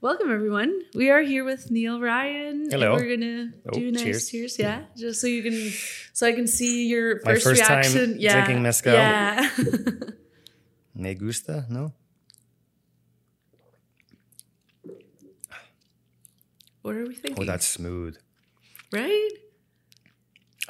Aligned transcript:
Welcome 0.00 0.30
everyone. 0.32 0.80
We 0.94 1.10
are 1.10 1.20
here 1.20 1.44
with 1.44 1.70
Neal 1.70 2.00
Ryan. 2.00 2.68
Hello. 2.70 2.94
And 2.94 3.00
we're 3.00 3.16
gonna 3.16 3.52
Oh, 3.66 3.70
do 3.78 3.90
nice 3.92 4.02
cheers. 4.02 4.28
cheers. 4.30 4.58
Yeah, 4.58 4.84
just 4.96 5.20
so 5.20 5.26
you 5.26 5.42
can, 5.42 5.70
so 6.12 6.26
I 6.26 6.32
can 6.32 6.46
see 6.46 6.86
your 6.88 7.20
first, 7.20 7.44
first 7.44 7.60
reaction. 7.68 8.16
yeah, 8.18 8.32
drinking 8.44 8.62
mezcal. 8.62 8.92
Yeah. 8.94 9.48
Me 10.94 11.14
gusta, 11.14 11.66
no? 11.68 11.92
what 16.82 16.94
are 16.96 17.06
we 17.06 17.14
thinking? 17.14 17.42
Oh, 17.42 17.46
that's 17.46 17.66
smooth. 17.66 18.16
right. 18.92 19.30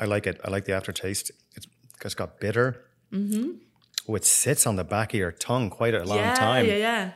I 0.00 0.04
like 0.04 0.26
it. 0.28 0.40
I 0.44 0.50
like 0.50 0.64
the 0.64 0.74
aftertaste. 0.74 1.32
It's, 1.56 1.66
it's 2.04 2.14
got 2.14 2.38
bitter. 2.40 2.84
Mm-hmm. 3.12 3.50
Oh, 4.08 4.14
it 4.14 4.24
sits 4.24 4.64
on 4.66 4.76
the 4.76 4.84
back 4.84 5.12
of 5.12 5.18
your 5.18 5.32
tongue 5.32 5.70
quite 5.70 5.94
a 5.94 6.04
long 6.04 6.18
yeah, 6.18 6.34
time. 6.34 6.66
yeah, 6.66 6.76
yeah. 6.76 7.10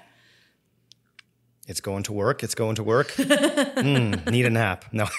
It's 1.73 1.81
going 1.81 2.03
to 2.05 2.13
work. 2.13 2.43
It's 2.45 2.55
going 2.55 2.75
to 2.77 2.83
work. 2.85 3.09
mm, 3.13 4.31
need 4.31 4.45
a 4.45 4.51
nap. 4.51 4.85
No. 4.93 5.07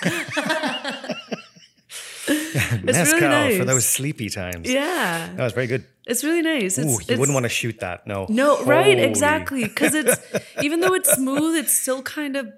Mezcal 2.83 3.19
for 3.19 3.27
nice. 3.27 3.65
those 3.65 3.85
sleepy 3.85 4.29
times. 4.29 4.69
Yeah, 4.69 5.29
That 5.35 5.43
was 5.43 5.53
very 5.53 5.65
good. 5.67 5.83
it's 6.05 6.23
really 6.23 6.43
nice. 6.43 6.77
It's, 6.77 6.85
Ooh, 6.87 6.91
you 6.91 6.97
it's- 7.01 7.17
wouldn't 7.19 7.33
want 7.33 7.45
to 7.45 7.49
shoot 7.49 7.79
that. 7.79 8.05
No. 8.05 8.27
No, 8.29 8.63
right, 8.65 8.99
exactly. 8.99 9.63
Because 9.63 9.95
it's 9.95 10.15
even 10.61 10.79
though 10.79 10.93
it's 10.93 11.11
smooth, 11.11 11.55
it's 11.57 11.73
still 11.73 12.03
kind 12.03 12.35
of 12.35 12.53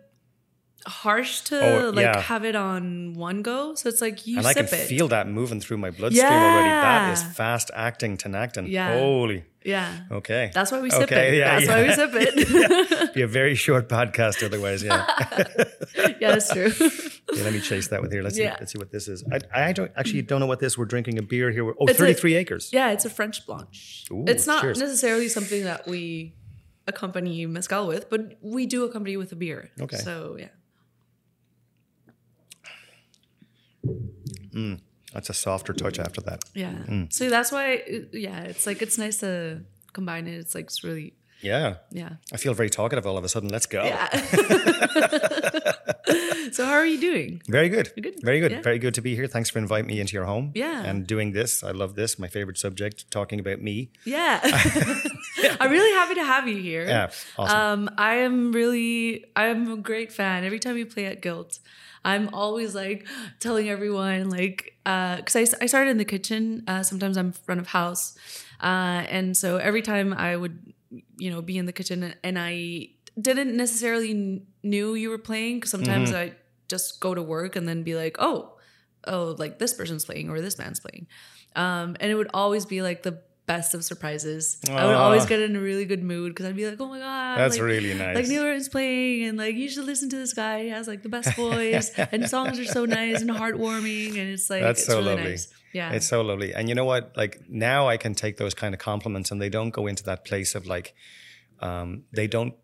harsh 0.86 1.40
to 1.50 1.56
Oh, 1.88 1.90
like 1.92 2.04
yeah. 2.04 2.20
have 2.22 2.44
it 2.46 2.56
on 2.56 3.14
one 3.14 3.42
go. 3.42 3.74
So 3.76 3.88
it's 3.90 4.02
like 4.02 4.28
you 4.28 4.38
And 4.40 4.46
I 4.46 4.54
can 4.54 4.66
it. 4.66 4.68
feel 4.68 5.08
that 5.08 5.28
moving 5.30 5.62
through 5.62 5.78
my 5.78 5.90
bloodstream 5.90 6.32
already. 6.32 6.70
That 6.70 7.14
is 7.14 7.24
fast 7.24 7.72
acting 7.74 8.18
Tinactin. 8.18 8.70
Yeah. 8.70 9.00
Holy. 9.00 9.46
Yeah, 9.66 10.02
Okay. 10.12 10.52
that's 10.54 10.72
why 10.72 10.80
we 10.80 10.90
sip 10.90 11.04
Okay, 11.04 11.30
it. 11.36 11.38
yeah, 11.40 11.60
that's 11.60 11.66
yeah. 11.68 11.76
why 11.76 11.88
we 11.88 11.94
sip 11.94 12.10
it. 12.14 13.14
Be 13.16 13.22
a 13.24 13.28
very 13.28 13.56
short 13.56 13.90
podcast 13.90 14.46
otherwise. 14.46 14.84
Yeah. 14.84 15.06
yeah, 16.22 16.32
that's 16.36 16.54
true. 16.54 16.72
Okay, 17.28 17.44
let 17.44 17.54
me 17.54 17.60
chase 17.60 17.88
that 17.90 18.02
with 18.04 18.12
here. 18.14 18.22
Let's 18.22 18.36
see. 18.36 18.44
Let's 18.46 18.72
see 18.72 18.78
what 18.78 18.92
this 18.92 19.08
is. 19.08 19.24
I, 19.54 19.68
I 19.70 19.74
don't 19.74 19.92
actually 19.98 20.22
don't 20.22 20.40
know 20.40 20.46
what 20.46 20.60
this. 20.60 20.78
We're 20.78 20.86
drinking 20.86 21.18
a 21.18 21.24
beer 21.24 21.50
here. 21.52 21.68
Oh, 21.68 21.74
It's 21.88 22.00
a- 22.00 22.04
33 22.04 22.36
acres. 22.36 22.70
yeah, 22.72 22.92
it's 22.92 23.04
a 23.04 23.10
French 23.10 23.46
Blanche. 23.48 24.06
Ooh, 24.12 24.24
it's 24.28 24.46
not 24.46 24.62
cheers. 24.62 24.78
necessarily 24.80 25.28
something 25.28 25.64
that 25.64 25.88
we 25.88 26.36
accompany 26.88 27.46
mezcal 27.48 27.88
with, 27.88 28.10
but 28.12 28.38
we 28.42 28.68
do 28.68 28.84
accompany 28.86 29.18
with 29.18 29.32
a 29.32 29.36
beer. 29.36 29.72
Okay. 29.82 29.98
So 29.98 30.38
yeah. 30.40 30.50
Mm. 34.54 34.80
That's 35.16 35.30
a 35.30 35.34
softer 35.34 35.72
touch 35.74 35.98
after 35.98 36.20
that. 36.28 36.44
Yeah. 36.54 36.74
Mm. 36.74 37.12
So 37.12 37.30
that's 37.30 37.50
why, 37.50 37.82
yeah, 38.12 38.42
it's 38.42 38.68
like 38.68 38.82
it's 38.82 38.98
nice 38.98 39.22
to 39.22 39.62
combine 39.94 40.28
it. 40.28 40.34
It's 40.36 40.54
like 40.54 40.66
it's 40.66 40.84
really, 40.84 41.14
Yeah. 41.42 41.76
yeah. 41.90 42.16
I 42.34 42.38
feel 42.38 42.54
very 42.54 42.70
talkative 42.70 43.08
all 43.08 43.18
of 43.18 43.24
a 43.24 43.30
sudden. 43.30 43.48
Let's 43.48 43.66
go. 43.66 43.86
Yeah. 43.86 44.10
so 46.52 46.66
how 46.66 46.74
are 46.74 46.86
you 46.86 47.00
doing? 47.00 47.42
Very 47.48 47.70
good. 47.70 47.92
good? 48.02 48.16
Very 48.22 48.42
good. 48.42 48.52
Yeah. 48.52 48.62
Very 48.62 48.78
good 48.78 48.94
to 48.96 49.02
be 49.02 49.16
here. 49.16 49.28
Thanks 49.28 49.50
for 49.50 49.60
inviting 49.60 49.88
me 49.88 50.02
into 50.02 50.14
your 50.14 50.26
home. 50.26 50.52
Yeah. 50.54 50.84
And 50.84 51.08
doing 51.08 51.32
this. 51.32 51.64
I 51.64 51.72
love 51.72 51.96
this. 51.96 52.20
My 52.20 52.28
favorite 52.28 52.58
subject, 52.58 53.10
talking 53.10 53.40
about 53.40 53.62
me. 53.62 53.92
Yeah. 54.04 54.42
I'm 55.62 55.72
really 55.72 55.92
happy 55.94 56.16
to 56.16 56.26
have 56.26 56.48
you 56.50 56.58
here. 56.58 56.86
Yeah. 56.86 57.10
Awesome. 57.38 57.88
Um, 57.88 57.90
I 57.98 58.16
am 58.16 58.52
really, 58.52 59.24
I'm 59.36 59.72
a 59.72 59.78
great 59.78 60.12
fan. 60.12 60.44
Every 60.44 60.60
time 60.60 60.76
you 60.78 60.86
play 60.86 61.06
at 61.06 61.22
Guilt, 61.22 61.60
I'm 62.06 62.30
always 62.34 62.74
like 62.76 63.08
telling 63.40 63.68
everyone, 63.68 64.30
like, 64.30 64.78
because 64.84 65.36
I, 65.36 65.46
I 65.62 65.66
started 65.66 65.90
in 65.90 65.98
the 65.98 66.06
kitchen. 66.06 66.64
Uh, 66.68 66.84
sometimes 66.84 67.18
I'm 67.18 67.32
front 67.32 67.60
of 67.60 67.68
house. 67.68 68.16
Uh, 68.62 69.04
and 69.10 69.36
so 69.36 69.58
every 69.58 69.82
time 69.82 70.14
I 70.14 70.38
would, 70.38 70.74
you 71.18 71.30
know, 71.32 71.42
be 71.42 71.58
in 71.58 71.66
the 71.66 71.74
kitchen 71.74 72.14
and 72.24 72.40
I 72.40 72.90
didn't 73.20 73.58
necessarily 73.58 74.14
kn- 74.14 74.48
knew 74.64 74.94
you 74.94 75.10
were 75.10 75.18
playing, 75.18 75.58
because 75.58 75.72
sometimes 75.72 76.14
I 76.14 76.34
just 76.68 77.00
go 77.00 77.14
to 77.16 77.22
work 77.22 77.56
and 77.56 77.68
then 77.68 77.84
be 77.84 77.96
like, 77.96 78.18
oh, 78.20 78.58
oh, 79.08 79.36
like 79.38 79.60
this 79.60 79.74
person's 79.74 80.06
playing 80.06 80.30
or 80.30 80.42
this 80.42 80.56
band's 80.56 80.80
playing. 80.80 81.08
Um, 81.56 81.96
and 82.00 82.12
it 82.12 82.16
would 82.16 82.30
always 82.34 82.66
be 82.66 82.82
like 82.82 83.04
the 83.04 83.22
best 83.46 83.74
of 83.74 83.84
surprises. 83.84 84.58
I 84.70 84.86
would 84.86 84.96
always 84.96 85.26
get 85.26 85.40
in 85.40 85.56
a 85.56 85.60
really 85.60 85.86
good 85.86 86.04
mood 86.04 86.32
because 86.34 86.48
I'd 86.48 86.56
be 86.56 86.68
like, 86.70 86.80
oh 86.82 86.88
my 86.88 87.00
God. 87.00 87.38
That's 87.38 87.56
like, 87.58 87.64
really 87.66 87.94
nice. 87.94 88.16
Like 88.16 88.28
Neal 88.28 88.44
Ryan's 88.46 88.70
playing 88.70 89.26
and 89.26 89.38
like 89.38 89.56
you 89.56 89.70
should 89.70 89.86
listen 89.86 90.10
to 90.10 90.16
this 90.18 90.34
guy. 90.34 90.64
He 90.64 90.70
has 90.70 90.88
like 90.88 91.04
the 91.04 91.10
best 91.10 91.36
voice 91.36 91.92
and 92.12 92.28
songs 92.30 92.60
are 92.60 92.66
so 92.66 92.86
nice 92.86 93.22
and 93.22 93.30
heartwarming 93.30 94.10
and 94.10 94.30
it's 94.30 94.50
like 94.50 94.62
That's 94.62 94.80
it's 94.82 94.88
so 94.88 94.98
really 94.98 95.10
lovely. 95.16 95.30
nice. 95.32 95.48
Yeah. 95.74 95.92
It's 95.92 96.08
so 96.08 96.22
lovely. 96.22 96.54
And 96.54 96.70
you 96.70 96.76
know 96.76 96.86
what? 96.86 97.12
Like 97.16 97.42
now 97.48 97.88
I 97.88 97.98
can 97.98 98.16
take 98.16 98.38
those 98.38 98.54
kind 98.54 98.74
of 98.74 98.80
compliments 98.80 99.30
and 99.32 99.42
they 99.42 99.50
don't 99.50 99.72
go 99.72 99.88
into 99.88 100.04
that 100.06 100.26
place 100.26 100.56
of 100.56 100.66
like 100.66 100.96
um, 101.60 102.04
they 102.12 102.28
don't 102.28 102.56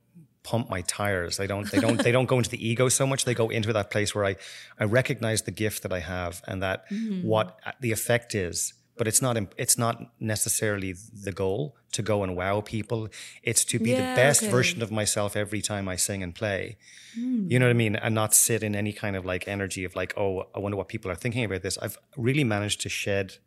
pump 0.43 0.69
my 0.69 0.81
tires. 0.81 1.37
They 1.37 1.45
don't 1.45 1.69
they 1.69 1.79
don't 1.79 2.01
they 2.01 2.11
don't 2.11 2.25
go 2.25 2.37
into 2.37 2.49
the 2.49 2.67
ego 2.69 2.89
so 2.89 3.05
much. 3.05 3.25
They 3.25 3.35
go 3.35 3.49
into 3.49 3.71
that 3.73 3.91
place 3.91 4.15
where 4.15 4.25
I 4.25 4.35
I 4.79 4.85
recognize 4.85 5.43
the 5.43 5.51
gift 5.51 5.83
that 5.83 5.93
I 5.93 5.99
have 5.99 6.41
and 6.47 6.63
that 6.63 6.89
Mm-hmm. 6.89 7.27
what 7.27 7.59
the 7.79 7.91
effect 7.91 8.33
is. 8.33 8.73
But 9.01 9.07
it's 9.07 9.19
not 9.19 9.35
it's 9.57 9.79
not 9.79 9.95
necessarily 10.19 10.93
the 10.93 11.31
goal 11.31 11.75
to 11.93 12.03
go 12.03 12.21
and 12.21 12.35
wow 12.35 12.61
people. 12.61 13.07
It's 13.41 13.65
to 13.65 13.79
be 13.79 13.89
Yeah, 13.89 13.97
the 13.97 14.15
best 14.15 14.43
okay. 14.43 14.51
version 14.51 14.83
of 14.83 14.91
myself 14.91 15.35
every 15.35 15.59
time 15.59 15.89
I 15.89 15.95
sing 15.95 16.21
and 16.21 16.35
play. 16.35 16.77
Hmm. 17.15 17.47
You 17.49 17.57
know 17.57 17.65
what 17.65 17.71
I 17.71 17.81
mean? 17.85 17.95
And 17.95 18.13
not 18.13 18.35
sit 18.35 18.61
in 18.61 18.75
any 18.75 18.93
kind 18.93 19.15
of 19.15 19.25
like 19.25 19.47
energy 19.47 19.83
of 19.85 19.95
like, 19.95 20.13
oh, 20.17 20.43
I 20.53 20.59
wonder 20.59 20.77
what 20.77 20.87
people 20.87 21.09
are 21.09 21.15
thinking 21.15 21.43
about 21.43 21.63
this. 21.63 21.79
I've 21.79 21.97
really 22.15 22.43
managed 22.43 22.79
to 22.81 22.89
shed 22.89 23.37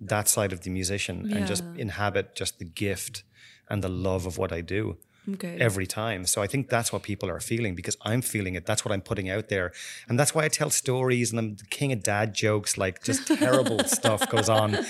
that 0.00 0.26
side 0.26 0.54
of 0.54 0.62
the 0.62 0.70
musician 0.70 1.30
and 1.34 1.46
just 1.46 1.64
inhabit 1.76 2.34
just 2.34 2.58
the 2.58 2.64
gift 2.64 3.24
and 3.68 3.84
the 3.84 3.90
love 3.90 4.24
of 4.24 4.38
what 4.38 4.52
I 4.52 4.62
do 4.62 4.96
okay. 5.34 5.56
every 5.60 5.86
time. 5.86 6.26
So 6.26 6.42
I 6.42 6.46
think 6.46 6.68
that's 6.68 6.92
what 6.92 7.02
people 7.02 7.28
are 7.30 7.40
feeling 7.40 7.74
because 7.74 7.96
I'm 8.02 8.22
feeling 8.22 8.54
it. 8.54 8.66
That's 8.66 8.84
what 8.84 8.92
I'm 8.92 9.00
putting 9.00 9.28
out 9.30 9.48
there. 9.48 9.72
And 10.08 10.18
that's 10.18 10.34
why 10.34 10.44
I 10.44 10.48
tell 10.48 10.70
stories 10.70 11.30
and 11.30 11.38
I'm 11.38 11.56
the 11.56 11.64
king 11.66 11.92
of 11.92 12.02
dad 12.02 12.34
jokes, 12.34 12.76
like 12.78 13.02
just 13.02 13.26
terrible 13.38 13.80
stuff 13.84 14.28
goes 14.30 14.48
on 14.48 14.84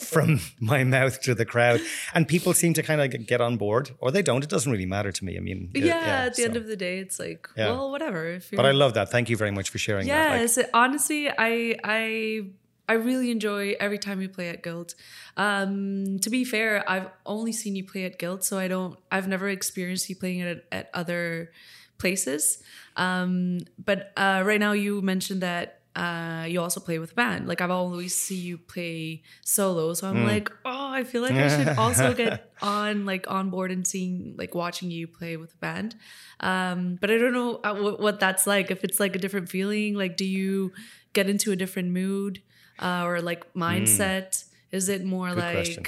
from 0.00 0.40
my 0.60 0.84
mouth 0.84 1.20
to 1.22 1.34
the 1.34 1.44
crowd. 1.44 1.80
And 2.14 2.26
people 2.28 2.52
seem 2.54 2.74
to 2.74 2.82
kind 2.82 3.00
of 3.00 3.26
get 3.26 3.40
on 3.40 3.56
board 3.56 3.90
or 3.98 4.10
they 4.10 4.22
don't. 4.22 4.42
It 4.42 4.50
doesn't 4.50 4.70
really 4.70 4.86
matter 4.86 5.12
to 5.12 5.24
me. 5.24 5.36
I 5.36 5.40
mean, 5.40 5.70
yeah, 5.74 6.24
at 6.26 6.36
the 6.36 6.44
end 6.44 6.56
of 6.56 6.66
the 6.66 6.76
day, 6.76 6.98
it's 6.98 7.18
like, 7.18 7.48
Yeah. 7.56 7.70
well, 7.70 7.90
whatever. 7.90 8.40
But 8.52 8.66
I 8.66 8.72
love 8.72 8.94
that. 8.94 9.10
Thank 9.10 9.28
you 9.30 9.36
very 9.36 9.50
much 9.50 9.70
for 9.70 9.78
sharing 9.78 10.06
that. 10.08 10.30
Like, 10.30 10.40
Yes, 10.40 10.58
honestly, 10.72 11.28
I 11.30 11.76
I 11.84 12.46
I 12.88 12.94
really 12.94 13.30
enjoy 13.30 13.74
every 13.80 13.98
time 13.98 14.20
you 14.20 14.28
play 14.28 14.48
at 14.48 14.62
Guilt. 14.62 14.94
Um, 15.36 16.18
to 16.20 16.30
be 16.30 16.44
fair, 16.44 16.88
I've 16.88 17.08
only 17.24 17.52
seen 17.52 17.76
you 17.76 17.84
play 17.84 18.04
at 18.04 18.18
Guilt, 18.18 18.44
so 18.44 18.58
I 18.58 18.68
don't. 18.68 18.98
I've 19.10 19.28
never 19.28 19.48
experienced 19.48 20.08
you 20.08 20.16
playing 20.16 20.40
it 20.40 20.66
at, 20.70 20.78
at 20.78 20.90
other 20.92 21.50
places. 21.98 22.62
Um, 22.96 23.60
but 23.82 24.12
uh, 24.16 24.42
right 24.44 24.60
now, 24.60 24.72
you 24.72 25.02
mentioned 25.02 25.40
that. 25.42 25.80
Uh, 25.96 26.44
you 26.48 26.60
also 26.60 26.80
play 26.80 26.98
with 26.98 27.12
a 27.12 27.14
band. 27.14 27.46
Like 27.46 27.60
I've 27.60 27.70
always 27.70 28.16
see 28.16 28.34
you 28.34 28.58
play 28.58 29.22
solo, 29.42 29.94
so 29.94 30.08
I'm 30.08 30.26
like, 30.26 30.50
oh, 30.64 30.88
I 30.90 31.04
feel 31.04 31.22
like 31.22 31.34
I 31.34 31.56
should 31.56 31.68
also 31.78 32.12
get 32.12 32.50
on 32.60 33.06
like 33.06 33.30
on 33.30 33.48
board 33.48 33.70
and 33.70 33.86
seeing 33.86 34.34
like 34.36 34.56
watching 34.56 34.90
you 34.90 35.06
play 35.06 35.36
with 35.36 35.54
a 35.54 35.56
band. 35.58 35.94
Um, 36.40 36.98
but 37.00 37.12
I 37.12 37.16
don't 37.18 37.32
know 37.32 37.60
uh, 37.62 37.76
what, 37.76 38.00
what 38.00 38.18
that's 38.18 38.44
like. 38.44 38.72
If 38.72 38.82
it's 38.82 38.98
like 38.98 39.14
a 39.14 39.20
different 39.20 39.48
feeling, 39.48 39.94
like 39.94 40.16
do 40.16 40.24
you 40.24 40.72
get 41.12 41.30
into 41.30 41.52
a 41.52 41.56
different 41.56 41.92
mood 41.92 42.42
uh, 42.78 43.04
or 43.04 43.20
like 43.20 43.52
mindset? 43.54 44.44
Is 44.72 44.88
it 44.88 45.04
more 45.04 45.32
like 45.32 45.54
question. 45.54 45.86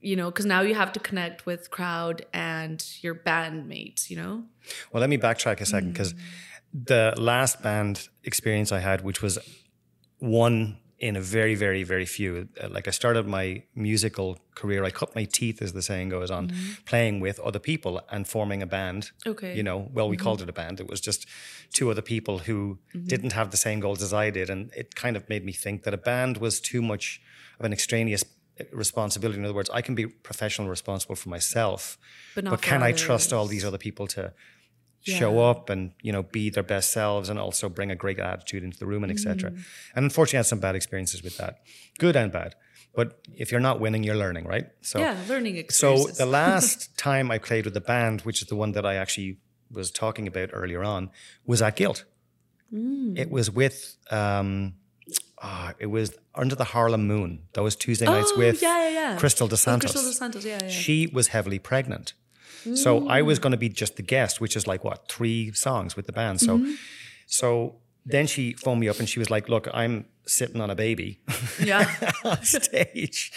you 0.00 0.16
know? 0.16 0.30
Because 0.30 0.46
now 0.46 0.62
you 0.62 0.74
have 0.74 0.92
to 0.92 1.00
connect 1.00 1.46
with 1.46 1.70
crowd 1.70 2.26
and 2.32 2.84
your 3.02 3.14
bandmates. 3.14 4.10
You 4.10 4.16
know? 4.16 4.44
Well, 4.92 5.00
let 5.00 5.10
me 5.10 5.18
backtrack 5.18 5.60
a 5.60 5.66
second 5.66 5.92
because 5.92 6.14
the 6.74 7.14
last 7.16 7.62
band 7.62 8.08
experience 8.24 8.72
I 8.72 8.80
had, 8.80 9.02
which 9.02 9.22
was 9.22 9.38
one 10.18 10.78
in 11.00 11.16
a 11.16 11.20
very, 11.20 11.54
very, 11.54 11.82
very 11.82 12.04
few. 12.06 12.48
uh, 12.62 12.68
Like 12.76 12.86
I 12.86 12.90
started 12.92 13.26
my 13.26 13.62
musical 13.74 14.38
career, 14.54 14.84
I 14.84 14.90
cut 14.90 15.14
my 15.14 15.24
teeth, 15.24 15.62
as 15.62 15.72
the 15.72 15.80
saying 15.82 16.10
goes, 16.10 16.30
on 16.30 16.52
playing 16.84 17.20
with 17.22 17.40
other 17.40 17.58
people 17.58 17.92
and 18.10 18.28
forming 18.28 18.62
a 18.62 18.66
band. 18.66 19.10
Okay. 19.26 19.56
You 19.56 19.62
know, 19.62 19.88
well, 19.94 20.08
we 20.10 20.16
called 20.16 20.42
it 20.42 20.48
a 20.48 20.52
band. 20.52 20.78
It 20.80 20.88
was 20.90 21.00
just 21.00 21.26
two 21.72 21.90
other 21.90 22.02
people 22.02 22.38
who 22.46 22.78
didn't 23.12 23.32
have 23.32 23.50
the 23.50 23.56
same 23.56 23.80
goals 23.80 24.02
as 24.02 24.12
I 24.12 24.30
did, 24.30 24.50
and 24.50 24.70
it 24.76 24.94
kind 24.94 25.16
of 25.16 25.22
made 25.28 25.42
me 25.44 25.52
think 25.52 25.82
that 25.84 25.94
a 25.94 26.02
band 26.10 26.36
was 26.36 26.60
too 26.60 26.82
much 26.82 27.20
of 27.58 27.64
an 27.64 27.72
extraneous 27.72 28.24
uh, 28.60 28.64
responsibility. 28.72 29.38
In 29.38 29.44
other 29.44 29.54
words, 29.54 29.70
I 29.78 29.82
can 29.82 29.94
be 29.94 30.06
professional 30.06 30.68
responsible 30.68 31.16
for 31.16 31.30
myself, 31.30 31.98
But 32.34 32.44
not 32.44 32.50
but 32.50 32.60
can 32.62 32.82
I 32.82 32.92
trust 32.92 33.32
all 33.32 33.46
these 33.46 33.64
other 33.64 33.78
people 33.78 34.06
to 34.08 34.32
show 35.02 35.40
up 35.40 35.70
and 35.70 35.92
you 36.02 36.12
know 36.12 36.22
be 36.22 36.50
their 36.50 36.62
best 36.62 36.92
selves 36.92 37.28
and 37.28 37.38
also 37.38 37.68
bring 37.68 37.90
a 37.90 37.96
great 37.96 38.18
attitude 38.18 38.62
into 38.62 38.78
the 38.78 38.86
room 38.86 39.02
and 39.02 39.12
etc. 39.12 39.50
Mm. 39.50 39.58
And 39.94 40.04
unfortunately, 40.04 40.38
I 40.38 40.40
had 40.40 40.46
some 40.46 40.60
bad 40.60 40.74
experiences 40.74 41.22
with 41.22 41.36
that, 41.38 41.60
good 41.98 42.16
and 42.16 42.30
bad. 42.30 42.54
But 42.94 43.20
if 43.34 43.52
you're 43.52 43.60
not 43.60 43.80
winning, 43.80 44.02
you're 44.02 44.16
learning, 44.16 44.46
right? 44.46 44.66
So, 44.80 44.98
yeah, 44.98 45.16
learning 45.28 45.64
so 45.70 46.06
the 46.08 46.26
last 46.26 46.96
time 46.98 47.30
I 47.30 47.38
played 47.38 47.64
with 47.64 47.74
the 47.74 47.80
band, 47.80 48.22
which 48.22 48.42
is 48.42 48.48
the 48.48 48.56
one 48.56 48.72
that 48.72 48.84
I 48.84 48.96
actually 48.96 49.38
was 49.70 49.92
talking 49.92 50.26
about 50.26 50.50
earlier 50.52 50.82
on, 50.82 51.10
was 51.46 51.62
at 51.62 51.76
Guilt. 51.76 52.04
Mm. 52.72 53.16
It 53.18 53.30
was 53.30 53.50
with. 53.50 53.96
Um, 54.10 54.74
ah, 55.40 55.74
it 55.78 55.86
was 55.86 56.16
under 56.34 56.54
the 56.54 56.64
Harlem 56.64 57.06
Moon. 57.06 57.42
That 57.52 57.62
was 57.62 57.76
Tuesday 57.76 58.06
nights 58.06 58.32
Oh, 58.34 58.38
with 58.38 58.62
yeah, 58.62 58.88
yeah, 58.88 58.90
yeah. 58.90 59.18
Crystal 59.18 59.46
Oh, 59.46 59.48
Crystal 59.48 60.02
DeSantos, 60.02 60.44
yeah, 60.44 60.58
yeah. 60.62 60.68
She 60.68 61.06
was 61.06 61.28
heavily 61.28 61.58
pregnant. 61.58 62.14
So 62.74 63.08
I 63.08 63.22
was 63.22 63.38
mm. 63.38 63.42
going 63.42 63.52
to 63.52 63.58
be 63.58 63.68
just 63.68 63.96
the 63.96 64.02
guest, 64.02 64.40
which 64.40 64.56
is 64.56 64.66
like 64.66 64.84
what 64.84 65.08
three 65.08 65.52
songs 65.52 65.96
with 65.96 66.06
the 66.06 66.12
band. 66.12 66.40
So, 66.40 66.58
mm-hmm. 66.58 66.72
so 67.26 67.76
then 68.06 68.26
she 68.26 68.52
phoned 68.52 68.80
me 68.80 68.88
up 68.88 68.98
and 68.98 69.08
she 69.08 69.18
was 69.18 69.30
like, 69.30 69.48
"Look, 69.48 69.68
I'm 69.72 70.06
sitting 70.26 70.60
on 70.60 70.70
a 70.70 70.74
baby 70.74 71.20
Yeah. 71.62 71.90
on 72.24 72.42
stage. 72.42 73.32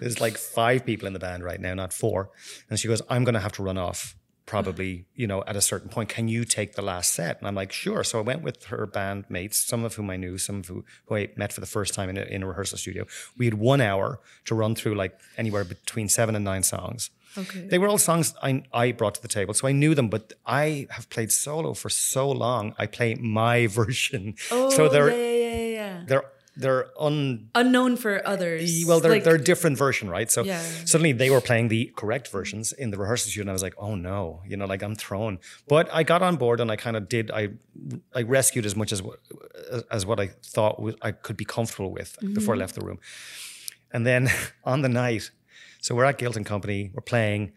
There's 0.00 0.20
like 0.20 0.36
five 0.36 0.84
people 0.86 1.06
in 1.06 1.12
the 1.12 1.18
band 1.18 1.44
right 1.44 1.60
now, 1.60 1.74
not 1.74 1.92
four." 1.92 2.30
And 2.68 2.78
she 2.78 2.88
goes, 2.88 3.02
"I'm 3.08 3.24
going 3.24 3.34
to 3.34 3.40
have 3.40 3.52
to 3.52 3.62
run 3.62 3.78
off." 3.78 4.14
Probably, 4.46 5.04
you 5.14 5.26
know, 5.26 5.44
at 5.46 5.56
a 5.56 5.60
certain 5.60 5.90
point, 5.90 6.08
can 6.08 6.26
you 6.26 6.46
take 6.46 6.72
the 6.72 6.80
last 6.80 7.12
set? 7.12 7.38
And 7.38 7.46
I'm 7.46 7.54
like, 7.54 7.70
sure. 7.70 8.02
So 8.02 8.18
I 8.18 8.22
went 8.22 8.42
with 8.42 8.64
her 8.64 8.86
band 8.86 9.26
mates, 9.28 9.58
some 9.58 9.84
of 9.84 9.96
whom 9.96 10.08
I 10.08 10.16
knew, 10.16 10.38
some 10.38 10.60
of 10.60 10.68
who, 10.68 10.86
who 11.04 11.16
I 11.16 11.28
met 11.36 11.52
for 11.52 11.60
the 11.60 11.66
first 11.66 11.92
time 11.92 12.08
in 12.08 12.16
a, 12.16 12.22
in 12.22 12.42
a 12.42 12.46
rehearsal 12.46 12.78
studio. 12.78 13.04
We 13.36 13.44
had 13.44 13.52
one 13.52 13.82
hour 13.82 14.20
to 14.46 14.54
run 14.54 14.74
through 14.74 14.94
like 14.94 15.20
anywhere 15.36 15.64
between 15.64 16.08
seven 16.08 16.34
and 16.34 16.46
nine 16.46 16.62
songs. 16.62 17.10
Okay. 17.36 17.66
They 17.68 17.78
were 17.78 17.88
all 17.88 17.98
songs 17.98 18.34
I, 18.42 18.62
I 18.72 18.92
brought 18.92 19.14
to 19.16 19.22
the 19.22 19.28
table, 19.28 19.54
so 19.54 19.68
I 19.68 19.72
knew 19.72 19.94
them. 19.94 20.08
But 20.08 20.32
I 20.46 20.86
have 20.90 21.08
played 21.10 21.30
solo 21.32 21.74
for 21.74 21.88
so 21.88 22.30
long. 22.30 22.74
I 22.78 22.86
play 22.86 23.14
my 23.14 23.66
version, 23.80 24.34
Oh, 24.50 24.70
so 24.70 24.88
they're 24.88 25.10
yeah, 25.10 25.16
yeah, 25.16 25.54
yeah, 25.56 25.66
yeah. 25.68 26.04
they're 26.06 26.24
they're 26.56 26.86
un 26.98 27.48
Unknown 27.54 27.96
for 27.96 28.20
others. 28.26 28.84
well 28.86 28.98
they're 28.98 29.12
Like, 29.12 29.22
they're 29.24 29.36
a 29.36 29.50
different 29.52 29.78
version, 29.78 30.10
right? 30.10 30.28
So 30.30 30.42
Yeah. 30.42 30.60
suddenly 30.84 31.12
they 31.12 31.30
were 31.30 31.40
playing 31.40 31.68
the 31.68 31.92
correct 31.94 32.26
versions 32.28 32.72
in 32.72 32.90
the 32.90 32.98
rehearsal 32.98 33.30
studio, 33.30 33.42
and 33.42 33.50
I 33.50 33.52
was 33.52 33.62
like, 33.62 33.74
oh 33.78 33.94
no, 33.94 34.42
you 34.44 34.56
know, 34.56 34.66
like 34.66 34.82
I'm 34.82 34.96
thrown. 34.96 35.38
But 35.68 35.88
I 35.92 36.02
got 36.02 36.20
on 36.22 36.36
board 36.36 36.58
and 36.60 36.70
I 36.72 36.76
kind 36.76 36.96
of 36.96 37.08
did. 37.08 37.30
I 37.30 37.50
I 38.12 38.22
rescued 38.22 38.66
as 38.66 38.74
much 38.74 38.90
as 38.92 39.02
as 39.90 40.04
what 40.04 40.18
I 40.18 40.30
thought 40.42 40.82
I 41.00 41.12
could 41.12 41.36
be 41.36 41.44
comfortable 41.44 41.92
with 41.92 42.16
mm-hmm. 42.16 42.34
before 42.34 42.54
I 42.54 42.58
left 42.58 42.74
the 42.74 42.84
room. 42.84 42.98
And 43.92 44.04
then 44.04 44.28
on 44.64 44.82
the 44.82 44.88
night, 44.88 45.30
so 45.80 45.94
we're 45.94 46.04
at 46.04 46.18
Guilt 46.18 46.36
and 46.36 46.46
Company, 46.46 46.90
we're 46.94 47.02
playing. 47.02 47.52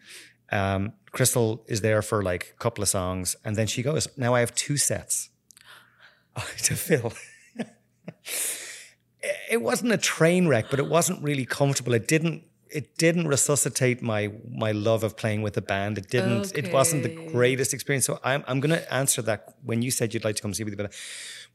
Um, 0.51 0.93
Crystal 1.11 1.63
is 1.67 1.81
there 1.81 2.01
for 2.01 2.21
like 2.23 2.53
a 2.55 2.59
couple 2.59 2.81
of 2.81 2.89
songs, 2.89 3.35
and 3.43 3.55
then 3.55 3.67
she 3.67 3.83
goes, 3.83 4.07
"Now 4.17 4.35
I 4.35 4.39
have 4.41 4.53
two 4.55 4.77
sets 4.77 5.29
to 6.63 6.75
fill." 6.75 7.13
it 9.49 9.61
wasn't 9.61 9.91
a 9.91 9.97
train 9.97 10.47
wreck, 10.47 10.65
but 10.69 10.79
it 10.79 10.87
wasn't 10.87 11.21
really 11.23 11.45
comfortable. 11.45 11.93
It 11.93 12.07
didn't. 12.07 12.43
It 12.69 12.97
didn't 12.97 13.27
resuscitate 13.27 14.01
my 14.01 14.31
my 14.49 14.71
love 14.71 15.03
of 15.03 15.17
playing 15.17 15.41
with 15.41 15.55
the 15.55 15.61
band. 15.61 15.97
It 15.97 16.09
didn't. 16.09 16.57
It 16.57 16.71
wasn't 16.71 17.03
the 17.03 17.13
greatest 17.31 17.73
experience. 17.73 18.05
So 18.05 18.19
I'm 18.23 18.43
I'm 18.47 18.61
going 18.61 18.71
to 18.71 18.93
answer 18.93 19.21
that 19.23 19.55
when 19.63 19.81
you 19.81 19.91
said 19.91 20.13
you'd 20.13 20.23
like 20.23 20.37
to 20.37 20.41
come 20.41 20.53
see 20.53 20.63
me 20.63 20.71
with 20.71 20.79
a 20.79 20.89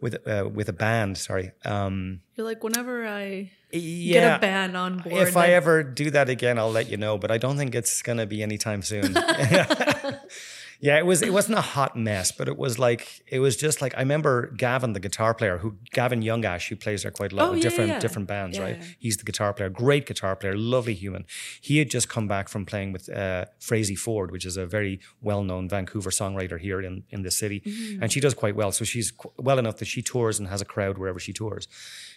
with 0.00 0.26
uh, 0.26 0.48
with 0.52 0.68
a 0.68 0.72
band. 0.72 1.18
Sorry. 1.18 1.52
Um, 1.64 2.20
You're 2.34 2.46
like, 2.46 2.62
whenever 2.62 3.06
I 3.06 3.50
yeah. 3.72 4.12
get 4.20 4.36
a 4.36 4.38
band 4.40 4.76
on 4.76 4.98
board. 4.98 5.28
If 5.28 5.36
I 5.36 5.48
ever 5.48 5.82
do 5.82 6.10
that 6.10 6.28
again, 6.28 6.58
I'll 6.58 6.72
let 6.72 6.90
you 6.90 6.96
know. 6.96 7.18
But 7.18 7.30
I 7.30 7.38
don't 7.38 7.56
think 7.56 7.74
it's 7.74 8.02
going 8.02 8.18
to 8.18 8.26
be 8.26 8.42
anytime 8.42 8.82
soon. 8.82 9.14
yeah, 10.80 10.98
it 10.98 11.06
was. 11.06 11.22
It 11.22 11.32
wasn't 11.32 11.58
a 11.58 11.62
hot 11.62 11.96
mess, 11.96 12.32
but 12.32 12.48
it 12.48 12.56
was 12.58 12.78
like 12.78 13.22
it 13.26 13.40
was 13.40 13.56
just 13.56 13.80
like 13.82 13.94
I 13.96 14.00
remember 14.00 14.50
Gavin, 14.56 14.92
the 14.92 15.00
guitar 15.00 15.32
player, 15.34 15.58
who 15.58 15.76
Gavin 15.92 16.20
Youngash, 16.22 16.68
who 16.68 16.76
plays 16.76 17.02
there 17.02 17.10
quite 17.10 17.32
a 17.32 17.36
lot 17.36 17.48
Oh, 17.48 17.52
yeah, 17.54 17.62
different 17.62 17.90
yeah. 17.90 17.98
different 17.98 18.28
bands, 18.28 18.56
Yeah, 18.58 18.64
right? 18.64 18.82
He's 18.98 19.16
the 19.16 19.24
guitar 19.24 19.52
player, 19.54 19.68
great 19.70 20.06
guitar 20.06 20.36
player, 20.36 20.56
lovely 20.56 20.94
human. 20.94 21.24
He 21.60 21.78
had 21.78 21.90
just 21.90 22.08
come 22.08 22.28
back 22.28 22.48
from 22.48 22.66
playing 22.66 22.92
with 22.92 23.08
uh, 23.08 23.46
Frazey 23.58 23.96
Ford, 23.98 24.30
which 24.30 24.44
is 24.44 24.56
a 24.56 24.66
very 24.66 25.00
well 25.20 25.42
known 25.42 25.68
Vancouver 25.68 26.10
songwriter 26.10 26.58
here 26.58 26.80
in 26.80 27.04
in 27.10 27.22
the 27.22 27.30
city, 27.30 27.60
Mm-hmm. 27.66 28.02
and 28.02 28.12
she 28.12 28.20
does 28.20 28.34
quite 28.34 28.54
well. 28.56 28.72
So 28.72 28.84
she's 28.84 29.10
qu- 29.10 29.32
well 29.38 29.58
enough 29.58 29.76
that 29.78 29.86
she 29.86 30.02
tours 30.02 30.38
and 30.38 30.48
has 30.48 30.60
a 30.60 30.66
crowd 30.66 30.98
wherever 30.98 31.18
she 31.20 31.32
tours. 31.32 31.68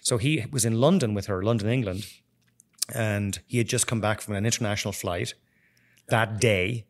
So 0.02 0.18
he 0.18 0.46
was 0.52 0.66
in 0.66 0.80
London 0.80 1.14
with 1.14 1.28
her, 1.28 1.42
London, 1.44 1.70
England 1.70 2.06
and 2.96 3.40
he 3.46 3.58
had 3.60 3.68
just 3.68 3.86
come 3.88 4.02
back 4.02 4.20
from 4.22 4.36
an 4.36 4.46
international 4.46 4.92
flight 4.92 5.34
that 6.08 6.40
day 6.40 6.86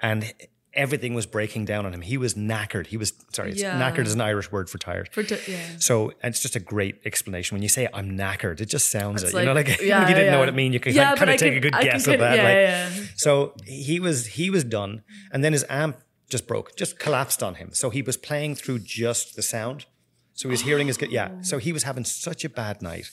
and 0.00 0.32
everything 0.78 1.12
was 1.12 1.26
breaking 1.26 1.64
down 1.66 1.84
on 1.86 1.92
him. 1.92 2.00
He 2.00 2.16
was 2.16 2.32
knackered. 2.34 2.86
He 2.86 2.96
was 2.96 3.12
sorry 3.32 3.50
it's, 3.50 3.60
Yeah. 3.60 3.78
knackered 3.80 4.06
is 4.06 4.14
an 4.14 4.20
irish 4.22 4.50
word 4.50 4.70
for 4.70 4.78
tired. 4.78 5.08
For 5.12 5.22
t- 5.22 5.36
yeah. 5.52 5.58
so 5.78 6.12
it's 6.22 6.40
just 6.40 6.56
a 6.56 6.60
great 6.60 6.96
explanation. 7.04 7.54
When 7.56 7.62
you 7.62 7.68
say 7.68 7.88
i'm 7.92 8.16
knackered 8.16 8.60
it 8.60 8.66
just 8.76 8.88
sounds 8.88 9.22
it 9.22 9.26
It's 9.26 9.34
you 9.34 9.44
know 9.44 9.52
like 9.52 9.68
like- 9.68 9.80
yeah, 9.90 10.02
if 10.04 10.08
you 10.08 10.14
didn't 10.14 10.32
know 10.32 10.38
what 10.38 10.48
it 10.48 10.54
mean. 10.54 10.72
You 10.72 10.80
can 10.80 10.94
Yeah, 10.94 11.14
kind 11.16 11.30
of 11.30 11.36
take 11.38 11.50
can- 11.52 11.58
a 11.58 11.60
good 11.66 11.74
I 11.74 11.82
guess 11.84 12.06
get 12.06 12.14
at 12.14 12.20
that 12.20 12.36
Yeah, 12.36 12.42
like 12.48 12.54
yeah, 12.54 12.88
yeah. 13.02 13.06
so 13.16 13.54
he 13.66 14.00
was 14.00 14.18
he 14.38 14.46
was 14.50 14.64
done 14.64 15.02
and 15.32 15.42
then 15.44 15.52
his 15.52 15.64
amp 15.68 15.96
just 16.30 16.46
broke 16.46 16.76
just 16.76 16.98
collapsed 17.04 17.42
on 17.42 17.54
him. 17.60 17.68
So 17.72 17.90
he 17.90 18.02
was 18.02 18.16
playing 18.16 18.54
through 18.54 18.80
just 18.80 19.36
the 19.36 19.42
sound. 19.42 19.86
So 20.34 20.48
he 20.48 20.52
was 20.52 20.60
hearing 20.68 20.86
his 20.86 20.98
yeah. 21.10 21.28
So 21.42 21.58
he 21.58 21.72
was 21.72 21.82
having 21.82 22.04
such 22.04 22.44
a 22.44 22.48
bad 22.48 22.80
night 22.82 23.06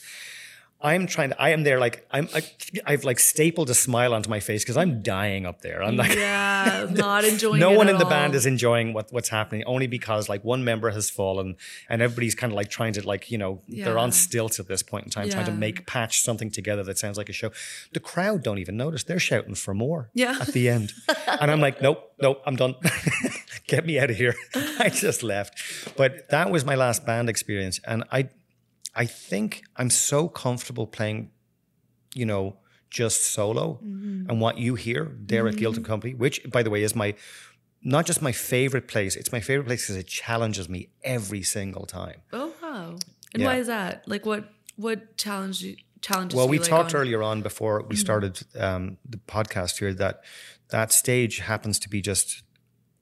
I'm 0.80 1.06
trying 1.06 1.30
to. 1.30 1.40
I 1.40 1.50
am 1.50 1.62
there, 1.62 1.80
like 1.80 2.06
I'm. 2.10 2.28
I, 2.34 2.42
I've 2.84 3.04
like 3.04 3.18
stapled 3.18 3.70
a 3.70 3.74
smile 3.74 4.12
onto 4.12 4.28
my 4.28 4.40
face 4.40 4.62
because 4.62 4.76
I'm 4.76 5.02
dying 5.02 5.46
up 5.46 5.62
there. 5.62 5.82
I'm 5.82 5.96
like, 5.96 6.14
Yeah, 6.14 6.86
not 6.90 7.24
enjoying 7.24 7.60
no 7.60 7.72
one 7.72 7.88
in 7.88 7.96
the 7.96 8.04
band 8.04 8.34
is 8.34 8.44
enjoying 8.44 8.92
what, 8.92 9.10
what's 9.10 9.30
happening. 9.30 9.64
Only 9.64 9.86
because 9.86 10.28
like 10.28 10.44
one 10.44 10.64
member 10.64 10.90
has 10.90 11.08
fallen, 11.08 11.56
and 11.88 12.02
everybody's 12.02 12.34
kind 12.34 12.52
of 12.52 12.56
like 12.56 12.68
trying 12.68 12.92
to 12.94 13.06
like 13.06 13.30
you 13.30 13.38
know 13.38 13.62
they're 13.68 13.98
on 13.98 14.12
stilts 14.12 14.60
at 14.60 14.68
this 14.68 14.82
point 14.82 15.06
in 15.06 15.10
time, 15.10 15.30
trying 15.30 15.46
to 15.46 15.52
make 15.52 15.86
patch 15.86 16.20
something 16.20 16.50
together 16.50 16.82
that 16.84 16.98
sounds 16.98 17.16
like 17.16 17.30
a 17.30 17.32
show. 17.32 17.50
The 17.92 18.00
crowd 18.00 18.42
don't 18.42 18.58
even 18.58 18.76
notice. 18.76 19.02
They're 19.04 19.18
shouting 19.18 19.54
for 19.54 19.72
more. 19.72 20.10
Yeah. 20.12 20.36
At 20.40 20.48
the 20.48 20.68
end, 20.68 20.92
and 21.26 21.50
I'm 21.50 21.60
like, 21.60 21.80
nope, 21.80 22.12
nope, 22.20 22.42
I'm 22.44 22.56
done. 22.56 22.74
Get 23.66 23.84
me 23.84 23.98
out 23.98 24.10
of 24.10 24.16
here. 24.16 24.34
I 24.54 24.90
just 24.90 25.22
left. 25.22 25.96
But 25.96 26.28
that 26.30 26.50
was 26.50 26.64
my 26.64 26.74
last 26.74 27.04
band 27.06 27.28
experience, 27.28 27.80
and 27.86 28.04
I, 28.12 28.28
I 28.96 29.06
think 29.06 29.62
I'm 29.76 29.90
so 29.90 30.28
comfortable 30.28 30.86
playing 30.86 31.30
you 32.16 32.24
know, 32.24 32.56
just 32.88 33.24
solo 33.24 33.78
mm-hmm. 33.84 34.30
and 34.30 34.40
what 34.40 34.58
you 34.58 34.74
hear 34.74 35.12
there 35.20 35.46
at 35.46 35.56
Guilt 35.56 35.76
and 35.76 35.84
mm-hmm. 35.84 35.92
Company, 35.92 36.14
which 36.14 36.40
by 36.50 36.62
the 36.62 36.70
way 36.70 36.82
is 36.82 36.94
my 36.96 37.14
not 37.82 38.06
just 38.06 38.22
my 38.22 38.32
favorite 38.32 38.88
place, 38.88 39.14
it's 39.16 39.30
my 39.30 39.40
favorite 39.40 39.66
place 39.66 39.84
because 39.84 39.96
it 39.96 40.06
challenges 40.06 40.68
me 40.68 40.88
every 41.04 41.42
single 41.42 41.84
time. 41.84 42.22
Oh 42.32 42.52
wow! 42.62 42.96
And 43.34 43.42
Yeah. 43.42 43.48
why 43.48 43.56
is 43.56 43.66
that? 43.66 44.08
Like, 44.08 44.24
what 44.24 44.48
what 44.76 45.16
challenge 45.18 45.62
you, 45.62 45.76
challenges? 46.00 46.36
Well, 46.36 46.48
we 46.48 46.58
like, 46.58 46.68
talked 46.68 46.94
on- 46.94 47.00
earlier 47.02 47.22
on 47.22 47.42
before 47.42 47.80
we 47.82 47.88
mm-hmm. 47.88 47.96
started 47.96 48.42
um, 48.58 48.96
the 49.08 49.18
podcast 49.18 49.78
here 49.78 49.92
that 49.94 50.24
that 50.70 50.90
stage 50.90 51.40
happens 51.40 51.78
to 51.80 51.88
be 51.88 52.00
just 52.00 52.42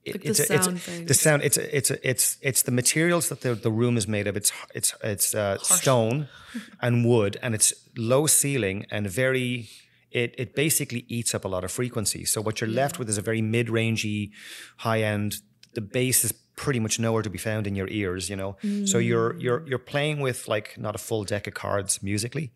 it- 0.05 0.13
Like 0.15 0.23
the 0.23 0.29
it's, 0.29 0.39
a- 0.39 0.53
it's 0.53 0.65
sound 0.65 1.07
the 1.07 1.13
sound. 1.13 1.43
It's 1.43 1.57
a- 1.57 1.75
it's 1.77 1.91
a- 1.91 2.09
it's 2.09 2.37
it's 2.41 2.61
the 2.63 2.71
materials 2.71 3.27
that 3.29 3.41
the 3.41 3.55
the 3.55 3.71
room 3.71 3.97
is 3.97 4.07
made 4.07 4.27
of. 4.29 4.35
It's 4.37 4.51
it's 4.73 4.93
it's 5.03 5.33
uh, 5.35 5.57
stone 5.57 6.27
and 6.81 7.05
wood, 7.05 7.37
and 7.41 7.53
it's 7.55 7.73
low 7.97 8.27
ceiling 8.27 8.85
and 8.91 9.09
very. 9.09 9.67
It 10.11 10.33
it 10.37 10.55
basically 10.55 11.05
eats 11.09 11.33
up 11.35 11.43
a 11.45 11.47
lot 11.49 11.63
of 11.63 11.71
frequency. 11.71 12.23
So 12.25 12.41
what 12.41 12.61
you're 12.61 12.69
left 12.83 12.99
with 12.99 13.09
is 13.09 13.17
a 13.17 13.21
very 13.21 13.41
mid 13.41 13.67
rangey, 13.67 14.31
high 14.77 15.01
end. 15.01 15.35
The 15.73 15.81
bass 15.81 16.23
is 16.23 16.33
pretty 16.55 16.79
much 16.79 16.99
nowhere 16.99 17.21
to 17.21 17.29
be 17.29 17.37
found 17.37 17.67
in 17.67 17.75
your 17.75 17.87
ears. 17.89 18.29
You 18.29 18.35
know, 18.35 18.57
so 18.85 18.97
you're 18.97 19.35
you're 19.37 19.67
you're 19.67 19.79
playing 19.79 20.19
with 20.21 20.47
like 20.47 20.77
not 20.77 20.95
a 20.95 20.97
full 20.97 21.23
deck 21.23 21.47
of 21.47 21.53
cards 21.53 22.01
musically, 22.03 22.51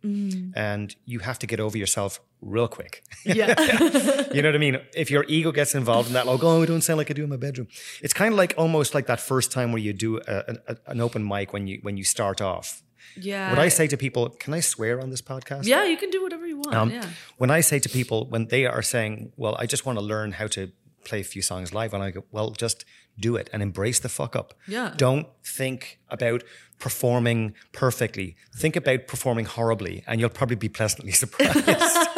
and 0.55 0.95
you 1.05 1.19
have 1.19 1.39
to 1.39 1.47
get 1.47 1.59
over 1.59 1.77
yourself 1.77 2.19
real 2.41 2.67
quick. 2.67 3.03
Yeah, 3.25 3.53
You 4.33 4.41
know 4.41 4.49
what 4.49 4.55
I 4.55 4.59
mean? 4.59 4.79
If 4.95 5.11
your 5.11 5.25
ego 5.27 5.51
gets 5.51 5.75
involved 5.75 6.07
in 6.07 6.13
that, 6.13 6.25
like, 6.25 6.43
oh, 6.43 6.61
I 6.61 6.65
don't 6.65 6.81
sound 6.81 6.97
like 6.97 7.11
I 7.11 7.13
do 7.13 7.23
in 7.23 7.29
my 7.29 7.37
bedroom. 7.37 7.67
It's 8.01 8.13
kind 8.13 8.33
of 8.33 8.37
like 8.37 8.53
almost 8.57 8.93
like 8.93 9.07
that 9.07 9.19
first 9.19 9.51
time 9.51 9.71
where 9.73 9.81
you 9.81 9.93
do 9.93 10.17
a, 10.27 10.55
a, 10.67 10.77
an 10.87 11.01
open 11.01 11.27
mic 11.27 11.51
when 11.53 11.67
you 11.67 11.79
when 11.81 11.97
you 11.97 12.03
start 12.03 12.39
off. 12.41 12.81
yeah. 13.17 13.49
What 13.49 13.59
I 13.59 13.69
say 13.69 13.87
to 13.87 13.97
people, 13.97 14.29
can 14.29 14.53
I 14.53 14.61
swear 14.61 15.01
on 15.01 15.09
this 15.09 15.21
podcast? 15.21 15.65
Yeah, 15.65 15.83
you 15.85 15.97
can 15.97 16.09
do 16.11 16.21
whatever 16.23 16.45
you 16.47 16.57
want. 16.57 16.75
Um, 16.75 16.89
yeah. 16.91 17.05
When 17.37 17.49
I 17.51 17.61
say 17.61 17.79
to 17.79 17.89
people 17.89 18.27
when 18.29 18.47
they 18.47 18.65
are 18.65 18.81
saying, 18.83 19.33
"Well, 19.35 19.55
I 19.59 19.65
just 19.65 19.85
want 19.85 19.97
to 19.99 20.05
learn 20.05 20.31
how 20.33 20.47
to 20.55 20.71
play 21.03 21.21
a 21.21 21.23
few 21.23 21.41
songs 21.41 21.73
live," 21.73 21.93
and 21.93 22.03
I 22.03 22.11
go, 22.11 22.23
"Well, 22.31 22.51
just 22.51 22.85
do 23.19 23.35
it 23.35 23.49
and 23.51 23.61
embrace 23.61 23.99
the 23.99 24.09
fuck 24.09 24.35
up. 24.35 24.53
Yeah. 24.67 24.93
Don't 24.95 25.27
think 25.43 25.99
about 26.09 26.43
performing 26.79 27.53
perfectly. 27.73 28.37
Think 28.55 28.75
about 28.75 29.07
performing 29.07 29.45
horribly, 29.45 30.03
and 30.07 30.19
you'll 30.19 30.29
probably 30.29 30.55
be 30.55 30.69
pleasantly 30.69 31.11
surprised." 31.23 32.09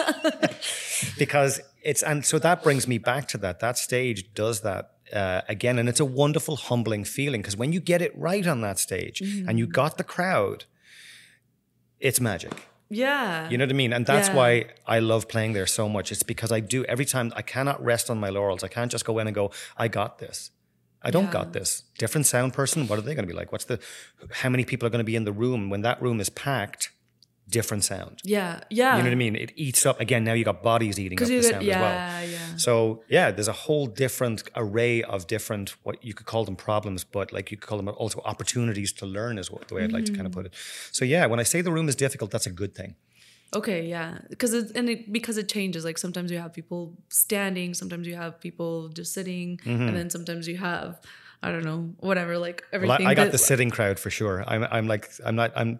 because 1.18 1.62
it's 1.84 2.04
and 2.04 2.26
so 2.26 2.40
that 2.40 2.64
brings 2.64 2.88
me 2.88 2.98
back 2.98 3.28
to 3.30 3.38
that. 3.40 3.60
That 3.60 3.78
stage 3.78 4.34
does 4.34 4.62
that. 4.62 4.92
Uh, 5.12 5.42
again, 5.50 5.78
and 5.78 5.90
it's 5.90 6.00
a 6.00 6.06
wonderful, 6.06 6.56
humbling 6.56 7.04
feeling 7.04 7.42
because 7.42 7.58
when 7.58 7.74
you 7.74 7.82
get 7.82 8.02
it 8.02 8.18
right 8.18 8.48
on 8.48 8.62
that 8.62 8.80
stage 8.80 9.20
and 9.20 9.60
you 9.60 9.68
got 9.68 9.98
the 9.98 10.06
crowd, 10.06 10.64
it's 12.00 12.22
magic. 12.22 12.54
Yeah. 12.94 13.50
You 13.50 13.58
know 13.58 13.64
what 13.64 13.72
I 13.72 13.74
mean? 13.84 13.94
And 13.94 14.06
that's 14.06 14.28
Yeah. 14.28 14.36
why 14.36 14.66
I 14.86 15.00
love 15.00 15.28
playing 15.30 15.54
there 15.54 15.66
so 15.66 15.88
much. 15.88 16.12
It's 16.12 16.24
because 16.24 16.52
I 16.52 16.60
do 16.60 16.84
every 16.86 17.06
time 17.06 17.32
I 17.36 17.42
cannot 17.42 17.84
rest 17.84 18.10
on 18.10 18.20
my 18.20 18.30
laurels. 18.30 18.64
I 18.64 18.68
can't 18.68 18.92
just 18.92 19.06
go 19.06 19.18
in 19.20 19.28
and 19.28 19.34
go, 19.34 19.50
I 19.78 19.88
got 19.88 20.20
this. 20.20 20.52
I 21.02 21.10
don't 21.10 21.26
Yeah. 21.26 21.32
got 21.40 21.54
this. 21.54 21.84
Different 21.98 22.28
sound 22.28 22.54
person, 22.54 22.88
what 22.88 23.00
are 23.00 23.02
they 23.02 23.16
going 23.16 23.26
to 23.28 23.34
be 23.34 23.40
like? 23.42 23.52
What's 23.52 23.66
the 23.66 23.80
how 24.42 24.50
many 24.50 24.66
people 24.66 24.86
are 24.86 24.90
going 24.92 25.00
to 25.06 25.12
be 25.14 25.16
in 25.16 25.24
the 25.24 25.32
room 25.32 25.70
when 25.70 25.82
that 25.82 26.02
room 26.02 26.20
is 26.20 26.30
packed? 26.30 26.92
Different 27.58 27.84
sound. 27.84 28.16
yeah. 28.24 28.62
Yeah. 28.70 28.96
You 28.96 29.04
know 29.04 29.10
what 29.10 29.20
I 29.20 29.24
mean? 29.26 29.36
It 29.46 29.52
eats 29.66 29.82
up 29.90 29.98
again. 30.06 30.22
Now 30.30 30.34
you 30.40 30.46
got 30.52 30.60
bodies 30.72 30.96
eating 31.04 31.18
up 31.22 31.28
the 31.28 31.42
sound 31.44 31.66
get, 31.66 31.76
as 31.76 31.82
well. 31.86 31.94
yeah, 31.94 32.22
yeah. 32.36 32.56
So 32.66 32.74
yeah, 33.16 33.28
there's 33.36 33.52
a 33.56 33.60
whole 33.66 33.88
different 34.04 34.38
array 34.64 34.96
of 35.14 35.20
different 35.36 35.68
what 35.86 35.96
you 36.08 36.14
could 36.18 36.28
call 36.34 36.44
them 36.50 36.56
problems, 36.56 37.02
but 37.18 37.26
like 37.36 37.46
you 37.52 37.58
could 37.58 37.68
call 37.70 37.78
them 37.82 37.90
also 38.04 38.20
opportunities 38.34 38.92
to 39.00 39.06
learn 39.18 39.38
is 39.38 39.48
what 39.54 39.68
the 39.68 39.76
way 39.76 39.84
I'd 39.84 39.92
like 39.98 40.06
to 40.06 40.14
kind 40.14 40.28
of 40.30 40.34
put 40.38 40.46
it. 40.48 40.54
So 40.92 41.04
yeah, 41.06 41.24
when 41.32 41.40
I 41.40 41.44
say 41.44 41.60
the 41.62 41.72
room 41.78 41.88
is 41.90 41.96
difficult, 42.06 42.32
that's 42.32 42.48
a 42.54 42.56
good 42.62 42.74
thing. 42.80 42.96
Okay, 43.54 43.82
yeah, 43.96 44.20
because 44.30 44.54
it 44.60 44.72
and 44.78 44.86
it 44.94 45.12
because 45.12 45.38
it 45.38 45.48
changes. 45.50 45.84
Like 45.84 45.98
sometimes 46.06 46.32
you 46.32 46.40
have 46.46 46.54
people 46.54 46.82
standing, 47.10 47.74
sometimes 47.74 48.08
you 48.08 48.16
have 48.16 48.34
people 48.40 48.88
just 49.00 49.12
sitting, 49.14 49.60
and 49.66 49.94
then 49.98 50.10
sometimes 50.10 50.48
you 50.48 50.58
have 50.70 51.02
I 51.44 51.52
don't 51.52 51.66
know 51.66 51.82
whatever 52.00 52.38
like 52.38 52.58
Mm-hmm. 52.72 52.82
Well, 52.88 52.92
everything. 52.94 53.08
I, 53.08 53.12
I 53.12 53.14
got 53.16 53.24
that- 53.26 53.32
the 53.34 53.38
sitting 53.50 53.70
crowd 53.70 53.98
for 54.00 54.10
sure. 54.10 54.38
I'm, 54.48 54.64
I'm 54.76 54.88
like, 54.88 55.10
I'm 55.26 55.36
not, 55.36 55.52
I'm, 55.56 55.80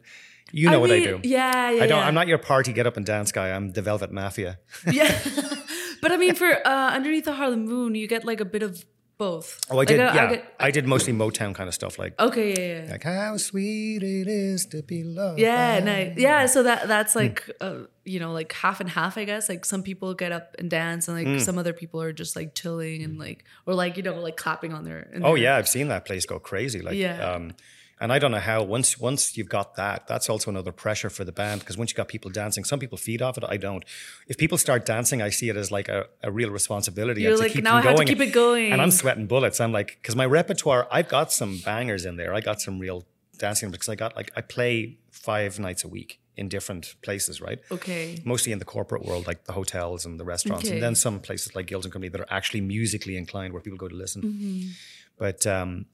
you 0.52 0.70
know 0.70 0.78
I 0.78 0.82
what 0.82 0.92
I 0.92 1.00
do. 1.00 1.20
Yeah, 1.24 1.72
yeah. 1.72 1.84
I 1.84 1.88
don't. 1.88 2.00
yeah. 2.00 2.08
I'm 2.08 2.14
not 2.14 2.28
your 2.28 2.38
party 2.38 2.74
get 2.74 2.86
up 2.88 2.98
and 2.98 3.06
dance 3.06 3.32
guy. 3.32 3.50
I'm 3.52 3.72
the 3.72 3.82
Velvet 3.82 4.12
Mafia. 4.12 4.60
Yeah, 4.90 5.18
but 6.02 6.12
I 6.12 6.18
mean, 6.18 6.36
for 6.36 6.50
uh, 6.68 6.92
underneath 6.92 7.26
the 7.26 7.34
Harlem 7.34 7.66
Moon, 7.66 7.96
you 7.96 8.08
get 8.08 8.26
like 8.26 8.40
a 8.42 8.46
bit 8.46 8.64
of 8.64 8.84
both. 9.18 9.60
Oh, 9.70 9.76
I 9.76 9.78
Like, 9.78 9.88
did. 9.88 10.00
I 10.00 10.16
yeah, 10.16 10.30
get- 10.32 10.56
I 10.60 10.72
did 10.72 10.88
mostly 10.88 11.14
Motown 11.14 11.54
kind 11.54 11.68
of 11.68 11.76
stuff, 11.76 12.00
like 12.00 12.20
okay, 12.20 12.50
yeah, 12.58 12.86
yeah. 12.86 12.92
like 12.92 13.04
how 13.04 13.38
sweet 13.38 14.02
it 14.02 14.28
is 14.28 14.66
to 14.68 14.82
be 14.82 15.04
loved. 15.04 15.40
Yeah, 15.40 15.80
nice. 15.80 16.18
Yeah, 16.18 16.48
so 16.48 16.64
that 16.64 16.88
that's 16.88 17.14
Hmm. 17.14 17.20
like 17.20 17.50
uh, 17.62 17.76
you 18.04 18.20
know 18.20 18.32
like 18.34 18.52
half 18.54 18.80
and 18.82 18.90
half, 18.90 19.18
I 19.20 19.26
guess. 19.26 19.48
Like 19.48 19.64
some 19.64 19.84
people 19.84 20.16
get 20.16 20.32
up 20.32 20.56
and 20.58 20.70
dance, 20.72 21.08
and 21.08 21.16
like 21.18 21.28
Hmm. 21.28 21.38
some 21.38 21.60
other 21.60 21.72
people 21.74 22.02
are 22.02 22.12
just 22.14 22.36
like 22.36 22.56
chilling 22.56 23.04
and 23.04 23.20
like 23.20 23.46
or 23.68 23.76
like 23.76 23.96
you 23.96 24.02
know 24.04 24.16
like 24.20 24.38
clapping 24.38 24.74
on 24.74 24.86
their. 24.86 25.08
Oh 25.24 25.36
their- 25.36 25.44
yeah, 25.44 25.56
I've 25.58 25.70
seen 25.70 25.88
that 25.90 26.06
place 26.06 26.26
go 26.26 26.40
crazy. 26.40 26.82
Like, 26.82 26.96
Yeah. 26.96 27.22
um, 27.24 27.54
and 28.02 28.12
I 28.12 28.18
don't 28.20 28.32
know 28.32 28.40
how. 28.40 28.64
Once 28.64 29.00
once 29.00 29.38
you've 29.38 29.48
got 29.48 29.76
that, 29.76 30.08
that's 30.08 30.28
also 30.30 30.50
another 30.50 30.72
pressure 30.72 31.10
for 31.10 31.24
the 31.24 31.32
band 31.32 31.62
because 31.62 31.78
once 31.78 31.92
you've 31.92 31.98
got 31.98 32.08
people 32.08 32.32
dancing, 32.32 32.64
some 32.64 32.80
people 32.80 32.98
feed 32.98 33.22
off 33.22 33.38
it. 33.38 33.44
I 33.48 33.58
don't. 33.58 33.86
If 34.28 34.38
people 34.38 34.58
start 34.58 34.86
dancing, 34.86 35.22
I 35.22 35.30
see 35.30 35.50
it 35.50 35.56
as 35.56 35.72
like 35.72 35.88
a, 35.88 36.08
a 36.24 36.32
real 36.32 36.50
responsibility. 36.50 37.22
You're 37.22 37.38
to 37.38 37.44
like, 37.44 37.56
"Now 37.64 37.78
I 37.78 37.82
have 37.82 37.98
to 37.98 38.06
keep 38.06 38.20
it 38.20 38.34
going." 38.34 38.72
And 38.74 38.82
I'm 38.82 38.92
sweating 38.92 39.28
bullets. 39.28 39.62
I'm 39.62 39.72
like, 39.72 40.00
because 40.02 40.16
my 40.16 40.26
repertoire, 40.26 40.88
I've 40.92 41.08
got 41.08 41.32
some 41.32 41.60
bangers 41.64 42.04
in 42.06 42.18
there. 42.18 42.34
I 42.34 42.42
got 42.42 42.60
some 42.60 42.80
real 42.80 43.06
dancing 43.38 43.70
because 43.70 43.88
I 43.88 43.96
got 43.96 44.16
like 44.16 44.32
I 44.36 44.42
play 44.42 44.98
five 45.12 45.60
nights 45.60 45.84
a 45.84 45.88
week 45.88 46.20
in 46.36 46.50
different 46.50 46.96
places, 47.04 47.40
right? 47.40 47.60
Okay. 47.72 48.18
Mostly 48.26 48.52
in 48.52 48.58
the 48.60 48.66
corporate 48.66 49.06
world, 49.06 49.28
like 49.28 49.44
the 49.44 49.54
hotels 49.54 50.06
and 50.06 50.20
the 50.20 50.26
restaurants, 50.26 50.66
Okay. 50.66 50.74
and 50.74 50.82
then 50.82 50.96
some 50.96 51.20
places 51.20 51.56
like 51.56 51.68
Guilts 51.68 51.84
and 51.84 51.94
Company 51.94 52.10
that 52.10 52.22
are 52.22 52.32
actually 52.32 52.62
musically 52.62 53.16
inclined, 53.16 53.54
where 53.54 53.62
people 53.62 53.78
go 53.78 53.88
to 53.88 53.96
listen. 53.96 54.22
Mm-hmm. 54.24 54.70
But 55.18 55.46
um, 55.46 55.86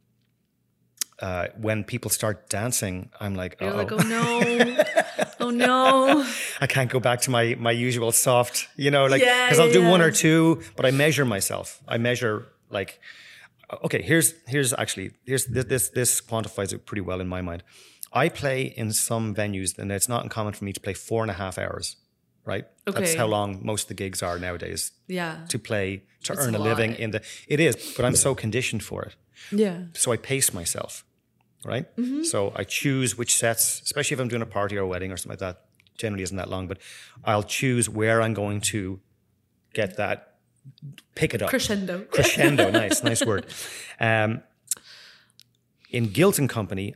uh, 1.22 1.48
when 1.58 1.84
people 1.84 2.10
start 2.12 2.50
dancing, 2.50 3.10
I'm 3.20 3.36
like, 3.36 3.58
oh, 3.62 3.68
like, 3.70 3.92
oh 3.92 3.98
no, 3.98 4.42
oh 5.40 5.50
no. 5.50 6.26
I 6.62 6.68
can't 6.68 6.90
go 6.92 7.00
back 7.00 7.22
to 7.22 7.32
my 7.32 7.56
my 7.60 7.72
usual 7.72 8.12
soft, 8.12 8.68
you 8.76 8.92
know, 8.92 9.06
like 9.08 9.22
Yeah, 9.22 9.46
because 9.48 9.60
I'll 9.60 9.72
do 9.72 9.82
yeah, 9.82 9.92
one 9.92 10.02
or 10.02 10.12
two, 10.12 10.62
but 10.76 10.86
I 10.86 10.92
measure 10.92 11.26
myself. 11.26 11.82
I 11.88 11.98
measure 11.98 12.46
like, 12.70 13.00
okay, 13.86 14.02
here's 14.02 14.34
here's 14.48 14.74
actually 14.74 15.12
here's 15.26 15.46
this 15.46 15.66
this, 15.66 15.90
this 15.90 16.22
quantifies 16.22 16.72
it 16.74 16.86
pretty 16.86 17.02
well 17.02 17.20
in 17.22 17.28
my 17.28 17.42
mind. 17.42 17.64
I 18.14 18.30
play 18.30 18.62
in 18.78 18.94
some 18.94 19.36
venues, 19.36 19.78
and 19.78 19.92
it's 19.92 20.08
not 20.10 20.24
uncommon 20.24 20.54
for 20.54 20.64
me 20.66 20.72
to 20.74 20.80
play 20.80 20.94
four 20.94 21.22
and 21.24 21.32
a 21.32 21.36
half 21.36 21.58
hours. 21.58 21.96
Right, 22.46 22.66
that's 22.86 23.16
how 23.16 23.28
long 23.28 23.60
most 23.66 23.84
of 23.84 23.88
the 23.90 23.94
gigs 24.04 24.24
are 24.24 24.40
nowadays 24.40 24.92
Yeah. 25.08 25.36
to 25.50 25.60
play 25.60 26.04
to 26.24 26.32
It's 26.34 26.42
earn 26.42 26.56
a 26.56 26.60
a 26.60 26.62
living 26.70 26.94
in 26.96 27.12
the. 27.12 27.22
It 27.48 27.60
is, 27.60 27.76
but 27.98 28.06
I'm 28.06 28.16
so 28.16 28.36
conditioned 28.36 28.84
for 28.84 29.04
it 29.04 29.16
Yeah. 29.52 29.84
so 29.94 30.12
I 30.12 30.18
pace 30.18 30.54
myself, 30.54 31.04
right? 31.66 31.94
Mm-hmm. 31.98 32.24
So 32.24 32.54
I 32.56 32.64
choose 32.64 33.18
which 33.18 33.36
sets, 33.36 33.82
especially 33.82 34.16
if 34.16 34.22
I'm 34.22 34.28
doing 34.28 34.42
a 34.42 34.48
party 34.48 34.78
or 34.78 34.82
a 34.82 34.88
wedding 34.88 35.12
or 35.12 35.18
something 35.18 35.32
like 35.32 35.40
that. 35.40 35.64
Generally, 35.98 36.24
isn't 36.24 36.38
that 36.38 36.50
long, 36.50 36.68
but 36.68 36.78
I'll 37.26 37.44
choose 37.44 37.90
where 37.90 38.22
I'm 38.22 38.36
going 38.36 38.62
to 38.62 39.00
get 39.74 39.98
that, 39.98 40.36
pick 41.16 41.34
it 41.34 41.42
up, 41.42 41.50
Crescendo. 41.50 42.02
crescendo. 42.02 42.70
nice, 42.84 43.04
nice 43.04 43.26
word. 43.26 43.48
Um, 44.00 44.44
in 45.90 46.08
Guilt 46.10 46.38
and 46.38 46.48
Company, 46.50 46.94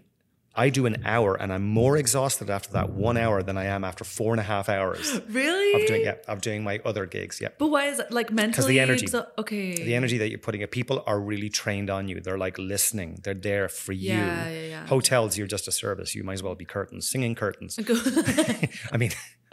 I 0.54 0.70
do 0.70 0.86
an 0.86 0.98
hour, 1.06 1.36
and 1.36 1.54
I'm 1.54 1.64
more 1.64 1.96
exhausted 1.96 2.50
after 2.50 2.74
that 2.74 2.90
one 2.90 3.16
hour 3.16 3.42
than 3.42 3.58
I 3.58 3.66
am 3.66 3.86
after 3.86 4.04
four 4.04 4.34
and 4.34 4.40
a 4.40 4.44
half 4.44 4.68
hours 4.68 5.22
Really? 5.30 5.82
of 5.82 5.88
doing 5.88 6.02
yeah 6.02 6.16
of 6.28 6.42
doing 6.42 6.62
my 6.64 6.80
other 6.84 7.06
gigs. 7.06 7.40
Yeah. 7.40 7.50
But 7.58 7.68
why 7.68 7.86
is 7.88 8.00
it 8.00 8.12
like 8.12 8.32
mentally? 8.32 8.52
Because 8.52 8.66
the 8.68 8.80
energy. 8.82 9.08
okay. 9.38 9.76
the 9.76 9.96
energy 9.96 10.18
that 10.18 10.30
you're 10.30 10.40
putting 10.40 10.60
it, 10.62 10.72
people 10.72 11.04
are 11.08 11.20
really 11.22 11.50
trained 11.50 11.90
on 11.90 12.10
you. 12.10 12.20
They're 12.20 12.38
like 12.38 12.58
listening. 12.58 13.20
They're 13.24 13.34
there 13.34 13.70
for 13.70 13.94
Yeah, 13.94 14.50
you. 14.50 14.56
yeah, 14.56 14.68
yeah. 14.68 14.88
Hotels, 14.88 15.38
you're 15.38 15.48
just 15.48 15.68
a 15.70 15.72
service. 15.72 16.16
You 16.16 16.24
might 16.26 16.34
as 16.34 16.44
well 16.44 16.56
be 16.56 16.66
curtains, 16.66 17.08
singing 17.10 17.34
curtains. 17.36 17.80
I 18.92 18.98
mean, 18.98 19.12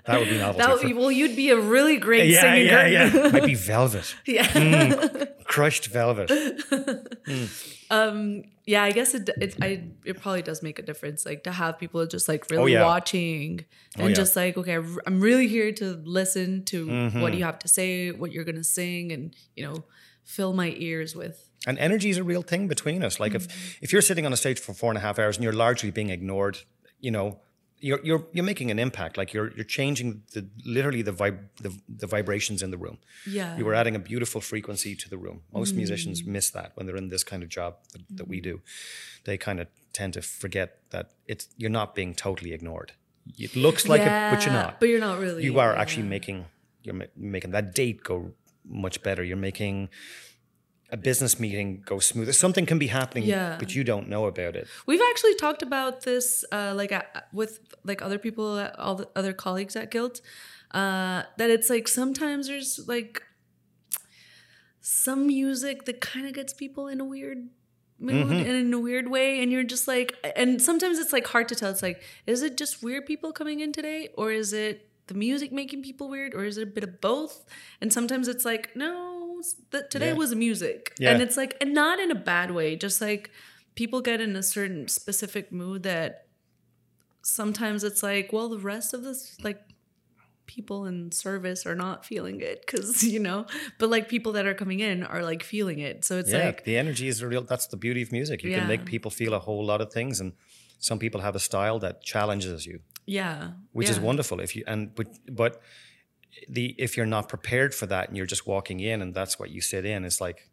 that 0.08 0.18
would 0.20 0.28
be 0.28 0.38
novelty. 0.38 0.58
that 0.58 0.70
would, 0.74 0.82
be- 0.82 0.94
well, 0.94 1.12
you'd 1.12 1.36
be 1.36 1.50
a 1.50 1.56
really 1.74 1.96
great 1.98 2.28
yeah, 2.28 2.40
singing 2.40 2.66
yeah, 2.66 2.86
yeah. 2.86 3.28
Might 3.32 3.44
be 3.44 3.54
velvet, 3.54 4.14
yeah. 4.26 5.24
crushed 5.44 5.86
velvet. 5.86 6.28
yeah, 7.90 8.82
I 8.82 8.92
guess 8.92 9.14
it 9.14 9.30
it 9.40 9.56
I 9.62 9.84
it 10.04 10.20
probably 10.20 10.42
does 10.42 10.62
make 10.62 10.78
a 10.78 10.82
difference, 10.82 11.24
like 11.24 11.42
to 11.44 11.52
have 11.52 11.78
people 11.78 12.06
just 12.06 12.28
like 12.28 12.50
really 12.50 12.62
Oh, 12.62 12.66
yeah. 12.80 12.84
watching 12.84 13.64
and 13.96 14.08
yeah. 14.10 14.14
just 14.14 14.36
like, 14.36 14.56
okay, 14.56 14.74
I'm 15.06 15.20
really 15.20 15.48
here 15.48 15.72
to 15.72 16.00
listen 16.04 16.64
to 16.66 16.86
Mm-hmm. 16.86 17.20
what 17.20 17.34
you 17.34 17.44
have 17.44 17.58
to 17.60 17.68
say, 17.68 18.10
what 18.10 18.32
you're 18.32 18.44
gonna 18.44 18.64
sing, 18.64 19.12
and 19.12 19.34
you 19.56 19.64
know, 19.66 19.84
fill 20.24 20.52
my 20.52 20.74
ears 20.76 21.14
with. 21.14 21.44
And 21.66 21.78
energy 21.78 22.08
is 22.10 22.18
a 22.18 22.22
real 22.24 22.42
thing 22.42 22.68
between 22.68 23.02
us. 23.02 23.18
Like 23.20 23.32
Mm. 23.32 23.36
if 23.36 23.78
if 23.82 23.92
you're 23.92 24.02
sitting 24.02 24.26
on 24.26 24.32
a 24.32 24.36
stage 24.36 24.58
for 24.60 24.74
four 24.74 24.90
and 24.90 24.98
a 24.98 25.00
half 25.00 25.18
hours 25.18 25.36
and 25.36 25.44
you're 25.44 25.52
largely 25.66 25.90
being 25.90 26.10
ignored, 26.10 26.58
you 27.00 27.10
know, 27.10 27.40
you're 27.80 28.00
you're 28.02 28.26
you're 28.32 28.44
making 28.44 28.70
an 28.70 28.78
impact. 28.78 29.16
Like 29.16 29.32
you're 29.32 29.50
you're 29.56 29.64
changing 29.64 30.23
the 30.35 30.47
literally 30.64 31.02
the 31.02 31.12
vib 31.12 31.38
the, 31.61 31.70
the 31.88 32.06
vibrations 32.06 32.62
in 32.62 32.70
the 32.70 32.76
room. 32.78 32.99
Yeah. 33.26 33.56
You 33.56 33.64
were 33.64 33.75
adding 33.75 33.94
a 33.97 33.99
beautiful 33.99 34.40
frequency 34.40 34.94
to 34.97 35.08
the 35.08 35.16
room. 35.18 35.42
Most 35.52 35.75
Mm. 35.75 35.78
musicians 35.78 36.25
miss 36.25 36.50
that 36.50 36.73
when 36.75 36.87
they're 36.87 36.97
in 36.97 37.08
this 37.08 37.25
kind 37.25 37.42
of 37.42 37.49
job 37.49 37.76
that, 37.92 38.02
that 38.16 38.28
we 38.28 38.40
do. 38.40 38.61
They 39.25 39.37
kind 39.38 39.61
of 39.61 39.66
tend 39.92 40.14
to 40.14 40.23
forget 40.23 40.78
that 40.90 41.11
it's 41.26 41.49
you're 41.56 41.70
not 41.80 41.94
being 41.94 42.14
totally 42.14 42.52
ignored. 42.52 42.92
It 43.38 43.54
looks 43.56 43.87
like 43.87 44.00
it, 44.02 44.06
but 44.32 44.44
you're 44.44 44.54
not. 44.54 44.80
But 44.80 44.88
you're 44.88 45.00
not 45.00 45.18
really. 45.18 45.44
you 45.44 45.58
are 45.58 45.73
yeah. 45.75 45.80
actually 45.82 46.06
making 46.06 46.47
you're 46.82 46.94
ma- 46.94 47.12
making 47.16 47.50
that 47.52 47.75
date 47.75 48.02
go 48.02 48.32
much 48.64 49.02
better. 49.02 49.23
You're 49.23 49.37
making 49.50 49.88
a 50.90 50.97
business 50.97 51.38
meeting 51.38 51.83
go 51.85 51.99
smoother. 51.99 52.33
Something 52.33 52.64
can 52.66 52.78
be 52.78 52.87
happening, 52.88 53.25
Yeah. 53.25 53.57
but 53.59 53.75
you 53.75 53.85
don't 53.85 54.09
know 54.09 54.25
about 54.26 54.57
it. 54.57 54.66
We've 54.87 55.02
actually 55.11 55.35
talked 55.35 55.62
about 55.62 56.02
this, 56.02 56.45
uh, 56.50 56.73
like 56.75 56.92
uh, 56.92 57.02
with 57.33 57.61
like 57.85 58.00
other 58.02 58.18
people, 58.18 58.52
uh, 58.57 58.71
all 58.78 58.95
the 58.95 59.09
other 59.14 59.33
colleagues 59.35 59.76
at 59.76 59.90
Guilt, 59.90 60.21
uh, 60.73 61.23
that 61.37 61.50
it's 61.50 61.68
like 61.71 61.88
sometimes 61.88 62.47
there's 62.49 62.80
like 62.88 63.23
some 64.80 65.26
music 65.26 65.85
that 65.85 66.00
kind 66.00 66.26
of 66.26 66.33
gets 66.33 66.52
people 66.52 66.88
in 66.88 67.00
a 67.00 67.04
weird 67.04 67.49
mood 67.99 68.30
and 68.30 68.47
in 68.47 68.73
a 68.73 68.78
weird 68.78 69.09
way, 69.11 69.42
and 69.42 69.50
you're 69.52 69.64
just 69.64 69.88
like, 69.88 70.14
and 70.37 70.62
sometimes 70.62 70.99
it's 70.99 71.12
like 71.12 71.26
hard 71.26 71.49
to 71.49 71.54
tell. 71.54 71.71
It's 71.71 71.83
like, 71.83 72.02
is 72.26 72.42
it 72.42 72.57
just 72.57 72.83
weird 72.83 73.04
people 73.07 73.33
coming 73.33 73.61
in 73.61 73.73
today, 73.73 74.09
or 74.16 74.30
is 74.30 74.52
it 74.52 74.88
the 75.09 75.14
music 75.14 75.50
making 75.52 75.83
people 75.83 76.09
weird, 76.09 76.35
or 76.35 76.45
is 76.45 76.57
it 76.59 76.62
a 76.62 76.66
bit 76.66 76.85
of 76.85 77.00
both? 77.00 77.45
And 77.80 77.92
sometimes 77.92 78.28
it's 78.28 78.45
like, 78.45 78.75
no, 78.76 79.17
that 79.71 79.90
today 79.90 80.09
Yeah. 80.09 80.14
was 80.14 80.35
music, 80.35 80.92
Yeah. 80.99 81.12
and 81.12 81.23
it's 81.23 81.37
like, 81.37 81.57
and 81.61 81.73
not 81.75 81.99
in 82.00 82.11
a 82.11 82.14
bad 82.14 82.50
way, 82.50 82.76
just 82.76 83.00
like 83.00 83.30
people 83.75 84.00
get 84.00 84.21
in 84.21 84.35
a 84.37 84.42
certain 84.42 84.88
specific 84.88 85.52
mood 85.52 85.83
that 85.85 86.26
sometimes 87.23 87.85
it's 87.85 88.02
like, 88.02 88.33
well, 88.33 88.49
the 88.49 88.59
rest 88.59 88.95
of 88.95 89.02
this, 89.04 89.37
like, 89.42 89.61
people 90.47 90.87
in 90.87 91.12
service 91.12 91.66
are 91.66 91.75
not 91.75 92.07
feeling 92.07 92.40
it 92.40 92.64
because, 92.64 93.04
you 93.14 93.18
know, 93.21 93.45
but 93.78 93.90
like 93.90 94.09
people 94.09 94.33
that 94.33 94.47
are 94.47 94.54
coming 94.54 94.80
in 94.80 95.02
are 95.04 95.23
like 95.23 95.42
feeling 95.42 95.78
it. 95.78 96.04
So 96.07 96.18
it's 96.18 96.30
yeah, 96.33 96.47
like, 96.47 96.64
the 96.64 96.78
energy 96.78 97.07
is 97.07 97.23
real. 97.23 97.42
That's 97.42 97.66
the 97.66 97.76
beauty 97.76 98.00
of 98.02 98.11
music. 98.12 98.42
You 98.42 98.50
Yeah. 98.50 98.61
can 98.61 98.68
make 98.68 98.85
people 98.87 99.11
feel 99.11 99.35
a 99.35 99.38
whole 99.40 99.64
lot 99.64 99.80
of 99.83 99.92
things, 99.92 100.21
and 100.21 100.33
some 100.78 100.99
people 100.99 101.21
have 101.21 101.37
a 101.37 101.38
style 101.40 101.78
that 101.80 102.02
challenges 102.02 102.66
you. 102.66 102.80
yeah. 103.07 103.52
which 103.73 103.88
is 103.90 103.99
wonderful 103.99 104.38
if 104.40 104.54
you 104.57 104.62
and 104.66 104.95
but 104.95 105.07
but 105.42 105.61
the 106.49 106.75
if 106.78 106.97
you're 106.97 107.06
not 107.06 107.28
prepared 107.28 107.75
for 107.75 107.87
that 107.87 108.08
and 108.08 108.16
you're 108.16 108.26
just 108.26 108.47
walking 108.47 108.80
in 108.80 109.02
and 109.02 109.14
that's 109.14 109.38
what 109.38 109.50
you 109.50 109.61
sit 109.61 109.85
in 109.85 110.04
it's 110.04 110.20
like 110.20 110.49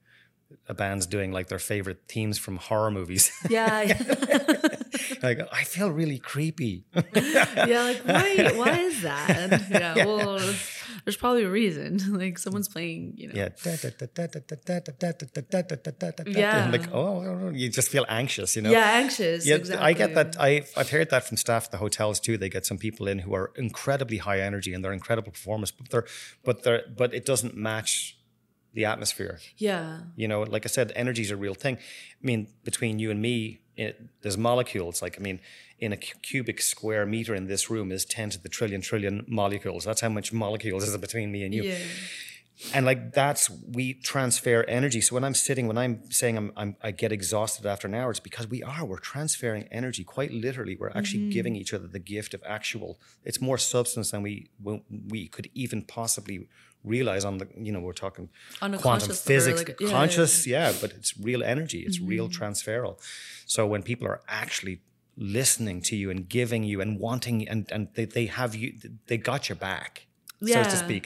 a 0.67 0.73
band's 0.73 1.05
doing 1.05 1.31
like 1.31 1.47
their 1.47 1.59
favorite 1.59 2.03
themes 2.07 2.37
from 2.37 2.57
horror 2.57 2.91
movies 2.91 3.31
Yeah. 3.49 3.83
like 5.23 5.39
i 5.51 5.63
feel 5.63 5.89
really 5.91 6.19
creepy 6.19 6.85
yeah. 7.15 7.81
Like, 7.83 8.01
why, 8.05 8.51
why 8.55 8.79
is 8.79 9.01
that? 9.01 9.69
Yeah. 9.69 10.05
Well, 10.05 10.39
there's 11.05 11.17
probably 11.17 11.43
a 11.43 11.49
reason. 11.49 11.99
Like, 12.21 12.37
someone's 12.39 12.67
playing, 12.67 13.13
you 13.15 13.27
know. 13.29 13.35
yeah 13.35 13.49
Yeah. 16.27 16.69
like 16.71 16.87
oh 16.93 17.51
you 17.53 17.69
just 17.69 17.89
feel 17.89 18.05
anxious 18.09 18.55
you 18.55 18.61
know 18.63 18.71
Yeah, 18.71 19.01
anxious. 19.03 19.45
Yeah, 19.47 19.55
exactly. 19.55 19.85
I 19.89 19.93
get 19.93 20.15
that. 20.15 20.29
I've 20.39 20.69
I've 20.79 20.89
heard 20.89 21.09
that 21.11 21.23
from 21.27 21.37
staff 21.37 21.65
at 21.65 21.71
the 21.71 21.77
hotels 21.85 22.19
too. 22.19 22.35
They 22.37 22.49
get 22.49 22.65
some 22.65 22.77
people 22.85 23.07
in 23.11 23.19
who 23.19 23.33
are 23.39 23.51
incredibly 23.55 24.17
high 24.27 24.39
energy 24.49 24.73
and 24.73 24.79
they're 24.83 24.97
incredible 25.01 25.31
performers, 25.31 25.71
but 25.71 25.89
they're 25.91 26.05
but 26.47 26.63
they're 26.63 26.83
but 27.01 27.13
it 27.13 27.25
doesn't 27.31 27.55
match 27.55 28.17
the 28.73 28.85
atmosphere. 28.85 29.39
Yeah. 29.57 29.99
You 30.15 30.27
know, 30.27 30.41
like 30.55 30.65
I 30.65 30.71
said, 30.77 30.91
energy 30.95 31.21
is 31.21 31.31
a 31.31 31.37
real 31.37 31.53
thing. 31.55 31.75
I 31.77 32.23
mean, 32.29 32.47
between 32.63 32.99
you 32.99 33.09
and 33.11 33.21
me, 33.21 33.59
it, 33.77 34.01
there's 34.21 34.37
molecules. 34.37 35.01
Like, 35.01 35.15
I 35.19 35.21
mean, 35.23 35.39
in 35.79 35.91
a 35.93 35.97
cubic 35.97 36.61
square 36.61 37.05
meter 37.05 37.35
in 37.35 37.47
this 37.47 37.69
room 37.69 37.91
is 37.91 38.05
10 38.05 38.31
to 38.31 38.39
the 38.41 38.49
trillion 38.49 38.81
trillion 38.81 39.25
molecules. 39.27 39.83
That's 39.83 40.01
how 40.01 40.09
much 40.09 40.31
molecules 40.31 40.87
is 40.87 40.97
between 40.97 41.31
me 41.31 41.43
and 41.43 41.53
you. 41.53 41.63
Yeah. 41.63 41.77
and 42.73 42.85
like 42.85 43.11
that's 43.11 43.49
we 43.49 43.93
transfer 43.95 44.63
energy. 44.69 45.01
So 45.01 45.13
when 45.15 45.25
I'm 45.25 45.33
sitting, 45.33 45.67
when 45.67 45.77
I'm 45.77 46.09
saying 46.09 46.37
I'm, 46.37 46.51
I'm 46.55 46.75
I 46.81 46.91
get 46.91 47.11
exhausted 47.11 47.65
after 47.65 47.85
an 47.87 47.93
hour, 47.93 48.11
it's 48.11 48.21
because 48.21 48.47
we 48.47 48.63
are 48.63 48.85
we're 48.85 48.99
transferring 48.99 49.63
energy 49.71 50.05
quite 50.05 50.31
literally. 50.31 50.77
We're 50.79 50.89
actually 50.95 51.23
Mm-hmm. 51.23 51.29
giving 51.31 51.55
each 51.57 51.73
other 51.73 51.87
the 51.87 51.99
gift 51.99 52.33
of 52.33 52.41
actual. 52.45 52.97
It's 53.25 53.41
more 53.41 53.57
substance 53.57 54.11
than 54.11 54.21
we 54.21 54.49
we 55.13 55.27
could 55.27 55.49
even 55.53 55.81
possibly 55.81 56.47
realize 56.85 57.23
on 57.25 57.35
the 57.39 57.47
you 57.67 57.71
know 57.73 57.79
we're 57.87 57.93
talking 58.05 58.25
On 58.61 58.73
a 58.73 58.77
quantum 58.77 59.07
conscious 59.07 59.21
physics 59.31 59.59
like, 59.61 59.69
yeah, 59.79 59.87
yeah, 59.87 59.93
conscious 59.99 60.33
yeah, 60.47 60.73
but 60.81 60.89
it's 60.97 61.11
real 61.29 61.41
energy 61.43 61.79
it's 61.87 61.99
real 61.99 62.27
Mm-hmm. 62.27 62.43
transferal. 62.43 62.93
So 63.45 63.59
when 63.73 63.81
people 63.91 64.07
are 64.07 64.21
actually 64.43 64.75
listening 65.17 65.81
to 65.89 65.95
you 65.95 66.07
and 66.13 66.19
giving 66.37 66.63
you 66.71 66.77
and 66.83 66.99
wanting 66.99 67.37
and 67.51 67.61
and 67.75 67.87
they, 67.95 68.05
they 68.17 68.25
have 68.39 68.51
you 68.61 68.67
they 69.09 69.17
got 69.31 69.41
your 69.49 69.55
back 69.69 69.91
so 70.45 70.61
to 70.63 70.77
speak. 70.85 71.03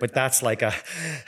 But 0.00 0.12
that's 0.12 0.42
like 0.42 0.60
a 0.70 0.72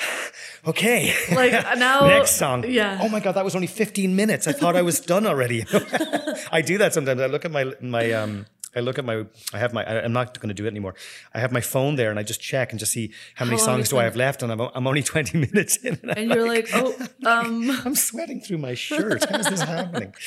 okay. 0.67 1.13
Like 1.35 1.53
now, 1.79 2.07
next 2.07 2.33
song. 2.37 2.65
Yeah. 2.69 2.99
oh 3.03 3.09
my 3.09 3.21
god 3.21 3.33
that 3.37 3.45
was 3.45 3.55
only 3.55 3.67
15 3.69 4.15
minutes. 4.17 4.47
I 4.47 4.53
thought 4.53 4.77
i 4.77 4.83
was 4.83 5.01
done 5.01 5.27
already. 5.27 5.65
I 6.53 6.61
do 6.63 6.79
that 6.79 6.93
sometimes. 6.95 7.21
I 7.21 7.27
look 7.27 7.45
at 7.45 7.51
my 7.53 7.65
my 7.81 8.13
um 8.13 8.47
I 8.77 8.81
look 8.81 8.99
at 8.99 9.05
my, 9.05 9.25
I 9.53 9.59
have 9.59 9.73
my, 9.73 9.85
I- 9.85 10.03
I'm 10.05 10.13
not 10.13 10.39
going 10.41 10.49
to 10.49 10.55
do 10.55 10.65
it 10.67 10.69
anymore. 10.71 10.95
I 11.33 11.39
have 11.41 11.53
my 11.53 11.61
phone 11.61 11.97
there 11.97 12.11
and 12.11 12.19
I 12.19 12.23
just 12.23 12.41
check 12.41 12.71
and 12.73 12.79
just 12.79 12.93
see 12.93 13.13
how 13.35 13.45
many 13.45 13.57
How 13.59 13.65
songs 13.67 13.89
do 13.89 13.99
I 13.99 14.05
have 14.05 14.17
left. 14.17 14.43
And 14.43 14.51
I'm, 14.53 14.61
I'm 14.61 14.87
only 14.87 15.03
20 15.15 15.39
minutes 15.39 15.77
in. 15.79 15.99
And, 16.03 16.19
and 16.19 16.31
you're 16.31 16.49
like, 16.49 16.69
oh, 16.75 16.95
um, 17.27 17.71
I'm 17.85 17.95
sweating 17.95 18.41
through 18.41 18.59
my 18.59 18.75
shirt. 18.75 19.25
How 19.31 19.39
is 19.39 19.49
this 19.49 19.63
happening? 19.63 20.15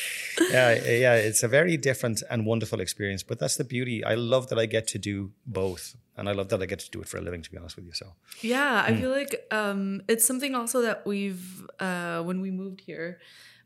Yeah, 0.52 0.74
yeah, 0.86 1.16
it's 1.16 1.44
a 1.44 1.48
very 1.48 1.78
different 1.78 2.24
and 2.30 2.46
wonderful 2.46 2.80
experience. 2.80 3.22
But 3.24 3.40
that's 3.40 3.58
the 3.58 3.64
beauty. 3.64 4.04
I 4.04 4.16
love 4.16 4.48
that 4.50 4.58
I 4.60 4.66
get 4.66 4.88
to 4.90 4.98
do 5.00 5.32
both, 5.46 5.96
and 6.16 6.30
I 6.30 6.32
love 6.32 6.48
that 6.50 6.62
I 6.62 6.66
get 6.66 6.80
to 6.80 6.90
do 6.90 7.02
it 7.02 7.08
for 7.10 7.18
a 7.18 7.22
living. 7.22 7.42
To 7.42 7.52
be 7.52 7.58
honest 7.58 7.76
with 7.76 7.86
you, 7.86 7.92
so 7.94 8.14
Yeah. 8.42 8.84
I 8.88 8.96
feel 8.96 9.10
like 9.12 9.46
um, 9.52 10.02
it's 10.08 10.26
something 10.26 10.56
also 10.56 10.82
that 10.84 11.06
we've 11.06 11.66
uh, 11.80 12.22
when 12.24 12.40
we 12.42 12.50
moved 12.52 12.82
here, 12.82 13.20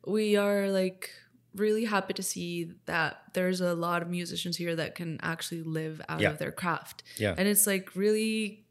we 0.07 0.35
are 0.38 0.69
like 0.69 1.09
really 1.55 1.86
happy 1.86 2.13
to 2.13 2.24
see 2.24 2.72
that 2.86 3.22
there's 3.34 3.60
a 3.62 3.74
lot 3.74 4.01
of 4.01 4.10
musicians 4.10 4.55
here 4.58 4.75
that 4.75 4.96
can 4.96 5.20
actually 5.22 5.63
live 5.63 6.01
out 6.08 6.22
Yeah. 6.22 6.31
of 6.31 6.38
their 6.39 6.51
craft. 6.51 7.03
Yeah. 7.17 7.36
and 7.38 7.48
it's 7.48 7.67
like 7.67 7.96
really, 7.96 8.63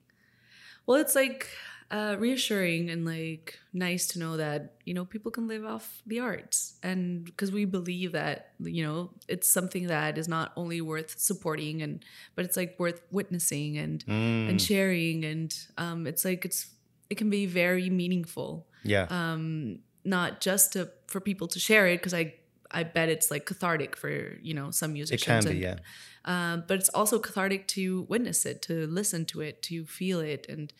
well, 0.87 0.99
it's 0.99 1.15
like 1.15 1.49
uh, 1.91 2.15
reassuring 2.21 2.89
and 2.89 3.05
like 3.05 3.59
nice 3.73 4.07
to 4.07 4.19
know 4.21 4.37
that 4.37 4.75
you 4.85 4.95
know 4.95 5.05
people 5.05 5.31
can 5.33 5.49
live 5.49 5.65
off 5.65 6.03
the 6.07 6.21
arts, 6.21 6.75
and 6.85 7.25
because 7.25 7.51
we 7.51 7.65
believe 7.65 8.13
that 8.13 8.53
you 8.61 8.85
know 8.87 9.11
it's 9.29 9.49
something 9.49 9.89
that 9.89 10.17
is 10.17 10.29
not 10.29 10.53
only 10.57 10.81
worth 10.81 11.19
supporting 11.19 11.83
and 11.83 12.05
but 12.37 12.45
it's 12.45 12.57
like 12.57 12.77
worth 12.79 13.03
witnessing 13.11 13.77
and 13.77 14.05
Mm. 14.07 14.51
and 14.51 14.63
sharing 14.63 15.25
and 15.25 15.53
um, 15.79 16.07
it's 16.07 16.25
like 16.25 16.45
it's 16.45 16.69
it 17.11 17.17
can 17.19 17.29
be 17.29 17.45
very 17.47 17.91
meaningful 17.91 18.69
yeah, 18.85 19.07
um, 19.11 19.81
not 20.05 20.41
just 20.41 20.73
to 20.75 20.89
for 21.09 21.21
people 21.21 21.49
to 21.49 21.59
share 21.59 21.87
it 21.89 21.97
because 21.99 22.15
i 22.15 22.33
i 22.71 22.83
bet 22.83 23.09
it's 23.09 23.31
like 23.31 23.47
cathartic 23.47 23.97
for 23.97 24.39
you 24.43 24.55
know 24.55 24.71
some 24.71 24.93
musicians. 24.93 25.23
it 25.23 25.25
can 25.25 25.45
be. 25.45 25.65
and, 25.65 25.81
Yeah, 25.81 26.53
um, 26.53 26.65
but 26.67 26.79
it's 26.79 26.89
also 26.91 27.19
cathartic 27.19 27.67
to 27.69 28.03
witness 28.03 28.47
it 28.47 28.63
to 28.63 28.87
listen 28.87 29.25
to 29.27 29.41
it 29.41 29.63
to 29.63 29.85
feel 29.85 30.21
it 30.21 30.47
and 30.49 30.73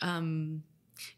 um, 0.00 0.62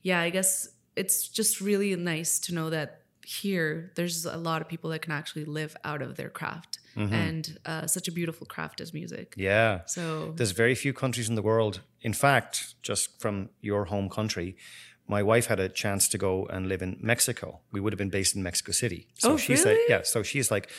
yeah 0.03 0.21
i 0.21 0.31
guess 0.31 0.69
it's 0.97 1.29
just 1.29 1.61
really 1.61 1.95
nice 1.97 2.39
to 2.41 2.55
know 2.55 2.71
that 2.71 3.03
here 3.27 3.91
there's 3.97 4.27
a 4.27 4.37
lot 4.37 4.61
of 4.61 4.69
people 4.69 4.91
that 4.91 5.01
can 5.01 5.13
actually 5.13 5.45
live 5.45 5.75
out 5.83 6.03
of 6.03 6.17
their 6.17 6.29
craft 6.29 6.79
and 6.97 7.59
uh, 7.67 7.87
such 7.87 8.07
a 8.07 8.13
beautiful 8.13 8.47
craft 8.47 8.81
as 8.81 8.95
music 8.95 9.35
yeah. 9.37 9.81
so 9.87 10.33
There's 10.37 10.53
very 10.53 10.75
few 10.75 10.93
countries 10.93 11.29
in 11.29 11.35
the 11.35 11.43
world. 11.43 11.81
In 12.03 12.13
fact, 12.13 12.75
just 12.83 13.21
from 13.21 13.49
your 13.61 13.87
home 13.87 14.09
country, 14.09 14.57
my 15.07 15.23
wife 15.23 15.47
had 15.47 15.61
a 15.61 15.69
chance 15.69 16.09
to 16.09 16.19
go 16.19 16.47
and 16.47 16.69
live 16.69 16.81
in 16.83 16.97
Mexico. 17.01 17.61
We 17.73 17.81
would 17.81 17.93
have 17.93 17.99
been 17.99 18.11
based 18.11 18.35
in 18.37 18.43
Mexico 18.43 18.73
City. 18.73 19.09
So 19.19 19.33
Oh, 19.33 19.37
she's 19.37 19.65
like, 19.65 19.75
really? 19.77 19.91
yeah. 19.91 20.03
So 20.03 20.23
she's 20.23 20.51
like, 20.51 20.71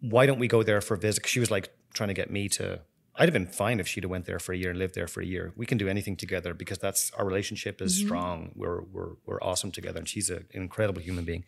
why 0.00 0.26
don't 0.26 0.38
we 0.38 0.46
go 0.48 0.62
there 0.62 0.80
for 0.80 0.94
a 0.94 0.98
visit? 0.98 1.26
She 1.26 1.40
was 1.40 1.50
like 1.50 1.68
trying 1.94 2.08
to 2.08 2.14
get 2.14 2.30
me 2.30 2.48
to. 2.50 2.80
I'd 3.16 3.24
have 3.28 3.32
been 3.32 3.48
fine 3.48 3.80
if 3.80 3.88
she'd 3.88 4.04
have 4.04 4.10
went 4.12 4.26
there 4.26 4.38
for 4.38 4.52
a 4.52 4.56
year 4.56 4.70
and 4.70 4.78
lived 4.78 4.94
there 4.94 5.08
for 5.08 5.20
a 5.20 5.26
year. 5.26 5.52
We 5.56 5.66
can 5.66 5.76
do 5.76 5.88
anything 5.88 6.14
together 6.16 6.54
because 6.54 6.78
that's 6.78 7.10
our 7.18 7.26
relationship 7.26 7.82
is 7.82 7.96
strong. 7.98 8.52
We're 8.54 8.82
we're 8.82 9.14
we're 9.26 9.42
awesome 9.42 9.72
together, 9.72 9.98
and 9.98 10.08
she's 10.08 10.30
a, 10.30 10.36
an 10.36 10.44
incredible 10.52 11.02
human 11.02 11.24
being. 11.24 11.44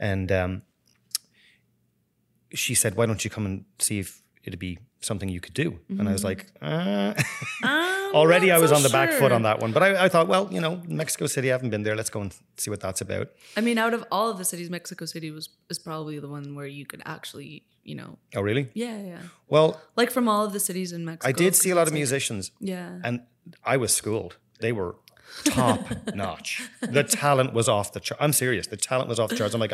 And 0.00 0.32
um, 0.32 0.62
she 2.52 2.74
said, 2.74 2.96
"Why 2.96 3.06
don't 3.06 3.22
you 3.24 3.30
come 3.30 3.46
and 3.46 3.64
see 3.78 4.00
if 4.00 4.20
it'd 4.46 4.58
be 4.60 4.78
something 5.00 5.28
you 5.28 5.40
could 5.40 5.54
do?" 5.54 5.78
And 5.88 6.08
I 6.08 6.12
was 6.12 6.24
like, 6.24 6.46
uh. 6.62 7.14
Already, 8.14 8.50
I 8.50 8.58
was 8.58 8.70
so 8.70 8.76
on 8.76 8.82
the 8.82 8.88
back 8.88 9.10
foot 9.12 9.32
on 9.32 9.42
that 9.42 9.58
one, 9.60 9.72
but 9.72 9.82
I, 9.82 10.04
I 10.04 10.08
thought, 10.08 10.28
well, 10.28 10.48
you 10.50 10.60
know, 10.60 10.80
Mexico 10.86 11.26
City, 11.26 11.50
I 11.50 11.52
haven't 11.52 11.70
been 11.70 11.82
there. 11.82 11.96
Let's 11.96 12.08
go 12.10 12.20
and 12.20 12.34
see 12.56 12.70
what 12.70 12.80
that's 12.80 13.00
about. 13.00 13.28
I 13.56 13.60
mean, 13.60 13.78
out 13.78 13.92
of 13.94 14.04
all 14.10 14.30
of 14.30 14.38
the 14.38 14.44
cities, 14.44 14.70
Mexico 14.70 15.04
City 15.04 15.30
was 15.30 15.48
is 15.68 15.78
probably 15.78 16.18
the 16.18 16.28
one 16.28 16.54
where 16.54 16.66
you 16.66 16.86
could 16.86 17.02
actually, 17.04 17.64
you 17.82 17.94
know, 17.94 18.16
Oh, 18.34 18.40
really? 18.40 18.68
yeah, 18.74 19.00
yeah. 19.02 19.18
Well, 19.48 19.80
Like 19.96 20.10
from 20.10 20.28
all 20.28 20.44
of 20.46 20.52
the 20.52 20.60
cities 20.60 20.92
in 20.92 21.04
Mexico. 21.04 21.28
I 21.28 21.32
did 21.32 21.54
see 21.56 21.70
a 21.70 21.74
lot 21.74 21.82
of 21.82 21.88
like- 21.88 21.94
musicians, 22.00 22.52
Yeah. 22.60 23.00
and 23.04 23.20
I 23.64 23.76
was 23.76 23.92
schooled. 23.94 24.36
They 24.60 24.72
were 24.72 24.94
top 25.44 25.80
notch. 26.14 26.62
The 26.80 27.02
talent 27.04 27.52
was 27.52 27.68
off 27.68 27.92
the 27.92 28.00
chart. 28.00 28.20
I'm 28.22 28.32
serious. 28.32 28.68
The 28.68 28.76
talent 28.76 29.08
was 29.08 29.18
off 29.18 29.30
the 29.30 29.36
charts. 29.36 29.52
I'm 29.54 29.60
like, 29.60 29.72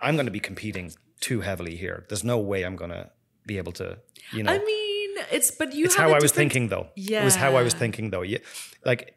I'm 0.00 0.16
going 0.16 0.26
to 0.26 0.32
be 0.32 0.40
competing 0.40 0.92
too 1.20 1.42
heavily 1.42 1.76
here. 1.76 2.04
There's 2.08 2.24
no 2.24 2.38
way 2.38 2.62
I'm 2.64 2.74
going 2.76 2.90
to 2.90 3.10
be 3.46 3.58
able 3.58 3.72
to, 3.72 3.98
you 4.32 4.42
know. 4.42 4.52
I 4.52 4.58
mean, 4.58 5.10
it's 5.30 5.50
but 5.50 5.74
you. 5.74 5.84
it's 5.84 5.96
how 5.96 6.10
I 6.12 6.18
was 6.20 6.32
thinking, 6.32 6.68
though. 6.68 6.88
Yeah, 6.96 7.22
it 7.22 7.24
was 7.24 7.36
how 7.36 7.56
I 7.56 7.62
was 7.62 7.74
thinking, 7.74 8.10
though. 8.10 8.22
Yeah, 8.22 8.38
like 8.84 9.14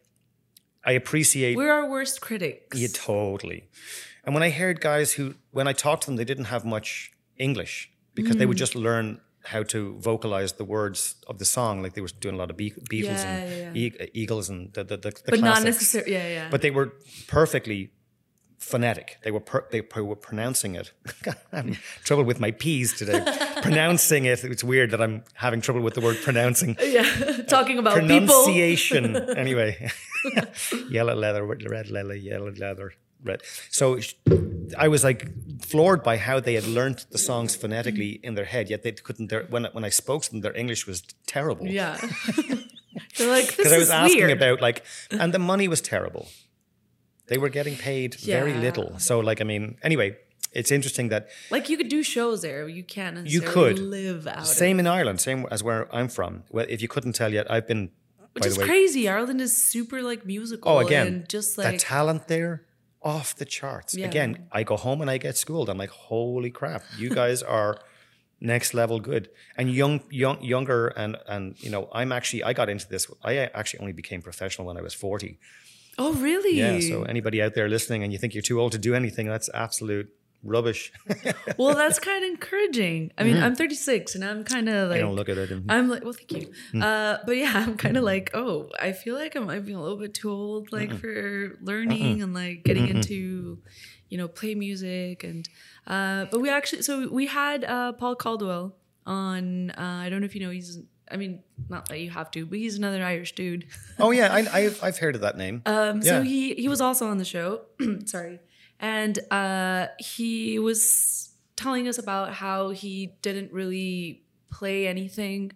I 0.86 0.92
appreciate 0.94 1.56
We're 1.58 1.72
our 1.72 1.90
worst 1.90 2.22
critics. 2.22 2.78
Yeah, 2.80 2.88
totally. 2.94 3.70
And 4.24 4.34
when 4.34 4.44
I 4.44 4.50
heard 4.50 4.82
guys 4.82 5.13
who, 5.13 5.36
when 5.52 5.68
I 5.68 5.74
talked 5.74 6.04
to 6.04 6.08
them, 6.08 6.16
they 6.18 6.26
didn't 6.26 6.46
have 6.46 6.66
much 6.66 7.12
English 7.38 7.90
because 8.13 8.36
they 8.38 8.46
Mm. 8.46 8.50
would 8.50 8.58
just 8.58 8.76
learn 8.76 9.22
how 9.46 9.63
to 9.63 9.98
vocalize 10.00 10.54
the 10.54 10.66
words 10.66 11.16
of 11.28 11.38
the 11.40 11.46
song, 11.46 11.82
like 11.82 11.94
they 11.94 12.02
were 12.02 12.10
doing 12.20 12.36
a 12.36 12.38
lot 12.38 12.50
of 12.52 12.58
Beatles 12.58 12.84
Yeah, 12.92 13.28
and 13.30 13.76
yeah, 13.78 13.82
E- 14.04 14.10
Eagles 14.13 14.50
and 14.50 14.74
the 14.74 14.84
the, 14.84 14.98
the, 14.98 15.12
the 15.12 15.22
but 15.32 15.40
not 15.40 15.62
classics. 15.62 15.66
necessarily. 15.66 16.12
Yeah, 16.12 16.28
yeah. 16.28 16.48
But 16.52 16.62
they 16.62 16.72
were 16.72 16.92
perfectly 17.28 17.92
phonetic. 18.58 19.17
They 19.24 19.32
were 19.32 19.39
per- 19.39 19.67
they 19.72 19.82
were 19.82 20.15
pronouncing 20.15 20.76
it. 20.76 20.91
I'm 21.54 21.78
trouble 22.04 22.24
with 22.24 22.39
my 22.39 22.52
P's 22.52 22.98
today. 22.98 23.22
pronouncing 23.62 24.26
it. 24.26 24.43
It's 24.43 24.63
weird 24.63 24.91
that 24.91 25.02
I'm 25.02 25.24
having 25.34 25.62
trouble 25.62 25.82
with 25.82 25.93
the 25.93 26.02
word 26.02 26.17
pronouncing. 26.24 26.76
yeah, 26.82 27.02
uh, 27.02 27.43
talking 27.43 27.78
about 27.78 28.00
people. 28.02 28.08
pronunciation. 28.08 29.15
anyway, 29.15 29.91
yellow 30.89 31.15
leather, 31.15 31.43
red 31.46 31.89
leather, 31.89 32.15
yellow 32.15 32.52
leather, 32.52 32.93
red. 33.24 33.41
So 33.70 34.00
I 34.78 34.88
was 34.88 35.04
like 35.04 35.30
floored 35.62 36.04
by 36.04 36.17
how 36.17 36.39
they 36.39 36.56
had 36.56 36.65
learned 36.65 37.06
the 37.12 37.17
songs 37.17 37.56
phonetically 37.56 38.20
in 38.24 38.36
their 38.36 38.46
head, 38.46 38.70
yet 38.70 38.84
they 38.84 38.91
couldn't. 38.91 39.30
Their, 39.30 39.43
when 39.43 39.65
when 39.72 39.86
I 39.86 39.89
spoke 39.89 40.24
to 40.24 40.32
them, 40.32 40.41
their 40.41 40.56
English 40.56 40.88
was 40.88 41.04
terrible. 41.26 41.67
Yeah. 41.67 41.98
They're 43.17 43.30
like 43.30 43.56
because 43.56 43.74
I 43.74 43.78
was 43.78 43.89
asking 43.89 44.26
weird. 44.26 44.32
about 44.32 44.62
like, 44.62 44.84
and 45.12 45.34
the 45.34 45.39
money 45.39 45.67
was 45.67 45.82
terrible. 45.82 46.28
They 47.28 47.38
were 47.38 47.50
getting 47.50 47.76
paid 47.76 48.16
very 48.16 48.54
little. 48.54 48.98
So 49.00 49.20
like, 49.20 49.42
I 49.42 49.44
mean, 49.44 49.78
anyway. 49.84 50.18
It's 50.54 50.72
interesting 50.72 51.10
that 51.10 51.28
like 51.52 51.70
you 51.70 51.78
could 51.78 51.90
do 51.90 52.02
shows 52.02 52.42
there. 52.42 52.68
You 52.70 52.84
can't 52.84 53.18
You 53.28 53.42
necessarily 53.42 53.74
could. 53.76 53.80
live 53.84 54.26
out. 54.28 54.48
same 54.48 54.80
in 54.80 54.88
Ireland, 54.88 55.20
same 55.20 55.46
as 55.52 55.62
where 55.62 55.94
I'm 55.94 56.08
from. 56.08 56.44
Well, 56.50 56.66
if 56.70 56.82
you 56.82 56.88
couldn't 56.88 57.13
tell 57.13 57.32
yet, 57.34 57.52
I've 57.52 57.68
been. 57.68 57.92
Which 58.34 58.46
is 58.46 58.58
way, 58.58 58.66
crazy. 58.66 59.10
Ireland 59.10 59.42
is 59.42 59.56
super 59.56 60.02
like 60.02 60.26
musical. 60.26 60.72
Oh, 60.72 60.80
again, 60.80 61.08
and 61.08 61.30
just 61.30 61.58
the 61.58 61.63
like 61.63 61.80
talent 61.80 62.28
there 62.28 62.63
off 63.04 63.36
the 63.36 63.46
charts. 63.46 63.94
Yeah. 63.94 64.08
Again, 64.08 64.48
I 64.52 64.63
go 64.63 64.78
home 64.78 65.02
and 65.02 65.12
I 65.12 65.18
get 65.18 65.36
schooled. 65.38 65.70
I'm 65.70 65.78
like, 65.78 65.92
holy 65.92 66.50
crap, 66.50 66.82
you 66.98 67.10
guys 67.22 67.44
are 67.44 67.78
next 68.40 68.74
level 68.74 69.00
good. 69.00 69.30
And 69.58 69.70
young, 69.70 70.02
young, 70.10 70.42
younger, 70.42 70.88
and 70.88 71.18
and 71.28 71.62
you 71.62 71.70
know, 71.70 71.90
I'm 71.92 72.12
actually 72.12 72.44
I 72.44 72.54
got 72.54 72.70
into 72.70 72.88
this. 72.88 73.06
I 73.24 73.38
actually 73.38 73.82
only 73.82 73.94
became 73.94 74.22
professional 74.22 74.66
when 74.68 74.78
I 74.78 74.82
was 74.82 74.94
40. 74.94 75.38
Oh 75.97 76.13
really? 76.13 76.57
Yeah. 76.57 76.79
So 76.79 77.03
anybody 77.03 77.41
out 77.41 77.53
there 77.55 77.69
listening 77.69 78.03
and 78.03 78.12
you 78.12 78.19
think 78.19 78.33
you're 78.33 78.41
too 78.41 78.60
old 78.60 78.71
to 78.73 78.77
do 78.77 78.95
anything, 78.95 79.27
that's 79.27 79.49
absolute 79.53 80.10
rubbish. 80.43 80.91
well, 81.57 81.75
that's 81.75 81.99
kind 81.99 82.23
of 82.23 82.29
encouraging. 82.29 83.12
I 83.17 83.23
mean, 83.23 83.38
I'm 83.38 83.55
36 83.55 84.15
and 84.15 84.23
I'm 84.23 84.43
kind 84.43 84.69
of 84.69 84.89
like 84.89 84.97
I 84.97 85.01
don't 85.01 85.15
look 85.15 85.29
at 85.29 85.38
it. 85.38 85.51
And, 85.51 85.69
I'm 85.71 85.89
like, 85.89 86.03
well, 86.03 86.13
thank 86.13 86.31
you. 86.31 86.81
Uh, 86.81 87.17
but 87.25 87.38
yeah, 87.38 87.51
I'm 87.55 87.77
kind 87.77 87.97
of 87.97 88.03
like, 88.03 88.31
oh, 88.33 88.69
I 88.79 88.91
feel 88.91 89.15
like 89.15 89.36
I 89.36 89.39
might 89.39 89.65
be 89.65 89.73
a 89.73 89.79
little 89.79 89.97
bit 89.97 90.13
too 90.13 90.31
old, 90.31 90.71
like 90.71 90.93
for 90.93 91.57
learning 91.62 92.21
and 92.21 92.33
like 92.33 92.63
getting 92.63 92.88
into, 92.88 93.60
you 94.10 94.17
know, 94.17 94.27
play 94.27 94.55
music 94.55 95.23
and. 95.23 95.47
Uh, 95.86 96.25
but 96.29 96.41
we 96.41 96.49
actually, 96.49 96.81
so 96.81 97.07
we 97.07 97.27
had 97.27 97.63
uh, 97.63 97.93
Paul 97.93 98.15
Caldwell 98.15 98.75
on. 99.05 99.71
Uh, 99.71 100.01
I 100.03 100.10
don't 100.10 100.19
know 100.19 100.25
if 100.25 100.36
you 100.36 100.41
know, 100.41 100.51
he's. 100.51 100.79
I 101.10 101.17
mean, 101.17 101.43
not 101.70 101.88
that 101.89 102.00
you 102.00 102.10
have 102.10 102.32
to, 102.32 102.46
but 102.46 102.58
he's 102.58 102.78
another 102.78 103.04
Irish 103.04 103.36
dude. 103.36 103.67
oh 104.00 104.12
yeah, 104.12 104.34
I, 104.34 104.39
I've 104.52 104.84
I've 104.84 104.98
heard 104.98 105.15
of 105.15 105.22
that 105.22 105.38
name. 105.38 105.62
Um, 105.65 106.02
Yeah. 106.02 106.20
So 106.20 106.22
he 106.22 106.54
he 106.56 106.67
was 106.67 106.82
also 106.82 107.08
on 107.08 107.17
the 107.17 107.26
show. 107.26 107.62
Sorry, 108.06 108.39
and 108.80 109.17
uh, 109.32 109.88
he 110.00 110.60
was 110.60 111.32
telling 111.56 111.88
us 111.88 111.98
about 111.98 112.34
how 112.34 112.70
he 112.70 113.13
didn't 113.22 113.52
really 113.52 114.24
play 114.50 114.88
anything 114.88 115.52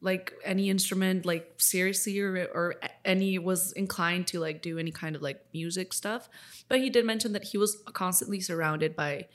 like 0.00 0.32
any 0.44 0.70
instrument 0.70 1.26
like 1.26 1.54
seriously 1.56 2.20
or 2.20 2.48
or 2.54 2.74
any 3.04 3.36
was 3.38 3.72
inclined 3.72 4.28
to 4.28 4.38
like 4.38 4.62
do 4.62 4.78
any 4.78 4.92
kind 4.92 5.16
of 5.16 5.22
like 5.22 5.44
music 5.52 5.92
stuff 5.92 6.28
but 6.68 6.78
he 6.78 6.88
did 6.88 7.04
mention 7.04 7.32
that 7.32 7.42
he 7.42 7.58
was 7.58 7.82
constantly 7.94 8.38
surrounded 8.40 8.94
by 8.94 9.26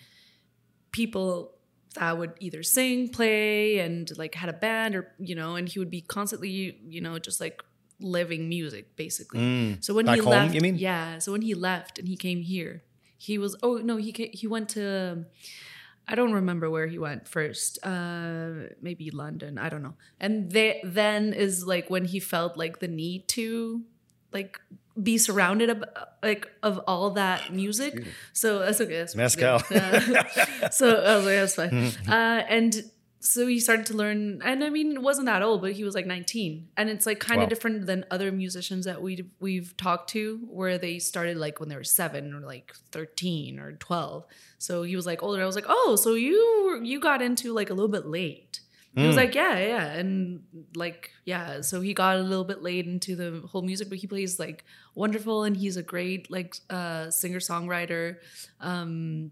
people 0.92 1.54
that 1.94 2.18
would 2.18 2.34
either 2.40 2.64
sing 2.64 3.10
play 3.10 3.80
and 3.80 4.12
like 4.18 4.34
had 4.36 4.50
a 4.50 4.54
band 4.54 4.96
or 4.96 5.12
you 5.20 5.36
know 5.36 5.56
and 5.56 5.70
he 5.70 5.80
would 5.80 5.90
be 5.92 6.02
constantly 6.02 6.50
you 6.88 7.02
know 7.02 7.20
just 7.20 7.40
like 7.40 7.64
living 8.00 8.50
music 8.50 8.96
basically 8.96 9.78
so 9.80 9.94
when 9.94 10.06
Mm. 10.08 10.16
He 10.16 10.20
home, 10.22 10.30
left 10.30 10.56
you 10.56 10.62
mean? 10.62 10.76
yeah 10.78 11.20
so 11.20 11.32
when 11.32 11.42
he 11.42 11.54
left 11.54 12.00
and 12.00 12.08
he 12.08 12.18
came 12.18 12.42
here 12.42 12.84
he 13.18 13.38
was 13.38 13.56
oh 13.64 13.78
no 13.78 13.98
he 13.98 14.12
ca- 14.12 14.32
he 14.34 14.48
went 14.48 14.70
to 14.70 15.26
I 16.06 16.16
don't 16.16 16.34
remember 16.34 16.70
where 16.70 16.88
he 16.88 17.00
went 17.00 17.30
first. 17.30 17.80
Uh, 17.82 18.68
maybe 18.82 19.10
London. 19.10 19.58
I 19.58 19.70
don't 19.70 19.82
know. 19.82 19.94
And 20.20 20.52
they, 20.52 20.82
then 20.84 21.32
is 21.32 21.66
like 21.66 21.90
when 21.90 22.04
he 22.04 22.20
felt 22.20 22.58
like 22.58 22.80
the 22.80 22.90
need 22.90 23.30
to 23.40 23.84
like 24.34 24.60
be 25.02 25.18
surrounded 25.18 25.70
of 25.70 25.84
like 26.22 26.48
of 26.62 26.80
all 26.88 27.12
that 27.12 27.52
music. 27.62 28.06
So 28.34 28.60
that's 28.60 28.80
okay. 28.82 28.98
That's 29.00 29.16
Mezcal. 29.16 29.62
Yeah. 29.72 30.70
so 30.72 30.96
I 31.02 31.16
was 31.16 31.26
like, 31.26 31.72
that's 31.72 31.96
fine. 31.96 32.08
Uh, 32.08 32.44
and 32.48 32.84
so 33.26 33.48
he 33.48 33.58
started 33.62 33.86
to 33.86 33.94
learn, 33.94 34.42
and 34.44 34.66
I 34.66 34.70
mean, 34.70 34.92
it 34.92 35.02
wasn't 35.02 35.28
that 35.28 35.42
old, 35.42 35.62
but 35.62 35.72
he 35.72 35.86
was 35.86 35.96
like 35.96 36.06
19, 36.06 36.68
and 36.76 36.90
it's 36.90 37.06
like 37.06 37.22
kind 37.22 37.40
of 37.42 37.46
Wow. 37.46 37.50
different 37.50 37.86
than 37.86 38.04
other 38.12 38.34
musicians 38.34 38.84
that 38.84 39.02
we 39.02 39.24
we've 39.40 39.78
talked 39.78 40.10
to, 40.10 40.40
where 40.50 40.78
they 40.78 41.00
started 41.00 41.38
like 41.38 41.62
when 41.62 41.70
they 41.70 41.78
were 41.78 41.86
seven 41.86 42.34
or 42.34 42.42
like 42.42 42.74
13 42.92 43.60
or 43.60 43.72
12. 43.74 44.26
So 44.58 44.84
he 44.84 44.98
was 44.98 45.06
like 45.06 45.24
older. 45.24 45.42
I 45.42 45.46
was 45.46 45.56
like, 45.56 45.68
oh, 45.70 45.96
so 45.96 46.16
you 46.16 46.82
you 46.84 47.00
got 47.00 47.22
into 47.22 47.54
like 47.54 47.70
a 47.70 47.74
little 47.74 47.88
bit 47.92 48.06
late. 48.06 48.60
He 48.96 49.08
was 49.08 49.16
Mm. 49.16 49.24
like, 49.24 49.34
yeah, 49.34 49.58
yeah, 49.58 49.86
and 49.94 50.44
like, 50.76 51.10
yeah. 51.26 51.62
So 51.62 51.82
he 51.82 51.94
got 51.96 52.18
a 52.18 52.22
little 52.22 52.44
bit 52.46 52.62
late 52.62 52.86
into 52.86 53.16
the 53.16 53.42
whole 53.48 53.64
music, 53.64 53.90
but 53.90 53.98
he 53.98 54.06
plays 54.08 54.38
like 54.40 54.66
wonderful, 54.94 55.44
and 55.44 55.58
he's 55.58 55.78
a 55.78 55.84
great 55.84 56.30
like 56.30 56.58
uh, 56.70 57.10
singer 57.10 57.40
songwriter. 57.40 58.18
Um, 58.60 59.32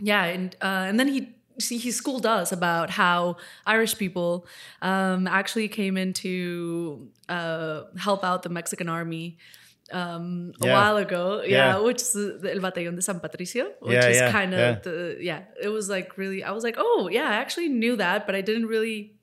yeah, 0.00 0.24
and 0.24 0.54
uh, 0.60 0.86
and 0.88 0.98
then 0.98 1.08
he 1.08 1.34
see 1.60 1.76
he 1.78 1.90
schooled 1.92 2.26
us 2.26 2.50
about 2.52 2.90
how 2.90 3.36
Irish 3.66 3.96
people 3.98 4.46
um, 4.82 5.26
actually 5.26 5.68
came 5.68 5.96
in 5.96 6.12
to 6.14 7.08
uh, 7.28 7.82
help 7.98 8.24
out 8.24 8.42
the 8.42 8.48
Mexican 8.48 8.88
army. 8.88 9.38
Um, 9.90 10.52
a 10.60 10.66
Yeah. 10.66 10.72
while 10.74 10.96
ago, 10.98 11.42
yeah, 11.42 11.48
Yeah. 11.48 11.78
which 11.78 12.02
is 12.02 12.12
the 12.12 12.50
El 12.54 12.60
Batallón 12.60 12.94
de 12.96 13.00
San 13.02 13.20
Patricio, 13.20 13.64
which 13.80 13.94
Yeah, 13.94 14.08
is 14.08 14.16
yeah, 14.18 14.30
kind 14.32 14.52
of 14.52 14.60
yeah. 14.60 14.78
the 14.86 15.16
yeah. 15.20 15.40
It 15.62 15.68
was 15.68 15.88
like 15.88 16.18
really, 16.18 16.44
I 16.44 16.50
was 16.50 16.62
like, 16.62 16.76
oh 16.78 17.08
yeah, 17.10 17.28
I 17.30 17.36
actually 17.36 17.68
knew 17.70 17.96
that, 17.96 18.26
but 18.26 18.34
I 18.34 18.42
didn't 18.42 18.66
really 18.66 19.14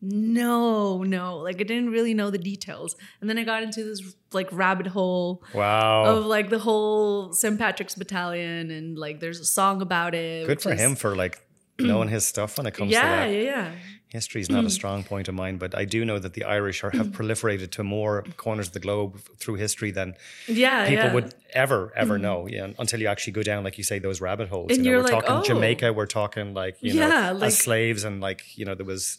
no, 0.00 1.02
no, 1.02 1.38
like 1.38 1.56
I 1.56 1.62
didn't 1.64 1.90
really 1.90 2.14
know 2.14 2.30
the 2.30 2.38
details. 2.38 2.94
And 3.20 3.28
then 3.30 3.38
I 3.38 3.44
got 3.44 3.62
into 3.62 3.82
this 3.84 4.14
like 4.32 4.48
rabbit 4.52 4.86
hole 4.86 5.42
Wow. 5.54 6.04
of 6.04 6.26
like 6.26 6.50
the 6.50 6.58
whole 6.58 7.32
St. 7.32 7.58
Patrick's 7.58 7.94
Battalion, 7.94 8.70
and 8.70 8.98
like 8.98 9.20
there's 9.20 9.40
a 9.40 9.44
song 9.46 9.80
about 9.82 10.14
it. 10.14 10.46
Good 10.46 10.60
for 10.60 10.72
is- 10.72 10.80
him 10.80 10.94
for 10.94 11.16
like 11.16 11.40
knowing 11.78 12.08
his 12.08 12.26
stuff 12.26 12.58
when 12.58 12.66
it 12.66 12.74
comes 12.74 12.90
to 12.90 12.94
Yeah, 12.96 13.26
that. 13.26 13.32
yeah, 13.32 13.40
yeah. 13.40 13.72
History 14.14 14.40
is 14.40 14.48
not 14.48 14.60
a 14.60 14.68
hmm. 14.68 14.68
strong 14.68 15.02
point 15.02 15.26
of 15.26 15.34
mine, 15.34 15.56
but 15.58 15.76
I 15.76 15.84
do 15.84 16.04
know 16.04 16.20
that 16.20 16.34
the 16.34 16.44
Irish 16.44 16.84
are, 16.84 16.90
have 16.90 17.08
hmm. 17.08 17.16
proliferated 17.16 17.72
to 17.72 17.82
more 17.82 18.22
corners 18.36 18.68
of 18.68 18.72
the 18.72 18.78
globe 18.78 19.18
through 19.40 19.56
history 19.56 19.90
than 19.90 20.14
Yeah, 20.46 20.88
people 20.88 21.06
yeah. 21.06 21.14
would 21.14 21.34
ever, 21.52 21.92
ever 21.96 22.14
hmm. 22.16 22.22
know. 22.22 22.46
Yeah, 22.48 22.68
until 22.78 23.00
you 23.00 23.08
actually 23.08 23.32
go 23.32 23.42
down, 23.42 23.64
like 23.64 23.76
you 23.76 23.82
say, 23.82 23.98
those 23.98 24.20
rabbit 24.20 24.48
holes. 24.48 24.70
And 24.70 24.78
you 24.78 24.84
know, 24.84 24.90
you're 24.90 24.98
we're 24.98 25.10
like, 25.10 25.26
talking 25.26 25.36
oh. 25.36 25.42
Jamaica, 25.42 25.92
we're 25.92 26.06
talking 26.06 26.54
like 26.54 26.76
you 26.80 26.92
Yeah, 26.92 27.08
know, 27.08 27.38
like- 27.38 27.48
as 27.48 27.58
slaves, 27.58 28.04
and 28.04 28.20
like 28.20 28.56
you 28.56 28.64
know, 28.64 28.76
there 28.76 28.86
was 28.86 29.18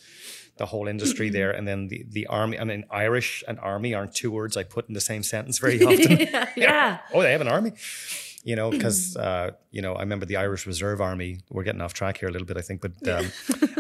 the 0.58 0.66
whole 0.66 0.88
industry 0.88 1.30
there, 1.30 1.52
and 1.52 1.68
then 1.68 1.90
the 1.90 2.06
the 2.10 2.28
army. 2.28 2.58
I 2.58 2.64
mean, 2.64 2.86
Irish 2.90 3.44
and 3.50 3.60
army 3.60 3.94
aren't 3.94 4.16
two 4.16 4.32
words 4.32 4.56
I 4.56 4.64
put 4.64 4.88
in 4.88 4.94
the 4.94 5.02
same 5.02 5.24
sentence 5.24 5.60
very 5.60 5.84
often. 5.90 6.20
yeah, 6.20 6.50
yeah. 6.56 7.00
oh, 7.14 7.22
they 7.22 7.34
have 7.34 7.42
an 7.42 7.50
army. 7.50 7.74
You 8.46 8.56
know, 8.56 8.70
because 8.70 9.18
uh, 9.28 9.52
you 9.72 9.82
know, 9.82 9.94
I 9.96 10.02
remember 10.02 10.26
the 10.28 10.38
Irish 10.38 10.68
Reserve 10.68 11.02
Army. 11.02 11.40
We're 11.50 11.64
getting 11.64 11.82
off 11.82 11.94
track 11.94 12.18
here 12.20 12.30
a 12.30 12.32
little 12.32 12.46
bit, 12.46 12.58
I 12.58 12.62
think, 12.62 12.80
but 12.80 12.94
um, 13.16 13.26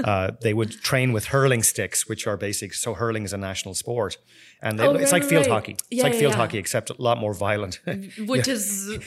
uh, 0.04 0.32
they 0.42 0.54
would 0.56 0.72
train 0.82 1.14
with 1.14 1.26
hurling 1.26 1.62
sticks, 1.64 2.10
which 2.10 2.26
are 2.28 2.36
basic. 2.36 2.74
So 2.74 2.96
hurling 2.96 3.24
is 3.26 3.34
a 3.34 3.38
national 3.38 3.76
sport, 3.76 4.18
and 4.64 4.80
they, 4.80 4.88
Oh, 4.88 4.92
it's 4.96 5.12
right, 5.14 5.22
like 5.22 5.30
field 5.30 5.46
right. 5.46 5.54
hockey. 5.54 5.78
It's 5.92 6.02
like 6.04 6.14
yeah, 6.14 6.20
field 6.20 6.34
yeah. 6.34 6.38
hockey, 6.38 6.58
except 6.58 6.90
a 6.90 6.96
lot 6.98 7.18
more 7.20 7.34
violent. 7.36 7.80
Which 8.34 8.48
is 8.48 8.66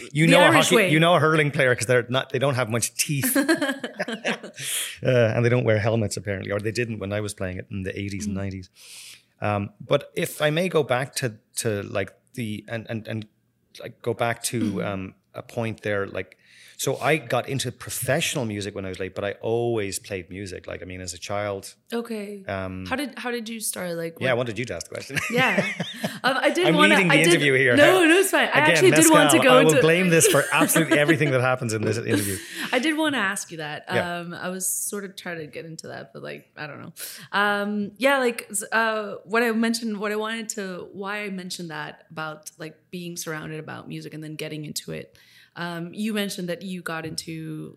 you 0.12 0.26
the 0.26 0.32
know 0.32 0.40
Irish 0.40 0.54
a 0.54 0.62
hockey, 0.62 0.76
way. 0.76 0.90
you 0.92 1.00
know 1.00 1.14
a 1.16 1.20
hurling 1.20 1.50
player 1.50 1.72
because 1.74 1.86
they're 1.88 2.06
not, 2.08 2.30
they 2.30 2.38
don't 2.38 2.54
have 2.54 2.70
much 2.70 2.94
teeth, 2.94 3.36
uh, 3.36 5.32
and 5.34 5.44
they 5.44 5.48
don't 5.48 5.64
wear 5.64 5.78
helmets 5.78 6.16
apparently, 6.16 6.50
or 6.52 6.60
they 6.60 6.72
didn't 6.72 6.98
when 7.00 7.12
I 7.12 7.20
was 7.20 7.34
playing 7.34 7.58
it 7.58 7.66
in 7.70 7.82
the 7.82 7.98
eighties 7.98 8.26
and 8.26 8.34
nineties. 8.34 8.70
Um, 9.40 9.70
but 9.80 10.10
if 10.14 10.40
I 10.40 10.50
may 10.50 10.68
go 10.68 10.82
back 10.82 11.14
to 11.16 11.34
to 11.56 11.82
like 11.82 12.12
the 12.34 12.64
and 12.68 12.86
and 12.88 13.06
and 13.08 13.26
like 13.80 14.00
go 14.02 14.14
back 14.14 14.42
to 14.44 14.82
um, 14.82 15.14
a 15.38 15.42
point 15.42 15.82
there, 15.82 16.06
like 16.06 16.36
so 16.78 16.96
I 16.98 17.16
got 17.16 17.48
into 17.48 17.72
professional 17.72 18.44
music 18.44 18.72
when 18.72 18.84
I 18.84 18.88
was 18.88 19.00
late, 19.00 19.12
but 19.12 19.24
I 19.24 19.32
always 19.40 19.98
played 19.98 20.30
music. 20.30 20.68
Like 20.68 20.80
I 20.80 20.84
mean, 20.84 21.00
as 21.00 21.12
a 21.12 21.18
child, 21.18 21.74
okay. 21.92 22.44
um, 22.46 22.86
how 22.86 22.94
did 22.94 23.18
how 23.18 23.32
did 23.32 23.48
you 23.48 23.58
start? 23.58 23.96
Like 23.96 24.16
yeah, 24.20 24.30
I 24.30 24.34
wanted 24.34 24.56
you 24.60 24.64
to 24.66 24.76
ask 24.76 24.86
the 24.86 24.94
question. 24.94 25.18
yeah. 25.32 25.66
Um, 26.22 26.38
I 26.40 26.50
did 26.50 26.68
I'm 26.68 26.76
want 26.76 26.90
leading 26.90 27.08
the 27.08 27.14
I 27.14 27.16
did, 27.16 27.26
interview 27.30 27.54
here. 27.54 27.76
No, 27.76 28.04
no, 28.04 28.18
it's 28.18 28.30
fine. 28.30 28.46
I 28.46 28.60
Again, 28.60 28.70
actually 28.70 28.90
did 28.92 29.10
want 29.10 29.30
to 29.32 29.40
go 29.40 29.58
I 29.58 29.64
will 29.64 29.70
into. 29.70 29.82
blame 29.82 30.08
this 30.08 30.28
for 30.28 30.44
absolutely 30.52 31.00
everything 31.00 31.32
that 31.32 31.40
happens 31.40 31.72
in 31.72 31.82
this 31.82 31.98
interview. 31.98 32.38
I 32.72 32.78
did 32.78 32.96
want 32.96 33.16
to 33.16 33.20
ask 33.20 33.50
you 33.50 33.56
that. 33.56 33.84
Yeah. 33.92 34.18
Um, 34.18 34.32
I 34.32 34.48
was 34.48 34.68
sort 34.68 35.04
of 35.04 35.16
trying 35.16 35.38
to 35.38 35.48
get 35.48 35.64
into 35.64 35.88
that, 35.88 36.12
but 36.12 36.22
like 36.22 36.48
I 36.56 36.68
don't 36.68 36.80
know. 36.80 36.92
Um, 37.32 37.90
yeah, 37.96 38.18
like 38.18 38.48
uh, 38.70 39.14
what 39.24 39.42
I 39.42 39.50
mentioned, 39.50 39.98
what 39.98 40.12
I 40.12 40.16
wanted 40.16 40.48
to, 40.50 40.86
why 40.92 41.24
I 41.24 41.30
mentioned 41.30 41.70
that 41.72 42.04
about 42.12 42.52
like 42.56 42.76
being 42.92 43.16
surrounded 43.16 43.58
about 43.58 43.88
music 43.88 44.14
and 44.14 44.22
then 44.22 44.36
getting 44.36 44.64
into 44.64 44.92
it. 44.92 45.18
Um, 45.64 45.92
you 45.92 46.14
mentioned 46.14 46.48
that 46.48 46.62
you 46.62 46.80
got 46.82 47.04
into 47.04 47.76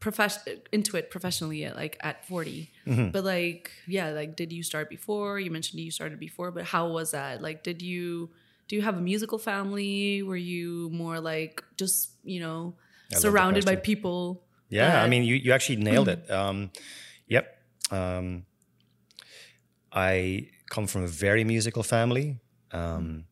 profess- 0.00 0.48
into 0.72 0.96
it 0.96 1.10
professionally 1.10 1.64
at 1.68 1.76
like 1.76 1.96
at 2.00 2.16
40 2.26 2.70
Mm-hmm. 2.86 3.10
but 3.14 3.22
like 3.24 3.70
yeah 3.86 4.08
like 4.10 4.34
did 4.34 4.50
you 4.56 4.62
start 4.62 4.88
before 4.88 5.38
you 5.38 5.50
mentioned 5.50 5.78
you 5.80 5.90
started 5.90 6.18
before 6.18 6.50
but 6.50 6.64
how 6.64 6.88
was 6.88 7.10
that 7.12 7.42
like 7.42 7.62
did 7.62 7.82
you 7.82 8.30
do 8.68 8.74
you 8.76 8.82
have 8.82 8.96
a 8.96 9.00
musical 9.12 9.36
family 9.38 10.22
were 10.22 10.42
you 10.54 10.88
more 10.90 11.20
like 11.20 11.62
just 11.76 11.98
you 12.24 12.40
know 12.40 12.74
the 13.10 13.16
surrounded 13.16 13.64
by 13.66 13.76
people 13.76 14.42
Yeah, 14.70 15.02
I 15.04 15.08
mean, 15.12 15.24
you, 15.24 15.34
you 15.34 15.52
actually 15.52 15.80
nailed 15.82 16.08
it. 16.14 16.30
Um, 16.30 16.70
yep. 17.26 17.44
Um, 17.90 18.46
I 19.92 20.48
come 20.70 20.86
from 20.86 21.02
a 21.02 21.08
very 21.08 21.42
musical 21.44 21.82
family. 21.82 22.38
Um, 22.72 23.24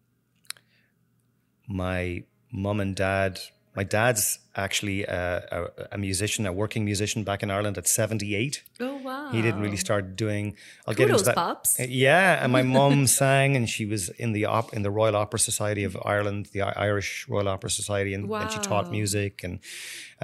my 1.68 2.24
mom 2.53 2.81
and 2.81 2.94
dad, 2.96 3.38
my 3.80 3.84
dad's 3.98 4.24
actually 4.66 5.00
a, 5.04 5.22
a, 5.56 5.58
a 5.96 5.98
musician, 6.08 6.42
a 6.46 6.52
working 6.62 6.84
musician 6.92 7.20
back 7.30 7.40
in 7.44 7.48
Ireland 7.56 7.76
at 7.82 7.86
78. 7.86 8.62
oh 8.80 8.96
wow 9.08 9.30
He 9.34 9.40
didn't 9.46 9.62
really 9.64 9.80
start 9.88 10.04
doing. 10.24 10.44
I'll 10.86 10.94
get 11.00 11.06
Kudos, 11.06 11.20
into 11.20 11.30
that. 11.30 11.36
pops. 11.36 11.70
Uh, 11.80 11.84
Yeah, 12.08 12.42
and 12.42 12.50
my 12.58 12.62
mum 12.78 12.96
sang, 13.22 13.50
and 13.58 13.64
she 13.74 13.84
was 13.92 14.02
in 14.24 14.30
the 14.36 14.44
op- 14.56 14.72
in 14.76 14.82
the 14.86 14.90
Royal 15.00 15.16
Opera 15.22 15.40
Society 15.50 15.84
of 15.90 15.92
Ireland, 16.14 16.40
the 16.56 16.62
Irish 16.88 17.10
Royal 17.32 17.48
Opera 17.54 17.70
Society, 17.80 18.12
and, 18.16 18.22
and 18.42 18.50
she 18.54 18.60
taught 18.70 18.86
music 19.00 19.32
and 19.46 19.54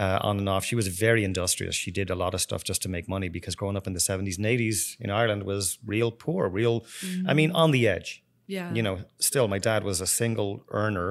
uh, 0.02 0.28
on 0.28 0.34
and 0.40 0.48
off. 0.54 0.64
She 0.70 0.76
was 0.80 0.88
very 1.06 1.22
industrious. 1.30 1.74
She 1.84 1.90
did 2.00 2.08
a 2.10 2.16
lot 2.24 2.32
of 2.36 2.40
stuff 2.48 2.62
just 2.70 2.80
to 2.84 2.88
make 2.96 3.06
money 3.16 3.28
because 3.38 3.54
growing 3.60 3.76
up 3.78 3.86
in 3.90 3.92
the 3.98 4.04
seventies 4.10 4.36
and 4.38 4.46
eighties 4.54 4.78
in 5.04 5.10
Ireland 5.20 5.42
was 5.52 5.64
real 5.94 6.10
poor, 6.24 6.42
real. 6.60 6.76
I 7.30 7.32
mean, 7.40 7.50
on 7.62 7.70
the 7.76 7.84
edge. 7.96 8.10
yeah 8.56 8.74
You 8.76 8.82
know, 8.86 8.96
still, 9.30 9.46
my 9.54 9.60
dad 9.68 9.80
was 9.90 9.98
a 10.00 10.06
single 10.22 10.50
earner 10.82 11.08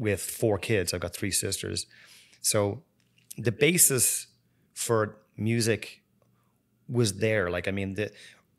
with 0.00 0.20
four 0.40 0.56
kids. 0.58 0.92
I've 0.92 1.04
got 1.06 1.14
three 1.20 1.34
sisters, 1.44 1.86
so 2.40 2.82
the 3.36 3.52
basis 3.52 4.26
for 4.74 4.98
music 5.36 6.02
was 6.88 7.08
there. 7.18 7.50
Like, 7.56 7.68
I 7.68 7.70
mean, 7.78 7.94
the, 7.94 8.10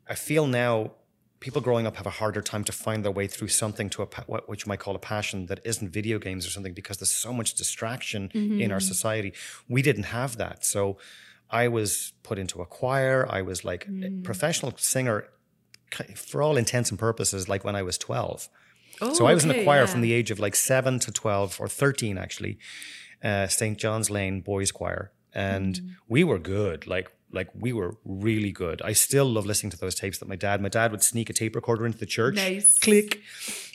I 0.08 0.14
feel 0.14 0.46
now 0.46 0.92
people 1.40 1.60
growing 1.60 1.86
up 1.88 1.96
have 1.96 2.06
a 2.06 2.16
harder 2.20 2.40
time 2.40 2.64
to 2.64 2.72
find 2.72 3.04
their 3.04 3.10
way 3.20 3.26
through 3.26 3.48
something 3.48 3.90
to 3.90 4.02
a 4.02 4.06
what, 4.26 4.48
what 4.48 4.58
you 4.62 4.68
might 4.70 4.78
call 4.78 4.94
a 4.94 5.04
passion 5.14 5.46
that 5.46 5.60
isn't 5.64 5.90
video 5.90 6.18
games 6.18 6.46
or 6.46 6.50
something 6.50 6.74
because 6.80 6.96
there's 6.98 7.10
so 7.10 7.32
much 7.32 7.54
distraction 7.54 8.30
in 8.32 8.70
our 8.70 8.78
mm-hmm. 8.78 8.92
society. 8.94 9.32
We 9.68 9.82
didn't 9.82 10.08
have 10.18 10.36
that, 10.36 10.64
so 10.64 10.98
I 11.50 11.68
was 11.68 12.12
put 12.22 12.38
into 12.38 12.62
a 12.62 12.66
choir. 12.66 13.26
I 13.28 13.42
was 13.42 13.64
like 13.64 13.84
a 13.86 13.90
mm. 13.90 14.24
professional 14.24 14.72
singer 14.76 15.26
for 16.14 16.40
all 16.40 16.56
intents 16.56 16.90
and 16.90 16.98
purposes, 16.98 17.48
like 17.48 17.62
when 17.64 17.76
I 17.76 17.82
was 17.82 17.98
twelve. 17.98 18.48
Oh, 19.02 19.14
So 19.14 19.26
I 19.26 19.34
was 19.34 19.44
in 19.44 19.50
a 19.50 19.62
choir 19.64 19.80
yeah. 19.80 19.86
from 19.86 20.00
the 20.00 20.12
age 20.12 20.30
of 20.30 20.38
like 20.38 20.56
seven 20.56 20.98
to 21.00 21.10
12 21.12 21.60
or 21.60 21.68
13, 21.68 22.16
actually, 22.18 22.58
uh, 23.22 23.46
St. 23.48 23.76
John's 23.78 24.08
Lane 24.10 24.40
Boys 24.40 24.70
Choir. 24.72 25.12
And 25.34 25.74
Mm. 25.76 25.88
we 26.08 26.24
were 26.24 26.38
good. 26.38 26.86
Like, 26.86 27.10
like 27.32 27.48
we 27.54 27.72
were 27.72 27.96
really 28.04 28.52
good. 28.52 28.82
I 28.82 28.92
still 28.92 29.24
love 29.26 29.46
listening 29.46 29.70
to 29.70 29.78
those 29.78 29.94
tapes 29.94 30.18
that 30.18 30.28
my 30.28 30.36
dad. 30.36 30.60
My 30.60 30.68
dad 30.68 30.90
would 30.90 31.02
sneak 31.02 31.30
a 31.30 31.32
tape 31.32 31.54
recorder 31.54 31.86
into 31.86 31.98
the 31.98 32.06
church. 32.06 32.36
Nice. 32.36 32.78
Click. 32.78 33.20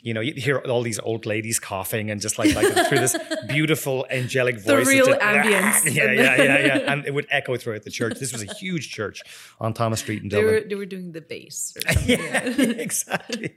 You 0.02 0.14
know, 0.14 0.20
you'd 0.20 0.36
hear 0.38 0.58
all 0.58 0.82
these 0.82 1.00
old 1.00 1.26
ladies 1.26 1.58
coughing 1.58 2.10
and 2.10 2.20
just 2.20 2.38
like, 2.38 2.54
like 2.54 2.66
through 2.88 3.00
this 3.00 3.16
beautiful 3.48 4.06
angelic 4.10 4.56
voice. 4.56 4.64
that 4.66 4.86
real 4.86 5.06
just- 5.06 5.20
ambience. 5.20 5.92
Yeah, 5.98 6.12
yeah, 6.12 6.36
yeah, 6.36 6.66
yeah. 6.66 6.92
And 6.92 7.04
it 7.06 7.12
would 7.12 7.26
echo 7.30 7.56
throughout 7.56 7.82
the 7.82 7.90
church. 7.90 8.18
This 8.20 8.32
was 8.32 8.42
a 8.42 8.52
huge 8.54 8.90
church 8.90 9.22
on 9.60 9.74
Thomas 9.74 10.00
Street 10.00 10.22
in 10.22 10.28
They 10.28 10.36
Dublin. 10.36 10.54
were 10.54 10.60
they 10.68 10.74
were 10.76 10.86
doing 10.86 11.12
the 11.12 11.20
bass. 11.20 11.76
Or 11.76 11.80
something. 11.92 12.08
yeah, 12.18 12.44
exactly. 12.44 13.54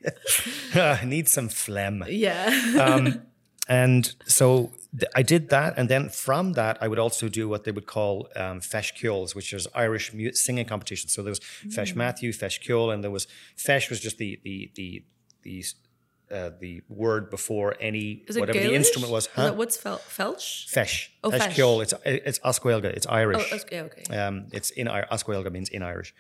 I 0.74 1.06
need 1.06 1.28
some 1.30 1.50
phlegm. 1.50 2.04
yeah. 2.10 2.50
Um, 2.80 3.22
and 3.68 4.14
so 4.26 4.72
th- 5.00 5.12
I 5.16 5.22
did 5.24 5.50
that, 5.50 5.78
and 5.78 5.90
then 5.90 6.10
from 6.10 6.54
that, 6.54 6.78
I 6.82 6.88
would 6.88 7.00
also 7.00 7.28
do 7.30 7.48
what 7.50 7.64
they 7.64 7.72
would 7.72 7.86
call 7.88 8.28
um, 8.36 8.60
Feis 8.62 8.92
Ceoils, 8.94 9.36
which 9.36 9.54
is 9.54 9.68
Irish 9.74 10.14
mu- 10.14 10.34
singing 10.34 10.66
competition. 10.66 11.10
So 11.10 11.24
there 11.24 11.32
was 11.32 11.40
Feis 11.76 11.94
Maitiú, 11.94 12.30
Feis 12.36 12.60
Ceoil, 12.64 12.94
and 12.94 13.04
there 13.04 13.12
was 13.12 13.28
Feis 13.58 13.90
was 13.90 14.00
just 14.00 14.18
the 14.18 14.40
the 14.44 14.72
the 14.76 15.04
the 15.44 15.64
uh, 16.32 16.50
the 16.62 16.82
word 16.88 17.30
before 17.30 17.76
any 17.82 18.24
whatever 18.36 18.58
the 18.60 18.74
instrument 18.74 19.12
was. 19.12 19.28
Huh? 19.36 19.52
what's 19.54 19.76
fel- 19.76 20.00
Felsh? 20.00 20.68
Feis. 20.74 21.10
Oh, 21.24 21.30
Feis. 21.32 21.52
Ceoil. 21.56 21.82
It's 21.84 21.94
it's 22.06 22.40
as 22.40 22.60
Gaeilge. 22.60 22.86
It's 22.86 23.08
Irish. 23.08 23.50
Oh, 23.52 23.56
okay, 23.58 23.82
okay. 23.82 24.18
Um, 24.18 24.48
it's 24.54 24.70
in 24.72 24.88
Ir- 24.88 25.08
as 25.12 25.24
Gaeilge 25.24 25.52
means 25.52 25.70
in 25.70 25.84
Irish, 25.84 26.14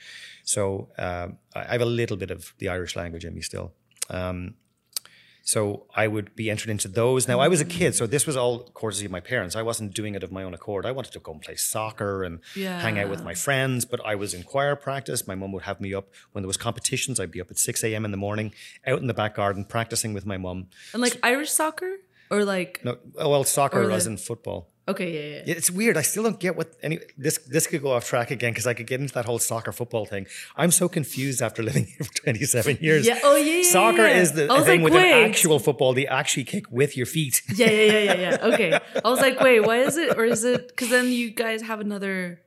so 0.43 0.89
um, 0.97 1.37
I 1.55 1.59
I 1.61 1.71
have 1.71 1.81
a 1.81 1.85
little 2.01 2.17
bit 2.17 2.31
of 2.31 2.53
the 2.59 2.67
Irish 2.69 2.95
language 2.95 3.25
in 3.25 3.33
me 3.33 3.41
still. 3.41 3.73
Um, 4.09 4.55
so 5.43 5.85
I 5.95 6.07
would 6.07 6.35
be 6.35 6.49
entered 6.49 6.69
into 6.69 6.87
those. 6.87 7.27
Now 7.27 7.39
I 7.39 7.47
was 7.47 7.61
a 7.61 7.65
kid, 7.65 7.95
so 7.95 8.07
this 8.07 8.25
was 8.27 8.37
all 8.37 8.69
courtesy 8.73 9.05
of 9.05 9.11
my 9.11 9.19
parents. 9.19 9.55
I 9.55 9.61
wasn't 9.61 9.93
doing 9.93 10.15
it 10.15 10.23
of 10.23 10.31
my 10.31 10.43
own 10.43 10.53
accord. 10.53 10.85
I 10.85 10.91
wanted 10.91 11.13
to 11.13 11.19
go 11.19 11.31
and 11.31 11.41
play 11.41 11.55
soccer 11.55 12.23
and 12.23 12.39
hang 12.55 12.99
out 12.99 13.09
with 13.09 13.23
my 13.23 13.33
friends, 13.33 13.85
but 13.85 13.99
I 14.05 14.15
was 14.15 14.33
in 14.33 14.43
choir 14.43 14.75
practice. 14.75 15.27
My 15.27 15.35
mum 15.35 15.51
would 15.51 15.63
have 15.63 15.81
me 15.81 15.93
up 15.93 16.09
when 16.31 16.43
there 16.43 16.47
was 16.47 16.57
competitions. 16.57 17.19
I'd 17.19 17.31
be 17.31 17.41
up 17.41 17.51
at 17.51 17.57
six 17.57 17.83
a.m. 17.83 18.05
in 18.05 18.11
the 18.11 18.17
morning, 18.17 18.53
out 18.85 18.99
in 18.99 19.07
the 19.07 19.13
back 19.13 19.35
garden 19.35 19.65
practicing 19.65 20.13
with 20.13 20.25
my 20.25 20.37
mum. 20.37 20.67
And 20.93 21.01
like 21.01 21.17
Irish 21.23 21.51
soccer 21.51 21.97
or 22.29 22.45
like 22.45 22.81
No, 22.83 22.97
well, 23.15 23.43
soccer 23.43 23.83
Or 23.83 23.91
as 23.91 24.07
in 24.07 24.17
football. 24.17 24.70
Okay, 24.87 25.11
yeah, 25.13 25.43
yeah. 25.45 25.53
It's 25.57 25.69
weird. 25.71 25.97
I 25.97 26.01
still 26.01 26.23
don't 26.23 26.39
get 26.39 26.55
what 26.55 26.73
any 26.83 26.99
this 27.17 27.37
this 27.39 27.67
could 27.67 27.81
go 27.81 27.91
off 27.91 28.05
track 28.07 28.31
again 28.31 28.51
because 28.51 28.67
I 28.67 28.73
could 28.73 28.87
get 28.87 28.99
into 28.99 29.13
that 29.13 29.25
whole 29.25 29.39
soccer 29.39 29.71
football 29.71 30.05
thing. 30.05 30.27
I'm 30.55 30.71
so 30.71 30.89
confused 30.89 31.41
after 31.41 31.63
living 31.63 31.85
here 31.85 32.03
for 32.05 32.13
27 32.13 32.77
years. 32.81 33.05
Yeah, 33.07 33.19
oh, 33.23 33.35
yeah, 33.35 33.57
yeah, 33.57 33.71
Soccer 33.71 34.07
yeah. 34.07 34.19
is 34.21 34.31
the 34.33 34.47
thing 34.47 34.81
like, 34.81 34.83
with 34.83 34.93
wait. 34.93 35.11
an 35.11 35.29
actual 35.29 35.59
football. 35.59 35.93
They 35.93 36.07
actually 36.07 36.43
kick 36.45 36.65
with 36.71 36.95
your 36.97 37.05
feet. 37.05 37.41
Yeah, 37.55 37.69
yeah, 37.69 37.91
yeah, 37.91 38.03
yeah, 38.03 38.19
yeah. 38.21 38.37
Okay. 38.53 38.79
I 39.05 39.09
was 39.09 39.19
like, 39.21 39.39
wait, 39.39 39.61
why 39.61 39.77
is 39.79 39.97
it? 39.97 40.17
Or 40.17 40.25
is 40.25 40.43
it? 40.43 40.67
Because 40.69 40.89
then 40.89 41.07
you 41.07 41.31
guys 41.31 41.61
have 41.61 41.79
another. 41.79 42.41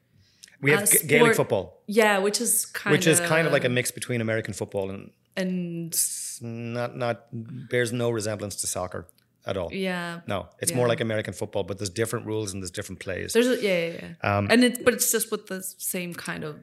We 0.61 0.70
have 0.70 0.83
Uh, 0.83 0.87
G- 0.87 1.07
Gaelic 1.07 1.37
football, 1.37 1.83
Yeah, 1.87 2.18
which 2.18 2.40
is 2.40 2.66
kind 2.66 2.92
which 2.92 3.07
is 3.07 3.20
kind 3.20 3.47
of 3.47 3.53
like 3.53 3.64
a 3.64 3.68
mix 3.68 3.90
between 3.90 4.20
American 4.20 4.55
football 4.55 4.90
and 4.90 5.11
and 5.37 5.94
not 6.40 6.97
not 6.97 7.27
bears 7.70 7.92
no 7.92 8.09
resemblance 8.11 8.57
to 8.57 8.66
soccer 8.66 9.07
at 9.47 9.57
all. 9.57 9.71
yeah. 9.73 10.21
No, 10.27 10.49
it's 10.61 10.71
Yeah. 10.71 10.77
more 10.79 10.89
like 10.89 11.01
American 11.01 11.35
football, 11.35 11.65
but 11.65 11.79
there's 11.79 11.91
different 11.91 12.27
rules 12.27 12.53
and 12.53 12.63
there's 12.63 12.71
different 12.71 13.01
plays. 13.01 13.33
There's 13.33 13.47
a, 13.49 13.57
yeah, 13.63 13.87
yeah, 13.87 13.93
yeah. 14.23 14.37
Um, 14.39 14.47
and 14.51 14.65
it's 14.65 14.79
but 14.85 14.95
it's 14.95 15.11
just 15.13 15.31
with 15.31 15.47
the 15.47 15.63
same 15.79 16.15
kind 16.15 16.45
of 16.45 16.57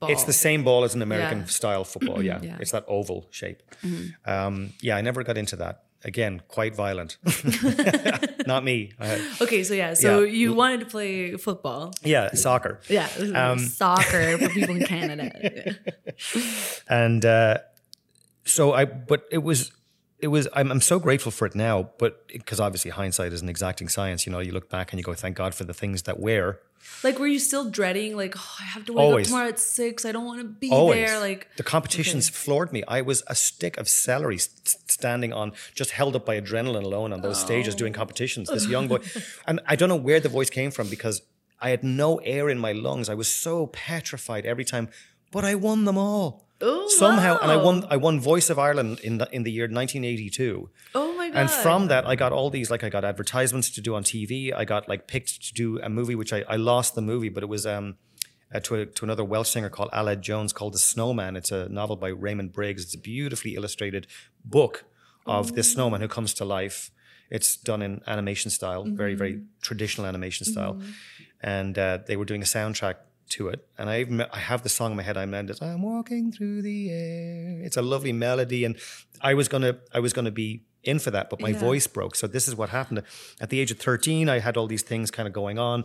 ball. 0.00 0.10
It's 0.10 0.24
the 0.24 0.32
same 0.32 0.62
ball 0.64 0.84
as 0.84 0.94
an 0.94 1.02
American 1.02 1.38
Yeah. 1.40 1.44
style 1.46 1.84
football. 1.84 2.22
Yeah. 2.22 2.40
Yeah. 2.48 2.56
It's 2.60 2.70
that 2.72 2.84
oval 2.86 3.26
shape. 3.30 3.62
Um, 4.24 4.72
yeah, 4.80 4.96
I 4.96 5.00
never 5.02 5.24
got 5.24 5.36
into 5.36 5.56
that. 5.56 5.82
Again, 6.04 6.42
quite 6.46 6.76
violent. 6.76 7.16
Not 8.46 8.62
me. 8.62 8.92
I- 9.00 9.20
Okay, 9.40 9.64
so 9.64 9.74
yeah, 9.74 9.94
so 9.94 10.22
you 10.22 10.54
wanted 10.54 10.80
to 10.80 10.86
play 10.86 11.36
football. 11.36 11.92
yeah, 12.04 12.32
soccer. 12.34 12.78
Yeah, 12.88 13.08
Um, 13.34 13.58
soccer 13.58 14.38
for 14.38 14.48
people 14.58 14.76
in 14.76 14.84
Canada. 14.86 15.32
And 16.88 17.24
uh, 17.24 17.58
so 18.44 18.72
I, 18.72 18.84
but 18.84 19.24
it 19.32 19.38
was, 19.42 19.72
it 20.20 20.28
was, 20.28 20.48
I'm, 20.52 20.70
I'm 20.70 20.80
so 20.80 20.98
grateful 20.98 21.30
for 21.30 21.46
it 21.46 21.54
now, 21.54 21.90
but 21.98 22.26
because 22.28 22.58
obviously 22.58 22.90
hindsight 22.90 23.32
is 23.32 23.40
an 23.40 23.48
exacting 23.48 23.88
science. 23.88 24.26
You 24.26 24.32
know, 24.32 24.40
you 24.40 24.52
look 24.52 24.68
back 24.68 24.92
and 24.92 24.98
you 24.98 25.04
go, 25.04 25.14
thank 25.14 25.36
God 25.36 25.54
for 25.54 25.64
the 25.64 25.74
things 25.74 26.02
that 26.02 26.18
were. 26.18 26.60
Like, 27.04 27.18
were 27.18 27.26
you 27.26 27.38
still 27.38 27.70
dreading? 27.70 28.16
Like, 28.16 28.34
oh, 28.36 28.56
I 28.60 28.64
have 28.64 28.84
to 28.86 28.92
wake 28.92 29.04
Always. 29.04 29.26
up 29.26 29.30
tomorrow 29.30 29.48
at 29.48 29.58
six. 29.58 30.04
I 30.04 30.12
don't 30.12 30.24
want 30.24 30.40
to 30.40 30.48
be 30.48 30.70
Always. 30.70 30.96
there. 30.96 31.20
Like, 31.20 31.48
the 31.56 31.62
competitions 31.62 32.28
floored 32.28 32.72
me. 32.72 32.82
I 32.88 33.02
was 33.02 33.22
a 33.26 33.34
stick 33.34 33.76
of 33.76 33.88
celery 33.88 34.36
s- 34.36 34.48
standing 34.88 35.32
on, 35.32 35.52
just 35.74 35.90
held 35.90 36.16
up 36.16 36.24
by 36.26 36.40
adrenaline 36.40 36.84
alone 36.84 37.12
on 37.12 37.20
those 37.20 37.40
stages 37.40 37.74
doing 37.74 37.94
oh. 37.94 37.98
competitions. 37.98 38.48
This 38.48 38.66
young 38.68 38.88
boy, 38.88 38.98
and 39.46 39.60
I 39.66 39.76
don't 39.76 39.88
know 39.88 39.96
where 39.96 40.18
the 40.18 40.28
voice 40.28 40.50
came 40.50 40.70
from 40.70 40.88
because 40.88 41.22
I 41.60 41.70
had 41.70 41.84
no 41.84 42.16
air 42.18 42.48
in 42.48 42.58
my 42.58 42.72
lungs. 42.72 43.08
I 43.08 43.14
was 43.14 43.28
so 43.28 43.68
petrified 43.68 44.46
every 44.46 44.64
time, 44.64 44.88
but 45.30 45.44
I 45.44 45.54
won 45.54 45.84
them 45.84 45.98
all 45.98 46.47
oh, 46.60 46.88
somehow, 46.88 47.38
and 47.40 47.50
I 47.50 47.56
won. 47.56 47.86
I 47.90 47.96
won 47.96 48.20
Voice 48.20 48.50
of 48.50 48.58
Ireland 48.58 49.00
in 49.00 49.18
the 49.18 49.28
in 49.32 49.42
the 49.42 49.52
year 49.52 49.64
1982. 49.64 50.70
Oh 50.94 51.14
my 51.14 51.28
god! 51.28 51.36
And 51.36 51.50
from 51.50 51.88
that, 51.88 52.06
I 52.06 52.16
got 52.16 52.32
all 52.32 52.50
these, 52.50 52.70
like, 52.70 52.84
I 52.84 52.88
got 52.88 53.04
advertisements 53.04 53.70
to 53.70 53.80
do 53.80 53.94
on 53.94 54.04
TV. 54.04 54.52
I 54.54 54.64
got, 54.64 54.88
like, 54.88 55.06
picked 55.06 55.42
to 55.46 55.54
do 55.54 55.78
a 55.80 55.88
movie, 55.88 56.14
which 56.14 56.32
I, 56.32 56.44
I 56.48 56.56
lost 56.56 56.94
the 56.94 57.02
movie, 57.02 57.28
but 57.28 57.42
it 57.42 57.48
was 57.48 57.66
um, 57.66 57.96
uh, 58.54 58.60
to, 58.60 58.74
a, 58.76 58.86
to 58.86 59.04
another 59.04 59.24
Welsh 59.24 59.50
singer 59.50 59.68
called 59.68 59.90
Aled 59.92 60.20
Jones 60.20 60.52
called 60.52 60.74
The 60.74 60.78
Snowman. 60.78 61.36
It's 61.36 61.52
a 61.52 61.68
novel 61.68 61.96
by 61.96 62.08
Raymond 62.08 62.52
Briggs. 62.52 62.82
It's 62.84 62.94
a 62.94 62.98
beautifully 62.98 63.54
illustrated 63.54 64.06
book 64.44 64.84
of 65.26 65.54
this 65.54 65.72
snowman 65.72 66.00
who 66.00 66.08
comes 66.08 66.32
to 66.34 66.44
life. 66.44 66.90
It's 67.30 67.56
done 67.56 67.82
in 67.82 68.00
animation 68.06 68.50
style, 68.50 68.84
very, 68.86 69.14
very 69.14 69.42
traditional 69.60 70.06
animation 70.06 70.46
style. 70.46 70.80
And 71.42 71.78
uh, 71.78 71.98
they 72.06 72.16
were 72.16 72.24
doing 72.24 72.40
a 72.40 72.46
soundtrack 72.46 72.94
to 73.30 73.48
it. 73.48 73.66
And 73.76 73.88
I, 73.90 74.00
even, 74.00 74.20
I 74.22 74.38
have 74.38 74.62
the 74.62 74.68
song 74.68 74.90
in 74.92 74.96
my 74.96 75.02
head. 75.02 75.16
I 75.16 75.26
meant 75.26 75.50
it. 75.50 75.62
I'm 75.62 75.82
walking 75.82 76.32
through 76.32 76.62
the 76.62 76.90
air. 76.90 77.60
It's 77.62 77.76
a 77.76 77.82
lovely 77.82 78.12
melody. 78.12 78.64
And 78.64 78.76
I 79.20 79.34
was 79.34 79.48
going 79.48 79.62
to, 79.62 79.78
I 79.92 80.00
was 80.00 80.12
going 80.12 80.24
to 80.24 80.30
be 80.30 80.62
in 80.84 80.98
for 80.98 81.10
that, 81.10 81.28
but 81.30 81.40
my 81.40 81.50
Yeah. 81.50 81.58
voice 81.58 81.86
broke. 81.86 82.14
So 82.16 82.26
this 82.26 82.48
is 82.48 82.54
what 82.54 82.68
happened. 82.70 83.02
At 83.40 83.50
the 83.50 83.60
age 83.60 83.70
of 83.70 83.78
13, 83.78 84.28
I 84.28 84.38
had 84.38 84.56
all 84.56 84.66
these 84.66 84.82
things 84.82 85.10
kind 85.10 85.26
of 85.26 85.32
going 85.34 85.58
on. 85.58 85.84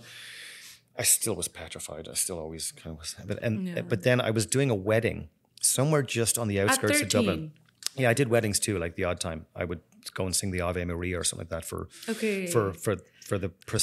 I 0.98 1.04
still 1.04 1.36
was 1.36 1.48
petrified. 1.48 2.08
I 2.08 2.14
still 2.14 2.38
always 2.40 2.72
kind 2.72 2.94
of 2.94 3.00
was. 3.00 3.16
But, 3.26 3.42
and, 3.42 3.68
Yeah. 3.68 3.82
but 3.82 4.04
then 4.04 4.22
I 4.22 4.30
was 4.32 4.46
doing 4.46 4.70
a 4.70 4.76
wedding 4.76 5.30
somewhere 5.62 6.04
just 6.04 6.38
on 6.38 6.48
the 6.48 6.60
outskirts 6.60 7.02
of 7.02 7.10
Dublin. 7.10 7.52
Yeah, 7.96 8.10
I 8.10 8.14
did 8.14 8.28
weddings 8.30 8.60
too, 8.60 8.78
like 8.80 8.96
the 8.96 9.04
odd 9.04 9.20
time. 9.20 9.46
I 9.56 9.66
would 9.66 9.82
go 10.14 10.26
and 10.26 10.36
sing 10.36 10.52
the 10.52 10.62
Ave 10.62 10.84
Maria 10.86 11.20
or 11.20 11.24
something 11.24 11.46
like 11.46 11.50
that 11.50 11.66
for 11.66 11.88
Okay. 12.10 12.48
for 12.48 12.74
for 12.74 12.98
for 13.26 13.38
the 13.38 13.52
for 13.66 13.78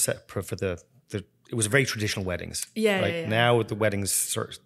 the. 0.56 0.82
It 1.50 1.54
was 1.56 1.66
very 1.66 1.84
traditional 1.84 2.24
weddings. 2.24 2.66
Yeah, 2.74 3.00
Like 3.00 3.12
yeah, 3.12 3.20
yeah. 3.22 3.28
now, 3.28 3.62
the 3.62 3.74
weddings 3.74 4.12
sort 4.12 4.58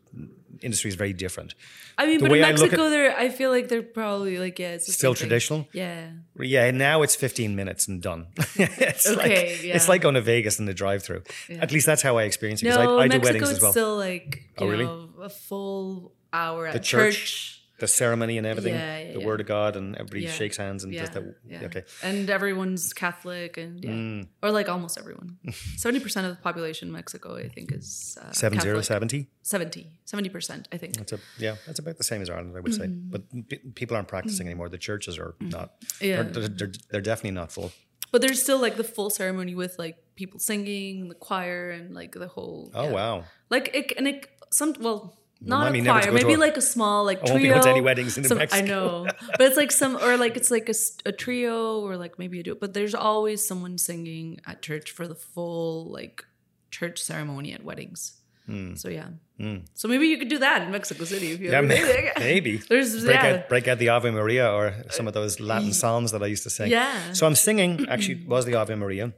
industry 0.60 0.88
is 0.88 0.94
very 0.94 1.12
different. 1.12 1.54
I 1.98 2.06
mean, 2.06 2.18
the 2.18 2.28
but 2.28 2.36
in 2.36 2.42
way 2.42 2.44
I 2.44 2.50
look 2.52 2.60
Mexico, 2.60 2.90
they're. 2.90 3.16
I 3.16 3.28
feel 3.28 3.50
like 3.50 3.68
they're 3.68 3.82
probably 3.82 4.38
like 4.38 4.58
yeah, 4.58 4.74
it's 4.74 4.92
Still 4.92 5.14
traditional. 5.14 5.66
Yeah. 5.72 6.10
Yeah, 6.38 6.70
now 6.72 7.02
it's 7.02 7.14
15 7.16 7.56
minutes 7.56 7.88
and 7.88 8.02
done. 8.02 8.26
it's 8.56 9.06
Okay, 9.06 9.16
like, 9.16 9.62
yeah. 9.64 9.76
It's 9.76 9.88
like 9.88 10.02
going 10.02 10.14
to 10.14 10.20
Vegas 10.20 10.58
in 10.58 10.66
the 10.66 10.74
drive-through. 10.74 11.22
At 11.50 11.72
least 11.72 11.86
that's 11.86 12.02
how 12.02 12.18
I 12.18 12.24
experience 12.24 12.62
it. 12.62 12.68
No, 12.68 12.98
I, 12.98 13.04
I 13.04 13.08
do 13.08 13.18
Mexico 13.18 13.24
weddings 13.24 13.50
as 13.50 13.62
well. 13.62 13.72
still 13.72 13.96
like 13.96 14.44
oh, 14.58 14.64
you 14.64 14.68
Oh, 14.68 14.72
really? 14.72 14.84
know 14.84 15.08
a 15.22 15.28
full 15.28 16.12
hour 16.32 16.66
at 16.66 16.72
The 16.74 16.80
church, 16.80 17.14
church. 17.14 17.53
The 17.80 17.88
ceremony 17.88 18.38
and 18.38 18.46
everything, 18.46 18.74
Yeah, 18.74 18.98
yeah, 18.98 19.12
the 19.14 19.20
yeah. 19.20 19.26
word 19.26 19.40
of 19.40 19.46
God, 19.46 19.76
and 19.76 19.96
everybody 19.96 20.26
shakes 20.28 20.56
hands 20.56 20.84
and 20.84 20.92
Yeah, 20.92 21.06
does 21.06 21.10
that. 21.14 21.64
Okay. 21.64 21.82
And 22.02 22.30
everyone's 22.30 22.92
Catholic, 22.92 23.56
and 23.56 23.82
yeah, 23.84 23.90
Mm. 23.90 24.28
or 24.42 24.50
like 24.52 24.68
almost 24.68 24.96
everyone. 24.98 25.38
Seventy 25.76 26.00
percent 26.00 26.26
of 26.26 26.36
the 26.36 26.40
population 26.42 26.88
in 26.88 26.92
Mexico, 26.92 27.36
I 27.36 27.48
think, 27.48 27.72
is 27.72 28.16
uh, 28.20 28.30
Seven 28.32 28.60
zero 28.60 28.80
70 28.80 30.28
percent, 30.30 30.68
I 30.72 30.76
think. 30.76 30.96
That's 30.96 31.12
a 31.12 31.18
yeah. 31.38 31.56
That's 31.66 31.78
about 31.78 31.98
the 31.98 32.04
same 32.04 32.22
as 32.22 32.30
Ireland, 32.30 32.56
I 32.56 32.60
would 32.60 32.74
say. 32.74 32.86
Mm-hmm. 32.86 33.10
But 33.10 33.48
p- 33.48 33.56
people 33.74 33.96
aren't 33.96 34.08
practicing 34.08 34.46
anymore. 34.46 34.68
The 34.68 34.78
churches 34.78 35.18
are 35.18 35.34
not. 35.40 35.80
Mm. 35.80 36.06
Yeah. 36.06 36.22
They're, 36.22 36.48
they're, 36.48 36.72
they're 36.90 37.00
definitely 37.00 37.32
not 37.32 37.50
full. 37.52 37.72
But 38.12 38.22
there's 38.22 38.40
still 38.40 38.60
like 38.60 38.76
the 38.76 38.84
full 38.84 39.10
ceremony 39.10 39.54
with 39.56 39.76
like 39.78 39.96
people 40.14 40.38
singing, 40.38 41.08
the 41.08 41.16
choir, 41.16 41.70
and 41.70 41.94
like 41.94 42.12
the 42.12 42.28
whole. 42.28 42.70
Oh 42.72 42.92
wow! 42.92 43.24
Like 43.50 43.74
it 43.74 43.92
and 43.96 44.06
it 44.06 44.28
some 44.52 44.74
well. 44.78 45.18
Not 45.44 45.74
a 45.74 45.82
choir, 45.82 46.12
maybe 46.12 46.34
a- 46.34 46.38
like 46.38 46.56
a 46.56 46.62
small 46.62 47.04
like 47.04 47.18
I 47.18 47.30
won't 47.30 47.36
be 47.36 47.48
trio. 47.48 47.54
going 47.54 47.64
to 47.64 47.70
any 47.70 47.80
weddings 47.80 48.16
in 48.18 48.24
some, 48.24 48.40
I 48.50 48.60
know, 48.60 49.06
but 49.38 49.40
it's 49.40 49.56
like 49.56 49.72
some 49.72 49.96
or 49.96 50.16
like 50.16 50.36
it's 50.36 50.50
like 50.50 50.68
a 51.04 51.12
trio 51.12 51.80
or 51.80 51.96
like 51.96 52.18
maybe 52.18 52.40
a 52.40 52.42
duo. 52.42 52.54
But 52.54 52.74
there's 52.74 52.94
always 52.94 53.46
someone 53.46 53.78
singing 53.78 54.40
at 54.46 54.62
church 54.62 54.90
for 54.90 55.06
the 55.06 55.14
full 55.14 55.86
like 55.90 56.24
church 56.70 57.02
ceremony 57.02 57.52
at 57.52 57.64
weddings. 57.64 58.20
Hmm. 58.46 58.74
So 58.74 58.88
yeah, 58.88 59.08
hmm. 59.38 59.58
so 59.72 59.88
maybe 59.88 60.06
you 60.06 60.18
could 60.18 60.28
do 60.28 60.38
that 60.38 60.62
in 60.62 60.70
Mexico 60.70 61.04
City 61.04 61.32
if 61.32 61.40
you. 61.40 61.50
Yeah, 61.50 61.58
ever 61.58 61.66
may- 61.66 62.12
maybe. 62.18 62.58
There's 62.58 63.04
break 63.04 63.16
yeah, 63.16 63.26
out 63.26 63.48
break 63.48 63.68
out 63.68 63.78
the 63.78 63.88
Ave 63.88 64.10
Maria 64.10 64.50
or 64.52 64.74
some 64.90 65.08
of 65.08 65.14
those 65.14 65.40
Latin 65.40 65.72
psalms 65.80 66.12
that 66.12 66.22
I 66.22 66.26
used 66.26 66.42
to 66.42 66.50
sing. 66.50 66.70
Yeah. 66.70 67.12
So 67.12 67.26
I'm 67.26 67.34
singing. 67.34 67.86
Actually, 67.88 68.24
was 68.26 68.44
the 68.44 68.54
Ave 68.54 68.74
Maria, 68.74 69.12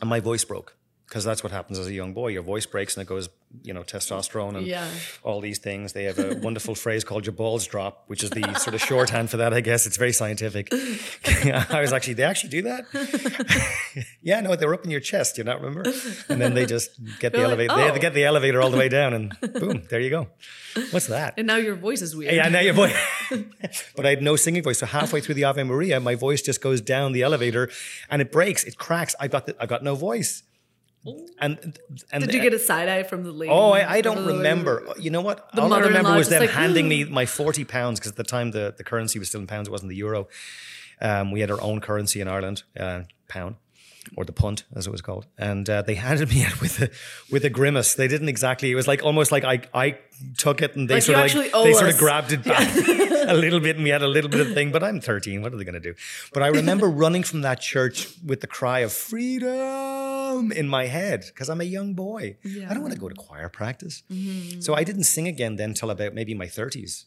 and 0.00 0.10
my 0.10 0.20
voice 0.20 0.44
broke. 0.44 0.75
Because 1.08 1.24
that's 1.24 1.42
what 1.42 1.52
happens 1.52 1.78
as 1.78 1.86
a 1.86 1.92
young 1.92 2.12
boy. 2.12 2.28
Your 2.28 2.42
voice 2.42 2.66
breaks 2.66 2.96
and 2.96 3.02
it 3.02 3.08
goes, 3.08 3.28
you 3.62 3.72
know, 3.72 3.82
testosterone 3.84 4.56
and 4.56 4.66
Yeah. 4.66 4.88
all 5.22 5.40
these 5.40 5.58
things. 5.58 5.92
They 5.92 6.02
have 6.04 6.18
a 6.18 6.34
wonderful 6.36 6.74
phrase 6.84 7.04
called 7.04 7.24
your 7.26 7.32
balls 7.32 7.64
drop, 7.66 8.02
which 8.08 8.24
is 8.24 8.30
the 8.30 8.42
sort 8.58 8.74
of 8.74 8.80
shorthand 8.80 9.30
for 9.30 9.36
that, 9.36 9.54
I 9.54 9.60
guess. 9.60 9.86
It's 9.86 9.96
very 9.96 10.12
scientific. 10.12 10.68
I 11.72 11.80
was 11.80 11.92
actually, 11.92 12.14
they 12.14 12.24
actually 12.24 12.50
do 12.50 12.62
that? 12.62 12.86
yeah, 14.22 14.40
no, 14.40 14.56
they're 14.56 14.74
up 14.74 14.84
in 14.84 14.90
your 14.90 15.00
chest, 15.00 15.38
you 15.38 15.44
not 15.44 15.60
remember? 15.60 15.90
And 16.28 16.40
then 16.40 16.54
they 16.54 16.66
just 16.66 16.90
get 17.20 17.32
the 17.32 17.38
like, 17.38 17.46
elevator, 17.46 17.76
they 17.76 17.90
"Oh." 17.90 17.98
get 17.98 18.14
the 18.14 18.24
elevator 18.24 18.60
all 18.60 18.70
the 18.70 18.76
way 18.78 18.88
down 18.88 19.14
and 19.14 19.36
boom, 19.54 19.84
there 19.88 20.00
you 20.00 20.10
go. 20.10 20.28
What's 20.90 21.06
that? 21.06 21.34
And 21.38 21.46
now 21.46 21.56
your 21.56 21.76
voice 21.76 22.02
is 22.02 22.14
weird. 22.16 22.34
Yeah, 22.34 22.48
now 22.48 22.60
your 22.60 22.74
voice. 22.74 22.94
but 23.96 24.04
I 24.04 24.10
had 24.10 24.22
no 24.22 24.36
singing 24.36 24.62
voice. 24.62 24.80
So 24.80 24.86
halfway 24.86 25.20
through 25.20 25.36
the 25.36 25.44
Ave 25.44 25.62
Maria, 25.62 26.00
my 26.00 26.14
voice 26.16 26.42
just 26.42 26.60
goes 26.60 26.80
down 26.80 27.12
the 27.12 27.22
elevator 27.22 27.70
and 28.10 28.20
it 28.20 28.30
breaks, 28.32 28.64
it 28.64 28.76
cracks. 28.76 29.14
I 29.20 29.28
got 29.28 29.46
the, 29.46 29.56
I 29.60 29.66
got 29.66 29.82
no 29.82 29.94
voice. 29.94 30.42
And 31.38 31.78
and 32.12 32.24
Did 32.24 32.34
you 32.34 32.40
get 32.40 32.54
a 32.54 32.58
side 32.58 32.88
eye 32.88 33.02
from 33.02 33.22
the 33.22 33.32
lady? 33.32 33.52
Oh, 33.52 33.70
I, 33.72 33.94
I 33.96 34.00
don't 34.00 34.24
the- 34.24 34.34
remember. 34.34 34.82
You 34.98 35.10
know 35.10 35.20
what? 35.20 35.50
The 35.54 35.62
All 35.62 35.72
I 35.72 35.80
remember 35.80 36.14
was 36.16 36.28
them 36.28 36.40
like, 36.40 36.50
handing 36.50 36.88
me 36.88 37.04
my 37.04 37.26
forty 37.26 37.64
pounds 37.64 38.00
because 38.00 38.12
at 38.12 38.16
the 38.16 38.24
time 38.24 38.50
the, 38.50 38.74
the 38.76 38.84
currency 38.84 39.18
was 39.18 39.28
still 39.28 39.40
in 39.40 39.46
pounds. 39.46 39.68
It 39.68 39.70
wasn't 39.70 39.90
the 39.90 39.96
euro. 39.96 40.28
Um, 41.00 41.30
we 41.30 41.40
had 41.40 41.50
our 41.50 41.60
own 41.60 41.80
currency 41.80 42.20
in 42.20 42.28
Ireland, 42.28 42.62
uh, 42.78 43.02
pound 43.28 43.56
or 44.16 44.24
the 44.24 44.32
punt 44.32 44.64
as 44.74 44.86
it 44.86 44.90
was 44.90 45.00
called, 45.00 45.26
and 45.38 45.68
uh, 45.68 45.82
they 45.82 45.94
handed 46.06 46.28
me 46.28 46.42
it 46.42 46.60
with 46.60 46.80
a 46.80 46.90
with 47.30 47.44
a 47.44 47.50
grimace. 47.50 47.94
They 47.94 48.08
didn't 48.08 48.28
exactly. 48.28 48.70
It 48.70 48.74
was 48.74 48.86
like 48.86 49.02
almost 49.02 49.32
like 49.32 49.44
I 49.44 49.62
I 49.74 49.98
took 50.38 50.62
it 50.62 50.76
and 50.76 50.88
they 50.88 50.94
Like, 50.94 51.02
sort 51.02 51.18
of 51.18 51.34
like 51.34 51.52
they 51.52 51.72
sort 51.72 51.90
of 51.90 51.98
grabbed 51.98 52.32
it 52.32 52.44
back 52.44 52.68
a 53.28 53.34
little 53.34 53.60
bit, 53.60 53.76
and 53.76 53.84
we 53.84 53.90
had 53.90 54.02
a 54.02 54.08
little 54.08 54.30
bit 54.30 54.40
of 54.40 54.54
thing. 54.54 54.72
But 54.72 54.82
I'm 54.82 55.00
13. 55.00 55.42
What 55.42 55.52
are 55.52 55.56
they 55.56 55.64
going 55.64 55.74
to 55.74 55.80
do? 55.80 55.94
But 56.32 56.42
I 56.42 56.48
remember 56.48 56.86
running 57.04 57.22
from 57.22 57.42
that 57.42 57.60
church 57.60 58.08
with 58.24 58.40
the 58.40 58.46
cry 58.46 58.80
of 58.80 58.92
freedom 58.92 60.52
in 60.52 60.68
my 60.68 60.86
head 60.86 61.24
because 61.26 61.48
I'm 61.48 61.60
a 61.60 61.64
young 61.64 61.94
boy. 61.94 62.36
I 62.44 62.72
don't 62.74 62.82
want 62.82 62.94
to 62.94 63.00
go 63.00 63.08
to 63.08 63.14
choir 63.14 63.48
practice. 63.48 64.02
Mm-hmm. 64.10 64.60
So 64.60 64.74
I 64.74 64.84
didn't 64.84 65.04
sing 65.04 65.28
again 65.28 65.56
then 65.56 65.74
till 65.74 65.90
about 65.90 66.14
maybe 66.14 66.34
my 66.34 66.46
30s. 66.46 67.04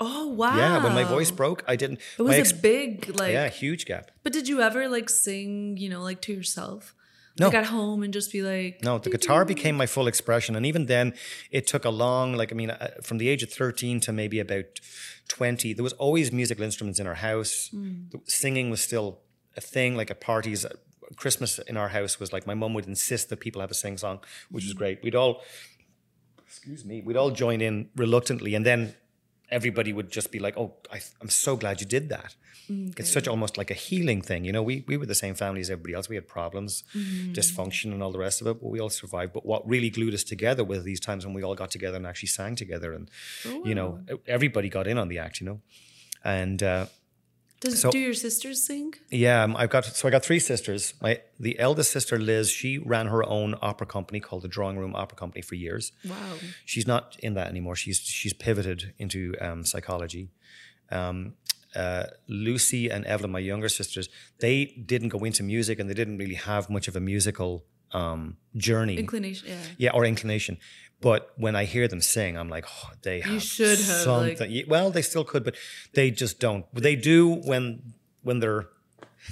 Oh 0.00 0.28
wow. 0.28 0.56
Yeah, 0.56 0.84
when 0.84 0.94
my 0.94 1.04
voice 1.04 1.30
broke, 1.30 1.64
I 1.66 1.74
didn't. 1.76 2.00
It 2.18 2.22
was 2.22 2.52
my 2.52 2.58
a 2.58 2.60
big 2.60 3.08
like. 3.18 3.32
yeah, 3.32 3.48
huge 3.48 3.84
gap. 3.84 4.10
But 4.22 4.32
did 4.32 4.46
you 4.48 4.60
ever 4.62 4.88
like 4.88 5.10
sing? 5.10 5.76
You 5.76 5.88
know, 5.88 6.02
like 6.02 6.20
to 6.22 6.32
yourself? 6.32 6.94
No. 7.40 7.46
Like 7.46 7.56
at 7.56 7.66
home 7.66 8.02
and 8.02 8.12
just 8.12 8.32
be 8.32 8.42
like. 8.42 8.82
No, 8.82 8.98
the 8.98 9.10
guitar 9.10 9.44
became 9.44 9.76
my 9.76 9.86
full 9.86 10.06
expression, 10.08 10.56
and 10.56 10.64
even 10.66 10.86
then, 10.86 11.14
it 11.50 11.66
took 11.66 11.84
a 11.84 11.90
long. 11.90 12.34
Like 12.34 12.52
I 12.52 12.54
mean, 12.54 12.70
uh, 12.70 12.90
from 13.02 13.18
the 13.18 13.28
age 13.28 13.42
of 13.42 13.50
thirteen 13.52 14.00
to 14.00 14.12
maybe 14.12 14.38
about 14.40 14.80
twenty, 15.28 15.72
there 15.72 15.84
was 15.84 15.92
always 15.94 16.32
musical 16.32 16.64
instruments 16.64 16.98
in 17.00 17.06
our 17.06 17.14
house. 17.14 17.70
The- 17.72 18.20
Singing 18.26 18.70
was 18.70 18.80
still 18.80 19.20
a 19.56 19.60
thing. 19.60 19.96
Like 19.96 20.10
at 20.10 20.20
parties, 20.20 20.64
uh, 20.64 20.74
Christmas 21.16 21.58
in 21.60 21.76
our 21.76 21.88
house 21.88 22.20
was 22.20 22.32
like 22.32 22.46
my 22.46 22.54
mum 22.54 22.74
would 22.74 22.86
insist 22.86 23.28
that 23.30 23.38
people 23.40 23.60
have 23.60 23.70
a 23.70 23.74
sing 23.74 23.96
song, 23.98 24.20
which 24.50 24.64
was 24.64 24.74
great. 24.74 25.02
We'd 25.02 25.14
all, 25.14 25.42
excuse 26.46 26.84
me, 26.84 27.02
we'd 27.04 27.16
all 27.16 27.30
join 27.30 27.60
in 27.60 27.88
reluctantly, 27.96 28.54
and 28.54 28.64
then 28.66 28.94
everybody 29.50 29.92
would 29.92 30.10
just 30.10 30.30
be 30.30 30.38
like, 30.38 30.56
"Oh, 30.56 30.74
I, 30.92 31.00
I'm 31.20 31.30
so 31.30 31.56
glad 31.56 31.80
you 31.80 31.86
did 31.86 32.08
that." 32.10 32.34
It's 32.98 33.10
such 33.10 33.26
almost 33.26 33.56
like 33.56 33.70
a 33.70 33.74
healing 33.74 34.20
thing, 34.20 34.44
you 34.44 34.52
know. 34.52 34.62
We 34.62 34.84
we 34.86 34.96
were 34.98 35.06
the 35.06 35.14
same 35.14 35.34
family 35.34 35.60
as 35.60 35.70
everybody 35.70 35.94
else. 35.94 36.08
We 36.08 36.16
had 36.16 36.28
problems, 36.28 36.84
dysfunction, 37.32 37.92
and 37.92 38.02
all 38.02 38.12
the 38.12 38.18
rest 38.18 38.40
of 38.42 38.46
it, 38.46 38.60
but 38.60 38.68
we 38.68 38.78
all 38.78 38.90
survived. 38.90 39.32
But 39.32 39.46
what 39.46 39.66
really 39.66 39.88
glued 39.90 40.12
us 40.12 40.22
together 40.22 40.64
was 40.64 40.84
these 40.84 41.00
times 41.00 41.24
when 41.24 41.34
we 41.34 41.42
all 41.42 41.54
got 41.54 41.70
together 41.70 41.96
and 41.96 42.06
actually 42.06 42.28
sang 42.28 42.56
together, 42.56 42.92
and 42.92 43.10
you 43.64 43.74
know, 43.74 44.00
everybody 44.26 44.68
got 44.68 44.86
in 44.86 44.98
on 44.98 45.08
the 45.08 45.18
act, 45.18 45.40
you 45.40 45.46
know. 45.46 45.60
And 46.24 46.62
uh, 46.62 46.86
Does 47.60 47.80
So- 47.80 47.90
do 47.90 47.98
your 47.98 48.14
sisters 48.14 48.62
sing? 48.62 48.94
yeah, 49.10 49.42
um, 49.42 49.56
I've 49.56 49.70
got 49.70 49.84
so 49.84 50.06
I 50.06 50.10
got 50.12 50.24
three 50.24 50.38
sisters. 50.38 50.94
My 51.02 51.20
the 51.40 51.58
eldest 51.58 51.90
sister 51.90 52.18
Liz, 52.18 52.50
she 52.50 52.78
ran 52.78 53.06
her 53.08 53.24
own 53.24 53.56
opera 53.60 53.86
company 53.86 54.20
called 54.20 54.42
the 54.42 54.48
Drawing 54.48 54.76
Room 54.78 54.94
Opera 54.94 55.16
Company 55.16 55.42
for 55.42 55.56
years. 55.56 55.90
Wow. 56.04 56.34
She's 56.64 56.86
not 56.86 57.16
in 57.20 57.34
that 57.34 57.48
anymore. 57.48 57.74
She's 57.76 57.98
she's 58.00 58.32
pivoted 58.32 58.94
into 58.98 59.34
um, 59.40 59.64
psychology. 59.64 60.30
Um, 60.90 61.34
uh, 61.74 62.04
Lucy 62.28 62.88
and 62.88 63.04
Evelyn, 63.04 63.30
my 63.32 63.40
younger 63.40 63.68
sisters, 63.68 64.08
they 64.38 64.64
didn't 64.64 65.10
go 65.10 65.18
into 65.24 65.42
music 65.42 65.78
and 65.78 65.88
they 65.90 65.94
didn't 65.94 66.16
really 66.18 66.34
have 66.36 66.70
much 66.70 66.88
of 66.88 66.96
a 66.96 67.00
musical 67.00 67.64
um, 67.92 68.36
journey. 68.56 68.96
Inclination. 68.96 69.48
Yeah. 69.48 69.56
yeah, 69.78 69.90
or 69.92 70.04
inclination. 70.04 70.58
But 71.00 71.30
when 71.36 71.54
I 71.54 71.64
hear 71.64 71.86
them 71.86 72.00
sing, 72.00 72.36
I'm 72.36 72.48
like, 72.48 72.64
oh, 72.68 72.90
they 73.02 73.20
have 73.20 73.42
should 73.42 73.78
have, 73.78 74.06
like- 74.06 74.36
something. 74.38 74.50
Ye- 74.50 74.64
well, 74.68 74.90
they 74.90 75.02
still 75.02 75.24
could, 75.24 75.44
but 75.44 75.54
they 75.94 76.10
just 76.10 76.40
don't. 76.40 76.64
They 76.74 76.96
do 76.96 77.34
when 77.34 77.94
when 78.22 78.40
they're 78.40 78.66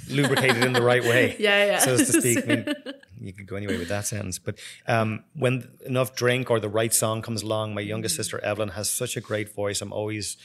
lubricated 0.09 0.63
in 0.63 0.73
the 0.73 0.81
right 0.81 1.03
way. 1.03 1.35
Yeah, 1.39 1.65
yeah. 1.65 1.79
So 1.79 1.93
as 1.95 2.09
to 2.11 2.21
speak. 2.21 2.37
I 2.43 2.47
mean, 2.47 2.65
you 3.21 3.33
could 3.33 3.47
go 3.47 3.55
anyway 3.55 3.77
with 3.77 3.89
that 3.89 4.05
sentence. 4.07 4.39
But 4.39 4.59
um, 4.87 5.23
when 5.35 5.67
enough 5.85 6.15
drink 6.15 6.49
or 6.49 6.59
the 6.59 6.69
right 6.69 6.93
song 6.93 7.21
comes 7.21 7.41
along, 7.43 7.73
my 7.73 7.81
youngest 7.81 8.13
Mm-hmm. 8.13 8.19
sister 8.21 8.39
Evelyn 8.43 8.69
has 8.69 8.89
such 8.89 9.17
a 9.17 9.21
great 9.21 9.53
voice. 9.53 9.81
I'm 9.81 9.91
always 9.93 10.37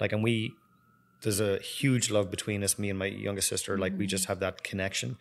like, 0.00 0.12
and 0.12 0.22
we. 0.22 0.52
There's 1.22 1.40
a 1.40 1.58
huge 1.58 2.10
love 2.10 2.30
between 2.30 2.64
us, 2.64 2.78
me 2.78 2.88
and 2.90 2.98
my 2.98 3.06
youngest 3.06 3.48
sister. 3.48 3.76
Like 3.78 3.92
we 3.98 4.06
just 4.06 4.24
have 4.26 4.40
that 4.40 4.62
connection, 4.64 5.18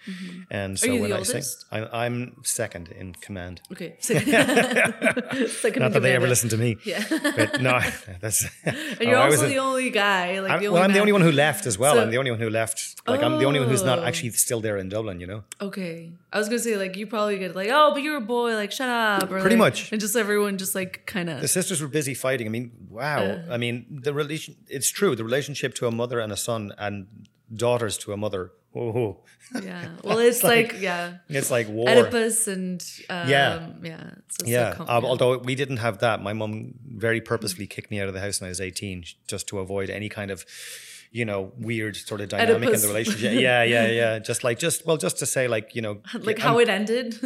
and 0.49 0.79
so 0.79 0.87
Mm-hmm. 0.87 1.01
when 1.01 1.13
I 1.13 1.23
sing. 1.23 1.43
I'm, 1.71 1.87
I'm 1.91 2.35
second 2.43 2.89
in 2.89 3.13
command. 3.15 3.61
Okay. 3.71 3.95
Second, 3.99 4.33
Second 5.49 5.81
Not 5.81 5.93
that 5.93 6.01
they 6.01 6.15
ever 6.15 6.27
listen 6.27 6.49
to 6.49 6.57
me. 6.57 6.77
Yeah. 6.85 7.03
But 7.09 7.61
no, 7.61 7.79
that's. 8.21 8.45
And 8.65 8.75
Oh, 9.01 9.03
you're 9.03 9.25
was 9.25 9.35
also 9.39 9.47
the 9.49 9.57
only 9.59 9.89
guy. 9.89 10.39
Like 10.39 10.51
I'm, 10.51 10.59
the 10.61 10.67
only 10.67 10.73
well, 10.79 10.83
I'm 10.83 10.93
the 10.93 10.99
only 10.99 11.11
one 11.11 11.21
who 11.21 11.31
left 11.31 11.65
as 11.65 11.77
well. 11.77 11.95
So- 11.95 12.01
I'm 12.01 12.11
the 12.11 12.17
only 12.17 12.31
one 12.31 12.39
who 12.39 12.49
left. 12.49 13.01
Like 13.07 13.23
I'm 13.23 13.39
the 13.39 13.45
only 13.45 13.59
one 13.59 13.69
who's 13.69 13.83
not 13.83 13.99
Oh. 13.99 14.03
actually 14.03 14.29
still 14.31 14.61
there 14.61 14.77
in 14.77 14.87
Dublin. 14.89 15.19
You 15.19 15.27
know. 15.27 15.43
Okay. 15.61 16.11
I 16.31 16.37
was 16.37 16.47
gonna 16.47 16.59
say 16.59 16.77
like 16.77 16.95
you 16.95 17.07
probably 17.07 17.39
get 17.39 17.55
like 17.55 17.69
oh 17.71 17.91
but 17.93 18.03
you're 18.03 18.17
a 18.17 18.21
boy 18.21 18.53
like 18.55 18.71
shut 18.71 18.87
up 18.89 19.23
or 19.31 19.39
Pretty 19.41 19.55
like- 19.55 19.73
much. 19.73 19.91
and 19.91 19.99
just 19.99 20.15
everyone 20.15 20.57
just 20.57 20.75
like 20.75 21.05
kind 21.05 21.29
of 21.29 21.41
The 21.41 21.47
sisters 21.47 21.81
were 21.81 21.87
busy 21.87 22.13
fighting. 22.13 22.45
I 22.47 22.49
mean, 22.51 22.71
wow. 22.89 23.19
Uh. 23.23 23.41
I 23.49 23.57
mean, 23.57 23.85
the 24.03 24.13
relation. 24.13 24.55
It's 24.67 24.89
true. 24.89 25.15
The 25.15 25.23
relationship 25.23 25.73
to 25.75 25.88
a 25.89 25.91
mother 26.01 26.19
and 26.19 26.31
a 26.31 26.37
son, 26.37 26.71
and 26.77 27.07
daughters 27.53 27.97
to 28.03 28.13
a 28.13 28.17
mother. 28.17 28.51
Oh, 28.75 29.17
yeah. 29.63 29.87
Well, 30.03 30.19
it's 30.19 30.43
like, 30.43 30.75
yeah, 30.79 31.17
it's 31.27 31.49
like 31.49 31.67
war. 31.69 31.89
Oedipus 31.89 32.47
and 32.47 32.79
um, 33.09 33.27
Yeah. 33.27 33.69
yeah, 33.81 34.11
it's 34.27 34.37
Yeah, 34.47 34.75
like 34.79 34.89
um, 34.89 35.03
although 35.05 35.39
we 35.39 35.55
didn't 35.55 35.77
have 35.77 35.97
that. 36.05 36.21
My 36.21 36.33
mum 36.33 36.75
very 37.07 37.19
purposefully 37.19 37.65
kicked 37.67 37.89
me 37.89 37.99
out 38.01 38.07
of 38.07 38.13
the 38.13 38.21
house 38.21 38.39
when 38.39 38.47
I 38.47 38.53
was 38.55 38.61
18 38.61 39.03
just 39.27 39.47
to 39.47 39.57
avoid 39.59 39.89
any 39.89 40.07
kind 40.07 40.29
of, 40.29 40.45
you 41.11 41.25
know, 41.25 41.51
weird 41.57 41.95
sort 41.95 42.21
of 42.21 42.29
dynamic 42.29 42.69
in 42.69 42.79
the 42.79 42.87
relationship. 42.87 43.33
Yeah, 43.41 43.63
yeah, 43.63 43.87
yeah. 43.87 44.19
Just 44.29 44.43
like, 44.43 44.59
just, 44.59 44.85
well, 44.85 44.97
just 44.97 45.17
to 45.17 45.25
say, 45.25 45.47
like, 45.47 45.73
you 45.75 45.81
know, 45.81 46.01
like 46.29 46.39
I'm- 46.39 46.47
how 46.47 46.59
it 46.59 46.69
ended. 46.69 47.17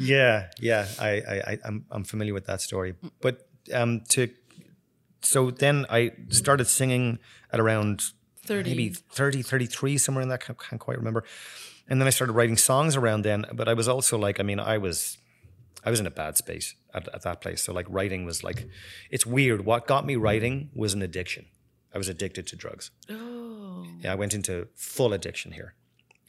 yeah, 0.00 0.48
yeah. 0.58 0.86
I, 0.98 1.08
I, 1.08 1.42
I 1.52 1.58
I'm, 1.64 1.84
I'm 1.92 2.04
familiar 2.04 2.34
with 2.34 2.46
that 2.46 2.60
story. 2.60 2.94
But 3.20 3.46
um, 3.72 4.02
to, 4.10 4.28
so 5.22 5.50
then 5.50 5.86
I 5.90 6.12
started 6.30 6.66
singing 6.66 7.18
at 7.52 7.60
around 7.60 8.02
30. 8.44 8.70
maybe 8.70 8.88
30, 8.90 9.42
33, 9.42 9.98
somewhere 9.98 10.22
in 10.22 10.28
that. 10.28 10.40
Can't, 10.40 10.58
can't 10.58 10.80
quite 10.80 10.96
remember. 10.98 11.24
And 11.88 12.00
then 12.00 12.06
I 12.06 12.10
started 12.10 12.32
writing 12.34 12.56
songs 12.56 12.96
around 12.96 13.22
then. 13.22 13.44
But 13.52 13.68
I 13.68 13.74
was 13.74 13.88
also 13.88 14.18
like, 14.18 14.40
I 14.40 14.42
mean, 14.42 14.60
I 14.60 14.78
was, 14.78 15.18
I 15.84 15.90
was 15.90 16.00
in 16.00 16.06
a 16.06 16.10
bad 16.10 16.36
space 16.36 16.74
at, 16.94 17.08
at 17.14 17.22
that 17.22 17.40
place. 17.40 17.62
So 17.62 17.72
like 17.72 17.86
writing 17.88 18.24
was 18.24 18.44
like, 18.44 18.68
it's 19.10 19.26
weird. 19.26 19.64
What 19.64 19.86
got 19.86 20.04
me 20.06 20.16
writing 20.16 20.70
was 20.74 20.94
an 20.94 21.02
addiction. 21.02 21.46
I 21.94 21.98
was 21.98 22.08
addicted 22.08 22.46
to 22.48 22.56
drugs. 22.56 22.90
oh, 23.10 23.86
Yeah, 24.00 24.12
I 24.12 24.14
went 24.14 24.34
into 24.34 24.68
full 24.74 25.12
addiction 25.12 25.52
here. 25.52 25.74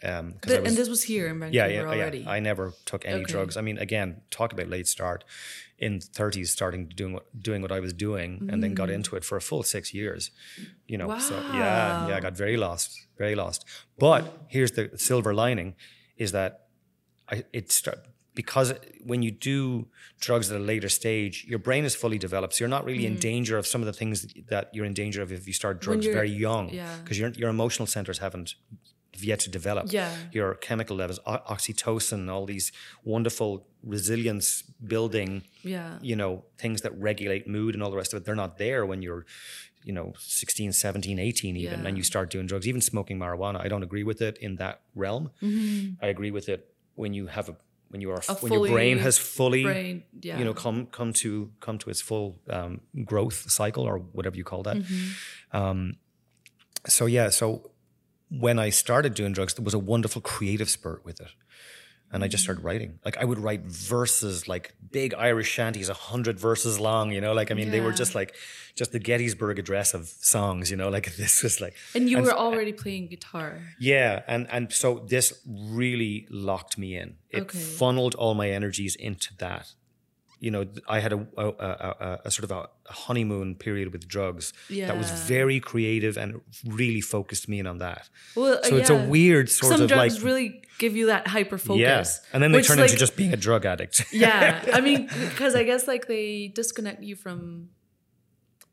Um, 0.03 0.35
was- 0.45 0.53
and 0.53 0.77
this 0.77 0.87
was 0.89 1.03
here 1.03 1.27
in 1.27 1.35
yeah, 1.51 1.67
Vancouver 1.67 1.95
yeah, 1.95 2.01
already. 2.01 2.19
yeah. 2.19 2.29
I 2.31 2.39
never 2.39 2.73
took 2.85 3.05
any 3.05 3.21
Okay. 3.23 3.31
drugs. 3.31 3.57
I 3.57 3.61
mean, 3.61 3.77
again, 3.77 4.21
talk 4.31 4.53
about 4.53 4.67
late 4.69 4.87
start. 4.87 5.23
In 5.77 6.01
thirties, 6.01 6.51
starting 6.51 6.87
doing 6.93 7.13
what 7.13 7.41
doing 7.41 7.61
what 7.61 7.71
I 7.71 7.79
was 7.79 7.93
doing, 7.93 8.49
and 8.51 8.61
then 8.61 8.73
got 8.73 8.89
into 8.89 9.15
it 9.15 9.23
for 9.23 9.37
a 9.37 9.41
full 9.41 9.63
six 9.63 9.93
years. 9.93 10.29
You 10.87 10.97
know, 10.97 11.17
so 11.19 11.35
yeah, 11.53 12.09
yeah, 12.09 12.17
I 12.17 12.19
got 12.19 12.35
very 12.35 12.57
lost, 12.57 13.07
very 13.17 13.33
lost. 13.33 13.63
But 13.97 14.23
here's 14.49 14.71
the 14.71 14.91
silver 14.97 15.33
lining: 15.33 15.75
is 16.17 16.33
that 16.33 16.67
I 17.29 17.45
it 17.53 17.71
start 17.71 17.99
because 18.35 18.73
when 19.05 19.21
you 19.23 19.31
do 19.31 19.87
drugs 20.19 20.51
at 20.51 20.57
a 20.59 20.63
later 20.63 20.89
stage, 20.89 21.45
your 21.47 21.59
brain 21.59 21.85
is 21.85 21.95
fully 21.95 22.17
developed, 22.17 22.55
so 22.55 22.63
you're 22.63 22.69
not 22.77 22.83
really 22.83 23.05
in 23.05 23.15
danger 23.17 23.57
of 23.57 23.65
some 23.65 23.81
of 23.81 23.85
the 23.85 23.93
things 23.93 24.27
that 24.49 24.69
you're 24.73 24.85
in 24.85 24.93
danger 24.93 25.21
of 25.21 25.31
if 25.31 25.47
you 25.47 25.53
start 25.53 25.79
drugs 25.79 26.05
very 26.05 26.29
young, 26.29 26.69
yeah. 26.69 26.97
because 27.03 27.17
your 27.17 27.29
your 27.29 27.49
emotional 27.49 27.87
centers 27.87 28.19
haven't 28.19 28.55
yet 29.23 29.39
to 29.41 29.49
develop 29.49 29.91
Yeah. 29.91 30.15
your 30.31 30.55
chemical 30.55 30.95
levels, 30.97 31.19
oxytocin, 31.25 32.29
all 32.29 32.45
these 32.45 32.71
wonderful 33.03 33.65
resilience 33.83 34.63
building, 34.85 35.43
yeah. 35.63 35.97
you 36.01 36.15
know, 36.15 36.43
things 36.57 36.81
that 36.81 36.91
regulate 36.99 37.47
mood 37.47 37.73
and 37.75 37.83
all 37.83 37.91
the 37.91 37.97
rest 37.97 38.13
of 38.13 38.17
it. 38.21 38.25
They're 38.25 38.35
not 38.35 38.57
there 38.57 38.85
when 38.85 39.01
you're, 39.01 39.25
you 39.83 39.93
know, 39.93 40.13
16, 40.19 40.73
17, 40.73 41.19
18 41.19 41.55
even, 41.57 41.81
Yeah. 41.81 41.87
and 41.87 41.97
you 41.97 42.03
start 42.03 42.29
doing 42.29 42.47
drugs, 42.47 42.67
even 42.67 42.81
smoking 42.81 43.17
marijuana. 43.17 43.59
I 43.63 43.67
don't 43.67 43.83
agree 43.83 44.03
with 44.03 44.21
it 44.21 44.37
in 44.37 44.55
that 44.57 44.81
realm. 44.95 45.31
I 46.01 46.07
agree 46.07 46.31
with 46.31 46.49
it 46.49 46.73
when 46.95 47.13
you 47.13 47.27
have 47.27 47.47
a, 47.49 47.55
when 47.89 48.01
you 48.01 48.11
are, 48.11 48.19
Mm-hmm. 48.19 48.45
A 48.45 48.49
when 48.49 48.53
your 48.53 48.67
brain 48.67 48.97
has 48.99 49.17
fully, 49.17 49.63
Brain, 49.63 50.03
yeah. 50.21 50.37
you 50.37 50.45
know, 50.45 50.53
come, 50.53 50.87
come 50.87 51.13
to, 51.13 51.51
come 51.59 51.77
to 51.79 51.89
its 51.89 52.01
full 52.01 52.39
um, 52.49 52.81
growth 53.05 53.49
cycle 53.49 53.83
or 53.83 53.97
whatever 53.99 54.35
you 54.35 54.43
call 54.43 54.63
that. 54.63 54.77
Mm-hmm. 54.77 55.57
Um, 55.57 55.95
so 56.87 57.05
yeah, 57.07 57.29
so 57.29 57.71
when 58.29 58.59
I 58.59 58.69
started 58.69 59.13
doing 59.13 59.33
drugs, 59.33 59.53
there 59.55 59.65
was 59.65 59.73
a 59.73 59.79
wonderful 59.79 60.21
creative 60.21 60.69
spurt 60.69 61.03
with 61.05 61.19
it. 61.21 61.31
and 62.11 62.23
I 62.23 62.27
just 62.27 62.43
started 62.43 62.61
mm. 62.63 62.65
writing. 62.67 62.99
Like 63.05 63.17
I 63.17 63.25
would 63.25 63.37
write 63.39 63.61
verses, 63.65 64.47
like 64.47 64.73
big 64.91 65.13
Irish 65.13 65.47
shanties, 65.47 65.89
a 65.89 65.93
hundred 65.93 66.39
verses 66.39 66.79
long. 66.79 67.11
You 67.11 67.21
know, 67.21 67.33
like 67.33 67.51
I 67.51 67.53
mean, 67.55 67.69
they 67.71 67.81
were 67.81 67.91
just 67.91 68.15
like 68.15 68.33
just 68.75 68.91
the 68.91 68.99
Gettysburg 68.99 69.59
Address 69.59 69.93
of 69.93 70.07
songs. 70.07 70.71
You 70.71 70.77
know, 70.77 70.89
like 70.89 71.15
this 71.21 71.43
was 71.43 71.61
like 71.61 71.75
And 71.95 72.09
you 72.09 72.17
And 72.17 72.25
were 72.25 72.33
already 72.33 72.73
playing 72.73 73.07
guitar. 73.09 73.61
yeah, 73.79 74.23
and 74.27 74.47
and 74.51 74.71
so 74.73 75.05
this 75.07 75.33
really 75.47 76.25
locked 76.31 76.77
me 76.77 76.97
in. 76.97 77.17
It 77.29 77.41
Okay. 77.43 77.59
funneled 77.59 78.15
all 78.15 78.33
my 78.33 78.49
energies 78.49 78.95
into 78.95 79.35
that. 79.37 79.73
You 80.39 80.51
know, 80.51 80.65
I 80.87 80.99
had 80.99 81.13
a 81.13 81.27
a, 81.37 81.47
a, 81.47 81.95
a, 81.99 82.19
a 82.25 82.31
sort 82.31 82.49
of 82.49 82.51
a 82.51 82.69
honeymoon 82.91 83.55
period 83.55 83.91
with 83.91 84.07
drugs 84.07 84.53
that 84.69 84.97
was 84.97 85.11
very 85.11 85.59
creative 85.59 86.17
and 86.17 86.41
really 86.65 87.01
focused 87.01 87.49
me 87.49 87.59
in 87.59 87.67
on 87.67 87.79
that. 87.79 88.09
Well, 88.35 88.63
So 88.63 88.77
it's 88.77 88.89
a 88.89 88.95
weird 88.95 89.49
sort 89.49 89.73
Some 89.73 89.81
of 89.83 89.89
drugs 89.89 90.15
like 90.15 90.23
really 90.23 90.61
give 90.77 90.95
you 90.95 91.07
that 91.07 91.27
hyper 91.27 91.57
focus. 91.57 91.81
yeah, 91.81 92.03
and 92.33 92.41
then 92.41 92.51
they 92.53 92.61
turn 92.61 92.77
like, 92.77 92.89
into 92.89 92.99
just 92.99 93.15
being 93.17 93.33
a 93.33 93.37
drug 93.37 93.65
addict. 93.65 94.05
yeah. 94.13 94.63
I 94.73 94.81
mean, 94.87 95.07
because 95.29 95.55
I 95.55 95.63
guess 95.63 95.87
like 95.87 96.07
they 96.07 96.47
disconnect 96.47 97.03
you 97.03 97.15
from 97.15 97.69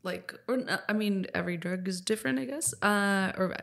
like, 0.03 0.33
or 0.47 0.63
I 0.87 0.93
mean, 0.93 1.27
every 1.33 1.57
drug 1.57 1.87
is 1.87 1.99
different, 2.01 2.39
I 2.39 2.45
guess, 2.45 2.73
uh, 2.81 3.33
or 3.37 3.53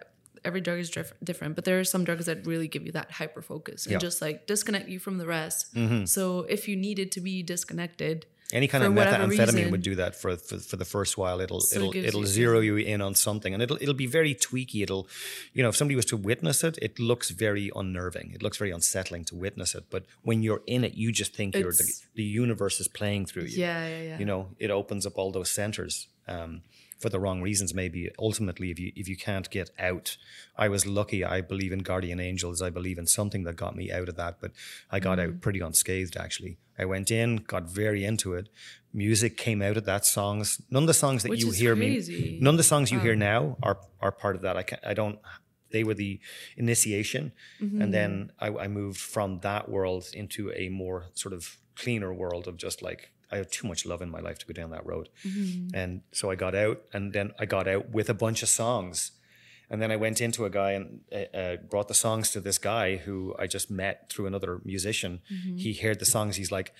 every 0.45 0.61
drug 0.61 0.79
is 0.79 0.91
diff- 0.91 1.13
different. 1.23 1.55
But 1.57 1.65
there 1.65 1.79
are 1.81 1.85
some 1.85 2.05
drugs 2.05 2.27
that 2.27 2.47
really 2.47 2.69
give 2.69 2.85
you 2.87 2.93
that 2.93 3.11
hyper 3.13 3.43
focus 3.43 3.87
and 3.87 3.93
Yeah. 3.95 3.99
just 3.99 4.21
like 4.23 4.47
disconnect 4.47 4.89
you 4.89 4.99
from 4.99 5.19
the 5.19 5.27
rest. 5.27 5.75
Mhm. 5.75 6.09
So 6.09 6.41
if 6.43 6.69
you 6.69 6.77
needed 6.77 7.11
to 7.13 7.21
be 7.21 7.43
disconnected, 7.43 8.27
Any 8.53 8.69
kind 8.69 8.85
of 8.85 8.93
methamphetamine 8.93 9.29
reason. 9.55 9.71
would 9.71 9.83
do 9.83 9.95
that 9.95 10.15
for, 10.15 10.37
for 10.37 10.59
for 10.59 10.77
the 10.77 10.85
first 10.85 11.17
while. 11.17 11.41
It'll 11.41 11.61
So 11.61 11.77
it 11.77 11.79
it'll 11.79 11.93
gives 11.93 12.07
it'll 12.09 12.21
you- 12.21 12.27
zero 12.27 12.61
you 12.61 12.77
in 12.77 13.01
on 13.01 13.15
something, 13.15 13.53
and 13.55 13.63
it'll 13.63 13.79
it'll 13.83 13.95
be 13.95 14.07
very 14.07 14.35
tweaky. 14.35 14.83
It'll, 14.83 15.09
you 15.55 15.63
know, 15.63 15.71
if 15.71 15.77
somebody 15.77 15.97
was 15.97 16.05
to 16.07 16.17
witness 16.17 16.63
it, 16.63 16.79
it 16.83 16.99
looks 16.99 17.31
very 17.31 17.71
unnerving. 17.75 18.33
It 18.35 18.43
looks 18.43 18.59
very 18.59 18.71
unsettling 18.71 19.25
to 19.31 19.35
witness 19.35 19.75
it. 19.75 19.85
But 19.91 20.05
when 20.23 20.43
you're 20.43 20.63
in 20.67 20.85
it, 20.85 20.95
you 20.95 21.11
just 21.11 21.33
think 21.35 21.57
you're 21.57 21.73
the, 21.73 21.91
the 22.15 22.23
universe 22.23 22.79
is 22.81 22.87
playing 22.89 23.27
through 23.27 23.45
you. 23.45 23.59
yeah, 23.67 23.89
yeah, 23.89 24.03
yeah. 24.11 24.19
You 24.21 24.27
know, 24.27 24.51
it 24.59 24.71
opens 24.71 25.05
up 25.07 25.15
all 25.19 25.33
those 25.33 25.51
centers. 25.51 26.09
Um, 26.29 26.63
for 27.05 27.11
the 27.11 27.21
wrong 27.25 27.43
reasons, 27.49 27.75
maybe 27.75 28.01
ultimately, 28.19 28.69
if 28.71 28.79
you 28.83 28.91
if 29.03 29.07
you 29.13 29.17
can't 29.29 29.49
get 29.59 29.69
out, 29.79 30.17
I 30.65 30.67
was 30.75 30.83
lucky. 30.87 31.21
I 31.37 31.41
believe 31.53 31.73
in 31.77 31.81
guardian 31.91 32.21
angels. 32.31 32.63
I 32.69 32.71
believe 32.79 32.99
in 33.03 33.07
something 33.07 33.45
that 33.45 33.57
got 33.65 33.75
me 33.81 33.87
out 33.99 34.09
of 34.09 34.17
that. 34.17 34.35
But 34.43 34.53
I 34.91 34.99
got 35.01 35.19
Mm. 35.19 35.23
out 35.25 35.41
pretty 35.45 35.61
unscathed. 35.69 36.17
Actually, 36.17 36.55
I 36.83 36.85
went 36.95 37.11
in, 37.11 37.29
got 37.55 37.65
very 37.83 38.03
into 38.11 38.29
it. 38.39 38.49
Music 38.93 39.33
came 39.47 39.61
out 39.69 39.77
of 39.77 39.85
that. 39.91 40.05
Songs, 40.07 40.61
none 40.71 40.85
of 40.85 40.91
the 40.93 41.01
songs 41.05 41.23
that 41.23 41.31
Which 41.31 41.45
you 41.45 41.51
hear 41.63 41.77
crazy. 41.77 42.13
me, 42.21 42.39
none 42.45 42.55
of 42.55 42.59
the 42.63 42.71
songs 42.73 42.91
you 42.93 43.01
hear 43.07 43.17
now 43.33 43.41
are 43.63 43.79
are 44.05 44.13
part 44.23 44.35
of 44.37 44.43
that. 44.43 44.57
I 44.57 44.63
can 44.69 44.79
I 44.93 44.95
don't. 44.95 45.19
They 45.75 45.85
were 45.89 45.95
the 46.05 46.21
initiation, 46.57 47.33
Mm-hmm. 47.61 47.83
and 47.83 47.93
then 47.93 48.13
I, 48.47 48.49
I 48.65 48.69
moved 48.69 49.01
from 49.17 49.41
that 49.41 49.65
world 49.69 50.05
into 50.15 50.43
a 50.53 50.69
more 50.69 50.99
sort 51.15 51.35
of 51.39 51.59
cleaner 51.83 52.13
world 52.23 52.47
of 52.51 52.57
just 52.67 52.79
like 52.89 53.11
I 53.35 53.39
have 53.39 53.51
too 53.51 53.67
much 53.67 53.85
love 53.85 54.01
in 54.03 54.11
my 54.11 54.21
life 54.21 54.39
to 54.39 54.47
go 54.47 54.55
down 54.61 54.71
that 54.71 54.87
road. 54.87 55.09
Mm-hmm. 55.25 55.75
And 55.75 56.03
so 56.13 56.31
I 56.31 56.37
got 56.37 56.55
out, 56.55 56.79
and 56.93 57.13
then 57.13 57.33
I 57.39 57.45
got 57.47 57.67
out 57.67 57.91
with 57.91 58.09
a 58.09 58.15
bunch 58.15 58.43
of 58.43 58.49
songs. 58.49 59.13
And 59.71 59.81
then 59.83 59.91
I 59.91 59.97
went 59.97 60.21
into 60.21 60.45
a 60.45 60.51
guy 60.51 60.73
and 60.73 61.01
uh, 61.13 61.37
uh, 61.37 61.57
brought 61.57 61.89
the 61.89 61.95
songs 61.95 62.31
to 62.33 62.41
this 62.41 62.59
guy 62.59 62.97
who 62.97 63.35
I 63.39 63.47
just 63.47 63.71
met 63.71 64.11
through 64.11 64.27
another 64.27 64.61
musician. 64.65 65.21
Mm-hmm. 65.33 65.57
He 65.57 65.73
heard 65.73 65.99
the 65.99 66.05
songs. 66.05 66.37
He's 66.37 66.53
like, 66.53 66.73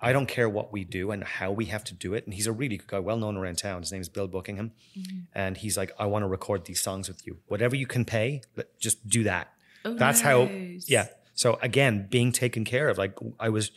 I 0.00 0.12
don't 0.12 0.26
care 0.26 0.48
what 0.48 0.72
we 0.72 0.84
do 0.84 1.10
and 1.12 1.24
how 1.24 1.50
we 1.52 1.66
have 1.66 1.84
to 1.84 1.94
do 1.94 2.12
it. 2.14 2.26
And 2.26 2.34
he's 2.34 2.46
a 2.46 2.52
really 2.52 2.76
good 2.76 2.88
guy, 2.88 2.98
well 2.98 3.16
known 3.16 3.36
around 3.36 3.58
town. 3.58 3.80
His 3.80 3.92
name 3.92 4.02
is 4.02 4.10
Bill 4.10 4.28
Buckingham. 4.28 4.72
Mm-hmm. 4.98 5.18
And 5.34 5.56
he's 5.56 5.76
like, 5.76 5.92
I 5.98 6.06
want 6.06 6.24
to 6.24 6.28
record 6.28 6.66
these 6.66 6.82
songs 6.82 7.08
with 7.08 7.26
you. 7.26 7.38
Whatever 7.46 7.76
you 7.76 7.86
can 7.86 8.04
pay, 8.04 8.42
just 8.78 9.08
do 9.08 9.22
that. 9.24 9.52
Oh, 9.84 9.94
That's 9.94 10.20
how, 10.20 10.50
yeah. 10.86 11.06
So 11.34 11.58
again, 11.62 12.08
being 12.10 12.32
taken 12.32 12.64
care 12.64 12.88
of. 12.88 12.98
Like 12.98 13.14
I 13.38 13.48
was, 13.48 13.70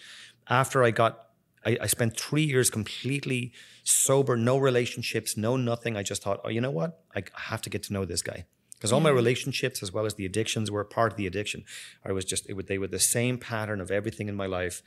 after 0.50 0.84
I 0.84 0.92
got, 0.92 1.29
I, 1.66 1.78
I 1.82 1.88
spent 1.88 2.18
three 2.18 2.44
years 2.44 2.70
completely 2.70 3.52
sober, 3.84 4.36
no 4.38 4.58
relationships, 4.58 5.36
no 5.38 5.58
nothing. 5.58 5.96
I 5.98 6.04
just 6.04 6.24
thought, 6.24 6.40
oh, 6.44 6.50
you 6.50 6.62
know 6.62 6.72
what? 6.72 7.04
I 7.16 7.24
have 7.36 7.62
to 7.64 7.70
get 7.70 7.84
to 7.84 7.94
know 7.94 8.06
this 8.06 8.22
guy. 8.22 8.46
Because 8.74 8.94
all 8.94 9.02
my 9.02 9.10
relationships, 9.10 9.84
as 9.84 9.92
well 9.92 10.06
as 10.06 10.14
the 10.14 10.26
addictions, 10.26 10.72
were 10.72 10.86
part 10.86 11.12
of 11.12 11.18
the 11.18 11.28
addiction. 11.28 11.66
I 12.06 12.14
was 12.14 12.24
just, 12.24 12.50
it 12.50 12.54
would, 12.54 12.68
they 12.68 12.78
were 12.78 12.88
the 12.88 12.98
same 13.00 13.38
pattern 13.38 13.82
of 13.82 13.92
everything 13.92 14.30
in 14.30 14.36
my 14.36 14.46
life. 14.46 14.82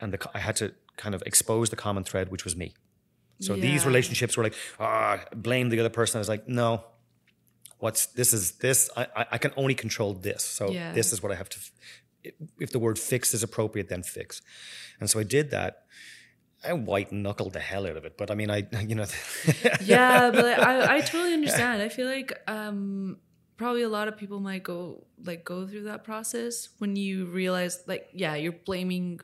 And 0.00 0.12
the, 0.12 0.28
I 0.34 0.40
had 0.40 0.56
to 0.56 0.74
kind 0.96 1.14
of 1.14 1.22
expose 1.24 1.70
the 1.70 1.76
common 1.76 2.02
thread, 2.02 2.30
which 2.32 2.44
was 2.44 2.56
me. 2.56 2.74
So 3.38 3.54
these 3.54 3.86
relationships 3.86 4.36
were 4.36 4.42
like, 4.42 4.54
ah, 4.80 5.20
blame 5.34 5.68
the 5.70 5.78
other 5.80 5.88
person. 5.90 6.18
I 6.18 6.20
was 6.20 6.28
like, 6.28 6.46
no, 6.48 6.84
what's 7.78 8.06
this 8.06 8.32
is 8.34 8.52
this 8.58 8.90
I, 8.96 9.06
I- 9.32 9.38
can 9.38 9.52
only 9.56 9.74
control 9.74 10.12
this 10.12 10.42
so 10.42 10.70
Yeah. 10.70 10.92
this 10.92 11.14
is 11.14 11.22
what 11.22 11.32
i 11.32 11.34
have 11.34 11.48
to 11.48 11.58
if 12.58 12.70
the 12.70 12.78
word 12.78 12.98
fix 12.98 13.34
is 13.34 13.42
appropriate 13.42 13.88
then 13.88 14.02
fix. 14.02 14.42
And 15.00 15.08
so 15.08 15.18
i 15.20 15.22
did 15.22 15.50
that. 15.50 15.84
I 16.62 16.74
white 16.74 17.10
knuckled 17.10 17.54
the 17.54 17.60
hell 17.60 17.86
out 17.86 17.96
of 17.96 18.04
it 18.04 18.18
but 18.18 18.30
i 18.30 18.34
mean 18.34 18.50
i 18.50 18.66
you 18.88 18.94
know. 18.94 19.06
Yeah, 19.82 20.30
but 20.30 20.60
I, 20.70 20.96
I 20.96 21.00
totally 21.00 21.34
understand. 21.34 21.82
I 21.82 21.88
feel 21.88 22.06
like 22.06 22.38
um, 22.46 23.18
probably 23.60 23.82
a 23.82 23.90
lot 23.90 24.08
of 24.08 24.16
people 24.16 24.40
might 24.40 24.62
go 24.62 25.04
like 25.22 25.44
go 25.44 25.66
through 25.66 25.82
that 25.82 26.02
process 26.02 26.70
when 26.78 26.96
you 26.96 27.26
realize 27.26 27.82
like 27.86 28.08
yeah, 28.14 28.34
you're 28.34 28.52
blaming 28.52 29.20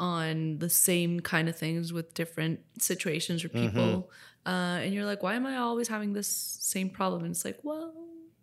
on 0.00 0.58
the 0.58 0.68
same 0.68 1.20
kind 1.20 1.48
of 1.48 1.56
things 1.56 1.92
with 1.92 2.12
different 2.12 2.58
situations 2.80 3.44
or 3.44 3.48
people, 3.48 4.10
uh, 4.46 4.82
and 4.82 4.92
you're 4.92 5.04
like, 5.04 5.22
why 5.22 5.34
am 5.34 5.46
I 5.46 5.58
always 5.58 5.86
having 5.86 6.12
this 6.12 6.26
same 6.28 6.90
problem? 6.90 7.22
And 7.22 7.30
it's 7.30 7.44
like, 7.44 7.60
well, 7.62 7.94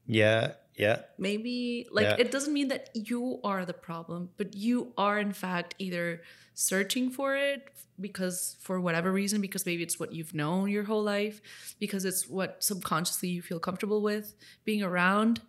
yeah 0.05 0.53
yeah 0.85 0.97
maybe 1.27 1.55
like 1.97 2.05
Yeah. 2.05 2.15
it 2.23 2.29
doesn't 2.35 2.53
mean 2.59 2.69
that 2.73 2.83
you 3.09 3.21
are 3.43 3.63
the 3.71 3.77
problem 3.89 4.21
but 4.39 4.49
you 4.65 4.77
are 5.05 5.17
in 5.27 5.33
fact 5.33 5.69
either 5.85 6.05
searching 6.53 7.05
for 7.17 7.29
it 7.35 7.59
because 8.07 8.55
for 8.65 8.75
whatever 8.79 9.09
reason 9.21 9.37
because 9.47 9.65
maybe 9.69 9.83
it's 9.87 9.99
what 10.01 10.11
you've 10.15 10.33
known 10.41 10.69
your 10.75 10.85
whole 10.91 11.03
life 11.17 11.37
because 11.83 12.03
it's 12.09 12.23
what 12.37 12.63
subconsciously 12.63 13.29
you 13.35 13.41
feel 13.49 13.59
comfortable 13.67 14.01
with 14.11 14.27
being 14.69 14.81
around 14.91 15.41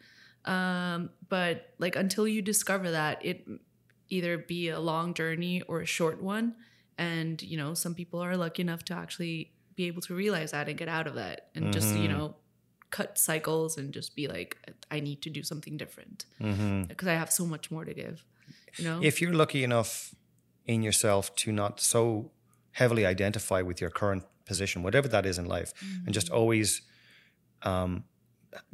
um 0.54 1.10
but 1.28 1.54
like 1.78 1.94
until 2.04 2.26
you 2.34 2.40
discover 2.42 2.90
that 2.90 3.24
it 3.24 3.38
either 4.08 4.38
be 4.38 4.68
a 4.70 4.80
long 4.80 5.14
journey 5.14 5.62
or 5.68 5.80
a 5.80 5.86
short 5.86 6.18
one 6.22 6.54
and 6.98 7.42
you 7.42 7.56
know 7.56 7.74
some 7.74 7.94
people 7.94 8.18
are 8.20 8.36
lucky 8.36 8.62
enough 8.62 8.82
to 8.84 8.94
actually 8.94 9.52
be 9.76 9.84
able 9.86 10.02
to 10.02 10.14
realize 10.14 10.50
that 10.50 10.68
and 10.68 10.76
get 10.78 10.88
out 10.88 11.06
of 11.06 11.14
that 11.14 11.48
and 11.54 11.72
just 11.72 11.94
you 11.94 12.08
Mhm. 12.08 12.12
know 12.16 12.36
cut 12.90 13.16
cycles 13.18 13.76
and 13.78 13.92
just 13.94 14.14
be 14.16 14.26
like 14.26 14.56
i 14.90 14.98
need 15.00 15.20
to 15.22 15.30
do 15.30 15.42
something 15.42 15.76
different 15.76 16.24
because 16.88 17.08
i 17.08 17.14
have 17.22 17.30
so 17.30 17.44
much 17.46 17.70
more 17.70 17.84
to 17.84 17.94
give 17.94 18.24
you 18.78 18.84
know 18.84 18.98
if 19.02 19.20
you're 19.20 19.32
lucky 19.44 19.62
enough 19.64 20.14
in 20.66 20.82
yourself 20.82 21.34
to 21.42 21.52
not 21.52 21.80
so 21.80 22.30
heavily 22.72 23.04
identify 23.06 23.60
with 23.62 23.80
your 23.80 23.90
current 23.90 24.24
position 24.44 24.82
whatever 24.82 25.08
that 25.08 25.24
is 25.26 25.38
in 25.38 25.46
life 25.46 25.72
and 26.04 26.12
just 26.14 26.28
always 26.30 26.82
um, 27.62 28.04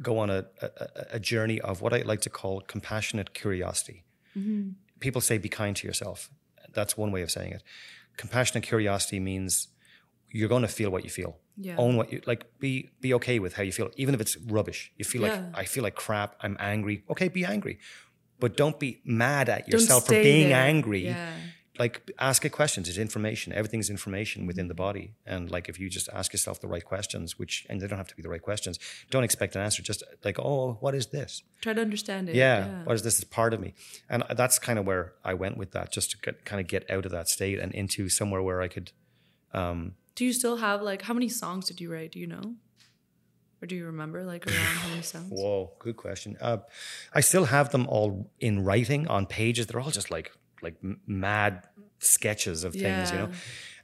go 0.01 0.17
on 0.17 0.29
a, 0.29 0.45
a, 0.61 0.69
a 1.13 1.19
journey 1.19 1.59
of 1.61 1.81
what 1.81 1.93
i 1.93 2.01
like 2.01 2.21
to 2.21 2.29
call 2.29 2.61
compassionate 2.61 3.33
curiosity 3.33 4.03
Mhm. 4.35 4.75
people 4.99 5.21
say 5.21 5.37
be 5.39 5.49
kind 5.49 5.75
to 5.77 5.87
yourself. 5.87 6.29
That's 6.77 6.95
one 6.95 7.11
way 7.11 7.23
of 7.23 7.31
saying 7.31 7.53
it. 7.53 7.63
Compassionate 8.17 8.63
curiosity 8.63 9.19
means 9.19 9.67
you're 10.31 10.49
going 10.49 10.61
to 10.63 10.67
feel 10.79 10.89
what 10.89 11.03
you 11.03 11.09
feel. 11.09 11.37
yeah 11.57 11.75
Own 11.77 11.95
what 11.97 12.11
you 12.11 12.21
like. 12.31 12.41
Be 12.59 12.89
be 13.01 13.13
okay 13.19 13.39
with 13.39 13.53
how 13.57 13.63
you 13.63 13.71
feel, 13.71 13.89
even 13.95 14.13
if 14.15 14.21
it's 14.21 14.35
rubbish. 14.55 14.91
You 14.97 15.05
feel 15.05 15.21
Yeah. 15.23 15.29
like 15.29 15.43
I 15.61 15.65
feel 15.65 15.83
like 15.87 15.95
crap. 15.95 16.35
I'm 16.43 16.55
angry. 16.59 17.03
Okay, 17.09 17.27
be 17.29 17.43
angry, 17.45 17.75
but 18.39 18.57
don't 18.61 18.77
be 18.79 18.91
mad 19.05 19.49
at 19.49 19.67
yourself 19.71 20.05
for 20.07 20.13
being 20.13 20.49
there. 20.49 20.67
angry. 20.71 21.05
yeah 21.05 21.33
Like 21.83 21.95
ask 22.29 22.39
it 22.47 22.51
questions. 22.61 22.83
It's 22.89 22.97
information. 23.07 23.47
Everything's 23.59 23.89
information 23.97 24.39
within 24.49 24.67
the 24.67 24.73
body. 24.85 25.05
And 25.33 25.41
like 25.55 25.65
if 25.71 25.75
you 25.81 25.87
just 25.97 26.07
ask 26.19 26.27
yourself 26.35 26.55
the 26.65 26.67
right 26.75 26.85
questions, 26.93 27.27
which 27.39 27.53
and 27.69 27.75
they 27.79 27.87
don't 27.89 27.99
have 28.03 28.11
to 28.13 28.17
be 28.19 28.23
the 28.27 28.33
right 28.35 28.45
questions. 28.49 28.75
Don't 29.13 29.23
expect 29.29 29.55
an 29.55 29.61
answer. 29.67 29.81
Just 29.91 29.99
like 30.27 30.37
oh, 30.49 30.63
what 30.83 30.93
is 30.95 31.05
this? 31.17 31.31
try 31.65 31.73
to 31.79 31.81
understand 31.89 32.23
it 32.29 32.35
yeah, 32.35 32.83
what 32.87 32.95
is 32.97 33.01
this 33.07 33.17
is 33.21 33.25
part 33.39 33.51
of 33.55 33.59
me 33.65 33.69
and 34.11 34.19
that's 34.41 34.57
kind 34.67 34.77
of 34.79 34.83
where 34.89 35.05
i 35.31 35.33
went 35.43 35.55
with 35.61 35.71
that 35.75 35.87
just 35.97 36.07
to 36.11 36.17
get, 36.25 36.35
kind 36.49 36.59
of 36.63 36.67
get 36.75 36.83
out 36.95 37.03
of 37.07 37.11
that 37.17 37.27
state 37.37 37.57
and 37.63 37.69
into 37.81 38.01
somewhere 38.19 38.43
where 38.47 38.61
i 38.67 38.69
could 38.75 38.87
um 39.61 39.79
do 40.17 40.25
you 40.25 40.33
still 40.33 40.57
have 40.57 40.81
like 40.81 41.03
how 41.03 41.13
many 41.13 41.29
songs 41.29 41.67
did 41.67 41.79
you 41.79 41.93
write? 41.93 42.11
Do 42.11 42.19
you 42.19 42.27
know? 42.27 42.55
Or 43.61 43.65
do 43.67 43.75
you 43.75 43.85
remember 43.85 44.23
like 44.23 44.45
around 44.47 44.75
how 44.81 44.89
many 44.89 45.01
songs? 45.13 45.31
Whoa 45.31 45.71
good 45.79 45.95
question. 45.95 46.35
Uh 46.41 46.57
i 47.13 47.21
still 47.21 47.45
have 47.45 47.69
them 47.69 47.87
all 47.87 48.29
in 48.39 48.65
writing 48.65 49.07
on 49.07 49.27
pages. 49.27 49.67
They're 49.67 49.79
all 49.79 49.91
just 49.91 50.11
like 50.11 50.31
like 50.61 50.75
mad 51.05 51.67
sketches 51.99 52.63
of 52.63 52.73
things 52.73 53.11
you 53.11 53.19
know? 53.19 53.29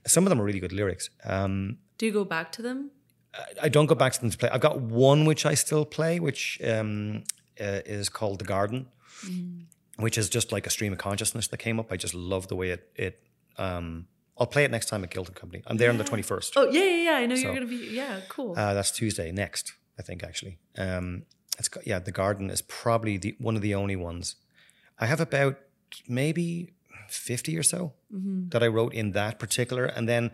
Some 0.05 0.25
of 0.25 0.29
them 0.29 0.41
are 0.41 0.43
really 0.43 0.59
good 0.59 0.73
lyrics. 0.73 1.09
Um 1.23 1.77
do 1.99 2.07
you 2.07 2.11
go 2.11 2.25
back 2.25 2.51
to 2.53 2.61
them? 2.61 2.91
I 3.61 3.69
don't 3.69 3.87
go 3.87 3.95
back 3.95 4.13
to 4.13 4.21
them 4.21 4.29
to 4.29 4.37
play. 4.37 4.49
I've 4.49 4.61
got 4.61 4.79
one 4.79 5.25
which 5.25 5.45
I 5.45 5.55
still 5.55 5.85
play, 5.85 6.19
which 6.19 6.61
um, 6.63 7.23
uh, 7.59 7.81
is 7.97 8.07
called 8.07 8.37
The 8.37 8.45
Garden, 8.45 8.85
which 9.97 10.19
is 10.19 10.29
just 10.29 10.51
like 10.51 10.67
a 10.67 10.69
stream 10.69 10.91
of 10.93 10.99
consciousness 10.99 11.47
that 11.47 11.57
came 11.57 11.79
up. 11.79 11.91
I 11.91 11.97
just 11.97 12.13
love 12.13 12.47
the 12.47 12.55
way 12.55 12.69
it. 12.69 12.91
it 12.95 13.19
um, 13.57 14.05
I'll 14.37 14.47
play 14.47 14.63
it 14.63 14.71
next 14.71 14.87
time 14.87 15.03
at 15.03 15.11
Guilt 15.11 15.27
and 15.27 15.35
Company. 15.35 15.63
I'm 15.67 15.77
there 15.77 15.89
on 15.89 15.97
the 15.97 16.03
21st. 16.03 16.51
oh 16.55 16.69
yeah 16.71 16.83
yeah 16.83 17.03
yeah 17.11 17.17
i 17.17 17.25
know 17.25 17.35
So, 17.35 17.41
you're 17.43 17.53
gonna 17.53 17.65
be 17.67 17.89
yeah 17.91 18.21
cool 18.29 18.53
Uh, 18.57 18.73
that's 18.73 18.91
Tuesday 18.91 19.31
next, 19.31 19.73
I 19.99 20.01
think, 20.01 20.23
actually. 20.23 20.57
Um, 20.77 21.23
it's 21.59 21.67
got, 21.69 21.85
yeah, 21.85 21.99
The 21.99 22.11
Garden 22.11 22.49
is 22.49 22.61
probably 22.63 23.17
the 23.17 23.35
one 23.39 23.55
of 23.55 23.61
the 23.61 23.75
only 23.75 23.95
ones. 23.95 24.35
I 24.99 25.05
have 25.05 25.19
about 25.19 25.57
maybe 26.07 26.73
50 27.09 27.57
or 27.57 27.63
so 27.63 27.93
Mm-hmm. 28.13 28.49
that 28.49 28.61
I 28.63 28.67
wrote 28.67 28.93
in 28.93 29.11
that 29.13 29.39
particular. 29.39 29.85
And 29.85 30.07
then 30.07 30.29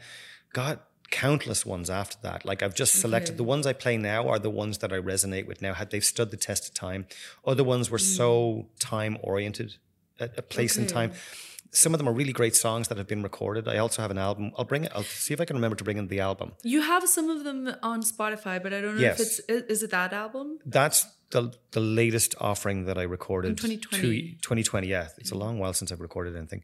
got 0.53 0.85
countless 1.11 1.65
ones 1.65 1.89
after 1.89 2.17
that. 2.23 2.43
Like 2.45 2.61
I've 2.61 2.75
just 2.75 2.93
selected 2.99 3.31
Okay. 3.31 3.37
the 3.37 3.43
ones 3.43 3.65
I 3.65 3.73
play 3.73 3.95
now 3.97 4.27
are 4.27 4.37
the 4.39 4.49
ones 4.49 4.77
that 4.79 4.91
I 4.93 4.97
resonate 4.99 5.45
with 5.47 5.61
now. 5.61 5.73
Had 5.73 5.89
they've 5.91 6.03
stood 6.03 6.29
the 6.31 6.37
test 6.37 6.67
of 6.67 6.73
time. 6.73 7.05
Other 7.45 7.63
ones 7.63 7.89
were 7.89 7.97
Mm. 7.97 8.15
so 8.17 8.67
time 8.79 9.17
oriented, 9.23 9.75
a, 10.19 10.25
a 10.37 10.41
place 10.41 10.77
and 10.77 10.87
time. 10.89 11.11
Okay. 11.71 11.77
Some 11.77 11.93
of 11.93 11.99
them 11.99 12.09
are 12.09 12.13
really 12.13 12.33
great 12.33 12.55
songs 12.55 12.87
that 12.87 12.97
have 12.97 13.07
been 13.07 13.21
recorded. 13.23 13.67
I 13.67 13.77
also 13.77 14.01
have 14.01 14.11
an 14.11 14.17
album. 14.17 14.51
I'll 14.57 14.65
bring 14.65 14.85
it. 14.85 14.91
I'll 14.95 15.03
see 15.03 15.33
if 15.35 15.39
I 15.41 15.45
can 15.45 15.55
remember 15.55 15.75
to 15.77 15.83
bring 15.83 15.97
in 15.97 16.07
the 16.07 16.19
album. 16.19 16.51
You 16.63 16.81
have 16.81 17.07
some 17.07 17.29
of 17.29 17.43
them 17.43 17.69
on 17.83 18.01
Spotify, 18.01 18.61
but 18.63 18.73
I 18.73 18.81
don't 18.81 18.95
know 18.95 19.01
Yes. 19.01 19.19
if 19.19 19.27
it's 19.49 19.69
is 19.69 19.83
it 19.83 19.91
that 19.91 20.11
album? 20.13 20.57
That's 20.65 21.05
the 21.29 21.53
the 21.71 21.79
latest 21.79 22.33
offering 22.39 22.85
that 22.85 22.97
I 22.97 23.03
recorded. 23.03 23.49
In 23.49 23.55
2020. 23.55 24.37
2020, 24.41 24.87
yeah. 24.87 25.09
It's 25.19 25.31
a 25.31 25.37
long 25.37 25.59
while 25.59 25.73
since 25.73 25.91
I've 25.91 26.01
recorded 26.01 26.35
anything. 26.35 26.63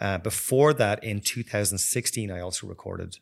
Uh, 0.00 0.18
before 0.18 0.72
that, 0.74 1.02
in 1.02 1.20
2016, 1.20 2.30
I 2.30 2.40
also 2.40 2.68
recorded 2.68 3.18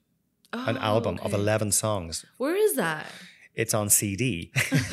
an 0.53 0.77
Oh, 0.77 0.81
album 0.81 1.19
of 1.23 1.33
11 1.33 1.73
songs. 1.73 2.27
Where 2.37 2.55
is 2.57 2.75
that? 2.77 3.07
It's 3.55 3.73
on 3.73 3.89
CD. 3.89 4.53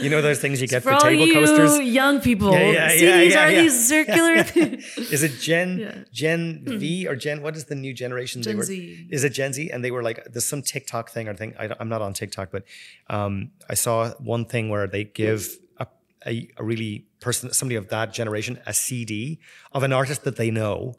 you 0.00 0.08
know 0.10 0.22
those 0.22 0.38
things 0.40 0.60
you 0.60 0.68
get 0.68 0.82
For 0.82 0.92
for, 0.98 1.00
table 1.08 1.26
you 1.26 1.34
coasters? 1.34 1.80
young 1.80 2.20
people, 2.20 2.52
Yeah, 2.52 2.60
yeah, 2.60 2.72
yeah, 2.72 2.90
CDs 2.92 3.30
yeah, 3.30 3.44
are 3.44 3.50
yeah. 3.50 3.62
these 3.62 3.88
circular. 3.88 4.34
Is 5.14 5.22
it 5.22 5.38
Gen 5.40 5.78
Yeah. 5.78 5.92
Hmm. 5.94 6.02
Gen 6.12 6.64
V 6.66 7.06
or 7.08 7.16
Gen? 7.16 7.42
What 7.42 7.56
is 7.56 7.64
the 7.66 7.74
new 7.74 7.92
generation? 7.92 8.40
they 8.42 8.50
Gen 8.52 8.56
were, 8.58 8.64
Z. 8.64 9.06
Is 9.10 9.24
it 9.24 9.30
Gen 9.30 9.52
Z? 9.52 9.70
And 9.70 9.84
they 9.84 9.90
were 9.90 10.02
like, 10.02 10.24
there's 10.32 10.44
some 10.44 10.62
TikTok 10.62 11.10
thing 11.10 11.28
or 11.28 11.34
thing. 11.34 11.54
I, 11.58 11.74
am 11.80 11.88
not 11.88 12.02
on 12.02 12.12
TikTok, 12.14 12.50
but 12.50 12.64
um, 13.08 13.50
I 13.68 13.74
saw 13.74 14.10
one 14.18 14.44
thing 14.44 14.68
where 14.68 14.86
they 14.86 15.04
give 15.04 15.48
a, 15.78 15.86
a, 16.26 16.48
a 16.58 16.64
really 16.64 17.06
person, 17.20 17.52
somebody 17.52 17.76
of 17.76 17.88
that 17.88 18.12
generation, 18.12 18.58
a 18.66 18.72
CD 18.74 19.38
of 19.72 19.82
an 19.82 19.92
artist 19.92 20.24
that 20.24 20.36
they 20.36 20.50
know. 20.50 20.94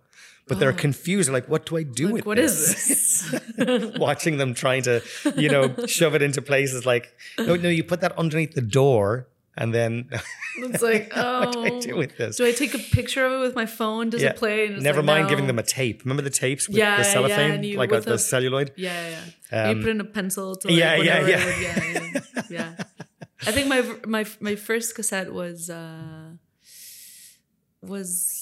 But 0.47 0.59
they're 0.59 0.73
confused. 0.73 1.27
They're 1.29 1.33
like, 1.33 1.47
what 1.47 1.65
do 1.65 1.77
I 1.77 1.83
do 1.83 2.11
with 2.11 2.23
Oh. 2.25 2.29
What 2.29 2.37
this? 2.37 2.89
is 2.89 3.31
this? 3.55 3.97
Watching 3.97 4.37
them 4.37 4.53
trying 4.53 4.83
to, 4.83 5.01
you 5.37 5.49
know, 5.49 5.73
shove 5.87 6.15
it 6.15 6.21
into 6.21 6.41
places 6.41 6.85
like, 6.85 7.15
no, 7.39 7.55
no, 7.55 7.69
you 7.69 7.83
put 7.83 8.01
that 8.01 8.11
underneath 8.17 8.53
the 8.53 8.61
door 8.61 9.27
and 9.55 9.73
then 9.73 10.09
It's 10.57 10.81
like, 10.89 11.13
oh, 11.15 11.39
what 11.39 11.53
do 11.53 11.63
I 11.63 11.79
do 11.79 11.95
with 11.95 12.17
this? 12.17 12.35
do 12.37 12.45
I 12.45 12.51
take 12.51 12.73
a 12.73 12.77
picture 12.79 13.25
of 13.25 13.31
it 13.33 13.39
with 13.39 13.55
my 13.55 13.65
phone? 13.65 14.09
Does 14.09 14.21
it 14.21 14.35
play? 14.35 14.67
Never 14.67 14.97
like, 15.01 15.05
mind 15.05 15.23
no. 15.25 15.29
giving 15.29 15.47
them 15.47 15.59
a 15.59 15.63
tape. 15.63 16.03
Remember 16.03 16.23
the 16.23 16.29
tapes 16.29 16.67
with 16.67 16.77
Yeah, 16.77 16.97
the 16.97 17.03
cellophane, 17.05 17.51
and 17.51 17.65
you- 17.65 17.77
like 17.77 17.91
a, 17.91 17.95
with 17.95 18.05
the 18.05 18.17
celluloid? 18.19 18.71
Yeah, 18.75 19.21
yeah. 19.51 19.69
you 19.69 19.75
put 19.81 19.89
in 19.89 20.01
a 20.01 20.05
pencil 20.05 20.55
to 20.57 20.67
like 20.67 20.77
yeah, 20.77 20.95
yeah, 20.95 21.03
yeah. 21.03 21.37
it 21.39 21.45
would- 21.45 21.61
yeah, 21.61 22.21
yeah, 22.49 22.75
yeah. 22.77 22.83
I 23.47 23.51
think 23.51 23.67
my 23.67 23.81
my 24.05 24.25
my 24.41 24.55
first 24.55 24.93
cassette 24.95 25.31
was 25.33 25.69
uh 25.69 26.31
was 27.81 28.39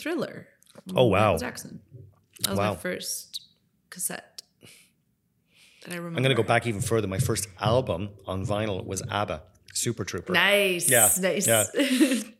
Thriller. 0.00 0.48
Oh, 0.94 1.06
wow. 1.06 1.32
Michael 1.32 1.38
Jackson. 1.38 1.80
That 2.40 2.50
was 2.50 2.58
Wow. 2.58 2.70
my 2.70 2.76
first 2.76 3.42
cassette. 3.90 4.42
That 5.84 5.92
I 5.92 5.96
remember. 5.96 6.16
I'm 6.18 6.22
going 6.22 6.36
to 6.36 6.42
go 6.42 6.46
back 6.46 6.66
even 6.66 6.80
further. 6.80 7.06
My 7.06 7.18
first 7.18 7.48
album 7.60 8.10
on 8.26 8.44
vinyl 8.46 8.84
was 8.84 9.02
ABBA, 9.10 9.42
Super 9.72 10.04
Trooper. 10.04 10.32
Nice. 10.32 10.88
Yeah, 10.90 11.08
Nice. 11.20 11.46
yeah. 11.46 11.64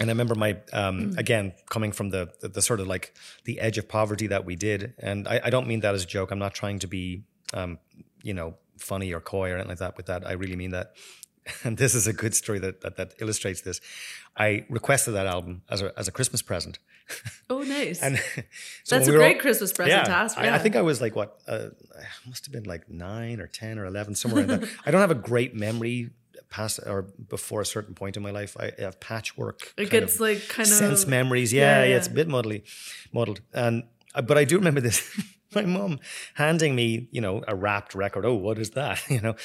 And 0.00 0.10
I 0.10 0.12
remember 0.12 0.34
my, 0.34 0.58
um, 0.72 1.14
again, 1.16 1.52
coming 1.70 1.92
from 1.92 2.10
the, 2.10 2.32
the 2.40 2.48
the 2.48 2.60
sort 2.60 2.80
of 2.80 2.88
like 2.88 3.14
the 3.44 3.60
edge 3.60 3.78
of 3.78 3.88
poverty 3.88 4.26
that 4.26 4.44
we 4.44 4.56
did. 4.56 4.94
And 4.98 5.28
I, 5.28 5.40
I 5.44 5.50
don't 5.50 5.68
mean 5.68 5.78
that 5.80 5.94
as 5.94 6.02
a 6.02 6.06
joke. 6.06 6.32
I'm 6.32 6.40
not 6.40 6.54
trying 6.54 6.80
to 6.80 6.88
be, 6.88 7.22
um, 7.54 7.78
you 8.24 8.34
know, 8.34 8.56
funny 8.78 9.12
or 9.14 9.20
coy 9.20 9.50
or 9.50 9.54
anything 9.54 9.68
like 9.68 9.78
that 9.78 9.96
with 9.96 10.06
that. 10.06 10.26
I 10.26 10.32
really 10.32 10.56
mean 10.56 10.72
that. 10.72 10.96
And 11.64 11.76
this 11.82 11.94
is 11.94 12.06
a 12.06 12.12
good 12.12 12.34
story 12.34 12.58
that, 12.60 12.80
that, 12.82 12.96
that 12.96 13.14
illustrates 13.20 13.60
this. 13.60 13.80
I 14.36 14.66
requested 14.68 15.14
that 15.14 15.26
album 15.26 15.62
as 15.70 15.82
a, 15.82 15.92
as 15.98 16.08
a 16.08 16.12
Christmas 16.12 16.42
present. 16.42 16.78
oh, 17.50 17.62
nice. 17.62 18.02
And 18.02 18.18
so 18.84 18.96
That's 18.96 19.08
a 19.08 19.12
we 19.12 19.16
great 19.18 19.36
all- 19.36 19.40
Christmas 19.42 19.72
present 19.72 20.04
to 20.06 20.10
ask. 20.10 20.36
I, 20.36 20.54
I 20.56 20.58
think 20.58 20.76
I 20.76 20.82
was 20.82 21.00
like 21.00 21.14
what 21.16 21.38
uh, 21.46 21.68
I 21.96 22.28
must 22.28 22.44
have 22.46 22.52
been 22.52 22.64
like 22.64 22.88
nine 22.90 23.40
or 23.40 23.46
ten 23.46 23.78
or 23.78 23.86
eleven, 23.86 24.14
somewhere 24.14 24.42
in 24.42 24.48
that. 24.48 24.64
I 24.86 24.90
don't 24.90 25.00
have 25.00 25.10
a 25.12 25.14
great 25.30 25.54
memory 25.54 26.10
past 26.50 26.80
or 26.86 27.02
before 27.28 27.60
a 27.60 27.66
certain 27.66 27.94
point 27.94 28.16
in 28.16 28.22
my 28.22 28.30
life. 28.30 28.56
I 28.58 28.72
have 28.78 28.98
patchwork. 29.00 29.72
it 29.76 29.90
gets 29.90 30.14
of 30.16 30.20
like 30.20 30.48
kind 30.48 30.68
of 30.68 30.74
sense 30.74 31.06
memories. 31.06 31.52
yeah, 31.52 31.60
Yeah, 31.62 31.82
yeah, 31.82 31.90
yeah. 31.90 31.96
it's 31.96 32.08
a 32.08 32.10
bit 32.10 32.28
muddly, 32.28 32.62
muddled. 33.12 33.40
And 33.52 33.84
uh, 34.14 34.22
but 34.22 34.36
I 34.36 34.44
do 34.44 34.56
remember 34.56 34.80
this. 34.80 35.02
My 35.56 35.64
mum 35.64 36.00
handing 36.34 36.74
me, 36.74 37.08
you 37.10 37.22
know, 37.22 37.42
a 37.48 37.56
wrapped 37.56 37.94
record. 37.94 38.26
Oh, 38.26 38.34
what 38.34 38.58
is 38.58 38.70
that? 38.70 39.02
You 39.16 39.22
know, 39.22 39.36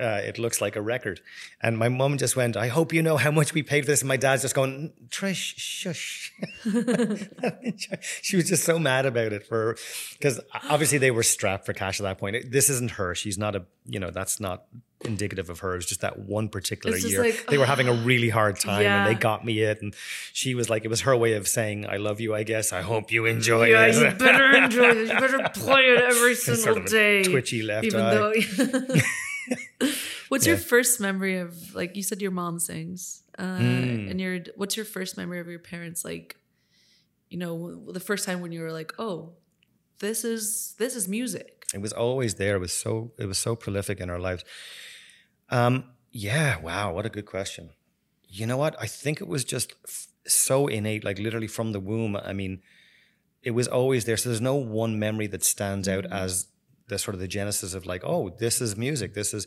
uh, 0.00 0.20
it 0.24 0.38
looks 0.38 0.60
like 0.60 0.74
a 0.74 0.82
record. 0.82 1.20
And 1.62 1.78
my 1.78 1.88
mum 1.88 2.18
just 2.18 2.34
went, 2.34 2.56
"I 2.56 2.66
hope 2.66 2.92
you 2.92 3.02
know 3.02 3.16
how 3.16 3.30
much 3.30 3.54
we 3.54 3.62
paid 3.62 3.84
for 3.84 3.92
this." 3.92 4.00
And 4.00 4.08
my 4.08 4.16
dad's 4.16 4.42
just 4.42 4.56
going, 4.56 4.92
"Trish, 5.08 5.54
shush." 5.56 6.32
she 8.22 8.36
was 8.36 8.46
just 8.46 8.64
so 8.64 8.78
mad 8.78 9.06
about 9.06 9.32
it 9.32 9.46
for 9.46 9.76
because 10.14 10.40
obviously 10.68 10.98
they 10.98 11.12
were 11.12 11.22
strapped 11.22 11.64
for 11.64 11.72
cash 11.72 12.00
at 12.00 12.04
that 12.04 12.18
point. 12.18 12.50
This 12.50 12.68
isn't 12.68 12.92
her. 12.92 13.14
She's 13.14 13.38
not 13.38 13.54
a, 13.54 13.66
you 13.84 14.00
know, 14.00 14.10
that's 14.10 14.40
not 14.40 14.64
indicative 15.02 15.48
of 15.50 15.60
her. 15.60 15.72
It 15.72 15.76
was 15.76 15.86
just 15.86 16.00
that 16.02 16.18
one 16.18 16.48
particular 16.48 16.96
year. 16.96 17.22
like, 17.22 17.46
they 17.48 17.56
were 17.58 17.66
having 17.66 17.88
a 17.88 17.92
really 17.94 18.28
hard 18.28 18.58
time 18.60 18.82
Yeah. 18.82 19.06
and 19.06 19.16
they 19.16 19.18
got 19.18 19.44
me 19.44 19.60
it. 19.60 19.80
And 19.82 19.94
she 20.32 20.54
was 20.54 20.68
like, 20.68 20.84
it 20.84 20.88
was 20.88 21.02
her 21.02 21.16
way 21.16 21.32
of 21.34 21.48
saying, 21.48 21.86
I 21.86 21.96
love 21.96 22.20
you, 22.20 22.34
I 22.34 22.42
guess. 22.42 22.72
I 22.72 22.82
hope 22.82 23.10
you 23.10 23.24
enjoy 23.26 23.66
Yeah, 23.68 23.86
it. 23.86 23.94
you 23.94 24.18
better 24.26 24.50
enjoy 24.56 24.94
this. 24.94 25.10
You 25.10 25.18
better 25.18 25.48
play 25.54 25.82
it 25.82 26.00
every 26.02 26.34
single 26.34 26.62
Sort 26.64 26.76
of 26.78 26.86
day. 26.86 27.22
twitchy 27.24 27.62
left 27.62 27.86
even 27.86 28.00
eye. 28.00 28.14
though. 28.14 28.32
what's 30.28 30.46
your 30.46 30.56
first 30.56 31.00
memory 31.00 31.38
of 31.38 31.74
like 31.74 31.96
you 31.96 32.02
said 32.02 32.20
your 32.22 32.30
mom 32.30 32.58
sings, 32.58 33.22
uh, 33.38 33.56
Hmm. 33.58 34.08
and 34.10 34.20
your 34.20 34.40
what's 34.56 34.76
your 34.76 34.84
first 34.86 35.16
memory 35.16 35.40
of 35.40 35.48
your 35.48 35.58
parents 35.58 36.04
like? 36.04 36.36
You 37.30 37.38
know, 37.38 37.90
the 37.92 38.00
first 38.00 38.26
time 38.26 38.40
when 38.40 38.50
you 38.50 38.60
were 38.60 38.72
like, 38.72 38.92
oh, 38.98 39.34
this 40.00 40.24
is 40.24 40.74
this 40.78 40.96
is 40.96 41.06
music. 41.08 41.64
It 41.72 41.80
was 41.80 41.92
always 41.92 42.34
there. 42.34 42.56
It 42.56 42.58
was 42.58 42.72
so 42.72 43.12
it 43.18 43.26
was 43.26 43.38
so 43.38 43.54
prolific 43.54 44.00
in 44.00 44.10
our 44.10 44.18
lives. 44.18 44.44
Um, 45.50 45.84
yeah, 46.12 46.58
wow, 46.60 46.92
what 46.94 47.06
a 47.06 47.08
good 47.08 47.26
question. 47.26 47.70
You 48.28 48.46
know 48.46 48.56
what? 48.56 48.76
I 48.80 48.86
think 48.86 49.20
it 49.20 49.28
was 49.28 49.44
just 49.44 49.74
f- 49.84 50.08
so 50.26 50.66
innate, 50.68 51.04
like 51.04 51.18
literally 51.18 51.46
from 51.48 51.72
the 51.72 51.80
womb. 51.80 52.16
I 52.16 52.32
mean, 52.32 52.62
it 53.42 53.52
was 53.52 53.66
always 53.68 54.04
there. 54.04 54.16
So 54.16 54.28
there's 54.28 54.40
no 54.40 54.54
one 54.54 54.98
memory 54.98 55.26
that 55.28 55.42
stands 55.42 55.88
out 55.88 56.06
as 56.06 56.46
the 56.88 56.98
sort 56.98 57.14
of 57.14 57.20
the 57.20 57.28
genesis 57.28 57.74
of 57.74 57.86
like, 57.86 58.02
oh, 58.04 58.30
this 58.38 58.60
is 58.60 58.76
music. 58.76 59.14
This 59.14 59.34
is. 59.34 59.46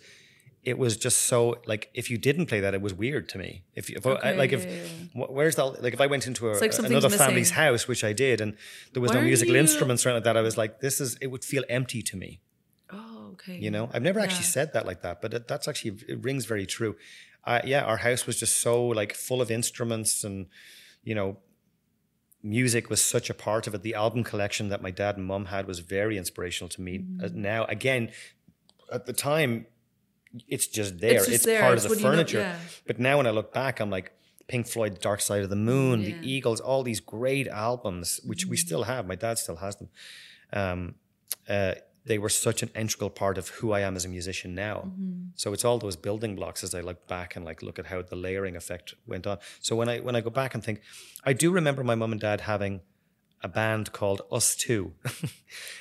It 0.63 0.77
was 0.77 0.95
just 0.95 1.23
so 1.23 1.57
like 1.65 1.89
if 1.93 2.09
you 2.09 2.17
didn't 2.17 2.45
play 2.45 2.61
that, 2.61 2.73
it 2.73 2.81
was 2.81 2.93
weird 2.93 3.27
to 3.29 3.37
me. 3.37 3.63
If, 3.75 3.89
if 3.89 4.05
I, 4.07 4.31
like 4.31 4.53
if 4.53 4.65
where's 5.13 5.55
the 5.57 5.65
like 5.65 5.93
if 5.93 5.99
I 5.99 6.07
went 6.07 6.25
into 6.25 6.49
a, 6.49 6.53
like 6.53 6.71
another 6.91 7.09
family's 7.25 7.51
house, 7.51 7.85
which 7.85 8.01
I 8.05 8.13
did, 8.13 8.39
and 8.39 8.55
there 8.93 9.01
was 9.01 9.09
Why 9.11 9.15
no 9.17 9.21
musical 9.23 9.55
you- 9.55 9.59
instruments 9.59 10.05
or 10.05 10.09
anything 10.09 10.19
like 10.19 10.23
that, 10.23 10.37
I 10.37 10.41
was 10.41 10.57
like, 10.57 10.79
this 10.79 11.01
is 11.01 11.17
it 11.19 11.27
would 11.27 11.43
feel 11.43 11.63
empty 11.67 12.01
to 12.03 12.15
me. 12.15 12.39
Okay. 13.33 13.57
You 13.57 13.71
know, 13.71 13.89
I've 13.93 14.01
never 14.03 14.19
actually 14.19 14.43
said 14.43 14.73
that 14.73 14.85
like 14.85 15.01
that, 15.01 15.21
but 15.21 15.33
it, 15.33 15.47
that's 15.47 15.67
actually 15.67 15.97
it 16.07 16.23
rings 16.23 16.45
very 16.45 16.65
true. 16.65 16.95
Uh, 17.45 17.59
yeah, 17.65 17.83
our 17.83 17.97
house 17.97 18.25
was 18.25 18.39
just 18.39 18.57
so 18.57 18.83
like 18.85 19.13
full 19.13 19.41
of 19.41 19.51
instruments, 19.51 20.23
and 20.23 20.47
you 21.03 21.13
know, 21.15 21.37
music 22.41 22.89
was 22.89 23.01
such 23.03 23.29
a 23.29 23.33
part 23.33 23.67
of 23.67 23.73
it. 23.73 23.81
The 23.83 23.95
album 23.95 24.23
collection 24.23 24.69
that 24.69 24.81
my 24.81 24.91
dad 24.91 25.17
and 25.17 25.25
mum 25.25 25.45
had 25.45 25.67
was 25.67 25.79
very 25.79 26.17
inspirational 26.17 26.69
to 26.69 26.81
me. 26.81 26.99
Mm-hmm. 26.99 27.41
now, 27.41 27.65
again, 27.65 28.11
at 28.91 29.05
the 29.05 29.13
time, 29.13 29.65
it's 30.47 30.67
just 30.67 30.99
there. 30.99 31.15
It's, 31.15 31.27
just 31.27 31.45
there. 31.45 31.61
part 31.61 31.75
It's 31.75 31.85
of 31.85 31.91
the 31.91 31.97
you 31.97 32.03
know- 32.03 32.09
furniture. 32.11 32.39
yeah. 32.39 32.57
But 32.87 32.99
now, 32.99 33.17
when 33.17 33.27
I 33.27 33.31
look 33.31 33.53
back, 33.53 33.79
I'm 33.79 33.89
like. 33.89 34.11
Pink 34.49 34.67
Floyd, 34.67 34.99
Dark 34.99 35.21
Side 35.21 35.41
of 35.41 35.49
the 35.49 35.55
Moon, 35.55 36.01
Yeah. 36.01 36.17
the 36.19 36.29
Eagles, 36.29 36.59
all 36.59 36.83
these 36.83 36.99
great 36.99 37.47
albums, 37.47 38.19
which 38.25 38.41
Mm-hmm. 38.41 38.49
we 38.51 38.57
still 38.57 38.83
have. 38.83 39.07
My 39.07 39.15
dad 39.15 39.37
still 39.37 39.55
has 39.55 39.77
them. 39.77 39.89
Um, 40.51 40.95
uh, 41.47 41.75
they 42.05 42.17
were 42.17 42.29
such 42.29 42.61
an 42.63 42.69
integral 42.75 43.09
part 43.09 43.37
of 43.37 43.49
who 43.49 43.71
I 43.71 43.79
am 43.79 43.95
as 43.95 44.05
a 44.05 44.09
musician 44.09 44.53
now. 44.53 44.85
Mm-hmm. 44.87 45.23
So 45.35 45.53
it's 45.53 45.63
all 45.63 45.77
those 45.77 45.95
building 45.95 46.35
blocks 46.35 46.63
as 46.63 46.75
I 46.75 46.81
look 46.81 47.07
back 47.07 47.35
and 47.35 47.45
like 47.45 47.61
look 47.61 47.79
at 47.79 47.85
how 47.87 48.01
the 48.01 48.15
layering 48.15 48.55
effect 48.55 48.93
went 49.07 49.25
on. 49.25 49.37
So 49.61 49.75
when 49.75 49.89
I 49.89 49.99
when 49.99 50.15
I 50.15 50.21
go 50.21 50.29
back 50.29 50.53
and 50.53 50.63
think, 50.63 50.81
I 51.23 51.33
do 51.33 51.51
remember 51.51 51.83
my 51.83 51.95
mum 51.95 52.11
and 52.11 52.21
dad 52.21 52.41
having 52.41 52.81
a 53.41 53.47
band 53.47 53.91
called 53.91 54.21
Us 54.31 54.55
Two, 54.55 54.93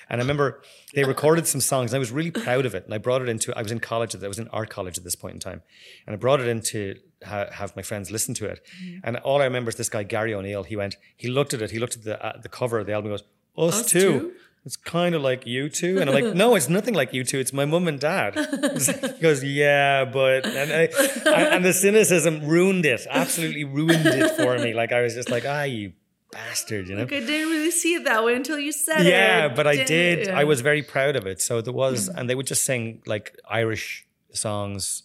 and 0.08 0.20
I 0.20 0.24
remember 0.24 0.62
they 0.94 1.04
recorded 1.04 1.46
some 1.46 1.60
songs. 1.60 1.92
And 1.92 1.96
I 1.96 2.00
was 2.00 2.10
really 2.10 2.32
proud 2.32 2.66
of 2.66 2.74
it, 2.74 2.84
and 2.84 2.94
I 2.94 2.98
brought 2.98 3.22
it 3.22 3.28
into. 3.28 3.56
I 3.56 3.62
was 3.62 3.72
in 3.72 3.80
college. 3.80 4.14
I 4.14 4.28
was 4.28 4.38
in 4.38 4.48
art 4.48 4.70
college 4.70 4.98
at 4.98 5.04
this 5.04 5.14
point 5.14 5.34
in 5.34 5.40
time, 5.40 5.62
and 6.06 6.14
I 6.14 6.16
brought 6.16 6.40
it 6.40 6.48
in 6.48 6.60
to 6.62 6.96
ha- 7.24 7.50
have 7.52 7.74
my 7.76 7.82
friends 7.82 8.10
listen 8.10 8.34
to 8.34 8.46
it. 8.46 8.66
And 9.04 9.16
all 9.18 9.40
I 9.40 9.44
remember 9.44 9.68
is 9.70 9.76
this 9.76 9.88
guy 9.88 10.02
Gary 10.02 10.34
O'Neill. 10.34 10.64
He 10.64 10.76
went. 10.76 10.96
He 11.16 11.28
looked 11.28 11.54
at 11.54 11.62
it. 11.62 11.70
He 11.70 11.78
looked 11.78 11.96
at 11.96 12.02
the 12.04 12.24
uh, 12.24 12.40
the 12.40 12.48
cover 12.48 12.78
of 12.78 12.86
the 12.86 12.92
album. 12.92 13.12
and 13.12 13.20
goes, 13.20 13.28
Us, 13.68 13.80
Us 13.80 13.90
Two. 13.90 14.00
Two? 14.00 14.32
It's 14.64 14.76
kind 14.76 15.14
of 15.16 15.22
like 15.22 15.44
you 15.46 15.68
two, 15.68 15.98
and 16.00 16.08
I'm 16.08 16.14
like, 16.14 16.34
no, 16.42 16.54
it's 16.54 16.68
nothing 16.68 16.94
like 16.94 17.12
you 17.12 17.24
two. 17.24 17.38
It's 17.40 17.52
my 17.52 17.64
mum 17.64 17.88
and 17.88 17.98
dad. 17.98 18.34
he 19.16 19.20
goes, 19.20 19.42
yeah, 19.42 20.04
but 20.04 20.46
and 20.46 20.70
I, 20.72 20.88
I, 21.26 21.42
and 21.56 21.64
the 21.64 21.72
cynicism 21.72 22.46
ruined 22.46 22.86
it, 22.86 23.04
absolutely 23.10 23.64
ruined 23.64 24.06
it 24.06 24.36
for 24.36 24.56
me. 24.58 24.72
Like 24.72 24.92
I 24.92 25.02
was 25.02 25.14
just 25.14 25.30
like, 25.30 25.44
ah, 25.46 25.64
you 25.64 25.92
bastard, 26.30 26.86
you 26.88 26.94
know. 26.94 27.02
Like 27.02 27.12
I 27.12 27.20
didn't 27.20 27.50
really 27.50 27.72
see 27.72 27.94
it 27.94 28.04
that 28.04 28.22
way 28.24 28.34
until 28.36 28.58
you 28.58 28.70
said 28.70 29.00
it. 29.00 29.06
Yeah, 29.06 29.48
but 29.48 29.66
I 29.66 29.82
did. 29.84 30.28
I 30.28 30.44
was 30.44 30.60
very 30.60 30.82
proud 30.82 31.16
of 31.16 31.26
it. 31.26 31.40
So 31.40 31.60
there 31.60 31.72
was, 31.72 32.08
Mm. 32.08 32.16
and 32.18 32.30
they 32.30 32.34
would 32.36 32.46
just 32.46 32.62
sing 32.64 33.02
like 33.04 33.36
Irish 33.50 34.06
songs 34.32 35.02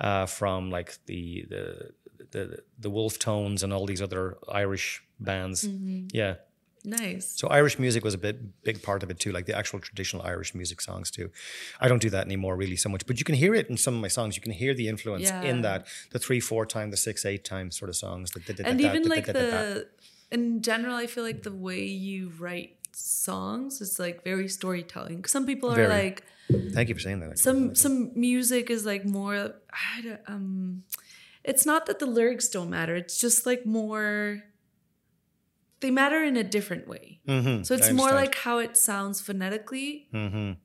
uh, 0.00 0.26
from 0.26 0.70
like 0.70 0.98
the 1.06 1.46
the 1.48 1.90
the 2.32 2.58
the 2.80 2.90
Wolfe 2.90 3.18
Tones 3.20 3.62
and 3.62 3.72
all 3.72 3.86
these 3.86 4.02
other 4.02 4.36
Irish 4.48 5.02
bands. 5.20 5.62
Mm-hmm. 5.66 6.08
Yeah. 6.12 6.34
Nice. 6.86 7.26
So 7.40 7.48
Irish 7.48 7.78
music 7.80 8.04
was 8.04 8.14
a 8.14 8.18
bit 8.26 8.36
big 8.62 8.80
part 8.88 9.02
of 9.02 9.10
it 9.10 9.18
too, 9.18 9.32
like 9.32 9.46
the 9.46 9.56
actual 9.60 9.80
traditional 9.80 10.22
Irish 10.24 10.54
music 10.54 10.80
songs 10.80 11.10
too. 11.10 11.30
I 11.80 11.88
don't 11.88 12.00
do 12.00 12.10
that 12.10 12.24
anymore 12.24 12.54
really 12.56 12.76
so 12.76 12.88
much, 12.88 13.04
but 13.06 13.18
you 13.18 13.24
can 13.24 13.34
hear 13.34 13.54
it 13.60 13.68
in 13.68 13.76
some 13.76 13.94
of 13.96 14.00
my 14.00 14.08
songs. 14.18 14.36
You 14.36 14.42
can 14.42 14.52
hear 14.52 14.72
the 14.72 14.86
influence 14.88 15.24
Yeah. 15.24 15.42
in 15.50 15.62
that 15.62 15.80
the 16.12 16.20
three 16.20 16.40
four 16.40 16.64
time, 16.64 16.90
the 16.92 16.96
six 17.08 17.24
eight 17.26 17.44
time 17.44 17.70
sort 17.72 17.88
of 17.88 17.96
songs. 17.96 18.30
and 18.36 18.44
that- 18.46 18.80
even 18.88 19.02
like 19.14 19.26
the- 19.26 19.88
in 20.30 20.60
general 20.60 20.96
i 20.96 21.06
feel 21.06 21.22
like 21.30 21.42
the 21.44 21.52
way 21.68 21.84
you 21.84 22.32
write 22.42 22.72
songs 22.92 23.80
is 23.80 23.98
like 24.04 24.16
very 24.24 24.48
storytelling. 24.48 25.24
some 25.24 25.44
people 25.46 25.70
are 25.70 25.76
Very. 25.76 25.88
like 26.02 26.24
Thank 26.76 26.88
you 26.88 26.94
for 26.94 27.00
saying 27.00 27.20
that. 27.20 27.38
some 27.38 27.74
some 27.74 27.96
music 28.28 28.70
is 28.76 28.84
like 28.92 29.04
more 29.04 29.34
I 29.72 30.18
um 30.26 30.82
it's 31.44 31.64
not 31.70 31.86
that 31.86 31.98
the 32.02 32.06
lyrics 32.18 32.48
don't 32.48 32.70
matter 32.70 32.94
it's 33.02 33.18
just 33.26 33.46
like 33.50 33.62
more 33.66 34.42
they 35.86 35.92
matter 36.02 36.20
in 36.30 36.36
a 36.36 36.42
different 36.56 36.84
way. 36.92 37.20
Mhm, 37.28 37.64
so 37.66 37.74
it's 37.76 37.86
more 38.02 38.10
like 38.22 38.34
how 38.46 38.56
it 38.66 38.76
sounds 38.76 39.20
phonetically 39.28 39.90
Mhm. 40.12 40.56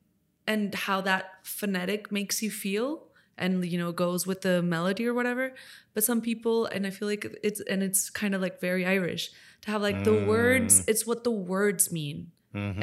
and 0.52 0.74
how 0.86 0.98
that 1.10 1.24
phonetic 1.60 2.10
makes 2.18 2.42
you 2.44 2.50
feel 2.50 2.86
and 3.38 3.64
you 3.72 3.78
know 3.82 3.92
goes 4.04 4.26
with 4.30 4.40
the 4.46 4.56
melody 4.74 5.04
or 5.10 5.14
whatever. 5.14 5.46
But 5.94 6.02
some 6.10 6.20
people 6.20 6.56
and 6.74 6.86
i 6.88 6.90
feel 6.90 7.08
like 7.12 7.24
it's 7.48 7.60
and 7.72 7.82
it's 7.86 8.10
kind 8.10 8.34
of 8.34 8.40
like 8.46 8.56
very 8.68 8.84
irish 8.96 9.24
to 9.62 9.66
have 9.72 9.82
like 9.88 10.00
the 10.08 10.16
words 10.32 10.72
it's 10.90 11.04
what 11.10 11.20
the 11.28 11.36
words 11.54 11.84
mean. 12.00 12.18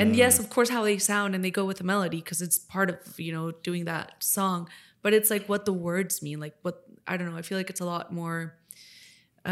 And 0.01 0.15
yes 0.23 0.39
of 0.43 0.45
course 0.55 0.69
how 0.75 0.83
they 0.89 0.97
sound 0.97 1.29
and 1.35 1.41
they 1.45 1.51
go 1.61 1.65
with 1.69 1.77
the 1.81 1.87
melody 1.93 2.19
because 2.23 2.41
it's 2.45 2.57
part 2.75 2.87
of 2.93 2.97
you 3.27 3.31
know 3.35 3.45
doing 3.69 3.83
that 3.93 4.07
song 4.37 4.59
but 5.03 5.11
it's 5.17 5.29
like 5.29 5.45
what 5.51 5.63
the 5.69 5.73
words 5.89 6.13
mean 6.27 6.39
like 6.45 6.55
what 6.65 6.75
i 7.11 7.13
don't 7.17 7.27
know 7.29 7.37
i 7.37 7.45
feel 7.49 7.57
like 7.61 7.69
it's 7.73 7.83
a 7.87 7.89
lot 7.95 8.05
more 8.21 8.39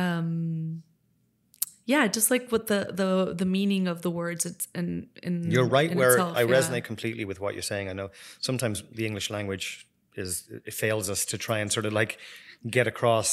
um 0.03 0.81
yeah 1.93 2.05
just 2.17 2.29
like 2.33 2.45
what 2.53 2.63
the 2.71 2.79
the 3.01 3.09
the 3.41 3.45
meaning 3.57 3.87
of 3.93 3.97
the 4.05 4.11
words 4.21 4.45
it's 4.49 4.67
in 4.79 4.87
in 5.27 5.33
You're 5.53 5.71
right 5.79 5.91
in 5.91 5.97
where 5.97 6.11
itself, 6.17 6.37
I 6.37 6.41
yeah. 6.43 6.55
resonate 6.57 6.83
completely 6.91 7.25
with 7.25 7.39
what 7.43 7.51
you're 7.55 7.69
saying. 7.73 7.85
I 7.89 7.93
know 7.99 8.09
sometimes 8.49 8.83
the 8.99 9.05
English 9.09 9.27
language 9.37 9.67
is 10.23 10.31
it 10.69 10.73
fails 10.83 11.09
us 11.09 11.21
to 11.31 11.35
try 11.47 11.57
and 11.63 11.69
sort 11.77 11.85
of 11.89 11.93
like 12.01 12.13
get 12.77 12.87
across 12.93 13.29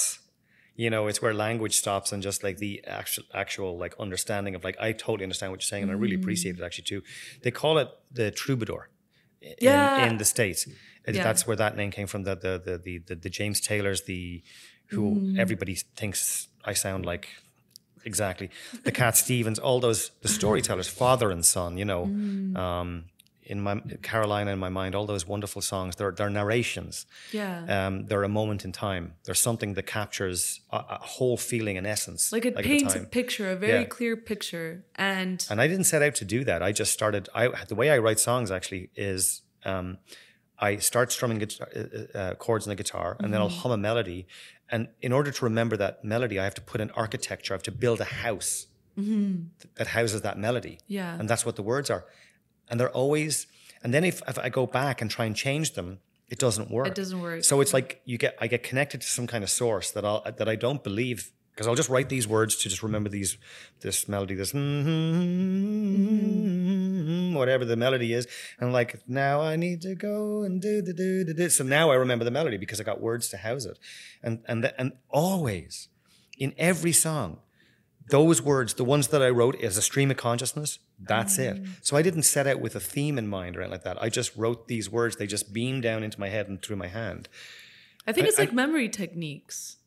you 0.83 0.91
know 0.93 1.03
it's 1.11 1.21
where 1.25 1.35
language 1.49 1.75
stops 1.85 2.13
and 2.13 2.21
just 2.29 2.43
like 2.47 2.57
the 2.67 2.73
actual 3.01 3.25
actual 3.43 3.71
like 3.85 3.95
understanding 4.07 4.55
of 4.57 4.61
like 4.69 4.77
I 4.87 4.93
totally 5.07 5.25
understand 5.29 5.49
what 5.53 5.61
you're 5.63 5.73
saying 5.75 5.85
and 5.85 5.93
I 5.93 5.97
really 6.05 6.17
appreciate 6.23 6.55
it 6.59 6.63
actually 6.67 6.89
too. 6.93 7.03
They 7.43 7.51
call 7.63 7.75
it 7.83 7.89
the 8.19 8.27
troubadour 8.31 8.83
in, 9.41 9.55
Yeah. 9.61 10.07
in 10.09 10.17
the 10.23 10.25
states. 10.37 10.61
Yeah. 11.07 11.23
That's 11.27 11.43
where 11.47 11.57
that 11.65 11.77
name 11.81 11.91
came 11.99 12.09
from. 12.13 12.23
The 12.29 12.35
the 12.47 12.53
the 12.69 12.75
the, 12.87 12.95
the, 13.09 13.15
the 13.27 13.31
James 13.39 13.59
Taylors, 13.71 14.01
the 14.13 14.43
who 14.93 15.03
Mm. 15.15 15.39
everybody 15.45 15.75
thinks 16.01 16.49
I 16.71 16.75
sound 16.75 17.05
like 17.13 17.27
exactly 18.05 18.51
the 18.85 18.93
Cat 18.93 19.17
Stevens, 19.17 19.59
all 19.59 19.81
those 19.81 20.11
the 20.23 20.29
storytellers, 20.29 20.89
father 20.89 21.31
and 21.31 21.45
son. 21.45 21.79
You 21.79 21.85
know, 21.85 22.07
Mm. 22.07 22.57
um, 22.57 23.05
in 23.47 23.61
my 23.61 23.75
Carolina 24.03 24.51
in 24.53 24.59
my 24.59 24.71
mind, 24.71 24.95
all 24.95 25.07
those 25.07 25.27
wonderful 25.29 25.61
songs. 25.63 25.97
They're 25.97 26.13
they're 26.13 26.31
narrations. 26.31 27.07
yeah 27.33 27.87
Um, 27.87 28.07
they're 28.07 28.25
a 28.25 28.29
moment 28.41 28.65
in 28.65 28.73
time. 28.73 29.05
They're 29.25 29.35
something 29.49 29.75
that 29.75 29.87
captures 29.87 30.61
a, 30.71 30.77
a 30.77 30.99
whole 31.17 31.37
feeling 31.37 31.77
and 31.79 31.87
essence. 31.87 32.33
like 32.33 32.47
it 32.49 32.57
the 32.57 32.63
paints 32.63 32.95
a 32.95 33.01
picture 33.01 33.51
a 33.51 33.57
very 33.57 33.81
Yeah. 33.83 33.85
clear 33.97 34.17
picture 34.17 34.85
and 34.95 35.47
And 35.51 35.61
I 35.61 35.67
didn't 35.69 35.85
set 35.85 36.03
out 36.03 36.15
to 36.17 36.25
do 36.25 36.45
that. 36.45 36.63
I 36.63 36.73
just 36.73 36.93
started. 36.93 37.29
I 37.35 37.49
the 37.69 37.75
way 37.75 37.91
I 37.91 37.99
write 37.99 38.19
songs 38.21 38.51
actually 38.51 38.89
is 38.97 39.43
um, 39.67 39.99
I 40.59 40.77
start 40.79 41.13
strumming 41.13 41.39
guitar, 41.39 41.69
uh, 41.77 42.19
uh, 42.19 42.35
chords 42.37 42.67
on 42.67 42.71
the 42.71 42.77
guitar, 42.83 43.17
and 43.21 43.29
then 43.33 43.41
I'll 43.43 43.57
hum 43.63 43.73
a 43.73 43.77
melody. 43.77 44.27
And 44.71 44.89
in 45.03 45.13
order 45.13 45.31
to 45.31 45.45
remember 45.45 45.77
that 45.77 46.05
melody, 46.05 46.39
I 46.39 46.45
have 46.45 46.55
to 46.55 46.63
put 46.63 46.81
in 46.81 46.91
architecture. 46.93 47.55
I 47.55 47.57
have 47.57 47.63
to 47.65 47.73
build 47.73 48.01
a 48.01 48.05
house 48.05 48.67
mm-hmm. 48.99 49.45
th- 49.61 49.75
that 49.77 49.89
houses 49.89 50.23
that 50.23 50.39
melody. 50.39 50.79
Yeah. 50.87 51.19
and 51.19 51.29
that's 51.29 51.45
what 51.45 51.57
the 51.57 51.63
words 51.63 51.91
are. 51.91 52.07
And 52.69 52.81
they're 52.81 52.91
always. 52.91 53.47
And 53.83 53.93
then 53.93 54.05
if, 54.05 54.23
if 54.27 54.39
I 54.39 54.49
go 54.49 54.67
back 54.67 55.03
and 55.03 55.11
try 55.11 55.27
and 55.27 55.37
change 55.37 55.75
them, 55.75 55.99
it 56.29 56.39
doesn't 56.39 56.71
work. 56.71 56.89
It 56.89 56.95
doesn't 56.95 57.21
work. 57.21 57.45
So 57.45 57.61
it's 57.61 57.75
like 57.75 58.01
you 58.05 58.17
get 58.17 58.37
I 58.41 58.47
get 58.47 58.63
connected 58.63 59.03
to 59.03 59.07
some 59.07 59.27
kind 59.27 59.45
of 59.45 59.51
source 59.51 59.91
that 59.91 60.05
I'll 60.05 60.23
that 60.23 60.49
I 60.49 60.57
don't 60.57 60.83
believe 60.83 61.33
because 61.55 61.67
I'll 61.67 61.75
just 61.75 61.89
write 61.89 62.09
these 62.09 62.27
words 62.27 62.57
to 62.57 62.69
just 62.69 62.83
remember 62.83 63.09
these 63.09 63.39
this 63.81 64.09
melody 64.09 64.35
this 64.35 64.53
whatever 67.35 67.65
the 67.65 67.77
melody 67.77 68.13
is 68.13 68.27
and 68.59 68.73
like 68.73 69.01
now 69.09 69.41
I 69.41 69.57
need 69.57 69.81
to 69.83 69.95
go 69.95 70.43
and 70.43 70.61
do 70.61 70.83
the 70.83 70.93
do 70.93 71.25
the 71.25 71.35
do 71.35 71.49
so 71.49 71.65
now 71.65 71.91
I 71.91 71.95
remember 71.95 72.25
the 72.25 72.31
melody 72.31 72.57
because 72.57 72.81
I 72.81 72.85
got 72.85 73.01
words 73.01 73.29
to 73.31 73.37
house 73.39 73.65
it 73.65 73.79
and 74.23 74.41
and 74.47 74.65
the, 74.65 74.81
and 74.81 74.93
always 75.11 75.89
in 76.39 76.55
every 76.59 76.93
song 76.93 77.39
those 78.09 78.43
words, 78.43 78.75
the 78.75 78.85
ones 78.85 79.09
that 79.09 79.23
I 79.23 79.31
wrote 79.31 79.61
as 79.63 79.77
a 79.77 79.83
stream 79.83 80.11
of 80.11 80.17
consciousness, 80.17 80.79
that's 81.01 81.39
it. 81.39 81.63
Mm. 81.63 81.69
So 81.81 81.97
I 81.97 82.03
didn't 82.03 82.25
set 82.25 82.47
out 82.47 82.61
with 82.61 82.77
a 82.77 82.81
theme 82.81 83.19
in 83.19 83.29
mind 83.29 83.57
or 83.57 83.61
anything 83.61 83.73
like 83.73 83.85
that. 83.85 84.03
I 84.03 84.09
just 84.11 84.37
wrote 84.37 84.69
these 84.69 84.91
words. 84.91 85.17
They 85.17 85.27
just 85.27 85.53
beamed 85.53 85.83
down 85.83 86.03
into 86.03 86.21
my 86.21 86.29
head 86.29 86.49
and 86.49 86.61
through 86.61 86.77
my 86.77 86.89
hand. 86.89 87.29
I 88.07 88.13
think 88.13 88.27
I- 88.27 88.29
it's 88.29 88.39
I- 88.39 88.43
like 88.43 88.53
memory 88.53 88.89
techniques. 88.89 89.79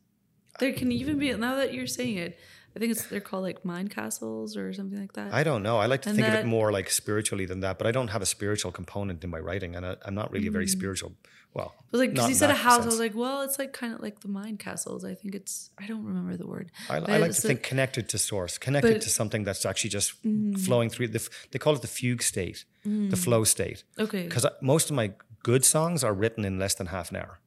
There 0.59 0.73
can 0.73 0.91
even 0.91 1.19
be 1.19 1.33
now 1.33 1.55
that 1.55 1.73
you're 1.73 1.87
saying 1.87 2.17
it. 2.17 2.37
I 2.75 2.79
think 2.79 2.91
it's 2.91 3.07
they're 3.07 3.19
called 3.19 3.41
like 3.41 3.65
mind 3.65 3.89
castles 3.89 4.55
or 4.55 4.71
something 4.71 4.99
like 4.99 5.13
that. 5.13 5.33
I 5.33 5.43
don't 5.43 5.63
know. 5.63 5.77
I 5.79 5.87
like 5.87 6.03
to 6.03 6.09
And 6.09 6.15
think 6.15 6.27
of 6.27 6.35
it 6.35 6.45
more 6.45 6.71
like 6.71 6.91
spiritually 6.91 7.47
than 7.47 7.61
that, 7.61 7.79
but 7.79 7.87
I 7.87 7.91
don't 7.91 8.09
have 8.09 8.21
a 8.21 8.25
spiritual 8.25 8.71
component 8.71 9.23
in 9.23 9.31
my 9.31 9.39
writing, 9.39 9.75
and 9.75 9.83
I, 9.83 9.95
I'm 10.05 10.13
not 10.13 10.31
really 10.31 10.45
a 10.45 10.51
very 10.51 10.67
mm. 10.67 10.69
spiritual. 10.69 11.13
Well, 11.55 11.73
But 11.89 11.97
like, 11.97 12.11
because 12.13 12.29
you 12.29 12.35
said 12.35 12.51
a 12.51 12.53
that 12.53 12.59
house, 12.59 12.83
I 12.83 12.85
was 12.85 12.99
like, 12.99 13.15
well, 13.15 13.41
it's 13.41 13.57
like 13.57 13.73
kind 13.73 13.95
of 13.95 14.01
like 14.01 14.19
the 14.19 14.27
mind 14.27 14.59
castles. 14.59 15.03
I 15.03 15.15
think 15.15 15.33
it's. 15.33 15.71
I 15.79 15.87
don't 15.87 16.05
remember 16.05 16.37
the 16.37 16.45
word. 16.45 16.71
I, 16.87 16.97
I 16.97 17.17
like 17.17 17.31
to 17.31 17.41
think 17.41 17.63
connected 17.63 18.09
to 18.09 18.19
source, 18.19 18.59
connected 18.59 18.93
But- 18.93 19.01
to 19.01 19.09
something 19.09 19.43
that's 19.43 19.65
actually 19.65 19.89
just 19.89 20.23
mm. 20.23 20.59
flowing 20.59 20.91
through. 20.91 21.07
The, 21.07 21.27
they 21.51 21.57
call 21.57 21.73
it 21.73 21.81
the 21.81 21.87
fugue 21.87 22.21
state, 22.21 22.65
the 22.83 22.89
mm. 22.89 23.17
flow 23.17 23.43
state. 23.43 23.85
Okay. 23.97 24.25
Because 24.25 24.45
uh, 24.45 24.51
most 24.61 24.91
of 24.91 24.95
my 24.95 25.13
good 25.41 25.65
songs 25.65 26.03
are 26.03 26.13
written 26.13 26.45
in 26.45 26.59
less 26.59 26.75
than 26.75 26.87
half 26.87 27.09
an 27.09 27.17
hour. 27.17 27.39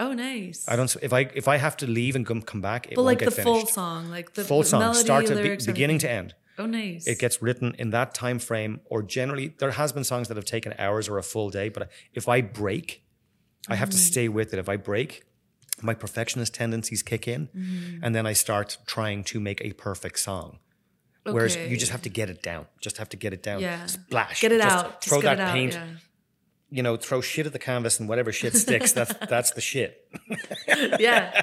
Oh, 0.00 0.12
nice. 0.12 0.64
I 0.68 0.74
don't. 0.76 0.94
If 1.02 1.12
I 1.12 1.20
if 1.34 1.46
I 1.46 1.56
have 1.56 1.76
to 1.78 1.86
leave 1.86 2.16
and 2.16 2.26
come 2.26 2.42
come 2.42 2.60
back, 2.60 2.86
it 2.86 2.96
But 2.96 3.02
won't 3.02 3.06
like 3.06 3.18
get 3.20 3.34
the 3.34 3.42
full 3.42 3.54
finished. 3.60 3.74
song, 3.74 4.10
like 4.10 4.34
the 4.34 4.44
full 4.44 4.62
song, 4.64 4.80
melody, 4.80 4.98
start 5.00 5.26
to 5.26 5.36
be, 5.36 5.56
beginning 5.64 5.98
to 5.98 6.10
end. 6.10 6.34
Oh, 6.58 6.66
nice. 6.66 7.06
It 7.06 7.18
gets 7.18 7.40
written 7.42 7.74
in 7.78 7.90
that 7.90 8.14
time 8.14 8.38
frame, 8.38 8.80
or 8.86 9.02
generally 9.02 9.54
there 9.58 9.72
has 9.72 9.92
been 9.92 10.04
songs 10.04 10.28
that 10.28 10.36
have 10.36 10.44
taken 10.44 10.74
hours 10.78 11.08
or 11.08 11.18
a 11.18 11.22
full 11.22 11.50
day. 11.50 11.68
But 11.68 11.90
if 12.12 12.28
I 12.28 12.40
break, 12.42 13.04
I 13.68 13.74
have 13.76 13.90
to 13.90 13.96
Mm. 13.96 14.00
stay 14.12 14.28
with 14.28 14.52
it. 14.52 14.58
If 14.58 14.68
I 14.68 14.76
break, 14.76 15.22
my 15.82 15.94
perfectionist 15.94 16.54
tendencies 16.54 17.02
kick 17.02 17.26
in, 17.28 17.48
Mm-hmm. 17.48 18.04
and 18.04 18.14
then 18.14 18.24
I 18.26 18.32
start 18.34 18.78
trying 18.86 19.24
to 19.24 19.40
make 19.40 19.60
a 19.64 19.72
perfect 19.72 20.18
song. 20.20 20.58
Whereas 21.24 21.56
you 21.56 21.76
just 21.76 21.90
have 21.92 22.02
to 22.02 22.10
get 22.10 22.28
it 22.28 22.42
down. 22.42 22.66
Just 22.82 22.98
have 22.98 23.08
to 23.10 23.16
get 23.16 23.32
it 23.32 23.42
down. 23.42 23.60
Yeah. 23.60 23.86
Splash. 23.86 24.40
get 24.40 24.52
it 24.52 24.60
Just 24.60 24.76
out. 24.84 25.00
Just 25.00 25.08
Throw 25.08 25.20
get 25.22 25.36
that 25.38 25.42
it 25.42 25.48
out, 25.48 25.54
paint. 25.54 25.72
yeah. 25.72 25.86
You 26.76 26.82
know, 26.82 26.96
throw 26.96 27.20
shit 27.20 27.46
at 27.46 27.52
the 27.52 27.58
canvas 27.58 28.00
and 28.00 28.08
whatever 28.08 28.32
shit 28.32 28.54
sticks. 28.56 28.92
that's 28.92 29.12
that's 29.30 29.50
the 29.52 29.60
shit. 29.60 29.90
yeah, 30.98 31.42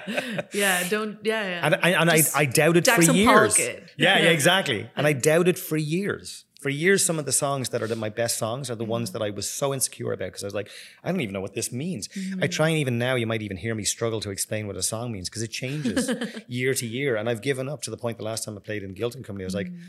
yeah. 0.53 0.87
Don't 0.89 1.19
yeah, 1.23 1.43
yeah. 1.47 1.65
And 1.65 1.75
I, 1.75 1.89
and 2.01 2.09
I, 2.11 2.21
I 2.35 2.45
doubted 2.45 2.85
for 2.87 3.01
years. 3.01 3.57
It. 3.57 3.83
Yeah, 3.97 4.19
yeah, 4.19 4.29
exactly. 4.29 4.89
And 4.95 5.07
I 5.07 5.13
doubted 5.13 5.57
for 5.57 5.77
years. 5.77 6.45
For 6.61 6.69
years, 6.69 7.03
some 7.03 7.17
of 7.17 7.25
the 7.25 7.31
songs 7.31 7.69
that 7.69 7.81
are 7.81 7.87
the, 7.87 7.95
my 7.95 8.09
best 8.09 8.37
songs 8.37 8.69
are 8.69 8.75
the 8.75 8.85
ones 8.85 9.09
Mm-hmm. 9.09 9.17
that 9.19 9.25
I 9.25 9.31
was 9.31 9.49
so 9.49 9.73
insecure 9.73 10.11
about 10.13 10.25
because 10.27 10.43
I 10.43 10.47
was 10.47 10.53
like, 10.53 10.69
I 11.03 11.11
don't 11.11 11.21
even 11.21 11.33
know 11.33 11.41
what 11.41 11.55
this 11.55 11.71
means. 11.71 12.07
Mm-hmm. 12.09 12.43
I 12.43 12.47
try 12.47 12.69
and 12.69 12.77
even 12.77 12.99
now, 12.99 13.15
you 13.15 13.25
might 13.25 13.41
even 13.41 13.57
hear 13.57 13.73
me 13.73 13.83
struggle 13.83 14.19
to 14.21 14.29
explain 14.29 14.67
what 14.67 14.75
a 14.75 14.83
song 14.83 15.11
means 15.11 15.27
because 15.27 15.41
it 15.41 15.47
changes 15.47 16.11
year 16.47 16.75
to 16.75 16.85
year. 16.85 17.15
And 17.15 17.27
I've 17.27 17.41
given 17.41 17.67
up 17.67 17.81
to 17.83 17.89
the 17.89 17.97
point 17.97 18.19
the 18.19 18.23
last 18.25 18.43
time 18.45 18.55
I 18.57 18.61
played 18.61 18.83
in 18.83 18.93
Guilt 18.93 19.15
and 19.15 19.25
Company, 19.25 19.43
I 19.45 19.47
was 19.47 19.55
like, 19.55 19.67
Mm-hmm. 19.71 19.87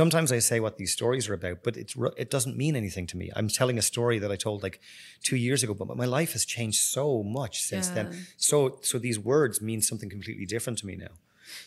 Sometimes 0.00 0.28
I 0.32 0.40
say 0.40 0.58
what 0.60 0.74
these 0.80 0.92
stories 0.98 1.24
are 1.28 1.34
about, 1.40 1.58
but 1.66 1.74
it's 1.82 1.94
it 2.24 2.28
doesn't 2.36 2.56
mean 2.62 2.74
anything 2.82 3.06
to 3.12 3.16
me. 3.20 3.26
I'm 3.36 3.48
telling 3.60 3.76
a 3.78 3.86
story 3.92 4.18
that 4.22 4.30
I 4.36 4.38
told 4.46 4.58
like 4.66 4.76
two 5.28 5.36
years 5.46 5.60
ago, 5.64 5.72
but 5.74 5.96
my 6.04 6.08
life 6.18 6.32
has 6.36 6.44
changed 6.56 6.80
so 6.96 7.06
much 7.38 7.54
since 7.70 7.86
Yeah. 7.88 7.94
then. 7.96 8.06
So 8.36 8.54
so 8.90 8.94
these 9.06 9.18
words 9.32 9.54
mean 9.68 9.80
something 9.90 10.10
completely 10.16 10.46
different 10.54 10.76
to 10.80 10.86
me 10.90 10.96
now. 11.06 11.14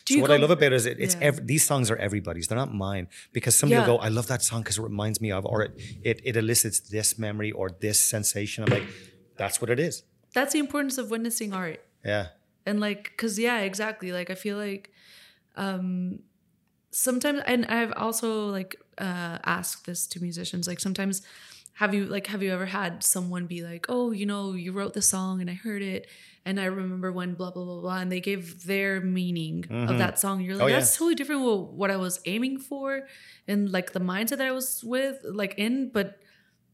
Do 0.06 0.14
So 0.14 0.20
what 0.22 0.30
I 0.36 0.38
love 0.44 0.50
about 0.58 0.72
it 0.72 0.78
is 0.80 0.86
it, 0.92 0.96
it's 1.04 1.16
Yeah. 1.16 1.28
ev- 1.28 1.46
these 1.52 1.64
songs 1.70 1.86
are 1.92 1.96
everybody's. 2.08 2.46
They're 2.48 2.62
not 2.66 2.74
mine 2.88 3.06
because 3.36 3.54
somebody 3.60 3.78
will 3.80 3.92
go, 3.94 3.98
"I 4.08 4.10
love 4.18 4.26
that 4.34 4.42
song 4.50 4.60
because 4.62 4.78
it 4.80 4.84
reminds 4.92 5.18
me 5.24 5.30
of," 5.38 5.42
or 5.52 5.58
it, 5.66 5.72
it 6.10 6.16
it 6.30 6.34
elicits 6.36 6.78
this 6.96 7.08
memory 7.26 7.52
or 7.60 7.66
this 7.86 7.98
sensation. 8.14 8.58
I'm 8.64 8.72
like, 8.78 8.88
that's 9.40 9.56
what 9.60 9.70
it 9.74 9.80
is. 9.88 9.94
That's 10.36 10.52
the 10.56 10.58
importance 10.66 10.96
of 11.02 11.04
witnessing 11.14 11.50
art. 11.64 11.80
Yeah, 12.04 12.26
and 12.66 12.76
like 12.86 13.02
because 13.12 13.34
yeah 13.48 13.58
exactly 13.70 14.10
like 14.18 14.28
i 14.34 14.36
feel 14.44 14.56
like 14.66 14.84
um 15.56 16.20
sometimes 16.90 17.40
and 17.46 17.66
i've 17.66 17.92
also 17.96 18.46
like 18.48 18.76
uh 18.98 19.38
asked 19.44 19.86
this 19.86 20.06
to 20.06 20.20
musicians 20.20 20.66
like 20.66 20.80
sometimes 20.80 21.22
have 21.74 21.94
you 21.94 22.06
like 22.06 22.26
have 22.28 22.42
you 22.42 22.52
ever 22.52 22.66
had 22.66 23.02
someone 23.04 23.46
be 23.46 23.62
like 23.62 23.86
oh 23.88 24.10
you 24.10 24.26
know 24.26 24.52
you 24.52 24.72
wrote 24.72 24.94
the 24.94 25.02
song 25.02 25.40
and 25.40 25.50
i 25.50 25.54
heard 25.54 25.82
it 25.82 26.06
and 26.44 26.58
i 26.58 26.64
remember 26.64 27.12
when 27.12 27.34
blah 27.34 27.50
blah 27.50 27.64
blah 27.64 27.80
blah 27.80 27.98
and 27.98 28.10
they 28.10 28.20
gave 28.20 28.64
their 28.64 29.00
meaning 29.00 29.64
of 29.70 29.98
that 29.98 30.18
song 30.18 30.40
you're 30.40 30.56
like 30.56 30.64
Oh, 30.64 30.66
yeah. 30.68 30.78
that's 30.78 30.96
totally 30.96 31.14
different 31.14 31.42
with 31.42 31.70
what 31.76 31.90
i 31.90 31.96
was 31.96 32.20
aiming 32.24 32.58
for 32.58 33.06
and 33.46 33.70
like 33.70 33.92
the 33.92 34.00
mindset 34.00 34.38
that 34.38 34.46
i 34.46 34.52
was 34.52 34.82
with 34.82 35.18
like 35.24 35.54
in 35.58 35.90
but 35.92 36.18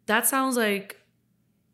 that 0.06 0.26
sounds 0.26 0.56
like 0.56 1.00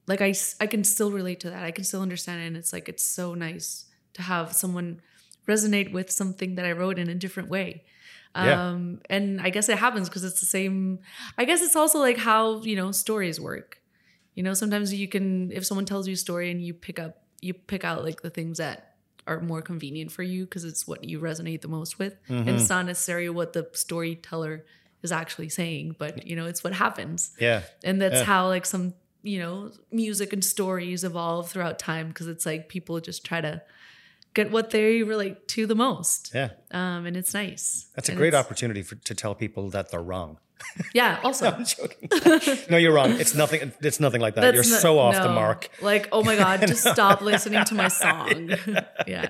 like 0.06 0.20
i 0.22 0.34
i 0.60 0.66
can 0.66 0.82
still 0.82 1.12
relate 1.12 1.40
to 1.40 1.50
that 1.50 1.62
i 1.62 1.70
can 1.70 1.84
still 1.84 2.00
understand 2.02 2.40
it 2.42 2.46
and 2.46 2.56
it's 2.56 2.72
like 2.72 2.88
it's 2.88 3.04
so 3.06 3.34
nice 3.34 3.84
to 4.14 4.22
have 4.22 4.52
someone 4.52 5.00
resonate 5.46 5.92
with 5.92 6.10
something 6.10 6.54
that 6.56 6.64
I 6.64 6.72
wrote 6.72 6.98
in 6.98 7.08
a 7.08 7.14
different 7.14 7.48
way. 7.48 7.82
Yeah. 8.34 8.68
Um, 8.70 9.00
and 9.10 9.40
I 9.40 9.50
guess 9.50 9.68
it 9.68 9.78
happens 9.78 10.08
because 10.08 10.24
it's 10.24 10.40
the 10.40 10.46
same. 10.46 11.00
I 11.36 11.44
guess 11.44 11.62
it's 11.62 11.74
also 11.76 11.98
like 11.98 12.16
how 12.16 12.60
you 12.62 12.76
know 12.76 12.92
stories 12.92 13.40
work. 13.40 13.80
You 14.34 14.42
know, 14.44 14.54
sometimes 14.54 14.94
you 14.94 15.08
can 15.08 15.50
if 15.52 15.66
someone 15.66 15.84
tells 15.84 16.06
you 16.06 16.14
a 16.14 16.16
story 16.16 16.50
and 16.50 16.62
you 16.62 16.72
pick 16.72 16.98
up 16.98 17.22
you 17.40 17.54
pick 17.54 17.84
out 17.84 18.04
like 18.04 18.22
the 18.22 18.30
things 18.30 18.58
that 18.58 18.94
are 19.26 19.40
more 19.40 19.62
convenient 19.62 20.12
for 20.12 20.22
you 20.22 20.44
because 20.44 20.64
it's 20.64 20.86
what 20.86 21.04
you 21.04 21.20
resonate 21.20 21.60
the 21.60 21.68
most 21.68 21.98
with, 21.98 22.16
and 22.28 22.48
it's 22.48 22.68
not 22.68 22.86
necessarily 22.86 23.28
what 23.30 23.52
the 23.52 23.68
storyteller 23.72 24.64
is 25.02 25.12
actually 25.12 25.48
saying, 25.48 25.96
but 25.98 26.26
you 26.26 26.36
know, 26.36 26.46
it's 26.46 26.62
what 26.62 26.72
happens 26.72 27.32
Yeah. 27.38 27.62
and 27.84 28.00
that's 28.00 28.16
Yeah. 28.16 28.24
how 28.24 28.46
like 28.48 28.64
some 28.66 28.94
you 29.22 29.38
know 29.38 29.70
music 29.90 30.32
and 30.32 30.42
stories 30.44 31.04
evolve 31.04 31.50
throughout 31.50 31.78
time 31.78 32.08
because 32.08 32.26
it's 32.28 32.46
like 32.46 32.68
people 32.68 33.00
just 33.00 33.24
try 33.24 33.40
to 33.40 33.60
get 34.34 34.50
what 34.50 34.70
they 34.70 35.02
relate 35.02 35.36
to 35.48 35.66
the 35.66 35.74
most 35.74 36.30
Yeah. 36.34 36.50
um 36.70 37.06
and 37.06 37.16
it's 37.16 37.32
nice 37.34 37.86
That's 37.94 38.08
a 38.08 38.12
And 38.12 38.18
great 38.18 38.34
opportunity 38.34 38.82
for, 38.82 38.94
to 39.08 39.14
tell 39.14 39.34
people 39.34 39.70
that 39.70 39.90
they're 39.90 40.02
wrong. 40.12 40.38
yeah 40.94 41.18
also 41.24 41.46
I'm 41.50 41.64
joking. 41.64 42.08
no, 42.70 42.76
you're 42.76 42.92
wrong. 42.92 43.12
It's 43.22 43.34
nothing. 43.34 43.72
It's 43.88 43.98
nothing 43.98 44.20
like 44.20 44.34
that. 44.34 44.42
That's 44.42 44.56
you're 44.56 44.74
not- 44.74 44.82
so 44.82 44.98
off 44.98 45.16
the 45.28 45.32
mark. 45.44 45.68
like 45.80 46.04
oh 46.12 46.22
my 46.22 46.36
god 46.36 46.56
just 46.72 46.84
stop 46.86 47.22
listening 47.22 47.64
to 47.64 47.74
my 47.74 47.88
song 47.88 48.50
yeah 49.14 49.28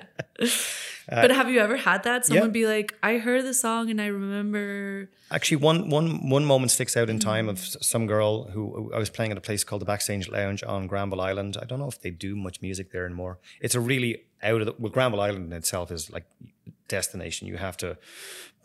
but 1.09 1.31
have 1.31 1.49
you 1.49 1.59
ever 1.59 1.77
had 1.77 2.03
that 2.03 2.25
someone 2.25 2.43
Uh, 2.43 2.45
yeah. 2.47 2.51
be 2.51 2.65
like 2.67 2.93
i 3.03 3.17
heard 3.17 3.43
the 3.45 3.53
song 3.53 3.89
and 3.89 3.99
i 4.01 4.07
remember 4.07 5.09
Actually, 5.31 5.57
one 5.63 5.89
one 5.89 6.29
one 6.29 6.43
moment 6.45 6.71
sticks 6.71 6.97
out 6.97 7.09
in 7.09 7.17
time 7.17 7.47
of 7.47 7.57
some 7.91 8.05
girl 8.05 8.49
who 8.53 8.91
I 8.93 8.99
was 8.99 9.09
playing 9.09 9.31
at 9.31 9.37
a 9.37 9.41
place 9.41 9.63
called 9.63 9.81
the 9.81 9.85
Backstage 9.85 10.27
Lounge 10.27 10.61
on 10.61 10.87
Granville 10.87 11.21
Island. 11.21 11.55
I 11.55 11.63
don't 11.63 11.79
know 11.79 11.87
if 11.87 12.01
they 12.01 12.09
do 12.11 12.35
much 12.35 12.61
music 12.61 12.91
there 12.91 13.05
anymore. 13.05 13.39
It's 13.61 13.73
a 13.73 13.79
really 13.79 14.11
out 14.43 14.61
of 14.61 14.67
the 14.67 14.75
well, 14.77 14.91
Granville 14.91 15.21
Island 15.21 15.51
in 15.51 15.53
itself 15.53 15.91
is 15.91 16.11
like 16.11 16.25
destination. 16.87 17.47
You 17.47 17.57
have 17.57 17.77
to 17.77 17.97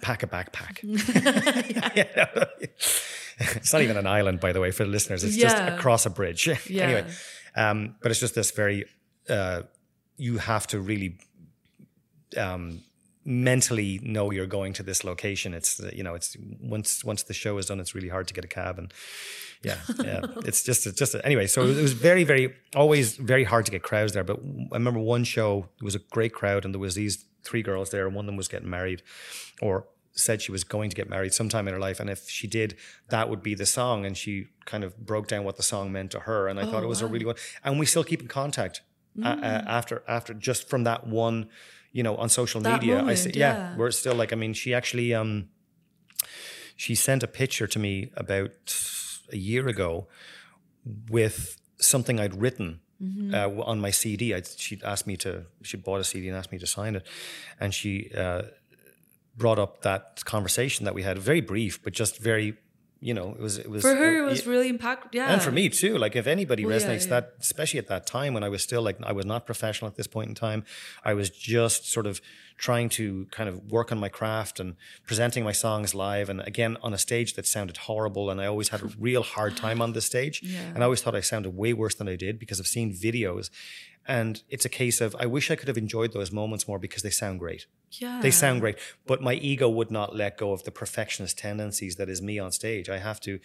pack 0.01 0.22
a 0.22 0.27
backpack. 0.27 0.81
it's 3.39 3.72
not 3.72 3.83
even 3.83 3.97
an 3.97 4.07
island, 4.07 4.41
by 4.41 4.53
the 4.53 4.61
way, 4.61 4.70
for 4.70 4.85
the 4.85 4.91
listeners. 4.91 5.24
It's 5.24 5.37
just 5.37 5.57
across 5.57 6.07
a 6.07 6.11
bridge. 6.11 6.49
Yeah. 6.68 6.85
anyway, 6.85 7.05
um, 7.55 7.97
but 8.03 8.11
it's 8.11 8.20
just 8.20 8.35
this 8.35 8.51
very. 8.51 8.87
Uh, 9.29 9.62
you 10.16 10.39
have 10.39 10.66
to 10.68 10.81
really 10.81 11.18
um, 12.37 12.83
mentally 13.24 14.01
know 14.03 14.31
you're 14.31 14.47
going 14.47 14.72
to 14.74 14.83
this 14.83 15.05
location. 15.05 15.53
It's 15.53 15.81
you 15.93 16.03
know, 16.03 16.14
it's 16.14 16.37
once 16.61 17.05
once 17.05 17.24
the 17.24 17.35
show 17.35 17.59
is 17.59 17.66
done, 17.66 17.81
it's 17.81 17.95
really 17.95 18.09
hard 18.09 18.29
to 18.29 18.35
get 18.35 18.45
a 18.45 18.49
cab, 18.49 18.79
and 18.79 18.93
yeah, 19.67 19.79
yeah, 20.05 20.21
it's 20.45 20.62
just 20.62 20.87
it's 20.87 20.99
just 20.99 21.14
a, 21.14 21.25
anyway. 21.27 21.47
So 21.47 21.62
it 21.62 21.83
was 21.83 21.93
very 21.93 22.25
very 22.25 22.55
always 22.75 23.17
very 23.17 23.45
hard 23.45 23.67
to 23.67 23.73
get 23.73 23.83
crowds 23.83 24.12
there. 24.12 24.25
But 24.25 24.39
I 24.73 24.77
remember 24.77 25.01
one 25.01 25.25
show 25.25 25.69
there 25.79 25.85
was 25.85 25.95
a 25.95 26.05
great 26.17 26.33
crowd, 26.33 26.64
and 26.64 26.73
there 26.73 26.81
was 26.81 26.95
these 26.95 27.25
three 27.43 27.62
girls 27.62 27.91
there, 27.91 28.07
and 28.07 28.14
one 28.14 28.25
of 28.25 28.27
them 28.27 28.37
was 28.37 28.49
getting 28.49 28.71
married, 28.71 29.03
or 29.61 29.87
said 30.19 30.41
she 30.41 30.51
was 30.51 30.64
going 30.64 30.89
to 30.89 30.97
get 30.97 31.09
married 31.09 31.35
sometime 31.35 31.69
in 31.69 31.75
her 31.75 31.81
life 31.81 32.01
and 32.01 32.09
if 32.09 32.27
she 32.29 32.47
did 32.47 32.75
that 33.11 33.29
would 33.29 33.43
be 33.43 33.55
the 33.55 33.67
song 33.67 34.07
and 34.07 34.17
she 34.17 34.47
kind 34.64 34.83
of 34.83 34.97
broke 34.97 35.29
down 35.29 35.45
what 35.45 35.59
the 35.59 35.62
song 35.62 35.93
meant 35.93 36.11
to 36.11 36.21
her 36.21 36.49
and 36.49 36.59
i 36.59 36.64
thought 36.64 36.83
it 36.83 36.87
was 36.87 37.03
a 37.03 37.07
really 37.07 37.25
good 37.25 37.39
and 37.62 37.79
we 37.79 37.85
still 37.85 38.03
keep 38.03 38.23
in 38.23 38.27
contact 38.27 38.81
uh, 39.23 39.29
uh, 39.29 39.64
after 39.67 40.03
after 40.09 40.33
just 40.33 40.71
from 40.71 40.85
that 40.85 41.07
one 41.07 41.49
you 41.93 42.03
know 42.03 42.17
on 42.17 42.31
social 42.31 42.62
That 42.62 42.81
media 42.81 43.05
i 43.05 43.12
see, 43.14 43.33
yeah. 43.35 43.73
yeah. 43.73 43.77
we're 43.77 43.91
still 43.91 44.14
like 44.14 44.33
i 44.33 44.37
mean 44.37 44.55
she 44.55 44.73
actually 44.73 45.12
um 45.12 45.51
she 46.77 46.95
sent 46.95 47.23
a 47.23 47.29
picture 47.29 47.67
to 47.67 47.79
me 47.79 48.11
about 48.17 48.51
a 49.33 49.37
year 49.37 49.68
ago 49.68 50.07
with 51.11 51.57
something 51.79 52.20
i'd 52.20 52.41
written 52.41 52.81
Mm-hmm. 53.03 53.35
uh, 53.35 53.62
on 53.64 53.79
my 53.79 53.91
CD. 53.91 54.35
I, 54.35 54.41
she 54.41 54.81
asked 54.83 55.07
me 55.07 55.18
to, 55.18 55.45
she 55.62 55.77
bought 55.77 56.01
a 56.01 56.05
CD 56.05 56.29
and 56.29 56.37
asked 56.39 56.51
me 56.51 56.59
to 56.59 56.66
sign 56.66 56.97
it. 56.97 57.07
And 57.61 57.74
she 57.74 58.11
uh, 58.16 58.45
brought 59.37 59.59
up 59.59 59.83
that 59.83 60.24
conversation 60.24 60.87
that 60.87 60.95
we 60.95 61.03
had, 61.03 61.18
very 61.18 61.43
brief, 61.43 61.83
but 61.83 61.93
just 61.93 62.16
very, 62.18 62.57
you 63.01 63.12
know, 63.12 63.30
it 63.30 63.40
was, 63.40 63.59
it 63.59 63.68
was 63.68 63.82
for 63.82 63.94
her 63.94 64.18
it 64.18 64.22
was 64.24 64.47
really 64.47 64.72
impactful 64.72 65.09
yeah 65.12 65.30
and 65.32 65.42
for 65.42 65.53
me 65.53 65.68
too. 65.68 65.99
Like 65.99 66.16
if 66.16 66.26
anybody 66.26 66.64
Well, 66.64 66.78
yeah, 66.80 66.86
resonates 66.86 67.05
yeah. 67.05 67.20
that, 67.20 67.32
especially 67.40 67.78
at 67.78 67.88
that 67.88 68.07
time 68.07 68.32
when 68.34 68.42
I 68.42 68.49
was 68.49 68.62
still 68.62 68.80
like 68.82 68.97
I 69.03 69.12
was 69.12 69.26
not 69.26 69.44
professional 69.44 69.88
at 69.90 69.97
this 69.97 70.07
point 70.07 70.28
in 70.30 70.34
time, 70.34 70.64
I 71.05 71.12
was 71.14 71.28
just 71.30 71.90
sort 71.90 72.07
of 72.07 72.20
trying 72.57 72.88
to 72.88 73.26
kind 73.30 73.49
of 73.51 73.70
work 73.70 73.92
on 73.92 73.99
my 73.99 74.09
craft 74.09 74.59
and 74.61 74.76
presenting 75.07 75.44
my 75.44 75.53
songs 75.53 75.94
live, 75.94 76.30
and 76.30 76.40
again 76.47 76.78
on 76.82 76.94
a 76.94 76.99
stage 76.99 77.34
that 77.34 77.47
sounded 77.47 77.76
horrible, 77.76 78.30
and 78.30 78.40
I 78.40 78.47
always 78.47 78.68
had 78.70 78.80
a 78.82 78.86
real 78.99 79.22
hard 79.22 79.57
time 79.59 79.82
on 79.82 79.92
the 79.92 80.01
stage, 80.01 80.42
Yeah. 80.42 80.61
and 80.74 80.78
I 80.78 80.84
always 80.84 81.03
thought 81.03 81.14
I 81.14 81.20
sounded 81.20 81.51
way 81.55 81.74
worse 81.74 81.94
than 81.94 82.09
I 82.09 82.16
did 82.16 82.38
because 82.38 82.59
I've 82.61 82.66
seen 82.66 82.94
videos. 82.94 83.51
And 84.09 84.42
it's 84.49 84.64
a 84.64 84.68
case 84.68 85.01
of 85.01 85.16
I 85.18 85.26
wish 85.26 85.51
I 85.51 85.57
could 85.57 85.66
have 85.68 85.76
enjoyed 85.76 86.12
those 86.12 86.30
moments 86.30 86.68
more 86.68 86.78
because 86.78 87.03
they 87.03 87.11
sound 87.11 87.40
great. 87.40 87.66
Yeah 88.01 88.20
They 88.20 88.30
sound 88.30 88.61
great, 88.61 88.78
but 89.07 89.22
my 89.22 89.34
ego 89.34 89.68
would 89.68 89.90
not 89.90 90.14
let 90.14 90.36
go 90.36 90.53
of 90.53 90.64
the 90.64 90.70
perfectionist 90.70 91.38
tendencies 91.38 91.97
that 91.97 92.09
is 92.09 92.20
me 92.22 92.38
on 92.38 92.53
stage. 92.53 92.88
I 92.88 92.99
have 92.99 93.20
to, 93.20 93.38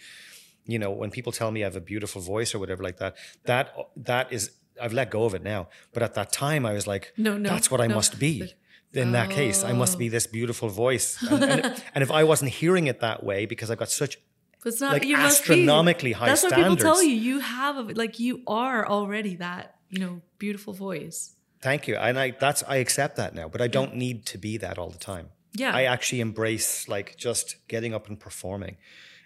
you 0.66 0.78
know, 0.78 0.90
when 0.90 1.10
people 1.10 1.32
tell 1.32 1.50
me 1.50 1.62
I 1.62 1.66
have 1.66 1.76
a 1.76 1.80
beautiful 1.80 2.20
voice 2.20 2.54
or 2.54 2.58
whatever 2.58 2.82
like 2.82 2.98
that, 2.98 3.16
that 3.44 3.74
that 3.96 4.32
is 4.32 4.50
I've 4.80 4.92
let 4.92 5.10
go 5.10 5.24
of 5.24 5.34
it 5.34 5.42
now. 5.42 5.68
But 5.92 6.02
at 6.02 6.14
that 6.14 6.32
time, 6.32 6.64
I 6.64 6.72
was 6.72 6.86
like, 6.86 7.12
No, 7.16 7.36
no, 7.36 7.48
that's 7.48 7.70
what 7.70 7.80
I 7.80 7.86
no. 7.86 7.96
must 7.96 8.18
be. 8.18 8.54
In 8.94 9.12
that 9.12 9.30
case, 9.30 9.64
I 9.64 9.72
must 9.72 9.98
be 9.98 10.08
oh. 10.08 10.10
this 10.10 10.26
beautiful 10.26 10.68
voice. 10.68 11.16
And, 11.30 11.44
and, 11.44 11.84
and 11.94 12.02
if 12.02 12.10
I 12.10 12.24
wasn't 12.24 12.50
hearing 12.50 12.88
it 12.88 13.00
that 13.00 13.24
way 13.24 13.46
because 13.46 13.70
I've 13.70 13.78
got 13.78 13.90
such 13.90 14.18
it's 14.64 14.80
not 14.80 14.92
like 14.92 15.04
you 15.04 15.16
must 15.16 15.44
be. 15.46 15.52
astronomically 15.54 16.12
high 16.12 16.26
That's 16.26 16.42
what 16.42 16.54
people 16.54 16.76
tell 16.76 17.02
you. 17.02 17.14
You 17.14 17.40
have 17.40 17.76
a, 17.76 17.82
like 17.94 18.18
you 18.18 18.42
are 18.46 18.86
already 18.86 19.36
that 19.36 19.76
you 19.88 19.98
know 19.98 20.20
beautiful 20.38 20.72
voice. 20.72 21.34
Thank 21.62 21.86
you. 21.86 21.96
And 21.96 22.18
I 22.18 22.32
that's 22.32 22.62
I 22.66 22.76
accept 22.76 23.16
that 23.16 23.34
now, 23.34 23.48
but 23.48 23.60
I 23.60 23.68
don't 23.68 23.94
need 23.94 24.26
to 24.26 24.38
be 24.38 24.56
that 24.58 24.78
all 24.78 24.90
the 24.90 24.98
time. 24.98 25.28
Yeah. 25.54 25.74
I 25.74 25.84
actually 25.84 26.20
embrace 26.20 26.88
like 26.88 27.16
just 27.16 27.56
getting 27.68 27.94
up 27.94 28.08
and 28.08 28.18
performing 28.18 28.76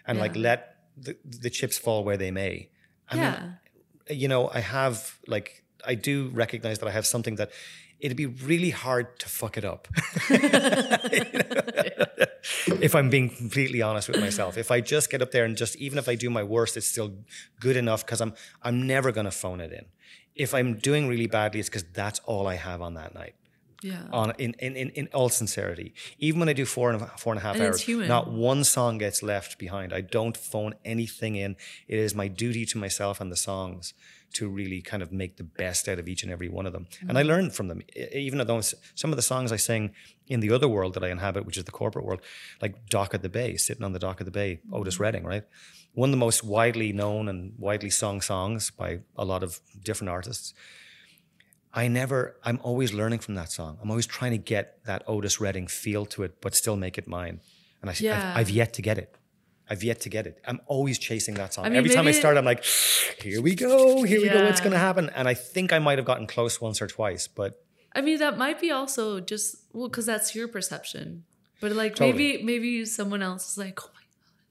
and 0.05 0.19
like 0.19 0.35
let 0.35 0.77
the, 0.95 1.17
the 1.23 1.49
chips 1.49 1.77
fall 1.77 2.03
where 2.03 2.17
they 2.17 2.31
may. 2.31 2.69
I 3.09 3.15
mean, 3.15 3.23
yeah. 3.23 3.51
you 4.13 4.27
know, 4.27 4.49
I 4.53 4.59
have 4.59 5.17
like 5.27 5.63
I 5.85 5.95
do 5.95 6.29
recognize 6.33 6.79
that 6.79 6.87
I 6.87 6.91
have 6.91 7.05
something 7.05 7.35
that 7.35 7.51
it'd 7.99 8.17
be 8.17 8.25
really 8.25 8.69
hard 8.69 9.19
to 9.19 9.29
fuck 9.29 9.57
it 9.57 9.65
up. 9.65 9.87
if 12.81 12.95
I'm 12.95 13.09
being 13.09 13.29
completely 13.29 13.81
honest 13.81 14.07
with 14.07 14.19
myself. 14.19 14.57
If 14.57 14.71
I 14.71 14.81
just 14.81 15.09
get 15.09 15.21
up 15.21 15.31
there 15.31 15.45
and 15.45 15.57
just 15.57 15.75
even 15.77 15.97
if 15.97 16.07
I 16.07 16.15
do 16.15 16.29
my 16.29 16.43
worst, 16.43 16.77
it's 16.77 16.87
still 16.87 17.15
good 17.59 17.77
enough 17.77 18.05
because 18.05 18.21
I'm 18.21 18.33
I'm 18.61 18.85
never 18.85 19.11
gonna 19.11 19.31
phone 19.31 19.61
it 19.61 19.71
in. 19.71 19.85
If 20.45 20.53
I'm 20.53 20.75
doing 20.89 21.07
really 21.07 21.27
badly, 21.27 21.59
it's 21.59 21.69
because 21.69 21.85
that's 22.01 22.19
all 22.25 22.45
I 22.47 22.55
have 22.55 22.81
on 22.81 22.93
that 22.95 23.13
night. 23.21 23.35
yeah. 23.83 24.03
On 24.11 24.27
in, 24.37 24.51
in, 24.65 24.75
in, 24.75 24.89
in 24.99 25.05
all 25.13 25.29
sincerity. 25.29 25.93
Even 26.25 26.39
when 26.41 26.49
I 26.49 26.53
do 26.53 26.65
four 26.65 26.87
and 26.91 27.01
a, 27.01 27.05
four 27.23 27.31
and 27.33 27.39
a 27.41 27.43
half 27.47 27.55
And 27.55 27.63
hours, 27.65 27.81
human. 27.81 28.07
not 28.07 28.25
one 28.31 28.63
song 28.63 28.97
gets 28.97 29.21
left 29.33 29.51
behind. 29.65 29.93
I 29.93 30.01
don't 30.17 30.35
phone 30.51 30.73
anything 30.93 31.35
in. 31.35 31.51
It 31.87 31.99
is 31.99 32.13
my 32.15 32.27
duty 32.27 32.65
to 32.71 32.77
myself 32.85 33.21
and 33.21 33.31
the 33.31 33.35
songs 33.51 33.93
to 34.33 34.43
really 34.59 34.81
kind 34.81 35.01
of 35.03 35.09
make 35.21 35.33
the 35.37 35.43
best 35.43 35.87
out 35.87 35.99
of 35.99 36.07
each 36.11 36.21
and 36.23 36.31
every 36.31 36.49
one 36.49 36.65
of 36.69 36.73
them. 36.73 36.85
And 37.07 37.17
I 37.17 37.21
Mm-hmm. 37.21 37.29
learned 37.33 37.51
from 37.57 37.67
them. 37.69 37.79
Even 38.13 38.37
though 38.45 38.61
some 39.01 39.11
of 39.13 39.15
the 39.15 39.21
songs 39.33 39.51
I 39.51 39.57
sing 39.71 39.83
in 40.27 40.39
the 40.41 40.51
other 40.51 40.67
world 40.67 40.91
that 40.95 41.03
I 41.03 41.09
inhabit, 41.17 41.45
which 41.45 41.57
is 41.57 41.63
the 41.63 41.71
corporate 41.81 42.05
world, 42.07 42.21
like 42.63 42.73
Dock 42.95 43.13
at 43.13 43.21
the 43.21 43.29
Bay, 43.39 43.55
sitting 43.57 43.83
on 43.87 43.93
the 43.93 43.99
dock 44.05 44.17
at 44.21 44.25
the 44.25 44.37
bay, 44.41 44.51
Mm-hmm. 44.65 44.75
Otis 44.77 44.99
Redding, 44.99 45.23
right? 45.33 45.43
One 45.97 46.09
of 46.09 46.11
the 46.11 46.17
most 46.27 46.43
widely 46.43 46.93
known 46.93 47.27
and 47.27 47.53
widely 47.57 47.89
sung 47.89 48.21
songs 48.21 48.69
by 48.69 48.99
a 49.15 49.25
lot 49.25 49.41
of 49.41 49.59
different 49.83 50.11
artists. 50.11 50.53
I 51.73 51.87
never, 51.87 52.37
I'm 52.43 52.59
always 52.61 52.93
learning 52.93 53.21
from 53.25 53.33
that 53.33 53.49
song. 53.51 53.79
I'm 53.81 53.89
always 53.89 54.05
trying 54.05 54.31
to 54.31 54.37
get 54.37 54.65
that 54.85 55.01
Otis 55.07 55.41
Redding 55.41 55.65
feel 55.65 56.05
to 56.13 56.21
it, 56.21 56.39
but 56.39 56.53
still 56.53 56.75
make 56.75 56.99
it 56.99 57.07
mine. 57.07 57.39
And 57.81 57.89
I, 57.89 57.95
Yeah. 57.97 58.33
I've, 58.35 58.37
I've 58.41 58.49
yet 58.51 58.73
to 58.73 58.83
get 58.83 58.99
it. 58.99 59.17
I've 59.67 59.83
yet 59.83 59.99
to 60.01 60.09
get 60.09 60.27
it. 60.27 60.39
I'm 60.45 60.61
always 60.67 60.99
chasing 60.99 61.33
that 61.41 61.55
song. 61.55 61.65
I 61.65 61.69
mean, 61.69 61.77
Every 61.79 61.89
time 61.89 62.07
I 62.07 62.11
start, 62.11 62.37
I'm 62.37 62.45
like, 62.45 62.63
here 63.23 63.41
we 63.41 63.55
go, 63.55 64.03
here 64.03 64.21
we 64.21 64.29
go, 64.29 64.43
what's 64.45 64.61
going 64.61 64.73
to 64.73 64.77
happen? 64.77 65.09
And 65.15 65.27
I 65.27 65.33
think 65.33 65.73
I 65.73 65.79
might 65.79 65.97
have 65.97 66.05
gotten 66.05 66.27
close 66.27 66.61
once 66.61 66.79
or 66.79 66.85
twice, 66.85 67.27
but 67.27 67.59
I 67.95 68.01
mean, 68.01 68.19
that 68.19 68.37
might 68.37 68.61
be 68.61 68.69
also 68.69 69.19
just 69.19 69.47
well, 69.73 69.89
because 69.89 70.05
that's 70.05 70.35
your 70.35 70.47
perception. 70.47 71.23
But 71.59 71.71
like 71.71 71.95
Totally. 71.95 72.11
maybe 72.13 72.43
maybe 72.43 72.85
someone 72.85 73.23
else 73.23 73.43
is 73.53 73.57
like, 73.57 73.79
oh 73.83 73.89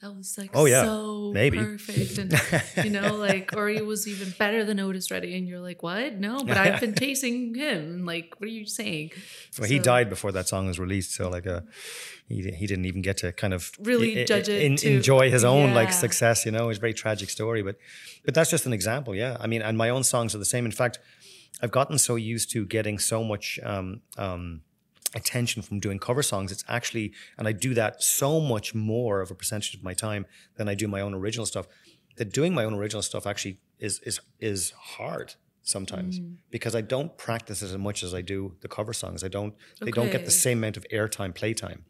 that 0.02 0.14
was 0.14 0.36
like 0.36 0.50
Oh, 0.54 0.66
yeah. 0.66 0.82
so 0.84 1.30
Maybe. 1.32 1.58
perfect, 1.58 2.18
and 2.18 2.32
you 2.84 2.90
know, 2.90 3.16
like, 3.16 3.52
or 3.56 3.68
he 3.68 3.80
was 3.80 4.06
even 4.06 4.32
better 4.38 4.64
than 4.64 4.78
Otis 4.78 5.10
Redding, 5.10 5.34
and 5.34 5.48
you're 5.48 5.60
like, 5.60 5.82
what? 5.82 6.14
No, 6.14 6.44
but 6.44 6.56
I've 6.56 6.80
been 6.80 6.94
chasing 6.98 7.54
him. 7.54 8.04
Like, 8.04 8.34
what 8.38 8.46
are 8.48 8.52
you 8.52 8.66
saying? 8.66 9.10
well, 9.58 9.68
he 9.68 9.78
died 9.78 10.08
before 10.10 10.32
that 10.32 10.48
song 10.48 10.66
was 10.66 10.78
released. 10.78 11.14
So, 11.14 11.28
like, 11.30 11.46
uh, 11.46 11.62
he, 12.28 12.42
he 12.50 12.66
didn't 12.66 12.84
even 12.84 13.00
get 13.02 13.16
to 13.18 13.32
kind 13.32 13.54
of 13.54 13.72
Really 13.80 14.20
i- 14.20 14.24
judge 14.24 14.48
it 14.48 14.62
en- 14.62 14.76
too. 14.76 14.88
enjoy 14.96 15.30
his 15.30 15.44
own 15.44 15.72
like 15.74 15.92
success. 15.92 16.44
You 16.44 16.52
know, 16.52 16.68
it's 16.68 16.78
a 16.78 16.80
very 16.80 16.94
tragic 16.94 17.30
story, 17.30 17.62
but 17.62 17.76
but 18.24 18.34
that's 18.34 18.50
just 18.50 18.66
an 18.66 18.72
example. 18.74 19.14
Yeah, 19.14 19.36
I 19.40 19.46
mean, 19.46 19.62
and 19.62 19.78
my 19.78 19.88
own 19.88 20.04
songs 20.04 20.34
are 20.34 20.38
the 20.38 20.44
same. 20.44 20.66
In 20.66 20.72
fact, 20.72 20.98
I've 21.62 21.70
gotten 21.70 21.96
so 21.98 22.16
used 22.16 22.50
to 22.52 22.66
getting 22.66 22.98
so 22.98 23.24
much 23.24 23.58
um, 23.62 24.02
um, 24.18 24.60
attention 25.16 25.62
from 25.62 25.80
doing 25.80 25.98
cover 25.98 26.22
songs. 26.22 26.52
It's 26.52 26.64
actually, 26.68 27.12
and 27.36 27.48
I 27.48 27.52
do 27.52 27.74
that 27.74 28.02
so 28.02 28.40
much 28.40 28.74
more 28.74 29.20
of 29.20 29.30
a 29.30 29.34
percentage 29.34 29.74
of 29.74 29.82
my 29.82 29.94
time 29.94 30.26
than 30.56 30.68
I 30.68 30.74
do 30.74 30.86
my 30.86 31.00
own 31.00 31.14
original 31.14 31.46
stuff. 31.46 31.66
That 32.16 32.32
doing 32.32 32.54
my 32.54 32.64
own 32.64 32.74
original 32.74 33.02
stuff 33.02 33.26
actually 33.26 33.58
is 33.78 34.00
is 34.00 34.20
is 34.38 34.72
hard. 34.96 35.34
sometimes 35.76 36.20
mm. 36.20 36.36
because 36.50 36.74
I 36.80 36.82
don't 36.94 37.10
practice 37.26 37.60
it 37.62 37.66
as 37.66 37.78
much 37.88 38.02
as 38.06 38.14
I 38.14 38.22
do 38.22 38.54
the 38.60 38.68
cover 38.68 38.94
songs. 39.02 39.24
I 39.24 39.28
don't. 39.28 39.54
They 39.80 39.90
don't 39.90 40.12
get 40.12 40.24
the 40.24 40.30
same 40.46 40.58
amount 40.58 40.76
of 40.76 40.84
airtime, 40.92 41.34
playtime. 41.34 41.80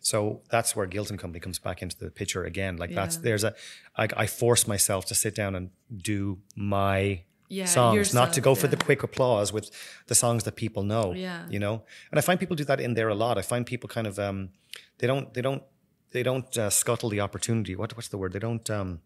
So 0.00 0.42
that's 0.50 0.76
where 0.76 0.86
Guilt 0.86 1.10
and 1.10 1.18
Company 1.18 1.40
comes 1.40 1.58
back 1.58 1.82
into 1.82 1.96
the 1.98 2.10
picture 2.10 2.44
again. 2.44 2.76
Like 2.76 2.94
that's 2.94 3.16
there's 3.16 3.44
a 3.44 3.54
I, 3.96 4.08
I 4.24 4.26
force 4.26 4.66
myself 4.74 5.06
to 5.06 5.14
sit 5.14 5.34
down 5.34 5.54
and 5.54 5.70
do 6.12 6.38
my 6.54 7.22
Yeah, 7.50 7.64
songs, 7.64 8.12
not 8.12 8.32
to 8.34 8.40
go 8.40 8.54
for 8.54 8.68
the 8.68 8.76
quick 8.76 9.02
applause 9.02 9.52
with 9.52 9.70
the 10.06 10.14
songs 10.14 10.44
that 10.44 10.54
people 10.56 10.82
know. 10.82 11.14
Yeah. 11.14 11.46
you 11.48 11.58
know. 11.58 11.82
And 12.10 12.18
I 12.18 12.20
find 12.20 12.38
people 12.38 12.56
do 12.56 12.64
that 12.64 12.80
in 12.80 12.94
there 12.94 13.08
a 13.08 13.14
lot. 13.14 13.38
I 13.38 13.42
find 13.42 13.64
people 13.64 13.88
kind 13.88 14.06
of 14.06 14.18
um, 14.18 14.50
they 14.98 15.06
don't 15.06 15.32
they 15.34 15.40
don't 15.42 15.62
they 16.10 16.22
don't 16.22 16.56
uh, 16.58 16.70
scuttle 16.70 17.08
the 17.08 17.20
opportunity. 17.20 17.74
What 17.74 17.96
what's 17.96 18.08
the 18.08 18.18
word? 18.18 18.32
They 18.32 18.38
don't 18.38 18.68
um, 18.70 19.00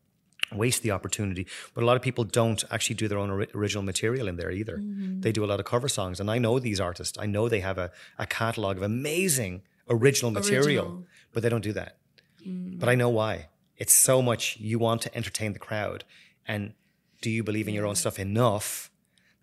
waste 0.53 0.83
the 0.83 0.91
opportunity. 0.91 1.47
But 1.75 1.83
a 1.85 1.87
lot 1.87 1.97
of 1.97 2.03
people 2.03 2.25
don't 2.25 2.63
actually 2.71 2.97
do 2.97 3.09
their 3.09 3.19
own 3.19 3.31
ori- 3.31 3.49
original 3.55 3.85
material 3.85 4.27
in 4.29 4.37
there 4.37 4.51
either. 4.51 4.77
Mm-hmm. 4.79 5.21
They 5.21 5.33
do 5.33 5.45
a 5.45 5.47
lot 5.53 5.61
of 5.61 5.67
cover 5.67 5.89
songs, 5.89 6.21
and 6.21 6.29
I 6.31 6.39
know 6.39 6.59
these 6.59 6.81
artists. 6.81 7.17
I 7.19 7.27
know 7.27 7.49
they 7.49 7.61
have 7.61 7.79
a, 7.79 7.91
a 8.19 8.27
catalog 8.27 8.77
of 8.77 8.83
amazing 8.83 9.63
original 9.89 10.31
material, 10.31 10.85
Original. 10.87 11.07
but 11.33 11.43
they 11.43 11.49
don't 11.49 11.63
do 11.65 11.73
that. 11.75 11.97
But 12.81 12.89
I 12.89 12.97
know 12.97 13.09
why. 13.09 13.49
It's 13.77 13.95
so 13.95 14.21
much 14.21 14.57
you 14.59 14.79
want 14.81 15.01
to 15.03 15.17
entertain 15.17 15.53
the 15.53 15.59
crowd, 15.59 16.05
and 16.47 16.75
do 17.23 17.31
you 17.31 17.43
believe 17.43 17.67
in 17.69 17.73
your 17.75 17.87
own 17.87 17.95
stuff 17.95 18.19
enough 18.19 18.91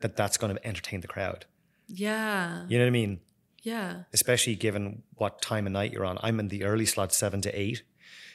that 0.02 0.16
that's 0.16 0.38
going 0.38 0.56
to 0.56 0.68
entertain 0.68 1.02
the 1.02 1.08
crowd? 1.08 1.46
Yeah. 1.88 2.66
You 2.68 2.78
know 2.78 2.84
what 2.84 2.90
I 2.90 2.92
mean? 2.92 3.22
Yeah. 3.62 4.04
especially 4.14 4.56
given 4.56 5.04
what 5.16 5.42
time 5.42 5.68
of 5.68 5.74
night 5.74 5.92
you're 5.92 6.06
on. 6.06 6.18
I'm 6.24 6.40
in 6.40 6.48
the 6.48 6.64
early 6.64 6.86
slot, 6.86 7.12
seven 7.12 7.42
to 7.42 7.52
eight, 7.60 7.84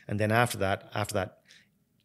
and 0.06 0.20
then 0.20 0.30
after 0.30 0.58
that, 0.58 0.90
after 0.94 1.14
that, 1.14 1.38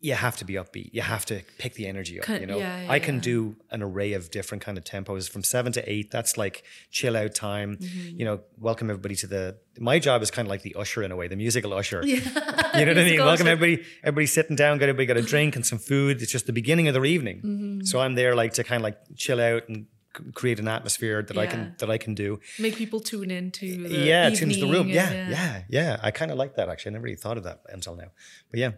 you 0.02 0.14
have 0.14 0.38
to 0.38 0.46
be 0.46 0.54
upbeat. 0.54 0.92
You 0.94 1.02
have 1.02 1.26
to 1.26 1.42
pick 1.58 1.74
the 1.74 1.86
energy 1.86 2.20
up. 2.20 2.26
Kind- 2.26 2.42
you 2.42 2.48
know, 2.48 2.58
yeah, 2.58 2.84
yeah, 2.84 2.92
I 2.92 3.00
can 3.00 3.16
yeah. 3.16 3.22
do 3.22 3.56
an 3.70 3.82
array 3.84 4.14
of 4.14 4.32
different 4.32 4.64
kind 4.64 4.78
of 4.78 4.86
tempos 4.86 5.30
from 5.30 5.44
seven 5.44 5.74
to 5.74 5.92
eight. 5.92 6.10
That's 6.10 6.38
like 6.38 6.64
chill 6.90 7.18
out 7.18 7.36
time. 7.36 7.78
Mm-hmm. 7.78 8.18
You 8.20 8.26
know, 8.26 8.40
welcome 8.58 8.90
everybody 8.90 9.16
to 9.16 9.28
the. 9.28 9.58
My 9.78 10.00
job 10.00 10.22
is 10.22 10.32
kind 10.32 10.46
of 10.48 10.50
like 10.50 10.62
the 10.62 10.76
usher 10.76 11.04
in 11.04 11.12
a 11.12 11.16
way, 11.18 11.28
the 11.28 11.36
musical 11.36 11.74
usher. 11.74 12.02
Yeah. 12.06 12.20
You 12.78 12.86
know 12.86 12.92
what 12.92 13.00
I 13.00 13.04
mean? 13.10 13.20
Welcome 13.20 13.48
usher. 13.48 13.52
everybody. 13.52 13.88
Everybody 14.04 14.26
sitting 14.28 14.56
down. 14.56 14.78
Got 14.78 14.90
everybody 14.90 15.08
got 15.08 15.18
a 15.18 15.24
drink 15.24 15.56
and 15.56 15.66
some 15.66 15.80
food. 15.80 16.22
It's 16.22 16.32
just 16.32 16.46
the 16.46 16.54
beginning 16.54 16.88
of 16.88 16.94
their 16.94 17.04
evening. 17.04 17.38
Mm-hmm. 17.38 17.82
So 17.82 18.00
I'm 18.00 18.14
there 18.14 18.36
like 18.36 18.54
to 18.54 18.64
kind 18.64 18.80
of 18.80 18.84
like 18.84 19.00
chill 19.18 19.42
out 19.42 19.68
and 19.68 19.88
create 20.36 20.60
an 20.60 20.68
atmosphere 20.68 21.22
that 21.24 21.38
I 21.38 21.48
can 21.48 21.76
that 21.80 21.90
I 21.90 21.98
can 21.98 22.14
do 22.14 22.40
Make 22.60 22.76
people 22.76 23.00
tune 23.00 23.32
into 23.32 23.88
the 23.88 23.96
yeah, 23.96 24.30
tunes 24.30 24.56
the 24.58 24.64
room. 24.64 24.90
evening 24.90 24.96
Yeah, 24.96 25.30
yeah, 25.30 25.62
yeah, 25.70 26.00
I 26.02 26.12
kind 26.12 26.32
of 26.32 26.38
like 26.38 26.56
that 26.56 26.70
actually. 26.70 26.92
I 26.92 26.94
never 26.94 27.04
really 27.06 27.16
thought 27.16 27.38
of 27.38 27.44
that 27.44 27.62
until 27.70 27.96
now. 27.96 28.12
But 28.52 28.60
yeah, 28.60 28.72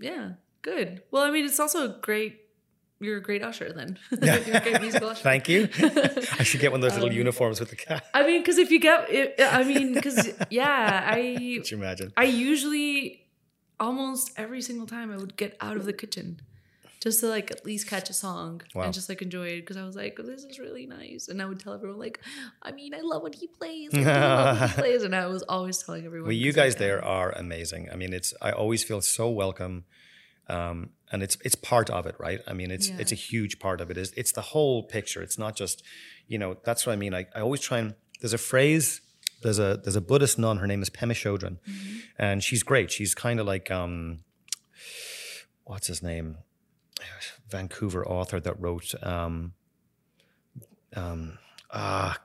Yeah. 0.00 0.32
Good. 0.62 1.02
Well, 1.10 1.22
I 1.22 1.30
mean, 1.30 1.44
it's 1.46 1.60
also 1.60 1.84
a 1.84 1.98
great. 2.00 2.40
You're 3.00 3.18
a 3.18 3.22
great 3.22 3.44
usher 3.44 3.72
then. 3.72 3.96
Yeah. 4.20 4.38
you're 4.44 4.56
a 4.56 4.60
great 4.60 4.80
musical 4.80 5.08
usher. 5.10 5.22
thank 5.22 5.48
you. 5.48 5.68
I 6.38 6.42
should 6.42 6.60
get 6.60 6.72
one 6.72 6.80
of 6.82 6.82
those 6.82 6.96
Um, 6.98 7.02
little 7.02 7.16
uniforms 7.16 7.60
with 7.60 7.70
the 7.70 7.76
cat. 7.76 8.04
I 8.12 8.26
mean, 8.26 8.40
because 8.42 8.58
if 8.58 8.72
you 8.72 8.80
get, 8.80 9.08
it, 9.08 9.34
I 9.40 9.62
mean, 9.62 9.94
because 9.98 10.28
yeah, 10.50 11.04
I 11.06 11.58
Could 11.58 11.70
you 11.70 11.76
imagine? 11.76 12.12
I 12.16 12.24
usually 12.24 13.24
almost 13.78 14.32
every 14.36 14.60
single 14.62 14.86
time 14.86 15.12
I 15.12 15.16
would 15.16 15.36
get 15.36 15.56
out 15.60 15.76
of 15.76 15.84
the 15.84 15.92
kitchen 15.92 16.40
just 17.00 17.20
to 17.20 17.28
like 17.28 17.50
at 17.50 17.64
least 17.64 17.86
catch 17.86 18.10
a 18.10 18.12
song 18.12 18.60
Wow. 18.74 18.82
and 18.84 18.92
just 18.94 19.08
like 19.08 19.22
enjoy 19.22 19.46
it 19.48 19.60
because 19.60 19.76
I 19.76 19.84
was 19.84 19.94
like, 19.96 20.16
this 20.16 20.44
is 20.44 20.58
really 20.58 20.86
nice. 20.86 21.28
And 21.28 21.40
I 21.40 21.44
would 21.46 21.60
tell 21.60 21.72
everyone 21.74 21.98
like, 21.98 22.20
I 22.62 22.72
mean, 22.72 22.92
I 22.94 23.00
love 23.02 23.22
what 23.22 23.34
he 23.36 23.46
plays. 23.46 23.90
I 23.94 24.00
love 24.02 24.60
what 24.60 24.70
he 24.70 24.74
plays. 24.82 25.02
And 25.04 25.14
I 25.14 25.26
was 25.26 25.42
always 25.44 25.78
telling 25.78 26.04
everyone. 26.04 26.28
Well, 26.28 26.36
you 26.36 26.52
guys 26.52 26.76
there 26.76 27.04
are 27.04 27.30
amazing. 27.32 27.88
I 27.92 27.96
mean, 27.96 28.12
it's 28.12 28.34
I 28.42 28.50
always 28.52 28.82
feel 28.84 29.00
so 29.00 29.28
welcome, 29.30 29.84
um, 30.48 30.90
and 31.12 31.22
it's 31.22 31.36
it's 31.44 31.54
part 31.54 31.88
of 31.90 32.06
it, 32.06 32.16
right? 32.18 32.40
I 32.46 32.52
mean, 32.52 32.70
it's 32.70 32.88
Yeah. 32.88 32.96
it's 32.98 33.12
a 33.12 33.20
huge 33.30 33.58
part 33.60 33.80
of 33.80 33.90
it. 33.90 33.96
Is 33.96 34.12
it's 34.16 34.32
the 34.32 34.40
whole 34.52 34.82
picture. 34.82 35.22
It's 35.22 35.38
not 35.38 35.54
just, 35.56 35.82
you 36.26 36.38
know, 36.38 36.56
that's 36.64 36.84
what 36.86 36.92
I 36.94 36.96
mean. 36.96 37.14
I, 37.14 37.26
I 37.34 37.40
always 37.40 37.60
try 37.60 37.78
and 37.78 37.94
there's 38.20 38.34
a 38.34 38.38
phrase. 38.38 39.00
There's 39.42 39.60
a 39.60 39.80
there's 39.82 39.94
a 39.94 40.00
Buddhist 40.00 40.36
nun. 40.38 40.56
Her 40.58 40.66
name 40.66 40.82
is 40.82 40.90
Pema 40.90 41.12
Chodron, 41.12 41.58
and 42.18 42.42
she's 42.42 42.64
great. 42.64 42.90
She's 42.90 43.14
kind 43.14 43.38
of 43.38 43.46
like 43.46 43.70
um, 43.70 44.20
what's 45.64 45.86
his 45.86 46.02
name, 46.02 46.38
Vancouver 47.48 48.06
author 48.06 48.40
that 48.40 48.60
wrote 48.60 48.94
um, 49.02 49.52
um, 50.94 51.38
ah. 51.70 52.18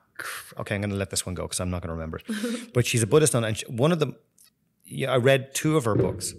Okay, 0.59 0.76
I'm 0.76 0.82
going 0.82 0.91
to 0.91 0.95
let 0.95 1.09
this 1.09 1.26
one 1.26 1.36
go 1.36 1.43
because 1.43 1.59
I'm 1.59 1.69
not 1.71 1.82
going 1.82 1.89
to 1.89 1.93
remember 1.93 2.19
it. 2.19 2.74
but 2.74 2.86
she's 2.86 3.01
a 3.03 3.07
Buddhist 3.07 3.34
nun, 3.34 3.43
and 3.43 3.57
she, 3.57 3.65
one 3.65 3.91
of 3.91 3.99
the 3.99 4.15
yeah, 4.86 5.11
I 5.11 5.17
read 5.17 5.53
two 5.55 5.76
of 5.76 5.86
her 5.86 5.95
books. 5.95 6.34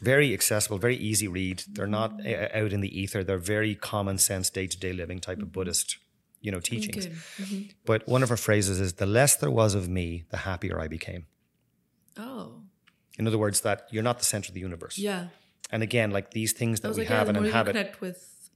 Very 0.00 0.32
accessible, 0.32 0.78
very 0.78 0.96
easy 0.96 1.28
read. 1.28 1.62
They're 1.70 1.86
not 1.86 2.26
uh, 2.26 2.48
out 2.54 2.72
in 2.72 2.80
the 2.80 3.00
ether. 3.00 3.22
They're 3.22 3.38
very 3.38 3.74
common 3.76 4.18
sense, 4.18 4.50
day 4.50 4.66
to 4.66 4.76
day 4.76 4.92
living 4.92 5.20
type 5.20 5.40
of 5.42 5.52
Buddhist, 5.52 5.98
you 6.40 6.50
know, 6.50 6.58
teachings. 6.58 7.06
Good. 7.06 7.74
But 7.84 8.08
one 8.08 8.22
of 8.24 8.28
her 8.28 8.36
phrases 8.36 8.80
is, 8.80 8.94
"The 8.94 9.06
less 9.06 9.36
there 9.36 9.50
was 9.50 9.74
of 9.74 9.88
me, 9.88 10.24
the 10.30 10.38
happier 10.38 10.80
I 10.80 10.88
became." 10.88 11.26
Oh, 12.16 12.62
In 13.18 13.26
other 13.28 13.38
words, 13.38 13.60
that 13.60 13.86
you're 13.92 14.02
not 14.02 14.18
the 14.18 14.24
center 14.24 14.48
of 14.50 14.54
the 14.54 14.60
universe. 14.60 14.98
yeah. 14.98 15.28
And 15.72 15.82
again, 15.82 16.10
like 16.10 16.30
these 16.32 16.52
things 16.52 16.80
that 16.80 16.92
we 16.92 16.98
like, 16.98 17.08
have 17.08 17.26
the 17.26 17.34
and 17.34 17.46
inhabit, 17.46 17.72
connect 17.72 18.00
with 18.02 18.50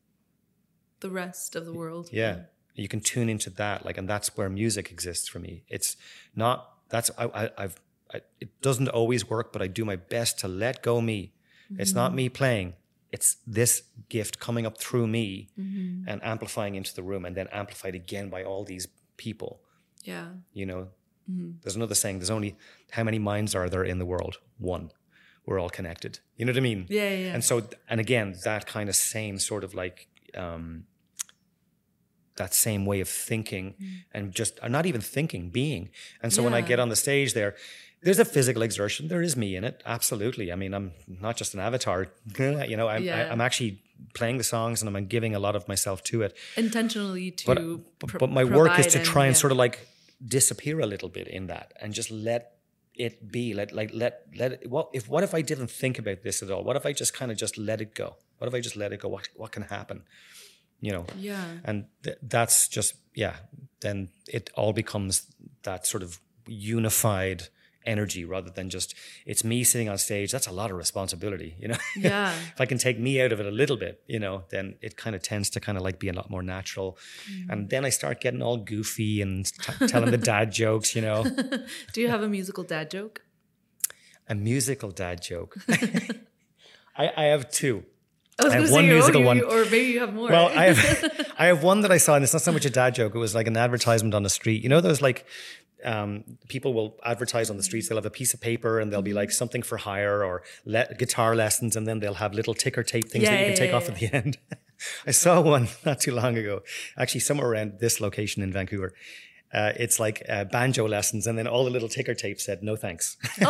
the 1.00 1.10
rest 1.10 1.56
of 1.56 1.64
the 1.64 1.72
world. 1.72 2.10
yeah, 2.12 2.40
you 2.74 2.88
can 2.88 3.00
tune 3.00 3.30
into 3.30 3.50
that. 3.50 3.86
Like, 3.86 3.96
and 3.96 4.08
that's 4.08 4.36
where 4.36 4.50
music 4.50 4.90
exists 4.90 5.26
for 5.26 5.38
me. 5.38 5.64
It's 5.68 5.96
not. 6.34 6.72
That's 6.90 7.10
I, 7.18 7.24
I, 7.24 7.50
I've. 7.56 7.80
I, 8.12 8.20
it 8.38 8.60
doesn't 8.60 8.88
always 8.88 9.28
work, 9.28 9.52
but 9.52 9.62
I 9.62 9.66
do 9.66 9.84
my 9.84 9.96
best 9.96 10.38
to 10.40 10.48
let 10.48 10.82
go 10.82 11.00
me. 11.00 11.32
It's 11.76 11.92
not 11.92 12.10
mm-hmm. 12.10 12.16
me 12.16 12.28
playing. 12.28 12.74
It's 13.10 13.38
this 13.46 13.82
gift 14.08 14.38
coming 14.38 14.66
up 14.66 14.78
through 14.78 15.08
me 15.08 15.48
mm-hmm. 15.58 16.08
and 16.08 16.22
amplifying 16.22 16.76
into 16.76 16.94
the 16.94 17.02
room, 17.02 17.24
and 17.24 17.34
then 17.34 17.48
amplified 17.50 17.94
again 17.96 18.28
by 18.28 18.44
all 18.44 18.62
these 18.62 18.86
people. 19.16 19.60
Yeah. 20.04 20.28
You 20.52 20.66
know, 20.66 20.88
mm-hmm. 21.28 21.52
there's 21.62 21.76
another 21.76 21.94
saying. 21.94 22.18
There's 22.18 22.30
only 22.30 22.56
how 22.90 23.02
many 23.02 23.18
minds 23.18 23.54
are 23.54 23.68
there 23.68 23.82
in 23.82 23.98
the 23.98 24.06
world? 24.06 24.36
One. 24.58 24.92
We're 25.46 25.60
all 25.60 25.70
connected. 25.70 26.18
You 26.36 26.44
know 26.44 26.52
what 26.52 26.58
I 26.58 26.60
mean? 26.60 26.86
Yeah, 26.88 27.08
yeah, 27.08 27.16
yeah. 27.16 27.34
And 27.34 27.44
so, 27.44 27.62
and 27.88 28.00
again, 28.00 28.34
that 28.44 28.66
kind 28.66 28.88
of 28.88 28.96
same 28.96 29.38
sort 29.38 29.62
of 29.64 29.74
like 29.74 30.08
um, 30.36 30.84
that 32.36 32.52
same 32.52 32.84
way 32.84 33.00
of 33.00 33.08
thinking 33.08 33.74
and 34.12 34.32
just 34.32 34.58
or 34.62 34.68
not 34.68 34.86
even 34.86 35.00
thinking, 35.00 35.50
being. 35.50 35.90
And 36.22 36.32
so 36.32 36.42
when 36.42 36.54
I 36.54 36.60
get 36.60 36.78
on 36.78 36.88
the 36.88 36.96
stage 36.96 37.32
there, 37.34 37.54
there's 38.02 38.18
a 38.18 38.24
physical 38.24 38.62
exertion. 38.62 39.08
There 39.08 39.22
is 39.22 39.36
me 39.36 39.56
in 39.56 39.64
it. 39.64 39.82
Absolutely. 39.86 40.52
I 40.52 40.56
mean, 40.56 40.74
I'm 40.74 40.92
not 41.08 41.36
just 41.36 41.54
an 41.54 41.60
avatar. 41.60 42.08
You 42.38 42.76
know, 42.76 42.88
I'm, 42.88 43.02
Yeah. 43.02 43.28
I'm 43.32 43.40
actually 43.40 43.82
playing 44.14 44.36
the 44.38 44.44
songs 44.44 44.82
and 44.82 44.94
I'm 44.94 45.06
giving 45.06 45.34
a 45.34 45.38
lot 45.38 45.56
of 45.56 45.66
myself 45.68 46.02
to 46.04 46.22
it. 46.22 46.36
Intentionally 46.56 47.30
to. 47.30 47.82
But, 47.98 48.18
but 48.18 48.30
my 48.30 48.44
work 48.44 48.78
is 48.78 48.86
to 48.88 49.02
try 49.02 49.26
and 49.26 49.34
yeah. 49.34 49.40
sort 49.40 49.52
of 49.52 49.58
like 49.58 49.88
disappear 50.26 50.80
a 50.80 50.86
little 50.86 51.08
bit 51.08 51.28
in 51.28 51.46
that 51.46 51.72
and 51.80 51.92
just 51.92 52.10
let 52.10 52.55
it 52.96 53.30
be. 53.30 53.54
Let 53.54 53.72
like 53.72 53.90
let 53.92 54.26
let 54.36 54.52
it. 54.52 54.70
What 54.70 54.90
if 54.92 55.08
what 55.08 55.22
if 55.22 55.34
I 55.34 55.42
didn't 55.42 55.70
think 55.70 55.98
about 55.98 56.22
this 56.22 56.42
at 56.42 56.50
all? 56.50 56.64
What 56.64 56.76
if 56.76 56.86
I 56.86 56.92
just 56.92 57.14
kind 57.14 57.30
of 57.30 57.38
just 57.38 57.58
let 57.58 57.80
it 57.80 57.94
go? 57.94 58.16
What 58.38 58.48
if 58.48 58.54
I 58.54 58.60
just 58.60 58.76
let 58.76 58.92
it 58.92 59.00
go? 59.00 59.08
What 59.08 59.28
what 59.36 59.52
can 59.52 59.62
happen? 59.62 60.02
You 60.80 60.92
know. 60.92 61.06
Yeah. 61.18 61.44
And 61.64 61.86
th- 62.02 62.18
that's 62.22 62.68
just 62.68 62.94
yeah. 63.14 63.36
Then 63.80 64.08
it 64.26 64.50
all 64.54 64.72
becomes 64.72 65.26
that 65.62 65.86
sort 65.86 66.02
of 66.02 66.20
unified 66.46 67.48
energy 67.86 68.24
rather 68.24 68.50
than 68.50 68.68
just 68.70 68.94
it's 69.24 69.44
me 69.44 69.64
sitting 69.64 69.88
on 69.88 69.98
stage. 69.98 70.32
That's 70.32 70.46
a 70.46 70.52
lot 70.52 70.70
of 70.70 70.76
responsibility. 70.76 71.56
You 71.58 71.68
know. 71.68 71.76
Yeah. 71.96 72.32
if 72.54 72.60
I 72.60 72.66
can 72.66 72.78
take 72.78 72.98
me 72.98 73.20
out 73.22 73.32
of 73.32 73.40
it 73.40 73.46
a 73.46 73.50
little 73.50 73.76
bit, 73.76 74.02
you 74.06 74.18
know, 74.18 74.44
then 74.50 74.74
it 74.82 74.96
kind 74.96 75.16
of 75.16 75.22
tends 75.22 75.50
to 75.50 75.60
kind 75.60 75.78
of 75.78 75.84
like 75.84 75.98
be 75.98 76.08
a 76.08 76.12
lot 76.12 76.28
more 76.30 76.42
natural. 76.42 76.98
Mm. 77.30 77.50
And 77.52 77.70
then 77.70 77.84
I 77.84 77.90
start 77.90 78.20
getting 78.20 78.42
all 78.42 78.58
goofy 78.58 79.22
and 79.22 79.46
t- 79.46 79.86
telling 79.86 80.10
the 80.10 80.18
dad 80.18 80.52
jokes, 80.62 80.94
you 80.94 81.02
know, 81.02 81.24
Do 81.92 82.00
you 82.00 82.08
have 82.08 82.22
a 82.22 82.28
musical 82.28 82.64
dad 82.64 82.90
joke? 82.90 83.22
a 84.28 84.34
musical 84.34 84.90
dad 84.90 85.22
joke. 85.22 85.56
I, 86.96 87.10
I 87.16 87.24
have 87.26 87.50
two. 87.50 87.84
I 88.38 88.44
was 88.44 88.52
I 88.52 88.56
have 88.60 88.70
one 88.70 88.84
oh, 88.84 88.88
musical 88.88 89.20
you- 89.20 89.26
one. 89.26 89.40
or 89.42 89.64
maybe 89.64 89.86
you 89.92 90.00
have 90.00 90.12
more. 90.12 90.28
Well, 90.28 90.48
I 90.48 90.72
have 90.72 91.26
I 91.38 91.46
have 91.46 91.62
one 91.62 91.80
that 91.82 91.90
I 91.92 91.96
saw, 91.96 92.16
and 92.16 92.24
it's 92.24 92.32
not 92.34 92.42
so 92.42 92.52
much 92.52 92.64
a 92.66 92.70
dad 92.70 92.94
joke. 92.94 93.14
It 93.14 93.18
was 93.18 93.34
like 93.34 93.46
an 93.46 93.56
advertisement 93.56 94.14
on 94.14 94.22
the 94.24 94.30
street. 94.30 94.62
You 94.62 94.68
know, 94.68 94.80
those 94.80 95.00
like 95.00 95.24
um, 95.84 96.24
people 96.48 96.72
will 96.74 96.98
advertise 97.04 97.50
on 97.50 97.56
the 97.56 97.62
streets. 97.62 97.88
They'll 97.88 97.98
have 97.98 98.06
a 98.06 98.10
piece 98.10 98.34
of 98.34 98.40
paper, 98.40 98.80
and 98.80 98.92
they'll 98.92 99.02
be 99.02 99.12
like 99.12 99.30
something 99.30 99.62
for 99.62 99.76
hire 99.78 100.24
or 100.24 100.42
le- 100.64 100.94
guitar 100.98 101.34
lessons, 101.34 101.76
and 101.76 101.86
then 101.86 102.00
they'll 102.00 102.14
have 102.14 102.34
little 102.34 102.54
ticker 102.54 102.82
tape 102.82 103.08
things 103.08 103.24
Yeah, 103.24 103.30
that 103.30 103.38
you 103.38 103.44
can 103.44 103.52
yeah, 103.52 103.56
take 103.56 103.70
yeah, 103.70 103.76
off 103.76 103.88
at 103.88 103.96
the 103.96 104.14
end. 104.14 104.38
I 105.06 105.10
saw 105.10 105.40
one 105.40 105.68
not 105.84 106.00
too 106.00 106.12
long 106.12 106.36
ago, 106.36 106.62
actually 106.96 107.20
somewhere 107.20 107.48
around 107.48 107.78
this 107.80 108.00
location 108.00 108.42
in 108.42 108.52
Vancouver. 108.52 108.92
Uh, 109.52 109.72
it's 109.76 110.00
like 110.00 110.22
uh, 110.28 110.44
banjo 110.44 110.86
lessons, 110.88 111.26
and 111.26 111.38
then 111.38 111.46
all 111.46 111.64
the 111.64 111.70
little 111.70 111.88
ticker 111.88 112.14
tape 112.14 112.40
said 112.40 112.62
"No 112.62 112.76
thanks." 112.76 113.16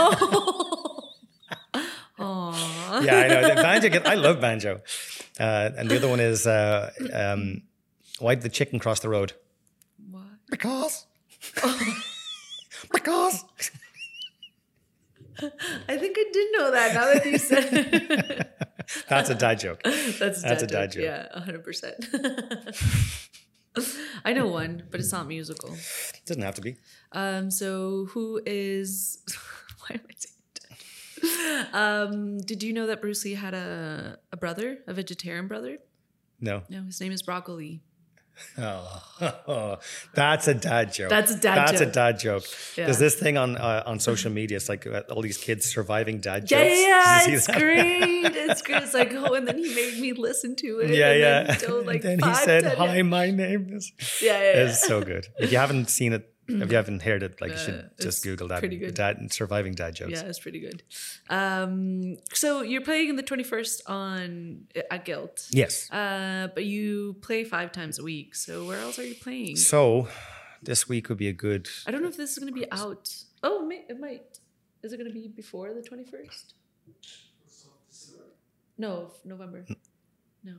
oh. 2.19 3.01
Yeah, 3.03 3.17
I 3.17 3.29
know. 3.29 3.49
The 3.49 3.55
banjo. 3.57 4.03
I 4.05 4.15
love 4.15 4.41
banjo. 4.41 4.81
Uh, 5.39 5.71
and 5.77 5.89
the 5.91 5.97
other 5.97 6.09
one 6.09 6.21
is 6.21 6.47
uh, 6.47 6.91
um, 7.13 7.63
why 8.19 8.35
did 8.35 8.43
the 8.45 8.49
chicken 8.49 8.79
cross 8.79 9.01
the 9.01 9.09
road? 9.09 9.33
What? 10.11 10.23
Because. 10.51 11.07
Because. 12.97 13.45
I 15.89 15.97
think 15.99 16.17
I 16.19 16.25
did 16.33 16.49
know 16.53 16.71
that 16.71 16.95
now 16.95 17.13
that 17.13 17.27
you 17.27 17.39
said 17.39 17.69
it. 17.71 18.51
That's 19.09 19.29
a 19.31 19.35
dad 19.35 19.59
joke. 19.59 19.83
That's, 19.83 20.19
That's 20.43 20.43
a 20.63 20.67
dad 20.67 20.91
dad 20.91 20.93
joke. 20.93 21.03
joke. 21.03 21.29
Yeah, 21.35 21.41
hundred 21.41 21.63
percent. 21.65 22.07
I 24.25 24.33
know 24.33 24.47
one, 24.47 24.85
but 24.91 25.01
it's 25.01 25.13
not 25.13 25.27
musical. 25.29 25.75
It 25.75 26.23
Doesn't 26.25 26.43
have 26.43 26.55
to 26.55 26.63
be. 26.63 26.77
Um, 27.13 27.51
so 27.51 28.07
who 28.13 28.41
is? 28.47 29.19
Why 29.81 29.97
am 29.97 30.01
I 30.09 30.15
saying? 30.17 31.67
Um, 31.73 32.39
did 32.39 32.63
you 32.63 32.73
know 32.73 32.87
that 32.87 33.01
Bruce 33.03 33.25
Lee 33.25 33.35
had 33.35 33.53
a 33.55 34.19
a 34.33 34.37
brother, 34.37 34.79
a 34.87 34.95
vegetarian 34.95 35.49
brother? 35.49 35.79
No. 36.41 36.63
No, 36.71 36.85
his 36.85 37.01
name 37.01 37.13
is 37.13 37.23
Broccoli. 37.23 37.83
Oh, 39.49 39.79
that's 40.13 40.47
a 40.47 40.53
dad 40.53 40.93
joke. 40.93 41.09
That's 41.09 41.31
a 41.31 41.37
dad 41.41 41.57
That's 41.57 41.81
joke. 41.81 41.89
a 41.89 41.93
dad 41.93 42.19
joke. 42.19 42.45
Yeah. 42.77 42.85
There's 42.85 42.99
this 42.99 43.15
thing 43.15 43.39
on 43.39 43.57
uh, 43.57 43.83
on 43.87 43.99
social 43.99 44.31
media. 44.31 44.57
It's 44.59 44.69
like 44.69 44.87
uh, 44.87 45.03
all 45.11 45.23
these 45.23 45.39
kids 45.39 45.65
surviving 45.65 46.21
dad 46.21 46.51
Yeah, 46.51 46.65
jokes. 46.65 46.81
yeah, 46.81 47.29
you 47.29 47.37
it's 47.37 47.47
that? 47.47 47.59
great. 47.59 48.33
It's 48.49 48.63
great. 48.63 48.83
It's 48.83 48.95
like, 48.95 49.13
oh, 49.15 49.35
and 49.35 49.49
then 49.49 49.59
he 49.59 49.75
made 49.75 49.99
me 49.99 50.13
listen 50.13 50.55
to 50.57 50.81
it. 50.81 50.91
Yeah, 50.91 51.11
and 51.11 51.21
yeah. 51.21 51.43
Then 51.45 51.55
he, 51.57 51.67
told, 51.67 51.87
like, 51.87 52.03
then 52.03 52.19
he 52.21 52.35
said, 52.35 52.63
10 52.65 52.77
"Hi, 52.77 53.03
my 53.03 53.31
name 53.31 53.71
is." 53.73 53.91
Yeah, 54.23 54.33
yeah, 54.33 54.39
yeah. 54.43 54.69
It's 54.69 54.87
so 54.87 55.03
good. 55.03 55.27
If 55.39 55.51
you 55.51 55.59
haven't 55.59 55.89
seen 55.91 56.13
it, 56.13 56.31
if 56.49 56.71
you 56.71 56.77
haven't 56.77 57.03
heard 57.03 57.23
it, 57.23 57.41
like 57.41 57.51
you 57.51 57.57
Uh, 57.57 57.65
should 57.65 57.91
just 58.01 58.23
Google 58.23 58.49
that. 58.49 58.61
pretty 58.61 58.77
good. 58.79 58.95
Dad 58.95 59.33
surviving 59.33 59.75
dad 59.75 59.95
jokes. 59.95 60.13
Yeah, 60.13 60.23
it's 60.23 60.39
pretty 60.39 60.61
good. 60.61 60.83
Um, 61.31 62.17
so 62.33 62.63
you're 62.63 62.81
playing 62.83 63.09
in 63.11 63.17
the 63.17 63.23
21st 63.23 63.81
on 63.87 64.67
at 64.91 65.05
Guilt. 65.05 65.47
Yes. 65.51 65.91
uh, 65.91 66.49
but 66.55 66.65
you 66.65 67.17
play 67.21 67.45
five 67.45 67.73
times 67.73 67.99
a 67.99 68.03
week. 68.03 68.35
So 68.35 68.65
where 68.67 68.79
else 68.79 68.99
are 68.99 69.05
you 69.07 69.15
playing? 69.15 69.57
So 69.57 70.09
this 70.63 70.89
week 70.89 71.09
would 71.09 71.19
be 71.19 71.29
a 71.29 71.33
good. 71.33 71.69
I 71.87 71.91
don't 71.91 72.03
know 72.03 72.09
if 72.09 72.17
this 72.17 72.31
is 72.33 72.39
going 72.39 72.53
to 72.53 72.59
be 72.61 72.71
out. 72.73 73.13
Oh, 73.43 73.63
it, 73.65 73.67
may, 73.69 73.85
it 73.89 74.01
might. 74.01 74.39
Is 74.83 74.93
it 74.93 74.99
going 74.99 75.09
to 75.09 75.15
be 75.15 75.29
before 75.29 75.73
the 75.75 75.81
21st? 75.83 76.53
No, 78.79 79.11
November. 79.25 79.65
No. 80.45 80.53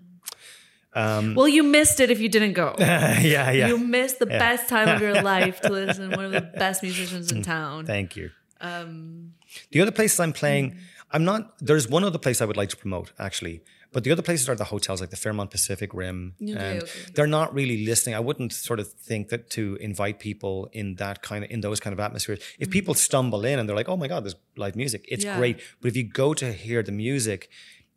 Um, 0.94 1.36
Well, 1.36 1.48
you 1.48 1.64
missed 1.64 2.00
it 2.00 2.10
if 2.10 2.20
you 2.20 2.30
didn't 2.30 2.54
go. 2.54 2.76
yeah, 2.80 3.52
yeah. 3.52 3.68
You 3.68 3.78
missed 3.78 4.20
the 4.20 4.28
Yeah. 4.30 4.40
best 4.40 4.68
time 4.70 4.88
of 4.90 5.02
your 5.02 5.22
life 5.36 5.60
to 5.62 5.70
listen 5.72 6.10
to 6.10 6.16
one 6.16 6.26
of 6.26 6.32
the 6.32 6.42
best 6.42 6.82
musicians 6.84 7.32
in 7.32 7.44
town. 7.44 7.86
Thank 7.86 8.16
you. 8.16 8.32
Um, 8.62 9.34
The 9.72 9.82
other 9.82 9.92
places 9.92 10.20
I'm 10.20 10.34
playing, 10.34 10.72
Mm. 10.72 10.78
I'm 11.12 11.24
not. 11.24 11.42
There's 11.60 11.88
one 11.88 12.04
other 12.04 12.18
place 12.20 12.42
I 12.42 12.46
would 12.46 12.58
like 12.58 12.70
to 12.70 12.78
promote 12.78 13.14
actually, 13.18 13.62
but 13.94 14.04
the 14.04 14.12
other 14.12 14.22
places 14.22 14.50
are 14.50 14.56
the 14.56 14.66
hotels 14.66 15.00
like 15.00 15.10
the 15.10 15.16
Fairmont 15.16 15.52
Pacific 15.52 15.94
Rim, 15.94 16.34
Okay, 16.42 16.52
and 16.52 16.84
okay. 16.84 16.92
they're 17.14 17.28
not 17.40 17.54
really 17.54 17.86
listening. 17.86 18.14
I 18.16 18.20
wouldn't 18.20 18.52
sort 18.52 18.80
of 18.82 18.92
think 18.92 19.30
that 19.30 19.50
to 19.52 19.78
invite 19.80 20.20
people 20.20 20.68
in 20.74 20.96
that 20.96 21.22
kind 21.22 21.46
of 21.46 21.52
in 21.52 21.62
those 21.62 21.80
kind 21.80 21.94
of 21.94 22.00
atmospheres. 22.02 22.40
If 22.60 22.70
people 22.70 22.94
stumble 22.94 23.46
in 23.46 23.58
and 23.60 23.70
they're 23.70 23.76
like, 23.82 23.88
"Oh 23.94 23.96
my 24.04 24.08
god, 24.10 24.24
there's 24.26 24.36
live 24.58 24.76
music," 24.76 25.06
it's 25.08 25.24
Mm. 25.24 25.28
Yeah. 25.28 25.38
great. 25.40 25.58
But 25.80 25.88
if 25.92 25.96
you 25.96 26.04
go 26.04 26.34
to 26.34 26.52
hear 26.52 26.84
the 26.84 26.92
music, 26.92 27.50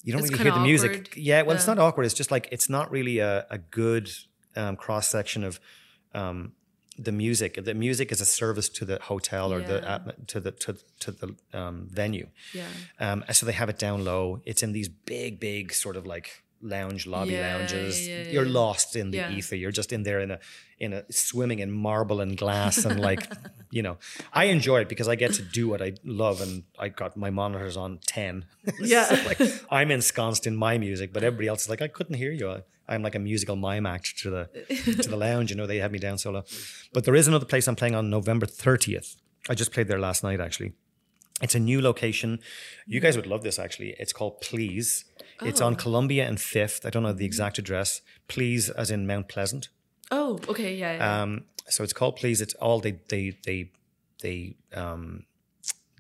you 0.05 0.12
don't 0.12 0.22
It's 0.22 0.30
really 0.32 0.44
hear 0.44 0.53
the 0.53 0.61
music. 0.61 0.90
awkward. 0.92 1.16
Yeah, 1.16 1.42
well, 1.42 1.57
it's 1.57 1.66
not 1.66 1.78
awkward. 1.78 2.05
It's 2.05 2.14
just 2.14 2.30
like 2.30 2.48
it's 2.53 2.68
not 2.68 2.90
really 2.90 3.18
a, 3.18 3.46
a 3.51 3.59
good 3.59 4.11
um, 4.57 4.76
cross 4.76 5.09
section 5.09 5.44
of. 5.44 5.61
Um, 6.14 6.53
the 6.98 7.12
music, 7.12 7.64
the 7.64 7.72
music 7.72 8.12
is 8.12 8.20
a 8.20 8.26
service 8.26 8.68
to 8.68 8.84
the 8.84 8.98
hotel 9.01 9.55
or 9.55 9.62
the 9.62 9.80
Yeah. 9.82 9.98
atmo- 9.98 10.26
to 10.26 10.38
the 10.40 10.51
to, 10.51 10.76
to 10.98 11.11
the 11.12 11.34
um, 11.55 11.88
venue. 11.90 12.26
yeah. 12.53 12.66
Um, 12.98 13.24
so 13.32 13.46
they 13.46 13.53
have 13.53 13.70
it 13.70 13.78
down 13.78 14.05
low. 14.05 14.42
It's 14.44 14.62
in 14.62 14.72
these 14.72 14.90
big, 14.90 15.40
big 15.40 15.72
sort 15.72 15.96
of 15.96 16.05
like 16.05 16.42
lounge 16.62 17.06
lobby 17.06 17.32
Yeah, 17.32 17.56
lounges. 17.56 18.06
yeah, 18.06 18.22
yeah, 18.22 18.30
You're 18.32 18.46
lost 18.46 18.96
in 18.96 19.11
the 19.11 19.30
ether. 19.30 19.56
You're 19.56 19.70
just 19.72 19.92
in 19.92 20.02
there 20.02 20.20
in 20.20 20.30
a 20.30 20.38
in 20.78 20.92
a 20.92 21.04
swimming 21.12 21.58
in 21.58 21.70
marble 21.70 22.20
and 22.20 22.36
glass 22.36 22.84
and 22.84 23.00
like 23.00 23.22
you 23.70 23.82
know. 23.82 23.98
I 24.32 24.44
enjoy 24.44 24.80
it 24.80 24.88
because 24.88 25.08
I 25.08 25.14
get 25.14 25.32
to 25.34 25.42
do 25.42 25.68
what 25.68 25.80
I 25.82 25.94
love 26.04 26.40
and 26.40 26.64
I 26.78 26.88
got 26.88 27.16
my 27.16 27.30
monitors 27.30 27.76
on 27.76 27.98
ten. 28.06 28.44
Yeah. 28.80 29.04
So, 29.04 29.14
like 29.26 29.40
I'm 29.70 29.90
ensconced 29.90 30.46
in 30.46 30.56
my 30.56 30.78
music, 30.78 31.12
but 31.12 31.22
everybody 31.22 31.48
else 31.48 31.62
is 31.62 31.68
like, 31.70 31.82
I 31.82 31.88
couldn't 31.88 32.14
hear 32.16 32.32
you. 32.32 32.50
I, 32.50 32.62
I'm 32.88 33.02
like 33.02 33.14
a 33.14 33.20
musical 33.20 33.56
mime 33.56 33.86
act 33.86 34.18
to 34.18 34.30
the 34.30 34.48
to 35.02 35.08
the 35.08 35.16
lounge. 35.16 35.50
You 35.50 35.56
know, 35.56 35.66
they 35.66 35.78
have 35.78 35.92
me 35.92 35.98
down 35.98 36.18
solo. 36.18 36.44
But 36.92 37.04
there 37.04 37.14
is 37.14 37.28
another 37.28 37.46
place 37.46 37.68
I'm 37.68 37.76
playing 37.76 37.94
on 37.94 38.11
November 38.11 38.46
30th. 38.46 39.16
I 39.48 39.54
just 39.54 39.72
played 39.72 39.86
there 39.88 39.98
last 40.00 40.22
night 40.24 40.40
actually. 40.40 40.72
It's 41.42 41.54
a 41.54 41.58
new 41.61 41.80
location. 41.80 42.40
You 42.86 43.00
guys 43.00 43.16
would 43.16 43.26
love 43.26 43.42
this 43.42 43.58
actually. 43.58 43.94
It's 43.98 44.12
called 44.12 44.40
Please. 44.40 45.04
It's 45.43 45.61
on 45.61 45.72
Oh. 45.74 45.76
Columbia 45.76 46.26
and 46.26 46.41
Fifth. 46.41 46.84
I 46.84 46.91
don't 46.91 47.03
know 47.03 47.12
the 47.12 47.24
exact 47.26 47.59
address. 47.59 48.01
Please, 48.28 48.68
as 48.70 48.91
in 48.91 49.07
Mount 49.07 49.28
Pleasant. 49.28 49.68
Oh, 50.11 50.38
okay, 50.49 50.76
yeah. 50.76 50.97
yeah. 50.97 51.22
Um, 51.22 51.45
so 51.68 51.84
it's 51.84 51.93
called 51.93 52.16
Please. 52.16 52.41
It's 52.41 52.55
all 52.55 52.80
they 52.80 52.99
they 53.09 53.36
they 53.45 53.70
they 54.22 54.57
um, 54.74 55.24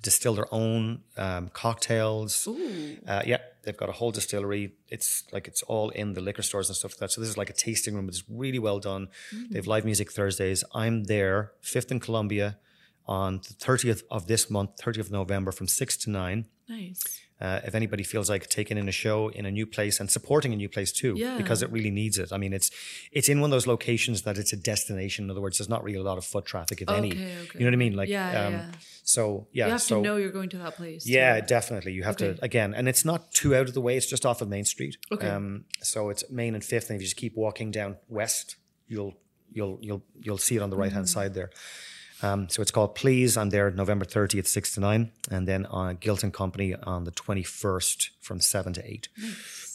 distill 0.02 0.34
their 0.34 0.52
own 0.52 1.02
um, 1.16 1.48
cocktails. 1.52 2.46
Ooh. 2.48 2.96
Uh, 3.06 3.22
yeah, 3.24 3.38
they've 3.62 3.76
got 3.76 3.88
a 3.88 3.92
whole 3.92 4.10
distillery. 4.10 4.72
It's 4.88 5.24
like 5.32 5.46
it's 5.46 5.62
all 5.62 5.90
in 5.90 6.14
the 6.14 6.20
liquor 6.20 6.42
stores 6.42 6.68
and 6.68 6.76
stuff 6.76 6.92
like 6.92 6.98
that. 7.00 7.10
So 7.12 7.20
this 7.20 7.30
is 7.30 7.36
like 7.38 7.50
a 7.50 7.54
tasting 7.54 7.94
room. 7.94 8.08
It's 8.08 8.24
really 8.28 8.58
well 8.58 8.78
done. 8.80 9.08
They 9.50 9.58
have 9.58 9.66
live 9.66 9.84
music 9.84 10.10
Thursdays. 10.12 10.64
I'm 10.74 11.04
there, 11.04 11.52
Fifth 11.60 11.90
and 11.90 12.00
Columbia, 12.02 12.58
on 13.06 13.38
the 13.48 13.54
30th 13.54 14.02
of 14.10 14.26
this 14.26 14.50
month, 14.50 14.70
30th 14.82 14.98
of 15.00 15.10
November, 15.12 15.52
from 15.52 15.68
six 15.68 15.96
to 15.98 16.10
nine. 16.10 16.46
Nice. 16.68 17.02
Uh, 17.40 17.58
if 17.64 17.74
anybody 17.74 18.02
feels 18.02 18.28
like 18.28 18.48
taking 18.50 18.76
in 18.76 18.86
a 18.88 18.92
show 18.92 19.28
in 19.30 19.46
a 19.46 19.50
new 19.50 19.66
place 19.66 19.98
and 19.98 20.10
supporting 20.10 20.52
a 20.52 20.56
new 20.56 20.68
place 20.68 20.92
too, 20.92 21.14
Yeah. 21.16 21.38
because 21.38 21.62
it 21.62 21.70
really 21.72 21.90
needs 21.90 22.18
it. 22.18 22.32
I 22.32 22.36
mean, 22.36 22.52
it's 22.52 22.70
it's 23.12 23.28
in 23.30 23.40
one 23.40 23.48
of 23.50 23.52
those 23.52 23.66
locations 23.66 24.22
that 24.22 24.36
it's 24.36 24.52
a 24.52 24.56
destination. 24.56 25.24
In 25.24 25.30
other 25.30 25.40
words, 25.40 25.56
there's 25.58 25.68
not 25.70 25.82
really 25.82 25.98
a 25.98 26.02
lot 26.02 26.18
of 26.18 26.24
foot 26.24 26.44
traffic, 26.44 26.82
if 26.82 26.90
any. 26.90 27.12
Okay, 27.12 27.36
okay. 27.44 27.58
You 27.58 27.60
know 27.60 27.66
what 27.68 27.72
I 27.72 27.76
mean? 27.76 27.96
Like, 27.96 28.08
Yeah, 28.10 28.46
um, 28.46 28.52
yeah. 28.52 28.70
so 29.04 29.46
yeah, 29.52 29.66
You 29.66 29.72
have 29.72 29.80
so 29.82 29.96
to 29.96 30.02
know 30.02 30.16
you're 30.16 30.30
going 30.40 30.50
to 30.50 30.58
that 30.58 30.76
place. 30.76 31.06
yeah, 31.06 31.40
definitely. 31.40 31.92
You 31.94 32.02
have 32.02 32.16
Okay. 32.20 32.34
to 32.34 32.44
again, 32.44 32.74
and 32.74 32.88
it's 32.88 33.04
not 33.06 33.32
too 33.32 33.54
out 33.56 33.68
of 33.68 33.74
the 33.74 33.80
way. 33.80 33.96
It's 33.96 34.06
just 34.14 34.26
off 34.26 34.42
of 34.42 34.48
Main 34.50 34.64
Street. 34.66 34.98
Okay. 35.10 35.28
Um, 35.28 35.64
so 35.82 36.10
it's 36.10 36.22
Main 36.30 36.54
and 36.54 36.62
Fifth, 36.62 36.90
and 36.90 36.96
if 36.96 37.00
you 37.02 37.06
just 37.06 37.16
keep 37.16 37.34
walking 37.36 37.70
down 37.70 37.96
west, 38.08 38.56
you'll 38.86 39.14
you'll 39.52 39.78
you'll 39.80 40.02
you'll 40.24 40.38
see 40.38 40.56
it 40.56 40.62
on 40.62 40.68
the 40.70 40.76
right 40.76 40.88
Mm-hmm. 40.90 40.96
hand 40.96 41.08
side 41.08 41.32
there. 41.34 41.50
Um, 42.22 42.48
so 42.48 42.62
it's 42.62 42.70
called 42.70 42.94
Please. 42.94 43.36
I'm 43.36 43.50
there 43.50 43.70
November 43.70 44.04
30th, 44.04 44.46
six 44.46 44.74
to 44.74 44.80
nine, 44.80 45.12
and 45.30 45.46
then 45.48 45.66
on 45.66 45.96
Guilt 45.96 46.22
and 46.22 46.32
Company 46.32 46.74
on 46.74 47.04
the 47.04 47.12
21st 47.12 48.10
from 48.20 48.40
seven 48.40 48.72
to 48.74 48.90
eight. 48.90 49.08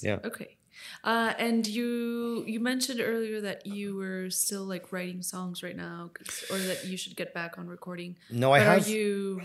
Yeah. 0.02 0.20
Okay. 0.24 0.58
Uh, 1.04 1.34
and 1.40 1.66
you 1.68 2.44
you 2.48 2.60
mentioned 2.60 3.00
earlier 3.00 3.42
that 3.42 3.66
you 3.66 3.96
were 3.96 4.30
still 4.30 4.64
like 4.64 4.92
writing 4.92 5.22
songs 5.22 5.64
right 5.64 5.76
now, 5.76 6.12
or 6.52 6.58
that 6.58 6.86
you 6.86 6.98
should 6.98 7.16
get 7.16 7.34
back 7.34 7.58
on 7.58 7.68
recording. 7.68 8.16
No, 8.30 8.52
I 8.52 8.60
But 8.60 8.66
have. 8.66 8.88
Are 8.88 8.90
you 8.90 9.42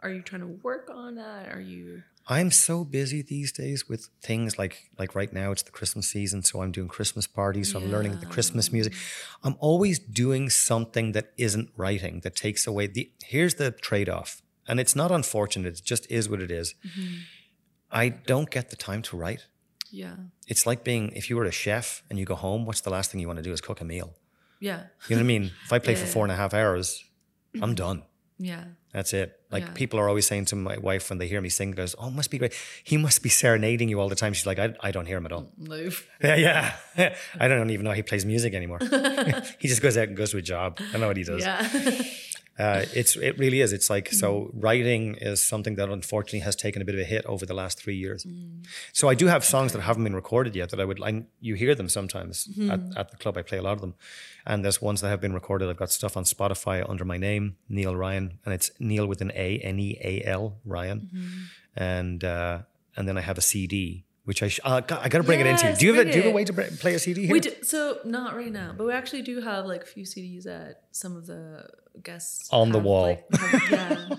are 0.00 0.10
you 0.10 0.22
trying 0.22 0.40
to 0.40 0.48
work 0.62 0.90
on 0.92 1.14
that? 1.16 1.54
Are 1.54 1.60
you? 1.60 2.02
I'm 2.28 2.50
so 2.50 2.84
busy 2.84 3.22
these 3.22 3.50
days 3.52 3.88
with 3.88 4.08
things 4.22 4.58
like 4.58 4.90
like 4.98 5.14
right 5.14 5.32
now 5.32 5.50
it's 5.50 5.62
the 5.62 5.72
Christmas 5.72 6.06
season, 6.08 6.42
so 6.42 6.62
I'm 6.62 6.70
doing 6.70 6.88
Christmas 6.88 7.26
parties, 7.26 7.72
so 7.72 7.80
I'm 7.80 7.90
learning 7.90 8.18
the 8.20 8.26
Christmas 8.26 8.72
music. 8.72 8.94
I'm 9.42 9.56
always 9.58 9.98
doing 9.98 10.48
something 10.48 11.12
that 11.12 11.32
isn't 11.36 11.70
writing 11.76 12.20
that 12.20 12.36
takes 12.36 12.66
away 12.66 12.86
the 12.86 13.10
here's 13.24 13.54
the 13.54 13.72
trade-off. 13.72 14.42
And 14.68 14.78
it's 14.78 14.94
not 14.94 15.10
unfortunate, 15.10 15.78
it 15.78 15.84
just 15.84 16.08
is 16.10 16.28
what 16.28 16.40
it 16.40 16.50
is. 16.50 16.74
Mm-hmm. 16.86 17.14
I 17.90 18.08
don't 18.10 18.50
get 18.50 18.70
the 18.70 18.76
time 18.76 19.02
to 19.02 19.16
write. 19.16 19.46
Yeah. 19.90 20.14
It's 20.46 20.64
like 20.64 20.84
being 20.84 21.12
if 21.12 21.28
you 21.28 21.36
were 21.36 21.44
a 21.44 21.52
chef 21.52 22.02
and 22.08 22.18
you 22.18 22.24
go 22.24 22.36
home, 22.36 22.64
what's 22.64 22.80
the 22.80 22.90
last 22.90 23.10
thing 23.10 23.20
you 23.20 23.26
want 23.26 23.38
to 23.38 23.42
do 23.42 23.52
is 23.52 23.60
cook 23.60 23.80
a 23.80 23.84
meal. 23.84 24.14
Yeah. 24.60 24.84
You 25.08 25.16
know 25.16 25.22
what 25.22 25.24
I 25.24 25.26
mean? 25.26 25.50
If 25.64 25.72
I 25.72 25.80
play 25.80 25.96
for 25.96 26.06
four 26.14 26.24
and 26.24 26.32
a 26.32 26.36
half 26.36 26.54
hours, 26.54 27.04
I'm 27.60 27.74
done. 27.74 28.04
Yeah. 28.44 28.64
That's 28.92 29.12
it. 29.14 29.38
Like 29.50 29.62
Yeah. 29.64 29.72
people 29.72 29.98
are 30.00 30.08
always 30.08 30.26
saying 30.26 30.46
to 30.46 30.56
my 30.56 30.76
wife 30.76 31.08
when 31.10 31.18
they 31.18 31.28
hear 31.28 31.40
me 31.40 31.48
sing, 31.48 31.70
goes, 31.70 31.94
"Oh, 31.98 32.10
must 32.10 32.30
be 32.30 32.38
great. 32.38 32.52
He 32.84 32.96
must 32.96 33.22
be 33.22 33.28
serenading 33.28 33.88
you 33.88 34.00
all 34.00 34.08
the 34.08 34.16
time." 34.16 34.32
She's 34.34 34.46
like, 34.46 34.58
"I, 34.58 34.74
I 34.80 34.90
don't 34.90 35.06
hear 35.06 35.16
him 35.16 35.26
at 35.26 35.32
all." 35.32 35.50
Move. 35.56 36.06
Yeah, 36.22 36.36
yeah. 36.96 37.14
I 37.40 37.48
don't 37.48 37.70
even 37.70 37.84
know 37.84 37.92
he 37.92 38.02
plays 38.02 38.24
music 38.26 38.52
anymore. 38.54 38.80
he 39.58 39.68
just 39.68 39.80
goes 39.80 39.96
out 39.96 40.08
and 40.08 40.16
goes 40.16 40.32
to 40.32 40.38
a 40.38 40.42
job. 40.42 40.78
I 40.80 40.92
don't 40.92 41.00
know 41.00 41.08
what 41.08 41.16
he 41.16 41.24
does. 41.24 41.42
Yeah. 41.42 41.66
Uh, 42.58 42.84
it's 42.94 43.16
it 43.16 43.38
really 43.38 43.60
is. 43.62 43.72
It's 43.72 43.88
like 43.88 44.08
so. 44.12 44.50
Writing 44.52 45.14
is 45.20 45.42
something 45.42 45.76
that 45.76 45.88
unfortunately 45.88 46.40
has 46.40 46.54
taken 46.54 46.82
a 46.82 46.84
bit 46.84 46.94
of 46.94 47.00
a 47.00 47.04
hit 47.04 47.24
over 47.24 47.46
the 47.46 47.54
last 47.54 47.78
three 47.82 47.96
years. 47.96 48.26
So 48.92 49.08
I 49.08 49.14
do 49.14 49.26
have 49.26 49.42
songs 49.42 49.72
that 49.72 49.80
haven't 49.80 50.04
been 50.04 50.14
recorded 50.14 50.54
yet 50.54 50.68
that 50.70 50.78
I 50.78 50.84
would. 50.84 51.02
I, 51.02 51.24
you 51.40 51.54
hear 51.54 51.74
them 51.74 51.88
sometimes 51.88 52.46
at, 52.70 52.80
at 52.96 53.10
the 53.10 53.16
club. 53.16 53.38
I 53.38 53.42
play 53.42 53.56
a 53.58 53.62
lot 53.62 53.72
of 53.72 53.80
them, 53.80 53.94
and 54.46 54.62
there's 54.64 54.82
ones 54.82 55.00
that 55.00 55.08
have 55.08 55.20
been 55.20 55.32
recorded. 55.32 55.70
I've 55.70 55.78
got 55.78 55.90
stuff 55.90 56.14
on 56.16 56.24
Spotify 56.24 56.88
under 56.88 57.06
my 57.06 57.16
name, 57.16 57.56
Neal 57.70 57.96
Ryan, 57.96 58.38
and 58.44 58.52
it's 58.52 58.70
Neal 58.78 59.06
with 59.06 59.22
an 59.22 59.32
A, 59.34 59.58
N 59.58 59.78
E 59.78 59.98
A 60.04 60.22
L, 60.28 60.58
Ryan, 60.66 61.08
and 61.74 62.22
uh, 62.22 62.58
and 62.96 63.08
then 63.08 63.16
I 63.16 63.22
have 63.22 63.38
a 63.38 63.42
CD. 63.42 64.04
Which 64.24 64.40
I 64.40 64.48
sh- 64.48 64.60
uh, 64.62 64.80
I 64.88 65.08
got 65.08 65.18
to 65.18 65.24
bring 65.24 65.40
it 65.40 65.46
into 65.46 65.68
you. 65.68 65.74
Do 65.76 65.86
you 65.86 65.94
have 65.94 66.06
a, 66.06 66.10
do 66.12 66.16
you 66.16 66.22
have 66.22 66.30
a 66.32 66.34
way 66.34 66.44
to 66.44 66.52
br- 66.52 66.62
play 66.78 66.94
a 66.94 66.98
CD 67.00 67.22
here? 67.22 67.32
we 67.32 67.40
do, 67.40 67.50
so 67.62 67.98
not 68.04 68.36
right 68.36 68.52
now, 68.52 68.72
but 68.76 68.86
we 68.86 68.92
actually 68.92 69.22
do 69.22 69.40
have 69.40 69.66
like 69.66 69.82
a 69.82 69.86
few 69.86 70.04
CDs 70.04 70.46
at 70.46 70.82
some 70.92 71.16
of 71.16 71.26
the 71.26 71.68
guests 72.02 72.48
On 72.52 72.70
the 72.72 72.78
wall. 72.78 73.02
like, 73.02 73.26
have- 73.40 73.70
yeah. 73.70 74.16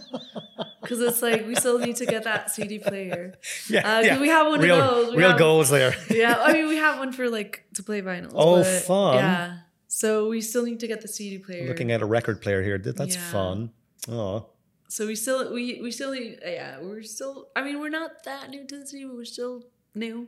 Because 0.81 0.99
it's 0.99 1.21
like 1.21 1.47
we 1.47 1.55
still 1.55 1.79
need 1.79 1.95
to 1.97 2.05
get 2.05 2.23
that 2.25 2.51
CD 2.51 2.77
player. 2.79 3.33
yeah, 3.69 3.79
uh, 3.99 4.07
'cause 4.09 4.19
we 4.19 4.27
have 4.27 4.47
one 4.47 4.59
of 4.61 4.67
those. 4.67 5.11
We 5.11 5.17
real 5.17 5.29
have- 5.29 5.39
goals 5.39 5.69
there. 5.69 5.95
Yeah, 6.09 6.35
I 6.39 6.53
mean 6.53 6.67
we 6.67 6.75
have 6.87 6.99
one 6.99 7.11
for 7.13 7.29
like 7.29 7.63
to 7.75 7.83
play 7.83 8.01
vinyls. 8.01 8.33
Oh, 8.35 8.61
but, 8.63 8.81
fun. 8.83 9.15
Yeah. 9.15 9.57
So 9.87 10.27
we 10.27 10.41
still 10.41 10.63
need 10.65 10.79
to 10.81 10.87
get 10.87 11.01
the 11.01 11.07
CD 11.07 11.37
player. 11.37 11.67
Looking 11.67 11.91
at 11.91 12.01
a 12.01 12.05
record 12.05 12.41
player 12.41 12.61
here. 12.63 12.77
That's 12.77 13.15
Yeah. 13.15 13.31
fun. 13.31 13.71
Oh, 14.09 14.47
So 14.89 15.07
we 15.07 15.15
still 15.15 15.53
we 15.53 15.79
we 15.81 15.89
still 15.91 16.11
need 16.11 16.39
yeah 16.43 16.79
we're 16.81 17.01
still 17.03 17.47
I 17.55 17.63
mean 17.63 17.79
we're 17.79 17.89
not 18.01 18.23
that 18.25 18.49
new 18.49 18.65
to 18.67 18.79
the 18.79 18.85
city 18.87 19.05
but 19.05 19.15
we're 19.15 19.25
still 19.25 19.63
new 19.95 20.27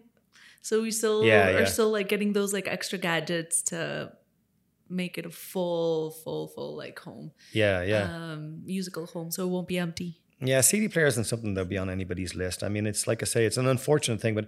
So 0.62 0.82
we 0.82 0.92
still 0.92 1.24
Yeah, 1.26 1.50
are 1.50 1.60
yeah. 1.60 1.66
still 1.66 1.92
like 1.92 2.08
getting 2.08 2.32
those 2.34 2.54
like 2.54 2.68
extra 2.68 2.98
gadgets 2.98 3.62
to 3.64 4.14
make 4.90 5.18
it 5.18 5.26
a 5.26 5.30
full, 5.30 6.12
full, 6.12 6.48
full 6.48 6.76
like 6.76 7.00
home, 7.00 7.32
Yeah, 7.54 7.82
yeah. 7.84 8.04
um, 8.34 8.62
musical 8.66 9.06
home, 9.08 9.32
so 9.32 9.44
it 9.46 9.50
won't 9.50 9.68
be 9.68 9.78
empty. 9.78 10.20
Yeah, 10.42 10.62
CD 10.62 10.88
player 10.90 11.06
isn't 11.08 11.24
something 11.24 11.54
that'll 11.54 11.68
be 11.70 11.78
on 11.78 11.90
anybody's 11.90 12.36
list. 12.36 12.64
I 12.64 12.70
mean, 12.70 12.86
it's 12.86 13.08
like 13.08 13.24
I 13.24 13.26
say, 13.26 13.46
it's 13.46 13.58
an 13.58 13.68
unfortunate 13.68 14.20
thing, 14.22 14.36
but 14.36 14.48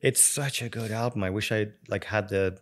it's 0.00 0.20
such 0.20 0.62
a 0.62 0.68
good 0.68 0.90
album. 0.90 1.22
I 1.24 1.30
wish 1.30 1.50
I 1.52 1.68
like 1.88 2.04
had 2.04 2.28
the 2.28 2.58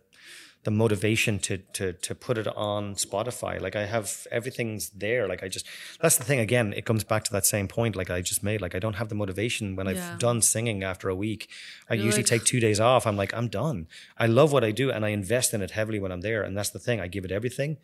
the 0.67 0.71
motivation 0.85 1.39
to 1.47 1.55
to 1.77 1.85
to 2.07 2.13
put 2.13 2.37
it 2.37 2.47
on 2.71 2.81
Spotify. 2.95 3.53
Like 3.65 3.75
I 3.77 3.85
have 3.95 4.27
everything's 4.37 4.89
there. 5.05 5.23
Like 5.31 5.41
I 5.45 5.47
just 5.55 5.65
that's 6.01 6.17
the 6.17 6.25
thing 6.29 6.39
again, 6.47 6.67
it 6.79 6.83
comes 6.89 7.03
back 7.05 7.23
to 7.27 7.31
that 7.31 7.45
same 7.45 7.67
point 7.77 7.95
like 7.95 8.09
I 8.17 8.19
just 8.31 8.41
made. 8.49 8.59
Like 8.65 8.75
I 8.75 8.79
don't 8.85 8.97
have 9.01 9.07
the 9.07 9.15
motivation 9.23 9.77
when 9.77 9.87
Yeah. 9.87 9.93
I've 9.93 10.19
done 10.19 10.41
singing 10.41 10.83
after 10.91 11.07
a 11.07 11.15
week. 11.15 11.41
I 11.89 11.93
You're 11.93 12.05
usually 12.07 12.23
like- 12.23 12.33
take 12.33 12.43
2 12.43 12.59
days 12.59 12.79
off. 12.81 13.07
I'm 13.07 13.15
like 13.23 13.33
I'm 13.37 13.47
done. 13.47 13.87
I 14.17 14.27
love 14.39 14.49
what 14.51 14.63
I 14.69 14.71
do 14.81 14.85
and 14.91 15.05
I 15.05 15.09
invest 15.21 15.53
in 15.53 15.61
it 15.61 15.71
heavily 15.71 15.99
when 16.03 16.11
I'm 16.11 16.21
there 16.29 16.41
and 16.45 16.53
that's 16.57 16.71
the 16.77 16.79
thing. 16.87 16.99
I 16.99 17.07
give 17.15 17.23
it 17.27 17.31
everything. 17.31 17.77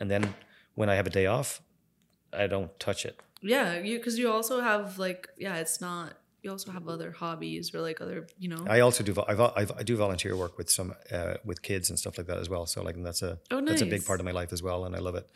And 0.00 0.08
then 0.08 0.22
when 0.78 0.88
I 0.88 0.94
have 0.94 1.08
a 1.08 1.14
day 1.20 1.26
off, 1.36 1.62
I 2.32 2.46
don't 2.46 2.70
touch 2.78 3.04
it. 3.10 3.16
Yeah, 3.54 3.68
you 3.88 3.98
because 3.98 4.16
you 4.20 4.30
also 4.36 4.60
have 4.70 4.84
like 5.06 5.22
yeah, 5.36 5.56
it's 5.64 5.80
not. 5.80 6.10
You 6.42 6.50
also 6.50 6.72
have 6.72 6.88
other 6.88 7.12
hobbies 7.12 7.72
or 7.72 7.80
like 7.80 8.00
other 8.00 8.26
you 8.36 8.48
know. 8.48 8.64
I 8.68 8.80
also 8.80 9.04
do. 9.04 9.14
I, 9.28 9.34
vo- 9.34 9.52
I, 9.54 9.64
do 9.84 9.96
volunteer 9.96 10.36
work 10.36 10.58
with 10.58 10.68
some 10.70 10.92
uh, 11.12 11.34
with 11.44 11.62
kids 11.62 11.88
and 11.88 11.96
stuff 11.98 12.18
like 12.18 12.26
that 12.26 12.38
as 12.38 12.48
well. 12.48 12.66
So 12.66 12.82
like 12.82 13.00
that's 13.02 13.22
a 13.22 13.38
Oh, 13.52 13.60
that's 13.60 13.82
a 13.82 13.86
big 13.86 14.04
part 14.04 14.18
of 14.18 14.26
my 14.26 14.32
life 14.32 14.52
as 14.52 14.60
well, 14.60 14.84
and 14.84 14.96
I 14.96 14.98
love 14.98 15.14
it. 15.14 15.28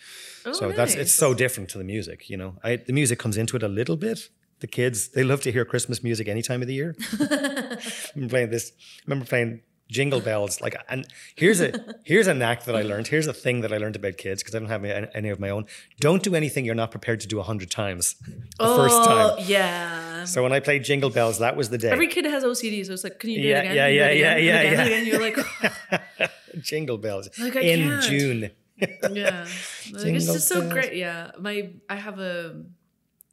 oh, 0.44 0.52
so 0.52 0.72
that's 0.72 0.94
it's 0.94 1.12
so 1.12 1.32
different 1.32 1.70
to 1.70 1.78
the 1.78 1.84
music. 1.84 2.28
You 2.28 2.36
know, 2.36 2.56
I 2.64 2.76
the 2.76 2.92
music 2.92 3.20
comes 3.20 3.36
into 3.36 3.56
it 3.56 3.62
a 3.62 3.68
little 3.68 3.96
bit. 3.96 4.30
The 4.58 4.66
kids 4.66 5.08
they 5.08 5.22
love 5.22 5.42
to 5.42 5.52
hear 5.52 5.64
Christmas 5.64 6.02
music 6.02 6.26
any 6.26 6.42
time 6.42 6.60
of 6.60 6.66
the 6.66 6.74
year. 6.74 6.96
I'm 8.16 8.28
playing 8.28 8.50
this. 8.50 8.72
I 8.76 9.02
remember 9.06 9.26
playing 9.26 9.60
Jingle 9.88 10.20
Bells. 10.20 10.60
Like, 10.60 10.76
and 10.88 11.06
here's 11.36 11.60
a 11.60 11.72
here's 12.04 12.26
a 12.26 12.34
knack 12.34 12.64
that 12.64 12.74
I 12.74 12.82
learned. 12.90 13.06
Here's 13.08 13.26
a 13.26 13.32
thing 13.32 13.60
that 13.62 13.72
I 13.72 13.78
learned 13.78 13.96
about 13.96 14.16
kids 14.16 14.42
because 14.42 14.54
I 14.54 14.58
don't 14.58 14.68
have 14.68 14.84
any, 14.84 15.06
any 15.14 15.28
of 15.28 15.38
my 15.38 15.48
own. 15.50 15.66
Don't 16.00 16.22
do 16.22 16.34
anything 16.34 16.64
you're 16.64 16.74
not 16.74 16.90
prepared 16.90 17.20
to 17.20 17.28
do 17.28 17.38
a 17.38 17.42
hundred 17.42 17.70
times 17.70 18.16
the 18.58 18.66
first 18.76 18.94
Oh, 18.98 19.36
time. 19.36 19.44
yeah. 19.46 20.24
So 20.24 20.42
when 20.42 20.52
I 20.52 20.60
played 20.60 20.82
Jingle 20.84 21.10
Bells, 21.10 21.38
that 21.38 21.56
was 21.56 21.68
the 21.70 21.78
day. 21.78 21.90
Every 21.90 22.08
kid 22.08 22.24
has 22.24 22.42
OCD, 22.42 22.84
so 22.84 22.92
it's 22.92 23.04
like, 23.04 23.18
can 23.20 23.30
you 23.30 23.42
do 23.42 23.48
Yeah, 23.48 23.58
it 23.58 23.60
again? 23.70 23.76
yeah, 23.76 23.86
yeah, 23.86 24.10
yeah, 24.10 24.36
yeah, 24.36 24.60
And 24.60 24.90
yeah. 24.90 24.96
and. 24.96 25.06
You're 25.06 25.20
like, 25.20 25.38
Jingle 26.60 26.98
Bells 26.98 27.28
Like, 27.38 27.56
I 27.56 27.60
in 27.60 27.88
can't. 27.88 28.02
June. 28.02 28.50
yeah, 28.78 29.46
like, 29.92 30.02
Jingle 30.02 30.16
it's 30.16 30.26
just 30.32 30.48
so 30.48 30.60
bells. 30.60 30.72
great. 30.72 30.94
Yeah, 30.94 31.30
my 31.38 31.70
I 31.88 31.96
have 31.96 32.18
a 32.18 32.62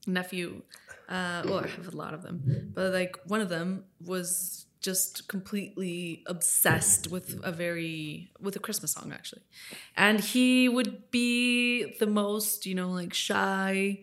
nephew. 0.07 0.61
Uh, 1.09 1.43
well, 1.45 1.59
I 1.59 1.67
have 1.67 1.93
a 1.93 1.97
lot 1.97 2.13
of 2.13 2.21
them, 2.23 2.71
but 2.73 2.93
like 2.93 3.17
one 3.25 3.41
of 3.41 3.49
them 3.49 3.83
was 4.05 4.65
just 4.83 5.27
completely 5.27 6.23
obsessed 6.27 7.09
with 7.09 7.39
a 7.43 7.51
very 7.51 8.31
with 8.39 8.55
a 8.55 8.59
Christmas 8.59 8.91
song 8.91 9.11
actually, 9.13 9.41
and 9.97 10.19
he 10.19 10.69
would 10.69 11.09
be 11.09 11.95
the 11.99 12.05
most 12.05 12.65
you 12.65 12.75
know 12.75 12.89
like 12.89 13.13
shy 13.13 14.01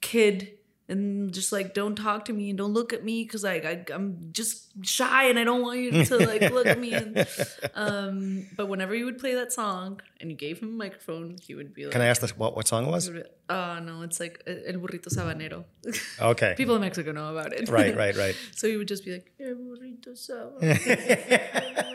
kid 0.00 0.55
and 0.88 1.32
just 1.34 1.50
like 1.50 1.74
don't 1.74 1.96
talk 1.96 2.24
to 2.26 2.32
me 2.32 2.50
and 2.50 2.58
don't 2.58 2.72
look 2.72 2.92
at 2.92 3.04
me 3.04 3.24
because 3.24 3.42
like 3.42 3.64
I, 3.64 3.84
i'm 3.92 4.28
just 4.32 4.68
shy 4.86 5.24
and 5.28 5.38
i 5.38 5.44
don't 5.44 5.62
want 5.62 5.80
you 5.80 6.04
to 6.04 6.16
like 6.18 6.50
look 6.52 6.66
at 6.66 6.78
me 6.78 6.92
and, 6.94 7.26
um 7.74 8.46
but 8.56 8.68
whenever 8.68 8.94
you 8.94 9.04
would 9.04 9.18
play 9.18 9.34
that 9.34 9.52
song 9.52 10.00
and 10.20 10.30
you 10.30 10.36
gave 10.36 10.60
him 10.60 10.68
a 10.68 10.72
microphone 10.84 11.36
he 11.42 11.54
would 11.54 11.74
be 11.74 11.84
like 11.84 11.92
Can 11.92 12.02
I 12.02 12.06
ask 12.06 12.20
this, 12.20 12.36
what, 12.36 12.54
what 12.56 12.66
song 12.68 12.86
it 12.86 12.90
was? 12.90 13.06
he 13.06 13.12
would 13.14 13.24
be, 13.24 13.28
oh 13.50 13.78
no 13.80 14.02
it's 14.02 14.20
like 14.20 14.42
el 14.46 14.74
burrito 14.74 15.08
sabanero 15.16 15.64
Okay. 16.32 16.54
people 16.56 16.76
in 16.76 16.80
mexico 16.82 17.10
know 17.12 17.36
about 17.36 17.52
it 17.52 17.68
Right, 17.68 17.96
right, 17.96 18.16
right. 18.16 18.36
so 18.54 18.68
he 18.68 18.76
would 18.76 18.88
just 18.88 19.04
be 19.04 19.12
like 19.12 19.32
el 19.40 19.54
burrito 19.56 20.12
sabanero 20.14 21.86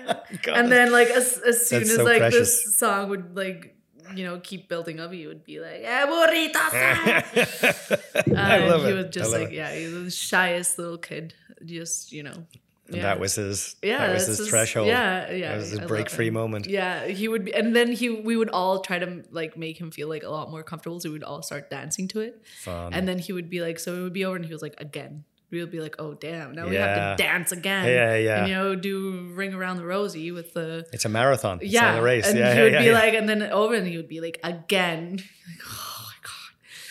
and 0.48 0.72
then 0.72 0.92
like 0.92 1.10
as, 1.10 1.40
as 1.46 1.68
soon 1.68 1.80
That's 1.80 1.92
as 1.92 1.96
so 1.98 2.04
like 2.04 2.20
precious. 2.20 2.64
this 2.66 2.78
song 2.78 3.10
would 3.10 3.36
like 3.36 3.76
you 4.16 4.24
know 4.26 4.40
keep 4.40 4.68
building 4.70 5.00
up 5.00 5.12
he 5.12 5.28
would 5.28 5.44
be 5.44 5.60
like 5.60 5.82
el 5.84 6.08
burrito 6.08 6.56
uh, 8.36 8.80
he 8.88 8.94
was 8.94 9.06
just 9.10 9.32
like, 9.32 9.50
it. 9.50 9.54
yeah, 9.54 9.74
he 9.74 9.86
was 9.86 10.04
the 10.06 10.12
shyest 10.12 10.78
little 10.78 10.98
kid. 10.98 11.34
Just, 11.66 12.12
you 12.12 12.24
know. 12.24 12.46
And 12.88 12.96
Yeah. 12.98 13.04
that 13.04 13.20
was 13.20 13.36
his. 13.36 13.76
yeah, 13.82 14.00
that 14.08 14.14
was 14.14 14.26
that's 14.28 14.40
his 14.40 14.50
threshold. 14.50 14.88
Yeah, 14.88 15.32
yeah. 15.32 15.52
That 15.52 15.58
was 15.58 15.70
his 15.72 15.80
I 15.80 15.86
break-free 15.86 16.28
him. 16.28 16.34
moment. 16.34 16.68
Yeah, 16.68 17.06
he 17.08 17.28
would 17.28 17.46
be, 17.46 17.54
and 17.54 17.76
then 17.76 17.92
he, 17.92 18.10
we 18.10 18.36
would 18.36 18.50
all 18.50 18.80
try 18.80 19.00
to 19.00 19.24
like 19.32 19.56
make 19.58 19.78
him 19.80 19.92
feel 19.92 20.10
like 20.10 20.24
a 20.24 20.30
lot 20.30 20.50
more 20.50 20.64
comfortable. 20.64 21.00
So 21.00 21.10
we 21.10 21.14
would 21.14 21.24
all 21.24 21.42
start 21.44 21.70
dancing 21.70 22.08
to 22.10 22.20
it, 22.22 22.42
Fun. 22.64 22.94
and 22.94 23.08
then 23.08 23.20
he 23.20 23.32
would 23.34 23.50
be 23.50 23.62
like, 23.62 23.80
so 23.80 23.96
it 23.96 24.02
would 24.02 24.14
be 24.14 24.26
over, 24.26 24.36
and 24.36 24.46
he 24.46 24.52
was 24.52 24.62
like, 24.62 24.76
again. 24.80 25.24
We 25.52 25.60
would 25.60 25.72
be 25.72 25.82
like, 25.82 25.98
oh 26.00 26.14
damn, 26.14 26.54
now 26.54 26.68
we 26.68 26.76
have 26.78 27.18
to 27.18 27.24
dance 27.24 27.52
again. 27.52 27.86
Yeah, 27.88 28.16
yeah. 28.16 28.40
And 28.40 28.48
you 28.48 28.56
know, 28.56 28.76
do 28.76 29.30
ring 29.34 29.54
around 29.54 29.78
the 29.78 29.86
rosy 29.86 30.32
with 30.32 30.54
the 30.54 30.88
it's 30.94 31.04
a 31.06 31.10
marathon. 31.10 31.60
It's 31.62 31.72
yeah, 31.74 31.92
not 31.92 32.00
a 32.00 32.02
race. 32.02 32.28
and 32.28 32.40
yeah, 32.40 32.54
yeah, 32.54 32.64
would 32.64 32.72
yeah, 32.74 32.80
be 32.80 32.86
yeah. 32.86 32.94
like, 32.94 33.14
and 33.14 33.28
then 33.28 33.44
over, 33.44 33.74
and 33.76 33.86
you 33.88 33.98
would 34.00 34.08
be 34.08 34.22
like, 34.22 34.40
again. 34.44 35.20
Like, 35.48 35.60
oh 35.68 36.04
my 36.06 36.14
god. 36.24 36.32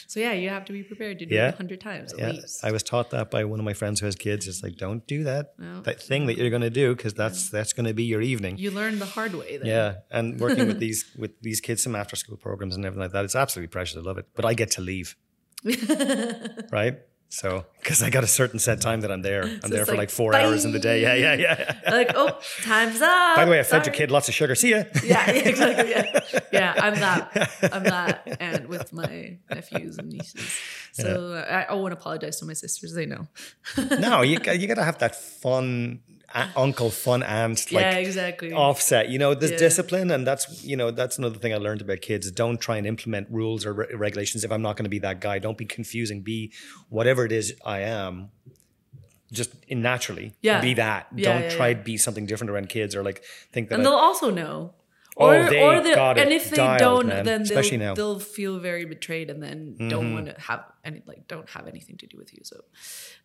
So 0.09 0.21
yeah, 0.21 0.33
you 0.33 0.49
have 0.51 0.65
to 0.67 0.73
be 0.73 0.83
prepared 0.83 1.19
to 1.21 1.25
do 1.27 1.35
Yeah. 1.35 1.49
it 1.49 1.55
a 1.55 1.57
hundred 1.57 1.81
times 1.81 2.13
at 2.13 2.19
Yeah, 2.19 2.31
least. 2.33 2.65
I 2.65 2.73
was 2.73 2.83
taught 2.83 3.11
that 3.11 3.31
by 3.31 3.45
one 3.45 3.59
of 3.61 3.65
my 3.65 3.73
friends 3.75 4.01
who 4.01 4.07
has 4.07 4.17
kids. 4.17 4.47
It's 4.49 4.63
like, 4.63 4.77
don't 4.77 5.07
do 5.07 5.25
that. 5.25 5.55
No. 5.57 5.81
That 5.83 6.03
thing 6.03 6.27
that 6.27 6.37
you're 6.37 6.51
going 6.51 6.63
to 6.63 6.69
do 6.69 6.95
because 6.95 7.15
that's 7.15 7.49
that's 7.49 7.73
going 7.73 7.87
to 7.87 7.95
be 7.95 8.03
your 8.05 8.21
evening. 8.21 8.59
You 8.59 8.73
learn 8.73 8.99
the 8.99 9.07
hard 9.07 9.35
way. 9.35 9.57
Then. 9.57 9.67
Yeah, 9.67 9.95
and 10.11 10.39
working 10.45 10.67
with 10.67 10.81
these 10.81 11.07
with 11.17 11.41
these 11.41 11.61
kids, 11.63 11.83
some 11.83 11.95
after 11.97 12.17
school 12.17 12.37
programs 12.37 12.77
and 12.77 12.85
everything 12.85 13.03
like 13.05 13.13
that, 13.13 13.25
it's 13.25 13.37
absolutely 13.37 13.69
precious. 13.69 13.97
I 13.97 14.01
love 14.01 14.19
it, 14.19 14.27
but 14.35 14.45
I 14.45 14.53
get 14.55 14.73
to 14.73 14.81
leave, 14.83 15.17
right? 16.73 16.99
So 17.33 17.65
because 17.79 18.03
I 18.03 18.11
got 18.11 18.25
a 18.25 18.27
certain 18.27 18.59
set 18.59 18.81
time 18.81 19.03
that 19.03 19.13
I'm 19.13 19.23
there. 19.23 19.45
I'm 19.63 19.71
there 19.71 19.87
for 19.87 19.93
like, 19.93 19.99
like 19.99 20.11
four 20.11 20.35
hours 20.35 20.65
in 20.65 20.73
the 20.73 20.81
day. 20.81 21.01
Yeah, 21.01 21.15
yeah, 21.15 21.35
yeah. 21.35 21.91
like, 21.91 22.11
oh, 22.17 22.39
time's 22.63 23.01
up. 23.01 23.37
By 23.37 23.45
the 23.45 23.51
way, 23.53 23.61
I 23.61 23.63
fed 23.63 23.87
your 23.87 23.95
kid 23.95 24.11
lots 24.11 24.29
of 24.29 24.35
sugar. 24.35 24.57
See 24.57 24.71
ya. 24.71 24.83
Yeah, 25.05 25.31
yeah, 25.31 25.49
exactly. 25.49 25.91
Yeah, 25.91 26.21
yeah. 26.53 26.75
I'm 26.77 26.95
that. 26.97 27.51
I'm 27.73 27.85
that, 27.85 28.37
and 28.41 28.67
with 28.67 28.93
my 28.93 29.39
nephews 29.49 29.97
and 29.99 30.09
nieces. 30.09 30.59
So 30.93 31.35
I, 31.49 31.63
I 31.63 31.75
won't 31.75 31.93
apologize 31.93 32.41
to 32.41 32.47
my 32.47 32.53
sisters. 32.53 32.95
They 32.95 33.07
know. 33.07 33.29
no, 34.01 34.23
you 34.23 34.41
got- 34.41 34.59
you 34.59 34.67
got 34.67 34.75
to 34.75 34.85
have 34.85 34.99
that 34.99 35.15
fun 35.15 36.01
uncle, 36.57 36.91
fun 36.91 37.23
aunt, 37.23 37.71
like 37.73 37.83
yeah, 37.83 37.97
exactly. 37.97 38.53
offset. 38.53 39.09
You 39.09 39.19
know, 39.19 39.35
this 39.35 39.51
Yeah. 39.53 39.57
discipline, 39.59 40.11
and 40.11 40.27
that's 40.27 40.65
you 40.65 40.77
know 40.77 40.91
that's 40.91 41.19
another 41.19 41.39
thing 41.39 41.53
I 41.53 41.57
learned 41.57 41.81
about 41.81 42.01
kids. 42.01 42.31
Don't 42.31 42.61
try 42.61 42.77
and 42.77 42.87
implement 42.87 43.29
rules 43.31 43.67
or 43.67 43.73
re- 43.73 43.87
regulations 43.95 44.45
if 44.45 44.51
I'm 44.53 44.63
not 44.63 44.77
going 44.77 44.85
to 44.85 44.91
be 44.91 45.01
that 45.01 45.21
guy. 45.21 45.39
Don't 45.39 45.59
be 45.59 45.67
confusing. 45.67 46.23
Be 46.23 46.53
whatever 46.89 47.25
it 47.25 47.33
is 47.33 47.55
I 47.65 47.81
am. 47.81 48.31
Just 49.33 49.53
in 49.69 49.81
naturally, 49.81 50.33
Yeah. 50.43 50.61
be 50.61 50.75
that. 50.75 51.07
Yeah, 51.15 51.39
Don't 51.41 51.51
try 51.53 51.75
to 51.75 51.81
be 51.81 51.97
something 51.97 52.27
different 52.27 52.51
around 52.51 52.69
kids 52.69 52.97
or 52.97 53.05
like 53.05 53.23
think 53.53 53.69
that. 53.69 53.77
and 53.77 53.87
I- 53.87 53.91
they'll 53.91 53.99
also 53.99 54.31
know. 54.31 54.75
Oh, 55.17 55.31
they 55.31 55.61
or 55.63 55.81
they 55.83 55.95
got 55.95 56.17
it 56.17 56.23
and 56.23 56.33
if 56.33 56.49
they 56.51 56.57
dialed, 56.57 56.79
don't, 56.81 57.07
man. 57.09 57.25
then 57.27 57.43
Especially 57.43 57.77
they'll, 57.77 57.89
now. 57.89 57.95
they'll 57.95 58.19
feel 58.21 58.59
very 58.59 58.87
betrayed 58.87 59.29
and 59.29 59.43
then 59.43 59.75
Mm-hmm. 59.75 59.89
don't 59.89 60.15
want 60.15 60.27
to 60.27 60.41
have 60.41 60.65
any 60.85 61.03
like 61.05 61.29
don't 61.29 61.49
have 61.51 61.67
anything 61.69 61.97
to 61.99 62.07
do 62.07 62.17
with 62.17 62.33
you. 62.33 62.41
So, 62.43 62.65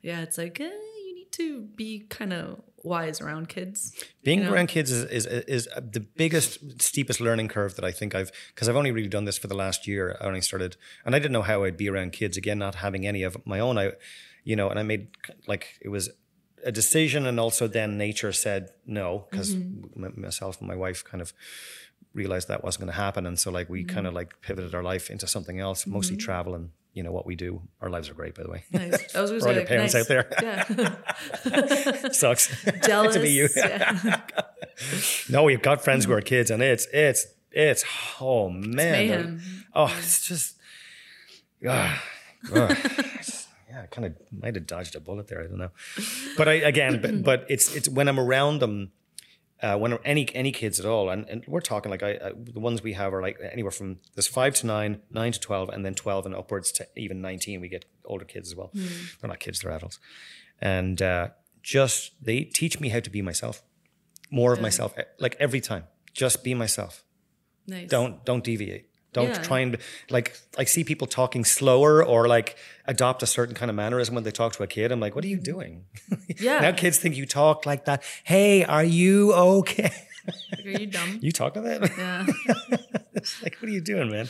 yeah, 0.02 0.22
it's 0.22 0.38
like 0.38 0.60
eh, 0.60 0.64
you 1.08 1.16
need 1.16 1.32
to 1.34 1.62
be 1.62 2.06
kind 2.10 2.34
of 2.34 2.62
wise 2.86 3.20
around 3.20 3.50
kids. 3.50 3.94
Being 4.24 4.40
you 4.40 4.46
know? 4.46 4.54
around 4.54 4.68
kids 4.68 4.92
is, 4.92 5.04
is 5.06 5.26
is 5.26 5.68
the 5.76 6.00
biggest, 6.00 6.82
steepest 6.82 7.20
learning 7.20 7.48
curve 7.48 7.76
that 7.76 7.84
I 7.84 7.92
think 7.92 8.16
I've 8.16 8.32
because 8.54 8.70
I've 8.70 8.76
only 8.76 8.92
really 8.92 9.10
done 9.10 9.26
this 9.26 9.38
for 9.38 9.48
the 9.48 9.56
last 9.56 9.88
year. 9.88 10.18
I 10.22 10.26
only 10.26 10.42
started, 10.42 10.78
and 11.06 11.16
I 11.16 11.20
didn't 11.20 11.34
know 11.34 11.42
how 11.42 11.64
I'd 11.64 11.78
be 11.78 11.90
around 11.90 12.12
kids 12.14 12.38
again, 12.38 12.60
not 12.60 12.76
having 12.76 13.06
any 13.06 13.24
of 13.24 13.38
my 13.46 13.60
own. 13.60 13.78
I, 13.78 13.94
you 14.44 14.56
know, 14.56 14.70
and 14.70 14.80
I 14.80 14.84
made 14.84 15.08
like 15.48 15.80
it 15.82 15.90
was 15.90 16.10
a 16.64 16.72
decision, 16.72 17.26
and 17.26 17.40
also 17.40 17.68
then 17.68 17.98
nature 17.98 18.32
said 18.32 18.70
no 18.86 19.28
because 19.30 19.56
mm-hmm. 19.56 20.22
myself 20.22 20.60
and 20.60 20.68
my 20.68 20.76
wife 20.76 21.04
kind 21.04 21.22
of 21.22 21.34
realized 22.14 22.48
that 22.48 22.64
wasn't 22.64 22.82
going 22.82 22.94
to 22.94 22.98
happen, 22.98 23.26
and 23.26 23.40
so 23.40 23.52
like 23.52 23.70
we 23.70 23.84
mm-hmm. 23.84 23.94
kind 23.94 24.08
of 24.08 24.14
like 24.14 24.42
pivoted 24.42 24.74
our 24.76 24.84
life 24.84 25.10
into 25.10 25.28
something 25.28 25.60
else, 25.60 25.86
mostly 25.88 26.16
mm-hmm. 26.16 26.26
travel 26.26 26.56
and. 26.56 26.70
You 26.96 27.04
know 27.04 27.12
what 27.12 27.26
we 27.26 27.36
do. 27.36 27.62
Our 27.82 27.90
lives 27.90 28.10
are 28.10 28.14
great, 28.14 28.36
by 28.36 28.44
the 28.44 28.50
way. 28.50 28.64
Nice. 28.72 29.14
I 29.14 29.22
was 29.22 29.30
going 29.30 29.42
to 29.42 29.48
say 29.50 29.60
like, 29.60 29.68
parents 29.68 29.94
nice. 29.94 30.04
out 30.04 30.08
there. 30.08 30.28
Yeah. 30.42 32.10
Sucks 32.12 32.64
Jealous. 32.86 33.16
to 33.16 33.22
be 33.22 33.32
you. 33.32 33.50
yeah. 33.54 34.22
No, 35.30 35.44
we've 35.44 35.62
got 35.62 35.84
friends 35.84 36.06
who 36.06 36.14
are 36.14 36.22
kids, 36.22 36.50
and 36.50 36.64
it's 36.64 36.88
it's 36.94 37.28
it's 37.52 37.84
oh 38.22 38.50
man, 38.50 38.76
mayhem. 38.76 39.42
oh 39.74 39.94
it's 40.00 40.26
just 40.26 40.56
ah, 41.68 42.02
ah. 42.54 42.68
yeah, 43.70 43.82
I 43.84 43.86
kind 43.88 44.06
of 44.06 44.16
might 44.32 44.56
have 44.56 44.66
dodged 44.66 44.96
a 44.96 45.02
bullet 45.02 45.28
there. 45.28 45.42
I 45.44 45.48
don't 45.48 45.58
know, 45.58 45.72
but 46.38 46.48
I 46.48 46.54
again, 46.54 47.02
but, 47.02 47.24
but 47.24 47.46
it's 47.50 47.76
it's 47.76 47.90
when 47.90 48.08
I'm 48.08 48.20
around 48.22 48.60
them. 48.60 48.94
Uh, 49.62 49.78
when 49.78 49.98
any 50.04 50.28
any 50.36 50.52
kids 50.52 50.80
at 50.82 50.86
all, 50.86 51.10
and, 51.10 51.26
and 51.30 51.44
we're 51.48 51.62
talking 51.62 51.90
like 51.90 52.04
I, 52.04 52.12
I 52.12 52.32
the 52.36 52.60
ones 52.60 52.84
we 52.84 52.94
have 52.94 53.14
are 53.14 53.22
like 53.22 53.40
anywhere 53.54 53.72
from 53.72 54.00
there's 54.14 54.28
five 54.28 54.54
to 54.56 54.68
nine, 54.68 55.02
nine 55.10 55.32
to 55.32 55.40
twelve, 55.40 55.70
and 55.70 55.86
then 55.86 55.96
twelve 55.96 56.26
and 56.26 56.36
upwards 56.36 56.72
to 56.74 56.88
even 56.98 57.22
nineteen. 57.22 57.62
We 57.62 57.70
get 57.70 57.86
older 58.04 58.26
kids 58.26 58.50
as 58.50 58.56
well. 58.56 58.72
They're 58.74 59.30
not 59.30 59.40
kids; 59.40 59.60
they're 59.62 59.72
adults, 59.72 59.98
and 60.60 61.02
uh, 61.02 61.30
just 61.64 62.12
they 62.22 62.42
teach 62.44 62.80
me 62.82 62.90
how 62.90 63.00
to 63.00 63.10
be 63.10 63.22
myself, 63.22 63.64
more 64.30 64.52
of 64.52 64.60
myself, 64.62 64.94
eh, 64.98 65.04
like 65.20 65.38
every 65.40 65.62
time. 65.62 65.86
Just 66.14 66.44
be 66.44 66.54
myself 66.54 67.04
Nice. 67.68 67.90
don't 67.90 68.24
don't 68.26 68.44
deviate 68.44 68.90
Don't 69.16 69.30
Yeah. 69.30 69.42
try 69.50 69.60
and 69.66 69.78
like 70.10 70.28
I 70.62 70.66
see 70.66 70.84
people 70.84 71.08
talking 71.08 71.44
slower 71.46 72.04
or 72.14 72.28
like 72.28 72.50
adopt 72.94 73.24
a 73.24 73.26
certain 73.38 73.56
kind 73.60 73.70
of 73.72 73.76
mannerism 73.76 74.14
when 74.16 74.24
they 74.26 74.32
talk 74.42 74.52
to 74.58 74.64
a 74.64 74.68
kid. 74.68 74.92
I'm 74.92 75.00
like, 75.06 75.16
what 75.16 75.24
are 75.26 75.34
you 75.36 75.42
doing? 75.54 75.74
Yeah. 76.48 76.60
now 76.66 76.72
kids 76.84 76.98
think 77.00 77.16
you 77.16 77.26
talk 77.26 77.66
like 77.66 77.86
that. 77.86 78.04
Hey, 78.24 78.64
are 78.66 78.84
you 79.02 79.34
okay? 79.34 79.92
Like, 80.52 80.66
are 80.66 80.80
you 80.82 80.88
dumb? 80.88 81.20
you 81.22 81.32
talk 81.32 81.54
to 81.56 81.62
them? 81.62 81.84
yeah. 81.98 82.26
Like, 83.42 83.56
what 83.60 83.70
are 83.70 83.72
you 83.72 83.82
doing, 83.82 84.12
man? 84.12 84.28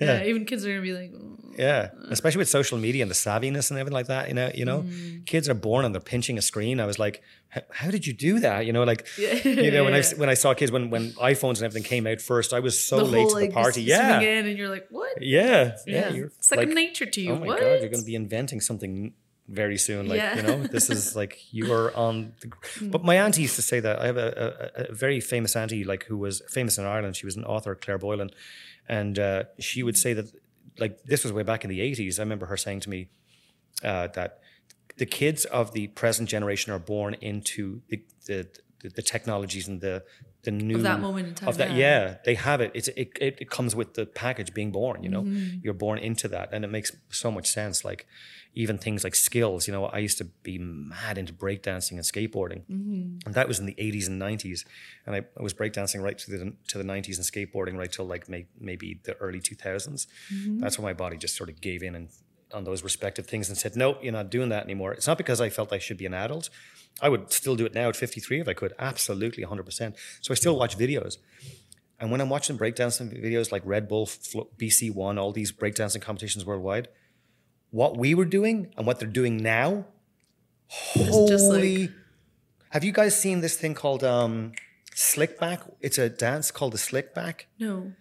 yeah. 0.00 0.22
Even 0.24 0.44
kids 0.46 0.64
are 0.64 0.68
gonna 0.70 0.80
be 0.80 0.92
like. 0.92 1.12
Yeah, 1.58 1.90
especially 2.08 2.38
with 2.38 2.48
social 2.48 2.78
media 2.78 3.02
and 3.02 3.10
the 3.10 3.14
savviness 3.16 3.70
and 3.70 3.78
everything 3.78 3.94
like 3.94 4.06
that. 4.06 4.28
You 4.28 4.34
know, 4.34 4.50
you 4.54 4.64
know, 4.64 4.82
Mm. 4.82 5.26
kids 5.26 5.48
are 5.48 5.54
born 5.54 5.84
and 5.84 5.92
they're 5.94 6.00
pinching 6.00 6.38
a 6.38 6.42
screen. 6.42 6.78
I 6.80 6.86
was 6.86 6.98
like, 7.00 7.20
how 7.72 7.90
did 7.90 8.06
you 8.06 8.12
do 8.12 8.38
that? 8.38 8.64
You 8.64 8.72
know, 8.72 8.84
like, 8.84 9.06
Yeah. 9.18 9.34
you 9.44 9.70
know, 9.72 9.84
when 9.84 9.92
I 9.94 10.02
when 10.16 10.28
I 10.30 10.34
saw 10.34 10.54
kids 10.54 10.70
when 10.70 10.88
when 10.88 11.10
iPhones 11.14 11.56
and 11.56 11.64
everything 11.64 11.82
came 11.82 12.06
out 12.06 12.20
first, 12.20 12.54
I 12.54 12.60
was 12.60 12.80
so 12.80 12.98
the 12.98 13.04
late 13.04 13.20
whole 13.22 13.28
to 13.30 13.34
the 13.34 13.40
like 13.46 13.52
party. 13.52 13.82
Yeah, 13.82 14.20
in 14.20 14.46
and 14.46 14.56
you're 14.56 14.68
like, 14.70 14.86
what? 14.90 15.20
yeah, 15.20 15.76
yeah. 15.86 16.10
You're 16.10 16.26
It's 16.26 16.46
second 16.48 16.68
like, 16.68 16.74
nature 16.76 17.06
to 17.06 17.20
you. 17.20 17.32
oh 17.32 17.38
my 17.40 17.46
what? 17.48 17.60
god, 17.60 17.80
you're 17.80 17.88
going 17.90 18.00
to 18.00 18.06
be 18.06 18.14
inventing 18.14 18.60
something 18.60 19.12
very 19.48 19.78
soon. 19.78 20.08
Like, 20.08 20.18
Yeah. 20.18 20.36
you 20.36 20.42
know, 20.42 20.62
this 20.66 20.90
is 20.90 21.16
like 21.20 21.52
you 21.52 21.72
are 21.72 21.94
on. 21.96 22.34
The, 22.40 22.88
but 22.88 23.04
my 23.04 23.16
auntie 23.16 23.42
used 23.42 23.56
to 23.56 23.62
say 23.62 23.80
that 23.80 23.98
I 24.00 24.06
have 24.06 24.16
a, 24.16 24.70
a, 24.76 24.82
a 24.90 24.94
very 24.94 25.20
famous 25.20 25.56
auntie, 25.56 25.84
like 25.84 26.04
who 26.04 26.16
was 26.18 26.42
famous 26.48 26.78
in 26.78 26.84
Ireland. 26.84 27.16
She 27.16 27.26
was 27.26 27.36
an 27.36 27.44
author, 27.44 27.74
Clare 27.74 27.98
Boylan, 27.98 28.30
and 28.88 29.18
uh, 29.18 29.44
she 29.58 29.82
would 29.82 29.96
say 29.96 30.12
that, 30.14 30.26
like, 30.78 31.02
this 31.04 31.24
was 31.24 31.32
way 31.32 31.42
back 31.42 31.64
in 31.64 31.70
the 31.70 31.80
'80s. 31.80 32.18
I 32.18 32.22
remember 32.22 32.46
her 32.46 32.56
saying 32.56 32.80
to 32.80 32.90
me 32.90 33.08
uh, 33.82 34.08
that 34.08 34.40
the 34.98 35.06
kids 35.06 35.44
of 35.46 35.72
the 35.72 35.86
present 35.88 36.28
generation 36.28 36.72
are 36.72 36.78
born 36.78 37.14
into 37.20 37.80
the 37.88 38.02
the, 38.26 38.46
the, 38.82 38.88
the 38.90 39.02
technologies 39.02 39.66
and 39.68 39.80
the 39.80 40.04
the 40.48 40.64
new 40.70 40.78
that 40.90 41.00
moment 41.08 41.26
in 41.28 41.34
time, 41.38 41.48
of 41.50 41.56
that 41.60 41.70
yeah. 41.70 41.76
yeah 41.84 42.16
they 42.26 42.36
have 42.48 42.60
it 42.64 42.70
it's 42.78 42.88
it, 43.02 43.08
it, 43.26 43.34
it 43.42 43.48
comes 43.56 43.72
with 43.80 43.90
the 43.98 44.04
package 44.24 44.50
being 44.58 44.70
born 44.80 44.98
you 45.06 45.10
know 45.14 45.22
Mm-hmm. 45.22 45.58
you're 45.62 45.80
born 45.86 45.98
into 46.08 46.26
that 46.34 46.46
and 46.54 46.60
it 46.66 46.70
makes 46.78 46.90
so 47.22 47.28
much 47.36 47.46
sense 47.58 47.76
like 47.90 48.02
even 48.62 48.76
things 48.86 49.00
like 49.06 49.14
skills 49.28 49.60
you 49.66 49.72
know 49.76 49.84
i 49.96 50.00
used 50.08 50.18
to 50.22 50.26
be 50.50 50.56
mad 50.94 51.14
into 51.22 51.32
breakdancing 51.44 51.96
and 52.00 52.06
skateboarding 52.12 52.60
Mm-hmm. 52.70 53.26
and 53.26 53.32
that 53.36 53.46
was 53.50 53.58
in 53.62 53.66
the 53.72 53.76
80s 53.88 54.06
and 54.10 54.16
90s 54.28 54.60
and 55.06 55.12
i, 55.16 55.20
I 55.38 55.42
was 55.48 55.54
breakdancing 55.60 56.00
right 56.06 56.18
to 56.24 56.26
the 56.32 56.38
to 56.70 56.76
the 56.80 56.84
90s 56.94 57.16
and 57.20 57.26
skateboarding 57.32 57.76
right 57.82 57.92
till 57.96 58.06
like 58.14 58.24
may, 58.34 58.42
maybe 58.70 58.88
the 59.08 59.14
early 59.26 59.40
2000s 59.40 60.06
Mm-hmm. 60.06 60.58
that's 60.60 60.76
when 60.78 60.84
my 60.90 60.96
body 61.04 61.16
just 61.26 61.34
sort 61.40 61.48
of 61.52 61.56
gave 61.68 61.80
in 61.88 61.94
and 61.98 62.08
on 62.58 62.64
those 62.64 62.82
respective 62.90 63.26
things 63.32 63.46
and 63.50 63.56
said 63.62 63.72
no, 63.82 63.88
you're 64.02 64.18
not 64.20 64.28
doing 64.36 64.48
that 64.54 64.62
anymore 64.68 64.90
it's 64.96 65.06
not 65.10 65.18
because 65.22 65.38
i 65.46 65.50
felt 65.56 65.68
i 65.78 65.80
should 65.86 65.98
be 66.04 66.06
an 66.12 66.14
adult 66.26 66.46
i 67.00 67.08
would 67.08 67.32
still 67.32 67.56
do 67.56 67.64
it 67.66 67.74
now 67.74 67.88
at 67.88 67.96
53 67.96 68.40
if 68.40 68.48
i 68.48 68.52
could 68.54 68.72
absolutely 68.78 69.44
100% 69.44 69.94
so 70.20 70.32
i 70.32 70.34
still 70.34 70.56
watch 70.58 70.76
videos 70.78 71.16
and 72.00 72.12
when 72.12 72.20
I'm 72.20 72.28
watching 72.30 72.56
breakdancing 72.56 73.08
videos 73.20 73.50
like 73.50 73.62
Red 73.64 73.88
Bull, 73.88 74.06
Flo- 74.06 74.46
BC1, 74.56 75.18
all 75.18 75.32
these 75.32 75.50
breakdowns 75.50 75.96
and 75.96 76.04
competitions 76.04 76.44
worldwide, 76.46 76.86
what 77.72 77.96
we 77.96 78.14
were 78.14 78.24
doing 78.24 78.72
and 78.76 78.86
what 78.86 79.00
they're 79.00 79.08
doing 79.08 79.36
now, 79.36 79.84
It's 80.94 81.28
just 81.28 81.46
like- 81.50 81.54
holy! 81.56 81.90
have 82.70 82.84
you 82.84 82.92
guys 82.92 83.18
seen 83.18 83.40
this 83.40 83.56
thing 83.56 83.74
called 83.74 84.04
um, 84.04 84.52
slickback? 84.94 85.68
It's 85.80 85.98
a 85.98 86.08
dance 86.08 86.52
called 86.52 86.72
the 86.74 86.78
slickback. 86.78 87.46
No. 87.58 87.92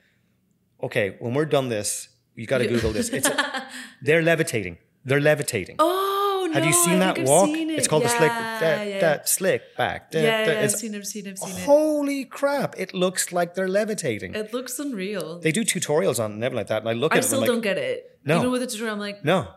Okay, 0.84 1.16
when 1.18 1.34
we're 1.34 1.46
done 1.46 1.70
this, 1.70 2.10
you 2.36 2.46
got 2.46 2.60
to 2.60 2.68
Google 2.68 2.92
this. 2.92 3.10
It's 3.10 3.28
a, 3.28 3.68
they're 4.04 4.22
levitating. 4.22 4.78
They're 5.06 5.22
levitating. 5.22 5.78
Oh 5.80 6.04
no! 6.48 6.54
Have 6.54 6.66
you 6.66 6.74
seen 6.74 7.00
that 7.00 7.18
walk? 7.20 7.46
seen 7.48 7.70
it. 7.70 7.78
It's 7.80 7.88
called 7.88 8.04
the 8.04 8.10
slick. 8.10 8.32
Yeah, 8.32 8.60
That, 8.60 8.88
yeah. 8.88 9.00
that 9.00 9.30
slick 9.30 9.76
back. 9.78 10.12
That- 10.12 10.22
yeah, 10.24 10.46
that- 10.46 10.56
yeah, 10.58 10.62
I've 10.64 10.72
seen 10.72 10.94
it, 10.94 10.98
I've 10.98 11.08
seen 11.08 11.26
it, 11.28 11.30
I've 11.32 11.38
seen 11.40 11.58
it. 11.58 11.64
Holy 11.66 12.26
crap! 12.26 12.76
It 12.78 12.94
looks 12.94 13.32
like 13.32 13.54
they're 13.56 13.68
levitating. 13.68 14.36
It 14.36 14.54
looks 14.54 14.80
unreal. 14.80 15.40
they 15.40 15.52
do 15.52 15.64
tutorials 15.64 16.20
on 16.24 16.32
everything 16.44 16.56
like 16.58 16.68
that, 16.68 16.82
and 16.84 16.90
I 16.90 16.94
look 16.94 17.14
I 17.14 17.18
at 17.18 17.24
it 17.24 17.26
I 17.26 17.28
still 17.28 17.46
don't 17.46 17.56
like, 17.56 17.64
get 17.64 17.78
it. 17.78 18.20
No. 18.26 18.40
Even 18.40 18.52
with 18.52 18.62
the 18.62 18.68
tutorial, 18.68 18.94
I'm 18.96 19.00
like, 19.00 19.24
no, 19.24 19.48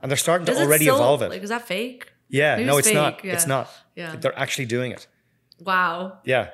and 0.00 0.10
they're 0.10 0.16
starting 0.16 0.46
to 0.46 0.56
already 0.60 0.86
evolve 0.86 1.22
it. 1.22 1.30
Like, 1.30 1.42
is 1.42 1.50
that 1.50 1.66
fake? 1.66 2.12
yeah, 2.28 2.56
maybe 2.56 2.66
no, 2.66 2.78
it's 2.78 2.88
it's 2.88 2.94
not. 2.94 3.20
fake, 3.20 3.32
It's 3.32 3.46
not. 3.46 3.68
Yeah. 3.96 4.16
They're 4.16 4.38
actually 4.38 4.66
doing 4.66 4.92
it. 4.92 5.06
Wow. 5.60 6.18
Yeah. 6.24 6.50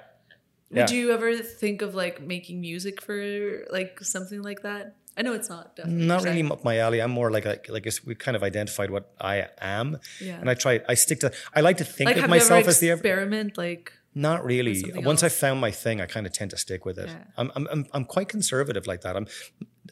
Yeah. 0.73 0.82
Would 0.82 0.90
you 0.90 1.11
ever 1.12 1.36
think 1.36 1.82
of 1.82 1.94
like 1.94 2.20
making 2.23 2.61
music 2.61 3.01
for 3.02 3.65
like 3.73 3.98
something 4.02 4.40
like 4.43 4.62
that? 4.62 4.94
I 5.21 5.23
know 5.23 5.35
it's 5.35 5.51
not. 5.55 5.77
Definitely 5.77 6.07
Not 6.07 6.25
really 6.25 6.43
up 6.55 6.65
my 6.71 6.77
alley. 6.85 6.99
I'm 7.05 7.11
more 7.21 7.31
like 7.37 7.45
a, 7.53 7.55
like 7.77 7.87
we 8.07 8.15
kind 8.27 8.37
of 8.39 8.43
identified 8.51 8.91
what 8.91 9.05
I 9.35 9.35
am, 9.79 9.87
Yeah. 10.29 10.41
and 10.41 10.49
I 10.53 10.55
try. 10.55 10.73
I 10.93 10.95
stick 11.05 11.19
to. 11.25 11.29
I 11.59 11.61
like 11.69 11.77
to 11.83 11.85
think 11.97 12.07
Like, 12.11 12.17
of 12.25 12.31
myself 12.37 12.67
as 12.73 12.79
the. 12.83 12.89
experiment? 12.91 13.51
Like, 13.67 13.85
Not 14.29 14.39
really. 14.53 14.77
Once 15.11 15.23
I 15.29 15.31
found 15.45 15.57
my 15.67 15.73
thing, 15.85 15.97
I 16.05 16.07
kind 16.17 16.25
of 16.29 16.33
tend 16.39 16.51
to 16.55 16.59
stick 16.67 16.83
with 16.89 16.99
it. 17.05 17.09
Yeah. 17.09 17.25
I'm, 17.41 17.49
I'm, 17.57 17.65
I'm, 17.73 17.83
I'm 17.95 18.05
quite 18.15 18.29
conservative 18.37 18.85
like 18.93 19.03
that. 19.05 19.15
I'm. 19.19 19.27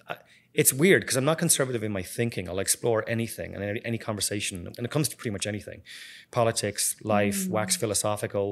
I, 0.09 0.15
it's 0.63 0.73
weird 0.73 1.01
because 1.03 1.17
I'm 1.21 1.29
not 1.33 1.39
conservative 1.47 1.83
in 1.89 1.93
my 1.99 2.03
thinking. 2.19 2.45
I'll 2.49 2.59
explore 2.69 3.01
anything 3.17 3.49
and 3.55 3.61
any, 3.63 3.81
any 3.91 3.99
conversation, 4.09 4.57
and 4.77 4.83
it 4.87 4.91
comes 4.91 5.07
to 5.11 5.17
pretty 5.21 5.31
much 5.37 5.47
anything, 5.55 5.83
politics, 6.31 6.97
life, 7.17 7.41
Mm. 7.45 7.51
wax 7.51 7.77
philosophical, 7.77 8.47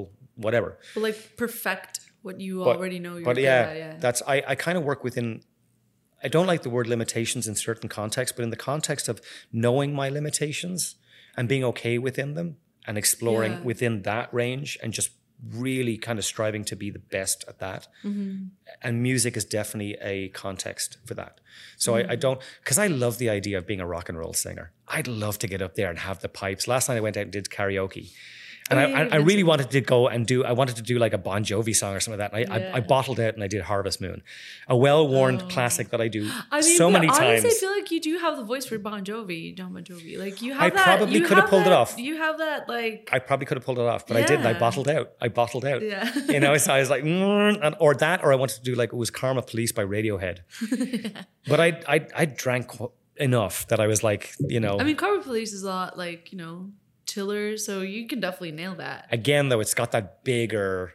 whatever. 0.45 0.69
but 0.93 1.01
like 1.07 1.17
perfect 1.37 1.99
what 2.21 2.39
you 2.39 2.53
But- 2.63 2.77
already 2.77 2.99
know. 2.99 3.15
You're 3.15 3.25
but 3.25 3.37
yeah, 3.37 3.61
at, 3.71 3.77
yeah. 3.77 3.93
that's 4.05 4.21
I, 4.27 4.43
I 4.51 4.55
kind 4.55 4.77
of 4.77 4.83
work 4.83 5.03
within 5.03 5.41
I 6.23 6.27
don't 6.27 6.47
like 6.47 6.63
the 6.63 6.69
word 6.69 6.87
limitations 6.87 7.47
in 7.47 7.55
certain 7.55 7.89
contexts, 7.89 8.35
but 8.35 8.43
in 8.43 8.49
the 8.49 8.55
context 8.55 9.07
of 9.07 9.21
knowing 9.51 9.93
my 9.93 10.09
limitations 10.09 10.95
and 11.35 11.47
being 11.47 11.63
okay 11.63 11.97
within 11.97 12.33
them 12.33 12.57
and 12.87 12.97
exploring 12.97 13.51
Yeah. 13.53 13.61
within 13.61 14.01
that 14.03 14.33
range 14.33 14.77
and 14.81 14.93
just 14.93 15.11
really 15.53 15.97
kind 15.99 16.17
of 16.17 16.25
striving 16.25 16.65
to 16.65 16.75
be 16.75 16.89
the 16.89 16.97
best 16.97 17.45
at 17.47 17.59
that. 17.59 17.87
Mm-hmm. 18.03 18.45
And 18.81 19.03
music 19.03 19.37
is 19.37 19.45
definitely 19.45 19.93
a 20.01 20.29
context 20.29 20.97
for 21.05 21.13
that. 21.13 21.39
So 21.77 21.95
I, 21.95 21.99
I 21.99 22.15
Mm. 22.15 22.19
don't, 22.19 22.41
because 22.63 22.79
I 22.79 22.87
love 22.87 23.19
the 23.19 23.29
idea 23.29 23.59
of 23.59 23.67
being 23.67 23.79
a 23.79 23.85
rock 23.85 24.09
and 24.09 24.17
roll 24.17 24.33
singer. 24.33 24.71
I'd 24.87 25.07
love 25.07 25.37
to 25.39 25.47
get 25.47 25.61
up 25.61 25.75
there 25.75 25.91
and 25.91 25.99
have 25.99 26.21
the 26.21 26.29
pipes. 26.29 26.67
Last 26.67 26.89
night 26.89 26.97
I 26.97 27.01
went 27.01 27.17
out 27.17 27.23
and 27.23 27.31
did 27.31 27.49
karaoke. 27.49 28.09
And 28.69 28.79
Oh, 28.79 28.83
I, 28.83 28.87
yeah, 28.87 29.09
I, 29.13 29.15
really 29.17 29.43
wanted 29.43 29.71
to 29.71 29.81
go 29.81 30.07
and 30.07 30.25
do, 30.25 30.43
I 30.43 30.51
wanted 30.51 30.75
to 30.75 30.81
do 30.81 30.99
like 30.99 31.13
a 31.13 31.17
Bon 31.17 31.43
Jovi 31.43 31.75
song 31.75 31.95
or 31.95 31.99
something 31.99 32.19
like 32.19 32.31
that. 32.31 32.51
I, 32.51 32.67
I, 32.67 32.77
I 32.77 32.79
bottled 32.81 33.19
out 33.19 33.33
and 33.33 33.43
I 33.43 33.47
did 33.47 33.61
Harvest 33.61 34.01
Moon, 34.01 34.23
a 34.67 34.75
well 34.75 35.07
worn 35.07 35.39
classic 35.49 35.89
that 35.89 36.01
I 36.01 36.07
do 36.07 36.27
Oh. 36.27 36.43
I 36.51 36.61
mean, 36.61 36.77
so 36.77 36.89
many 36.91 37.07
honestly, 37.07 37.25
times. 37.25 37.45
I 37.45 37.49
feel 37.49 37.71
like 37.71 37.91
you 37.91 38.01
do 38.01 38.17
have 38.17 38.37
the 38.37 38.43
voice 38.43 38.65
for 38.65 38.77
Bon 38.77 39.03
Jovi, 39.03 39.55
John 39.55 39.73
Bon 39.73 39.83
Jovi. 39.83 40.17
Like 40.17 40.41
you 40.41 40.53
have 40.53 40.61
I 40.61 40.69
that. 40.69 40.83
probably 40.83 41.21
could 41.21 41.37
have 41.37 41.49
pulled 41.49 41.67
it 41.67 41.73
off. 41.73 41.97
You 41.97 42.17
have 42.17 42.37
that, 42.39 42.67
like, 42.67 43.09
I 43.11 43.19
probably 43.19 43.45
could 43.45 43.57
have 43.57 43.65
pulled 43.65 43.79
it 43.79 43.85
off, 43.85 44.05
but 44.07 44.17
I 44.17 44.23
didn't. 44.25 44.45
I 44.45 44.53
bottled 44.53 44.89
out. 44.89 45.11
I 45.21 45.29
bottled 45.29 45.65
out. 45.65 45.81
Yeah. 45.81 46.11
You 46.27 46.41
know, 46.41 46.57
so 46.57 46.73
I 46.73 46.79
was 46.79 46.89
like, 46.89 47.03
mm, 47.05 47.59
and, 47.63 47.75
or 47.79 47.95
that, 47.95 48.23
or 48.23 48.33
I 48.33 48.35
wanted 48.35 48.57
to 48.57 48.63
do 48.63 48.75
like 48.75 48.89
it 48.89 48.95
was 48.95 49.09
Karma 49.09 49.41
Police 49.41 49.71
by 49.71 49.83
Radiohead. 49.83 50.39
But 51.47 51.61
I, 51.61 51.81
I, 51.87 52.07
I 52.15 52.25
drank 52.25 52.71
enough 53.15 53.67
that 53.69 53.79
I 53.79 53.87
was 53.87 54.03
like, 54.03 54.33
you 54.39 54.59
know, 54.59 54.77
I 54.79 54.83
mean, 54.83 54.97
Karma 54.97 55.23
Police 55.23 55.53
is 55.53 55.63
a 55.63 55.67
lot 55.67 55.97
like 55.97 56.31
you 56.33 56.37
know 56.37 56.69
chiller, 57.07 57.57
so 57.57 57.81
you 57.81 58.07
can 58.07 58.19
definitely 58.19 58.51
nail 58.51 58.75
that. 58.75 59.07
again 59.11 59.49
though, 59.49 59.59
it's 59.61 59.73
got 59.73 59.91
that 59.91 60.23
bigger 60.23 60.93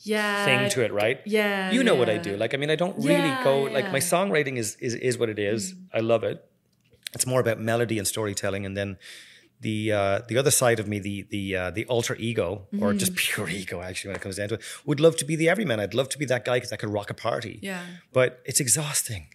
Yeah. 0.00 0.44
thing 0.44 0.70
to 0.70 0.84
it, 0.84 0.92
right? 0.92 1.20
Yeah. 1.26 1.72
You 1.72 1.82
know 1.82 1.94
what 1.96 2.08
I 2.08 2.18
do. 2.18 2.36
Like, 2.36 2.54
I 2.54 2.56
mean, 2.58 2.70
I 2.70 2.76
don't 2.76 2.96
really 2.98 3.28
Yeah, 3.34 3.44
go 3.44 3.62
like 3.62 3.86
my 3.86 3.98
yeah. 3.98 4.04
Mm. 4.04 4.12
songwriting 4.12 4.56
is 4.62 4.76
is 4.86 4.94
is 4.94 5.18
what 5.18 5.28
it 5.28 5.38
is. 5.38 5.74
I 5.92 6.00
love 6.00 6.22
it. 6.24 6.44
It's 7.14 7.26
more 7.26 7.40
about 7.40 7.58
melody 7.60 7.98
and 7.98 8.06
storytelling, 8.06 8.66
and 8.66 8.76
then 8.76 8.98
the 9.60 9.76
uh, 10.00 10.20
the 10.28 10.36
other 10.38 10.50
side 10.50 10.78
of 10.82 10.86
me, 10.86 10.98
the 11.08 11.16
the 11.34 11.44
uh, 11.56 11.70
the 11.70 11.84
alter 11.86 12.14
ego 12.30 12.66
or 12.82 12.92
just 12.92 13.12
Mm-hmm. 13.14 13.34
pure 13.34 13.48
ego, 13.60 13.76
actually, 13.80 14.08
when 14.10 14.16
it 14.16 14.22
comes 14.22 14.36
down 14.36 14.48
to 14.50 14.54
it, 14.56 14.62
would 14.84 15.00
love 15.00 15.16
to 15.16 15.24
be 15.24 15.34
the 15.36 15.48
everyman. 15.48 15.80
I'd 15.80 15.94
love 15.94 16.08
to 16.10 16.18
be 16.18 16.26
that 16.26 16.44
guy 16.44 16.56
because 16.58 16.72
I 16.72 16.76
could 16.76 16.90
rock 16.98 17.08
a 17.10 17.14
party. 17.14 17.58
Yeah. 17.62 17.82
But 18.12 18.28
it's 18.44 18.60
exhausting. 18.60 19.28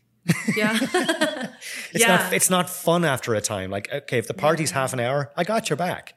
Yeah. 0.56 0.78
It's 1.94 2.04
yeah. 2.04 2.16
not 2.18 2.34
it's 2.34 2.50
not 2.50 2.70
fun 2.70 3.06
after 3.06 3.34
a 3.36 3.42
time. 3.42 3.70
Like, 3.72 3.92
okay, 3.92 4.18
if 4.18 4.28
the 4.28 4.34
party's 4.34 4.72
half 4.72 4.94
an 4.94 5.00
hour, 5.00 5.32
I 5.36 5.44
got 5.44 5.70
your 5.70 5.78
back. 5.78 6.14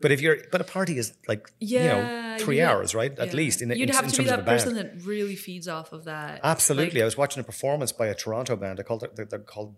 But 0.00 0.10
if 0.10 0.20
you're 0.20 0.38
but 0.50 0.60
a 0.60 0.64
party 0.64 0.98
is 0.98 1.12
like 1.28 1.48
you 1.60 1.78
know 1.78 2.36
three 2.40 2.58
yeah. 2.58 2.70
hours, 2.70 2.94
right? 2.94 3.16
At 3.18 3.28
Yeah. 3.28 3.34
least 3.34 3.62
in, 3.62 3.70
You'd 3.70 3.88
in, 3.88 3.94
have 3.94 4.04
in 4.06 4.10
to 4.10 4.22
be 4.22 4.28
that 4.28 4.44
band. 4.44 4.58
person 4.60 4.74
that 4.74 5.04
really 5.04 5.36
feeds 5.36 5.68
off 5.68 5.92
of 5.92 6.04
that. 6.04 6.40
Absolutely. 6.42 6.94
Like- 7.00 7.02
I 7.02 7.04
was 7.04 7.16
watching 7.16 7.40
a 7.40 7.44
performance 7.44 7.92
by 7.92 8.06
a 8.08 8.14
Toronto 8.14 8.56
band. 8.56 8.78
They're 8.78 8.84
called 8.84 9.06
they're, 9.14 9.24
they're 9.26 9.38
called 9.38 9.76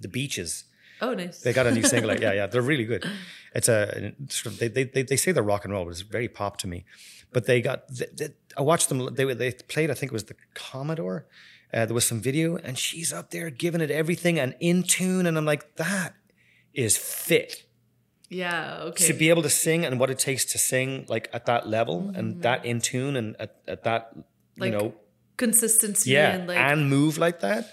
the 0.00 0.08
Beaches. 0.08 0.64
oh, 1.02 1.12
nice. 1.12 1.40
They 1.42 1.52
got 1.52 1.66
a 1.66 1.72
new 1.72 1.82
single. 1.82 2.10
out. 2.10 2.20
Yeah, 2.26 2.32
yeah, 2.32 2.46
they're 2.46 2.62
really 2.72 2.84
good. 2.86 3.04
It's 3.54 3.68
a 3.68 4.12
sort 4.28 4.54
of, 4.54 4.58
they, 4.60 4.68
they 4.68 4.84
they 4.84 5.02
they 5.02 5.16
say 5.16 5.32
they're 5.32 5.42
rock 5.54 5.64
and 5.64 5.72
roll, 5.74 5.84
but 5.84 5.90
it's 5.90 6.00
very 6.00 6.28
pop 6.28 6.56
to 6.62 6.66
me. 6.66 6.86
But 7.34 7.44
they 7.44 7.60
got 7.60 7.78
they, 7.88 8.06
they, 8.18 8.28
I 8.56 8.62
watched 8.62 8.88
them. 8.88 9.14
They 9.14 9.24
they 9.34 9.52
played. 9.52 9.90
I 9.90 9.94
think 9.94 10.10
it 10.12 10.14
was 10.20 10.24
the 10.24 10.36
Commodore. 10.54 11.26
Uh, 11.72 11.84
there 11.86 11.94
was 11.94 12.06
some 12.06 12.20
video, 12.20 12.56
and 12.56 12.78
she's 12.78 13.12
up 13.12 13.30
there 13.30 13.50
giving 13.50 13.80
it 13.80 13.90
everything 13.90 14.38
and 14.38 14.54
in 14.60 14.82
tune. 14.82 15.26
And 15.26 15.36
I'm 15.36 15.44
like, 15.44 15.76
that 15.76 16.14
is 16.72 16.96
fit 16.96 17.66
yeah. 18.28 18.78
Okay. 18.82 19.06
to 19.06 19.12
be 19.14 19.28
able 19.28 19.42
to 19.42 19.50
sing 19.50 19.84
and 19.84 20.00
what 20.00 20.10
it 20.10 20.18
takes 20.18 20.44
to 20.46 20.58
sing 20.58 21.06
like 21.08 21.28
at 21.32 21.46
that 21.46 21.68
level 21.68 22.12
and 22.14 22.42
that 22.42 22.64
in 22.64 22.80
tune 22.80 23.16
and 23.16 23.36
at, 23.38 23.56
at 23.66 23.84
that 23.84 24.12
you 24.14 24.22
Mm-hmm. 24.58 24.72
Know 24.72 24.94
Consistency 25.36 26.12
yeah 26.12 26.30
and 26.30 26.48
like 26.48 26.56
and 26.56 26.88
move 26.88 27.18
like 27.18 27.40
that 27.40 27.70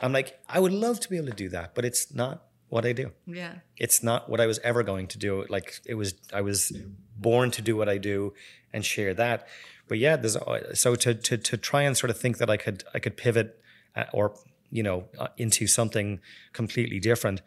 i'm 0.00 0.12
like 0.12 0.38
i 0.48 0.60
would 0.60 0.72
love 0.72 1.00
to 1.00 1.10
be 1.10 1.16
able 1.16 1.26
to 1.26 1.32
do 1.32 1.48
that 1.48 1.74
but 1.74 1.84
it's 1.84 2.14
not 2.14 2.44
what 2.68 2.86
i 2.86 2.92
do 2.92 3.10
yeah. 3.26 3.54
it's 3.76 4.00
not 4.00 4.30
what 4.30 4.40
i 4.40 4.46
was 4.46 4.60
ever 4.60 4.84
going 4.84 5.08
to 5.08 5.18
do 5.18 5.44
like 5.48 5.80
it 5.84 5.94
was 5.94 6.14
i 6.32 6.40
was 6.40 6.72
born 7.16 7.50
to 7.50 7.62
do 7.62 7.74
what 7.76 7.88
i 7.88 7.98
do 7.98 8.32
and 8.72 8.84
share 8.84 9.12
that 9.12 9.48
but 9.90 9.98
yeah 9.98 10.16
there's 10.16 10.38
so 10.72 10.94
to 10.94 11.14
to, 11.14 11.36
to 11.36 11.56
try 11.58 11.82
and 11.82 11.96
sort 11.96 12.10
of 12.10 12.18
think 12.18 12.38
that 12.38 12.48
i 12.48 12.56
could 12.56 12.84
i 12.94 12.98
could 12.98 13.16
pivot 13.18 13.48
uh, 13.96 14.04
or 14.12 14.34
you 14.70 14.82
know, 14.82 15.04
uh, 15.18 15.28
into 15.36 15.66
something 15.66 16.20
completely 16.52 17.00
different. 17.00 17.42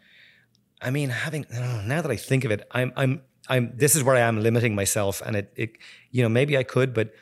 I 0.80 0.90
mean, 0.90 1.08
having 1.08 1.46
uh, 1.46 1.82
now 1.86 2.02
that 2.02 2.10
I 2.10 2.16
think 2.16 2.44
of 2.44 2.50
it, 2.50 2.66
I'm 2.70 2.92
I'm 2.96 3.22
I'm 3.48 3.72
this 3.74 3.96
is 3.96 4.02
where 4.02 4.14
I 4.14 4.20
am 4.20 4.40
limiting 4.40 4.74
myself, 4.74 5.22
and 5.24 5.36
it 5.36 5.52
it 5.56 5.70
you 6.10 6.22
know 6.22 6.28
maybe 6.28 6.56
I 6.56 6.62
could, 6.62 6.92
but 6.92 7.12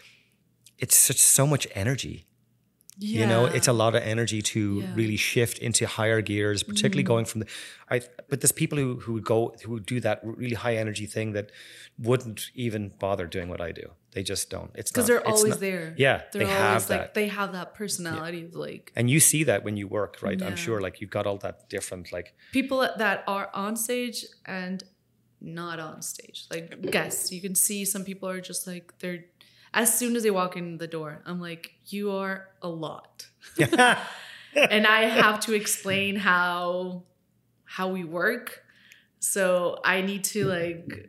it's 0.78 0.96
such 0.96 1.18
so 1.18 1.46
much 1.46 1.66
energy. 1.74 2.26
You 3.02 3.26
know, 3.26 3.46
it's 3.46 3.68
a 3.68 3.72
lot 3.72 3.94
of 3.94 4.02
energy 4.02 4.42
to 4.42 4.80
Yeah. 4.82 4.94
Really 4.94 5.16
shift 5.16 5.58
into 5.58 5.86
higher 5.86 6.20
gears, 6.20 6.62
particularly 6.62 7.02
mm-hmm. 7.02 7.08
going 7.08 7.24
from 7.24 7.40
the. 7.40 7.46
I 7.90 8.00
but 8.28 8.40
there's 8.40 8.52
people 8.52 8.78
who 8.78 9.00
who 9.00 9.12
would 9.14 9.24
go 9.24 9.54
who 9.64 9.72
would 9.72 9.86
do 9.86 10.00
that 10.00 10.20
really 10.22 10.54
high 10.54 10.76
energy 10.76 11.06
thing 11.06 11.32
that 11.32 11.50
wouldn't 11.98 12.50
even 12.54 12.92
bother 12.98 13.26
doing 13.26 13.48
what 13.48 13.60
I 13.60 13.72
do. 13.72 13.90
They 14.12 14.22
just 14.22 14.50
don't. 14.50 14.70
It's 14.74 14.90
because 14.90 15.06
they're 15.06 15.26
always 15.26 15.44
not- 15.44 15.60
there. 15.60 15.94
Yeah, 15.96 16.22
they're 16.32 16.46
they 16.46 16.52
always 16.52 16.58
have 16.58 16.90
like 16.90 17.00
that. 17.00 17.14
they 17.14 17.28
have 17.28 17.52
that 17.52 17.74
personality 17.74 18.44
of 18.44 18.54
like 18.54 18.92
and 18.94 19.10
you 19.10 19.20
see 19.20 19.44
that 19.44 19.64
when 19.64 19.76
you 19.76 19.88
work, 19.88 20.18
right? 20.22 20.40
I'm 20.42 20.56
sure, 20.56 20.80
like 20.80 21.00
you've 21.00 21.10
got 21.10 21.26
all 21.26 21.38
that 21.38 21.68
different, 21.68 22.12
like 22.12 22.34
people 22.52 22.80
that 22.96 23.24
are 23.26 23.50
on 23.54 23.76
stage 23.76 24.26
and 24.44 24.82
not 25.42 25.80
on 25.80 26.02
stage. 26.02 26.46
Like 26.50 26.80
guests, 26.90 27.32
you 27.32 27.40
can 27.40 27.54
see 27.54 27.84
some 27.84 28.04
people 28.04 28.28
are 28.28 28.40
just 28.40 28.66
like 28.66 28.98
they're 28.98 29.24
as 29.74 29.96
soon 29.98 30.16
as 30.16 30.22
they 30.22 30.30
walk 30.30 30.56
in 30.56 30.78
the 30.78 30.86
door, 30.86 31.22
I'm 31.24 31.40
like, 31.40 31.74
you 31.86 32.10
are 32.12 32.48
a 32.60 32.68
lot. 32.68 33.26
and 33.58 34.86
I 34.86 35.02
have 35.04 35.40
to 35.40 35.54
explain 35.54 36.16
how 36.16 37.04
how 37.64 37.88
we 37.88 38.04
work. 38.04 38.64
So 39.18 39.78
I 39.84 40.02
need 40.02 40.24
to 40.24 40.44
like 40.46 41.08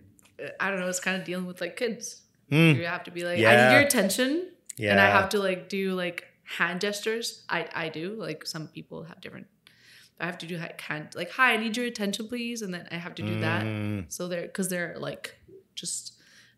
I 0.59 0.69
don't 0.69 0.79
know, 0.79 0.87
it's 0.87 0.99
kind 0.99 1.17
of 1.19 1.25
dealing 1.25 1.45
with 1.45 1.61
like 1.61 1.77
kids. 1.77 2.21
Mm, 2.51 2.75
You 2.77 2.85
have 2.85 3.03
to 3.05 3.11
be 3.11 3.23
like, 3.23 3.39
I 3.39 3.55
need 3.69 3.73
your 3.75 3.81
attention. 3.85 4.49
yeah, 4.77 4.91
And 4.91 4.99
I 4.99 5.07
have 5.09 5.29
to 5.29 5.39
like 5.39 5.69
do 5.69 5.93
like 5.93 6.25
hand 6.43 6.81
gestures. 6.81 7.43
I 7.49 7.67
I 7.73 7.89
do. 7.89 8.15
Like 8.15 8.45
some 8.45 8.67
people 8.67 9.03
have 9.03 9.19
different 9.21 9.47
I 10.19 10.25
have 10.25 10.37
to 10.39 10.45
do 10.47 10.57
like 10.57 10.79
hand 10.79 11.09
like, 11.15 11.31
hi, 11.31 11.53
I 11.53 11.57
need 11.57 11.75
your 11.75 11.85
attention, 11.87 12.27
please. 12.27 12.61
And 12.61 12.73
then 12.73 12.87
I 12.91 12.95
have 12.95 13.15
to 13.15 13.23
do 13.23 13.39
that. 13.41 13.63
Mm, 13.65 14.05
So 14.11 14.27
they're 14.27 14.43
because 14.43 14.69
they're 14.69 14.95
like 14.99 15.35
just 15.75 16.13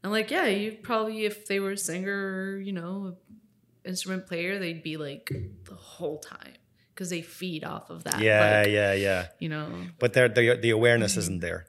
I'm 0.05 0.11
like, 0.11 0.29
yeah, 0.31 0.45
you 0.45 0.73
probably 0.83 1.25
if 1.25 1.47
they 1.47 1.59
were 1.59 1.71
a 1.71 1.77
singer 1.77 2.13
or, 2.53 2.59
you 2.59 2.71
know, 2.73 3.17
instrument 3.83 4.27
player, 4.27 4.59
they'd 4.59 4.83
be 4.83 4.97
like 4.97 5.29
the 5.65 5.75
whole 5.75 6.19
time. 6.19 6.53
Because 6.93 7.09
they 7.09 7.21
feed 7.21 7.65
off 7.65 7.89
of 7.89 8.05
that. 8.05 8.19
yeah, 8.21 8.61
like, 8.63 8.71
yeah, 8.71 8.93
yeah. 8.93 9.27
You 9.39 9.49
know. 9.49 9.67
But 9.99 10.13
there, 10.13 10.29
the 10.29 10.55
the 10.61 10.69
awareness 10.69 11.17
isn't 11.17 11.41
there 11.41 11.65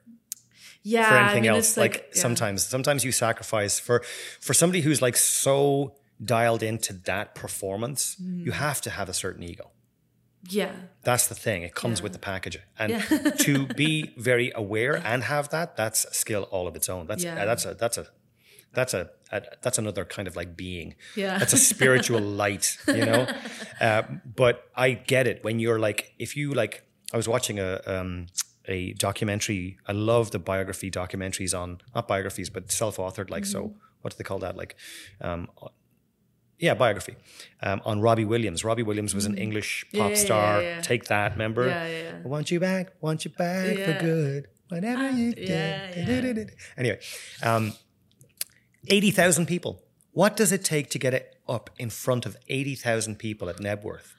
Yeah. 0.83 1.09
for 1.09 1.15
I 1.15 1.21
anything 1.23 1.41
mean, 1.41 1.51
else. 1.51 1.67
it's 1.69 1.77
Like, 1.77 1.95
yeah. 2.15 2.21
sometimes, 2.21 2.63
sometimes 2.65 3.03
you 3.03 3.11
sacrifice 3.11 3.77
for 3.77 4.03
for 4.39 4.53
somebody 4.53 4.81
who's 4.81 5.01
like 5.01 5.17
so 5.17 5.95
dialed 6.23 6.63
into 6.63 6.93
that 7.11 7.35
performance. 7.35 8.15
Mm. 8.21 8.45
You 8.45 8.51
have 8.53 8.79
to 8.81 8.89
have 8.89 9.09
a 9.09 9.13
certain 9.13 9.43
ego. 9.43 9.71
Yeah. 10.49 10.71
That's 11.03 11.27
the 11.27 11.35
thing. 11.35 11.63
It 11.63 11.73
comes 11.75 11.99
Yeah. 11.99 12.03
with 12.03 12.13
the 12.13 12.19
package, 12.19 12.59
and 12.79 12.89
Yeah. 12.91 13.31
to 13.45 13.65
be 13.83 14.13
very 14.31 14.51
aware 14.55 14.95
and 15.11 15.23
have 15.23 15.49
that, 15.49 15.75
that's 15.75 16.05
a 16.05 16.13
skill 16.13 16.43
all 16.51 16.67
of 16.69 16.75
its 16.77 16.87
own. 16.87 17.05
That's 17.07 17.23
Yeah. 17.25 17.43
that's 17.49 17.65
a 17.65 17.73
that's 17.73 17.97
a 17.97 18.05
that's 18.77 18.93
a, 18.93 19.09
a 19.31 19.41
that's 19.63 19.77
another 19.83 20.05
kind 20.15 20.27
of 20.29 20.35
like 20.41 20.51
being. 20.65 20.89
Yeah. 21.15 21.37
That's 21.39 21.53
a 21.53 21.57
spiritual 21.73 22.21
light, 22.43 22.65
you 22.87 23.05
know. 23.09 23.27
Uh, 23.81 24.03
but 24.41 24.55
I 24.75 24.87
get 24.93 25.25
it 25.31 25.43
when 25.45 25.59
you're 25.59 25.79
like, 25.87 25.99
if 26.19 26.37
you 26.37 26.53
like, 26.61 26.73
I 27.13 27.17
was 27.21 27.27
watching 27.27 27.57
a 27.59 27.81
um, 27.95 28.27
a 28.75 28.93
documentary. 28.93 29.63
I 29.87 29.93
love 29.93 30.25
the 30.35 30.39
biography 30.39 30.89
documentaries 30.91 31.53
on 31.61 31.79
not 31.95 32.07
biographies, 32.07 32.49
but 32.55 32.63
self-authored. 32.71 33.29
Like, 33.35 33.45
so 33.45 33.59
Mm-hmm. 33.63 33.77
what 34.01 34.09
do 34.13 34.17
they 34.19 34.27
call 34.31 34.39
that? 34.39 34.55
Like, 34.61 34.75
um, 35.27 35.41
yeah, 36.59 36.73
biography 36.75 37.15
um, 37.67 37.79
on 37.85 38.01
Robbie 38.07 38.25
Williams. 38.33 38.63
Robbie 38.63 38.83
Williams 38.89 39.13
was 39.15 39.25
an 39.25 39.37
English 39.45 39.71
Mm-hmm. 39.87 39.97
Yeah, 39.97 40.03
pop 40.03 40.11
yeah, 40.11 40.17
yeah, 40.17 40.25
star. 40.25 40.51
yeah. 40.61 40.81
Take 40.91 41.03
that, 41.13 41.31
remember? 41.37 41.63
Yeah, 41.67 41.87
yeah, 41.87 42.01
yeah. 42.03 42.25
I 42.25 42.27
want 42.27 42.51
you 42.51 42.59
back, 42.59 42.85
want 43.01 43.19
you 43.25 43.31
back 43.31 43.75
for 43.87 43.95
good. 44.09 44.41
Whatever 44.69 45.09
you 45.11 45.33
do. 45.33 45.41
yeah, 45.43 46.45
Anyway, 46.77 46.99
um, 47.43 47.73
80,000 48.89 49.45
people. 49.45 49.83
What 50.11 50.35
does 50.35 50.51
it 50.51 50.63
take 50.65 50.89
to 50.91 50.99
get 50.99 51.13
it 51.13 51.35
up 51.47 51.69
in 51.77 51.89
front 51.89 52.25
of 52.25 52.37
80,000 52.49 53.17
people 53.19 53.49
at 53.49 53.57
Knebworth 53.57 54.13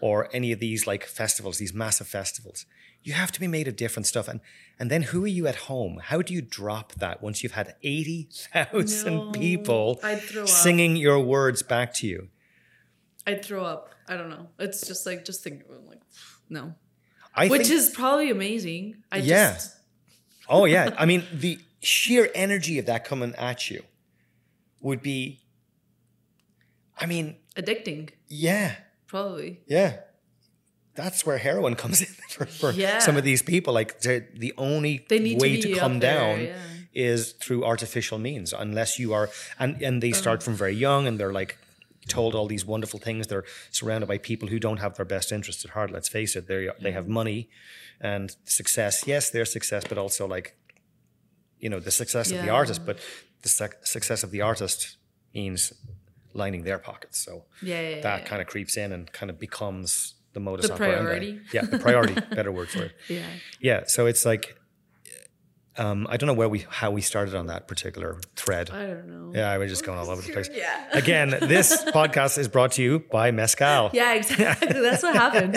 or 0.00 0.28
any 0.32 0.52
of 0.52 0.60
these 0.60 0.86
like 0.86 1.04
festivals, 1.04 1.58
these 1.58 1.74
massive 1.74 2.06
festivals? 2.06 2.66
You 3.02 3.12
have 3.12 3.30
to 3.32 3.40
be 3.40 3.46
made 3.46 3.68
of 3.68 3.76
different 3.76 4.06
stuff. 4.06 4.28
And, 4.28 4.40
and 4.78 4.90
then 4.90 5.02
who 5.02 5.22
are 5.24 5.28
you 5.28 5.46
at 5.46 5.56
home? 5.56 6.00
How 6.02 6.22
do 6.22 6.32
you 6.32 6.40
drop 6.40 6.94
that 6.94 7.22
once 7.22 7.42
you've 7.42 7.52
had 7.52 7.74
80,000 7.82 9.14
No, 9.14 9.30
people 9.32 10.00
singing 10.46 10.96
your 10.96 11.20
words 11.20 11.62
back 11.62 11.92
to 11.94 12.06
you? 12.06 12.28
I'd 13.26 13.44
throw 13.44 13.64
up. 13.64 13.90
I 14.08 14.16
don't 14.16 14.30
know. 14.30 14.48
It's 14.58 14.86
just 14.86 15.06
like 15.06 15.24
just 15.24 15.42
think 15.42 15.64
like 15.86 16.00
no. 16.48 16.74
I 17.34 17.48
Which 17.48 17.68
think, 17.68 17.78
is 17.78 17.90
probably 17.90 18.30
amazing. 18.30 19.02
I 19.10 19.18
Yeah. 19.18 19.52
just 19.54 19.76
oh 20.48 20.64
yeah. 20.66 20.94
I 20.98 21.04
mean, 21.06 21.24
the 21.32 21.58
sheer 21.80 22.30
energy 22.34 22.78
of 22.78 22.86
that 22.86 23.04
coming 23.04 23.34
at 23.36 23.70
you 23.70 23.82
would 24.84 25.02
be, 25.02 25.40
I 26.98 27.06
mean, 27.06 27.36
addicting. 27.56 28.10
yeah. 28.28 28.76
Probably. 29.06 29.60
Yeah. 29.66 29.98
That's 30.94 31.24
where 31.24 31.38
heroin 31.38 31.74
comes 31.76 32.00
in 32.06 32.08
for, 32.28 32.46
for 32.46 32.70
Yeah. 32.72 32.98
some 32.98 33.16
of 33.16 33.24
these 33.24 33.42
people. 33.42 33.72
Like 33.72 34.00
the 34.00 34.52
only 34.58 35.04
They 35.08 35.18
need 35.18 35.40
way 35.40 35.60
to 35.60 35.68
to, 35.68 35.74
come 35.78 35.96
up 35.96 36.00
there, 36.00 36.18
down 36.18 36.40
yeah. 36.44 36.56
is 36.92 37.32
through 37.32 37.64
artificial 37.64 38.18
means, 38.18 38.52
unless 38.52 38.98
you 38.98 39.12
are, 39.12 39.30
and, 39.58 39.80
and 39.82 40.02
they 40.02 40.12
start 40.12 40.38
uh-huh. 40.40 40.44
from 40.44 40.54
very 40.54 40.74
young 40.74 41.06
and 41.06 41.18
they're 41.18 41.32
like 41.32 41.58
told 42.08 42.34
all 42.34 42.46
these 42.46 42.66
wonderful 42.66 43.00
things. 43.00 43.26
They're 43.28 43.44
surrounded 43.70 44.06
by 44.08 44.18
people 44.18 44.48
who 44.48 44.58
don't 44.58 44.78
have 44.78 44.96
their 44.96 45.06
best 45.06 45.32
interests 45.32 45.64
at 45.64 45.70
heart. 45.70 45.90
Let's 45.90 46.08
face 46.08 46.36
it. 46.36 46.46
They 46.46 46.68
they 46.80 46.92
have 46.92 47.04
mm-hmm. 47.04 47.14
money 47.14 47.48
and 48.00 48.36
success. 48.44 49.04
Yes, 49.06 49.30
their 49.30 49.46
success, 49.46 49.84
but 49.88 49.96
also 49.98 50.26
like, 50.26 50.56
you 51.58 51.70
know, 51.70 51.80
the 51.80 51.90
success 51.90 52.30
of 52.30 52.42
the 52.42 52.50
artist. 52.50 52.84
But 52.84 52.98
the 53.44 53.48
suc 53.48 53.72
success 53.86 54.24
of 54.24 54.30
the 54.32 54.40
artist 54.50 54.96
means 55.32 55.72
lining 56.32 56.64
their 56.64 56.78
pockets. 56.78 57.16
So 57.24 57.44
Yeah, 57.62 57.80
yeah, 57.80 58.00
that 58.00 58.20
yeah. 58.22 58.26
kind 58.30 58.42
of 58.42 58.48
creeps 58.48 58.76
in 58.76 58.90
and 58.92 59.02
kind 59.12 59.30
of 59.30 59.38
becomes 59.38 60.14
the 60.32 60.40
modus 60.40 60.66
The 60.66 60.74
operandi. 60.74 60.98
priority. 61.04 61.40
Yeah, 61.52 61.62
the 61.74 61.78
priority. 61.78 62.14
better 62.38 62.50
word 62.50 62.68
for 62.68 62.82
it. 62.88 62.92
Yeah. 63.08 63.22
Yeah. 63.60 63.80
So 63.86 64.06
it's 64.06 64.24
like, 64.26 64.56
um, 65.76 66.06
I 66.08 66.16
don't 66.16 66.28
know 66.28 66.34
where 66.34 66.48
we 66.48 66.64
how 66.68 66.90
we 66.92 67.00
started 67.00 67.34
on 67.34 67.46
that 67.48 67.66
particular 67.66 68.20
thread. 68.36 68.70
I 68.70 68.86
don't 68.86 69.08
know. 69.08 69.32
Yeah, 69.34 69.50
I 69.50 69.58
was 69.58 69.70
just 69.70 69.84
going 69.84 69.98
all 69.98 70.08
over 70.10 70.22
the 70.22 70.32
place. 70.32 70.48
Yeah. 70.64 70.86
Again, 70.92 71.30
this 71.42 71.84
podcast 71.86 72.38
is 72.38 72.46
brought 72.48 72.72
to 72.72 72.82
you 72.82 73.00
by 73.10 73.30
Mezcal. 73.32 73.90
Yeah, 73.92 74.14
exactly. 74.14 74.68
That's 74.72 75.02
what 75.02 75.14
happened. 75.16 75.54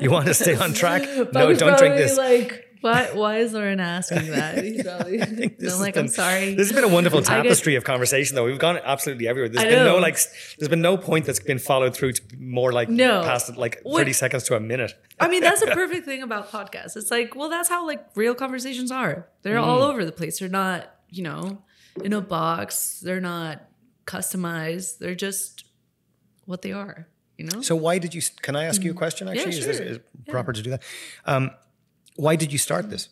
You 0.00 0.10
want 0.10 0.26
to 0.26 0.34
stay 0.34 0.54
on 0.56 0.72
track? 0.72 1.02
no, 1.32 1.52
don't 1.54 1.78
drink 1.78 1.96
this. 1.96 2.16
Like, 2.16 2.65
why? 2.86 3.10
Why 3.12 3.38
is 3.38 3.52
Lauren 3.52 3.80
asking 3.80 4.30
that? 4.30 4.62
He's 4.64 4.82
probably. 4.82 5.20
I'm 5.22 5.36
like, 5.36 5.94
been- 5.94 6.04
I'm 6.04 6.08
sorry. 6.08 6.54
This 6.54 6.68
has 6.68 6.72
been 6.74 6.84
a 6.84 6.94
wonderful 6.94 7.18
I 7.20 7.22
get- 7.22 7.42
tapestry 7.42 7.74
of 7.76 7.84
conversation, 7.84 8.34
though. 8.36 8.44
We've 8.44 8.58
gone 8.58 8.78
absolutely 8.82 9.28
everywhere. 9.28 9.48
There's 9.48 9.64
I 9.64 9.68
been 9.68 9.84
no 9.84 9.98
like, 9.98 10.18
there's 10.58 10.68
been 10.68 10.80
no 10.82 10.96
point 10.96 11.26
that's 11.26 11.40
been 11.40 11.58
followed 11.58 11.94
through 11.94 12.12
to 12.12 12.22
more 12.38 12.72
like 12.72 12.88
No. 12.88 13.22
past 13.22 13.56
like 13.56 13.80
What- 13.82 13.98
30 14.00 14.12
seconds 14.12 14.44
to 14.44 14.56
a 14.56 14.60
minute. 14.60 14.92
I 15.20 15.28
mean, 15.28 15.42
that's 15.42 15.62
a 15.62 15.66
perfect 15.82 16.04
thing 16.06 16.22
about 16.22 16.50
podcasts. 16.50 16.96
It's 16.96 17.10
like, 17.10 17.34
well, 17.34 17.48
that's 17.48 17.68
how 17.68 17.86
like 17.86 18.04
real 18.14 18.34
conversations 18.34 18.90
are. 18.90 19.28
They're 19.42 19.58
all 19.58 19.80
Mm. 19.80 19.88
over 19.90 20.04
the 20.04 20.12
place. 20.12 20.38
They're 20.38 20.48
not, 20.48 20.90
you 21.10 21.22
know, 21.22 21.62
in 22.04 22.12
a 22.12 22.20
box. 22.20 23.00
They're 23.00 23.20
not 23.20 23.62
customized. 24.06 24.98
They're 24.98 25.14
just 25.14 25.64
what 26.44 26.62
they 26.62 26.72
are. 26.72 27.08
You 27.38 27.46
know. 27.52 27.60
So 27.60 27.76
why 27.76 27.98
did 27.98 28.14
you? 28.14 28.22
Can 28.40 28.56
I 28.56 28.64
ask 28.64 28.82
you 28.82 28.92
a 28.92 28.94
question? 28.94 29.28
Actually, 29.28 29.58
is 29.58 29.66
this 29.66 29.78
is 29.78 29.96
it 29.98 30.06
proper 30.28 30.54
to 30.54 30.62
do 30.62 30.70
that? 30.70 30.82
Um, 31.26 31.50
why 32.16 32.36
did 32.36 32.52
you 32.52 32.58
start 32.58 32.90
this? 32.90 33.08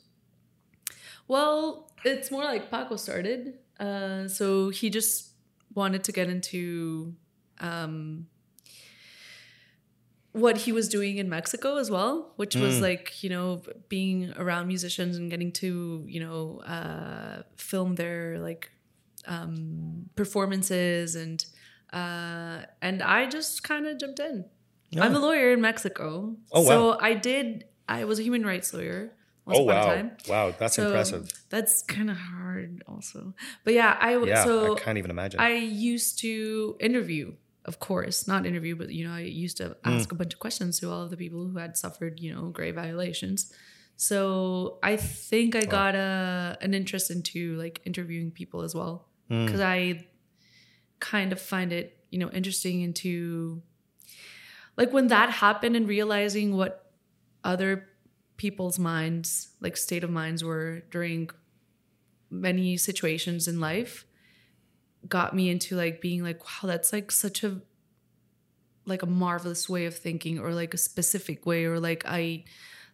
Well, 1.29 1.91
it's 2.05 2.31
more 2.31 2.45
like 2.45 2.71
Paco 2.71 2.97
started. 2.97 3.59
Uh, 3.81 4.29
so 4.29 4.71
he 4.71 4.91
just 4.91 5.31
wanted 5.75 6.05
to 6.05 6.13
get 6.13 6.29
into 6.29 7.15
um, 7.61 8.27
what 10.33 10.59
he 10.59 10.73
was 10.73 10.89
doing 10.89 11.19
in 11.19 11.29
Mexico 11.29 11.77
as 11.77 11.91
well, 11.91 12.33
which 12.37 12.57
was 12.57 12.81
like, 12.81 13.23
you 13.23 13.31
know, 13.31 13.63
being 13.89 14.33
around 14.37 14.67
musicians 14.69 15.17
and 15.17 15.31
getting 15.31 15.53
to, 15.53 16.05
you 16.07 16.21
know, 16.21 16.61
uh, 16.67 17.43
film 17.57 17.95
their 17.95 18.39
like 18.39 18.71
um, 19.27 20.11
performances 20.17 21.15
and 21.15 21.45
uh, 21.93 22.63
and 22.83 23.03
I 23.03 23.27
just 23.27 23.63
kind 23.63 23.87
of 23.87 23.99
jumped 23.99 24.19
in. 24.19 24.45
I'm 25.01 25.15
a 25.15 25.19
lawyer 25.19 25.53
in 25.53 25.61
Mexico. 25.61 26.37
Oh, 26.53 26.63
wow. 26.63 26.69
So 26.69 26.99
I 27.01 27.15
did, 27.15 27.65
I 27.89 28.05
was 28.05 28.19
a 28.19 28.23
human 28.23 28.45
rights 28.45 28.73
lawyer 28.73 29.13
once 29.47 29.59
Oh 29.59 29.69
upon 29.69 29.77
a 29.77 29.87
wow, 29.87 29.95
time. 29.95 30.11
wow, 30.29 30.55
that's 30.59 30.77
So 30.77 30.87
impressive. 30.87 31.31
That's 31.51 31.83
kind 31.83 32.11
of 32.11 32.17
hard, 32.17 32.83
also. 32.89 33.35
But 33.65 33.75
yeah, 33.75 33.97
I 34.01 34.17
Yeah, 34.17 34.45
so 34.45 34.77
I 34.77 34.81
can't 34.81 34.99
even 34.99 35.11
imagine. 35.11 35.41
I 35.41 35.55
used 35.55 36.19
to 36.21 36.77
interview, 36.81 37.35
of 37.65 37.79
course, 37.79 38.27
not 38.27 38.47
interview, 38.47 38.75
but 38.75 38.91
you 38.91 39.07
know, 39.07 39.15
I 39.15 39.21
used 39.21 39.59
to 39.59 39.77
hmm. 39.85 39.89
ask 39.91 40.13
a 40.13 40.15
bunch 40.15 40.33
of 40.33 40.41
questions 40.41 40.81
to 40.81 40.91
all 40.91 41.03
of 41.03 41.11
the 41.11 41.17
people 41.17 41.47
who 41.47 41.59
had 41.59 41.77
suffered, 41.77 42.21
you 42.21 42.35
know, 42.35 42.49
grave 42.49 42.77
violations. 42.77 43.53
So 43.97 44.79
I 44.83 44.97
think 44.97 45.55
I 45.55 45.65
got 45.67 45.95
a 45.95 46.59
an 46.61 46.75
interest 46.75 47.11
into 47.11 47.57
like 47.57 47.81
interviewing 47.85 48.31
people 48.31 48.63
as 48.63 48.75
well 48.75 49.09
hmm. 49.29 49.45
because 49.45 49.61
I 49.61 50.07
kind 51.01 51.33
of 51.33 51.41
find 51.41 51.73
it, 51.73 51.99
you 52.11 52.19
know, 52.19 52.31
interesting 52.31 52.81
into 52.81 53.63
like 54.77 54.93
when 54.93 55.09
that 55.09 55.31
happened 55.31 55.77
and 55.77 55.87
realizing 55.87 56.57
what 56.57 56.84
other 57.45 57.89
people's 58.37 58.79
minds, 58.79 59.51
like 59.61 59.77
state 59.77 60.03
of 60.03 60.11
minds 60.11 60.43
were 60.43 60.83
during 60.91 61.31
many 62.31 62.77
situations 62.77 63.47
in 63.47 63.61
life 63.61 64.07
got 65.09 65.37
me 65.37 65.51
into 65.51 65.77
like 65.77 66.01
being 66.01 66.23
like 66.23 66.41
wow 66.41 66.69
that's 66.69 66.93
like 66.93 67.13
such 67.13 67.45
a 67.45 67.61
like 68.87 69.03
a 69.03 69.07
marvelous 69.07 69.69
way 69.69 69.85
of 69.85 69.97
thinking 69.97 70.39
or 70.39 70.53
like 70.53 70.73
a 70.73 70.79
specific 70.79 71.45
way 71.45 71.67
or 71.67 71.79
like 71.79 72.03
i 72.07 72.43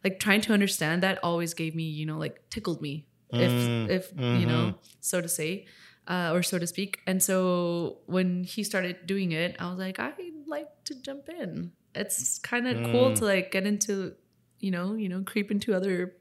like 0.03 0.19
trying 0.19 0.41
to 0.41 0.53
understand 0.53 1.03
that 1.05 1.19
always 1.23 1.55
gave 1.55 1.75
me 1.75 1.85
you 1.85 2.05
know 2.05 2.19
like 2.19 2.43
tickled 2.51 2.83
me 2.83 3.07
if 3.31 3.51
mm, 3.51 3.89
if 3.89 4.13
you 4.17 4.45
know 4.45 4.73
mm-hmm. 4.73 4.77
so 5.01 5.21
to 5.21 5.29
say 5.29 5.65
uh, 6.09 6.33
or 6.33 6.43
so 6.43 6.59
to 6.59 6.67
speak. 6.67 6.99
And 7.07 7.23
so 7.23 7.99
when 8.07 8.43
he 8.43 8.65
started 8.65 9.07
doing 9.07 9.31
it 9.31 9.55
i 9.61 9.71
was 9.71 9.79
like 9.79 10.01
i'd 10.01 10.15
like 10.47 10.69
to 10.85 10.95
jump 11.01 11.29
in. 11.29 11.73
It's 11.95 12.39
kind 12.39 12.67
of 12.69 12.85
cool 12.91 13.11
mm. 13.11 13.17
to 13.17 13.25
like 13.25 13.51
get 13.53 13.67
into 13.67 14.15
you 14.61 14.71
know 14.71 14.95
you 14.95 15.09
know 15.09 15.23
creep 15.23 15.51
into 15.51 15.75
other 15.75 16.15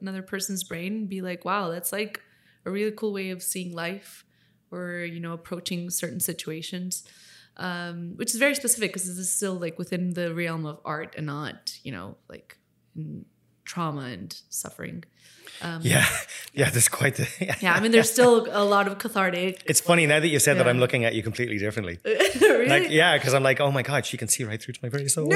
another 0.00 0.22
person's 0.22 0.64
brain 0.64 0.92
and 0.92 1.08
be 1.08 1.20
like 1.22 1.44
wow 1.44 1.70
that's 1.70 1.92
like 1.92 2.20
a 2.64 2.70
really 2.70 2.90
cool 2.90 3.12
way 3.12 3.30
of 3.30 3.42
seeing 3.42 3.74
life 3.74 4.24
or 4.70 4.98
you 4.98 5.20
know 5.20 5.32
approaching 5.32 5.90
certain 5.90 6.20
situations 6.20 7.04
um, 7.58 8.12
which 8.16 8.34
is 8.34 8.38
very 8.38 8.54
specific 8.54 8.90
because 8.90 9.06
this 9.06 9.16
is 9.16 9.32
still 9.32 9.54
like 9.54 9.78
within 9.78 10.12
the 10.12 10.34
realm 10.34 10.66
of 10.66 10.78
art 10.84 11.14
and 11.16 11.26
not 11.26 11.78
you 11.82 11.92
know 11.92 12.16
like 12.28 12.58
trauma 13.64 14.02
and 14.02 14.40
suffering 14.50 15.04
um, 15.62 15.80
yeah, 15.82 16.06
yeah. 16.52 16.70
There's 16.70 16.88
quite 16.88 17.16
the. 17.16 17.28
Yeah. 17.40 17.54
yeah 17.60 17.74
i 17.74 17.80
mean 17.80 17.92
there's 17.92 18.10
still 18.10 18.46
a 18.50 18.64
lot 18.64 18.86
of 18.88 18.98
cathartic 18.98 19.62
It's 19.66 19.80
funny 19.80 20.06
now 20.06 20.20
that 20.20 20.28
you 20.28 20.38
said 20.38 20.58
that 20.58 20.68
I'm 20.68 20.78
looking 20.78 21.04
at 21.04 21.14
you 21.14 21.22
completely 21.22 21.58
differently. 21.58 21.98
really 22.04 22.68
Like, 22.68 22.90
yeah, 22.90 23.16
because 23.16 23.32
I'm 23.34 23.42
like, 23.42 23.60
oh 23.60 23.70
my 23.70 23.82
god, 23.82 24.04
she 24.04 24.16
can 24.16 24.28
see 24.28 24.44
right 24.44 24.62
through 24.62 24.74
to 24.74 24.80
my 24.82 24.88
very 24.88 25.08
soul. 25.08 25.32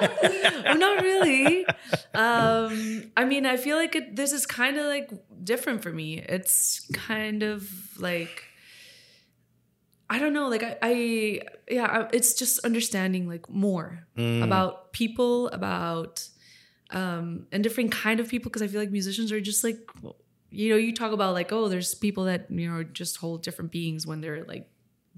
well, 0.64 0.78
not 0.78 1.02
really. 1.02 1.66
Um, 2.14 3.10
I 3.16 3.24
mean, 3.24 3.46
I 3.46 3.56
feel 3.56 3.76
like 3.76 3.94
it, 3.96 4.16
this 4.16 4.32
is 4.32 4.46
kind 4.46 4.76
of 4.76 4.86
like 4.86 5.10
different 5.44 5.82
for 5.82 5.92
me. 5.92 6.18
It's 6.18 6.88
kind 6.92 7.42
of 7.42 7.70
like 7.98 8.44
I 10.10 10.18
don't 10.18 10.32
know. 10.32 10.48
Like 10.48 10.62
I, 10.62 10.76
I 10.82 11.40
yeah, 11.70 11.84
I, 11.84 12.08
it's 12.12 12.34
just 12.34 12.60
understanding 12.60 13.28
like 13.28 13.48
more 13.50 14.06
about 14.16 14.92
people, 14.92 15.48
about 15.48 16.26
um, 16.90 17.46
and 17.52 17.62
different 17.62 17.92
kind 17.92 18.20
of 18.20 18.28
people. 18.28 18.50
Because 18.50 18.62
I 18.62 18.68
feel 18.68 18.80
like 18.80 18.90
musicians 18.90 19.32
are 19.32 19.40
just 19.40 19.64
like 19.64 19.78
you 20.50 20.70
know, 20.70 20.76
you 20.76 20.94
talk 20.94 21.12
about 21.12 21.34
like 21.34 21.52
oh, 21.52 21.68
there's 21.68 21.94
people 21.94 22.24
that 22.24 22.50
you 22.50 22.70
know 22.70 22.82
just 22.82 23.18
whole 23.18 23.36
different 23.36 23.70
beings 23.70 24.06
when 24.06 24.20
they're 24.20 24.44
like 24.44 24.68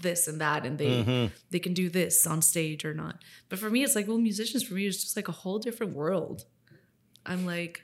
this 0.01 0.27
and 0.27 0.39
that 0.41 0.65
and 0.65 0.77
they 0.77 1.03
mm-hmm. 1.03 1.25
they 1.51 1.59
can 1.59 1.73
do 1.73 1.89
this 1.89 2.25
on 2.27 2.41
stage 2.41 2.83
or 2.85 2.93
not 2.93 3.15
but 3.49 3.59
for 3.59 3.69
me 3.69 3.83
it's 3.83 3.95
like 3.95 4.07
well 4.07 4.17
musicians 4.17 4.63
for 4.63 4.73
me 4.73 4.85
is 4.85 5.01
just 5.03 5.15
like 5.15 5.27
a 5.27 5.31
whole 5.31 5.59
different 5.59 5.93
world 5.95 6.45
i'm 7.25 7.45
like 7.45 7.81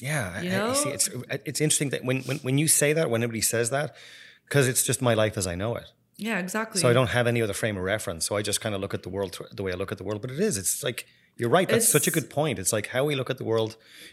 Yeah, 0.00 0.40
You 0.42 0.50
I- 0.50 0.70
I, 0.70 0.74
see. 0.74 0.90
It's 0.90 1.08
uh, 1.08 1.38
it's 1.44 1.60
interesting 1.60 1.90
that 1.90 2.02
when 2.04 2.18
when, 2.28 2.38
when 2.46 2.56
you 2.58 2.68
say 2.80 2.92
that, 2.98 3.06
when 3.10 3.22
everybody 3.22 3.40
says 3.42 3.70
that, 3.70 3.88
because 4.46 4.66
it's 4.72 4.82
just 4.90 5.00
my 5.00 5.14
life 5.22 5.34
as 5.40 5.46
I 5.46 5.54
know 5.62 5.72
it. 5.80 5.88
yeah 6.28 6.38
exactly 6.46 6.80
So 6.82 6.88
I 6.92 6.94
don't 6.98 7.12
have 7.18 7.26
any 7.32 7.40
other 7.44 7.54
frame 7.62 7.76
of 7.80 7.84
reference. 7.94 8.22
So 8.26 8.32
I 8.38 8.42
just 8.50 8.60
kind 8.64 8.74
of 8.74 8.80
look 8.80 8.94
at 8.98 9.02
the 9.06 9.12
world 9.16 9.30
the 9.58 9.62
way 9.64 9.72
I 9.74 9.76
look 9.82 9.92
at 9.94 9.98
the 9.98 10.06
world. 10.08 10.20
But 10.24 10.30
it 10.36 10.40
is. 10.48 10.54
It's 10.62 10.82
like 10.88 11.00
you're 11.38 11.54
right. 11.58 11.68
That's 11.72 11.88
such 11.96 12.06
a 12.10 12.12
good 12.16 12.28
point. 12.38 12.58
It's 12.62 12.72
like 12.78 12.88
how 12.94 13.02
we 13.08 13.14
look 13.20 13.30
at 13.34 13.38
the 13.42 13.48
world. 13.52 13.72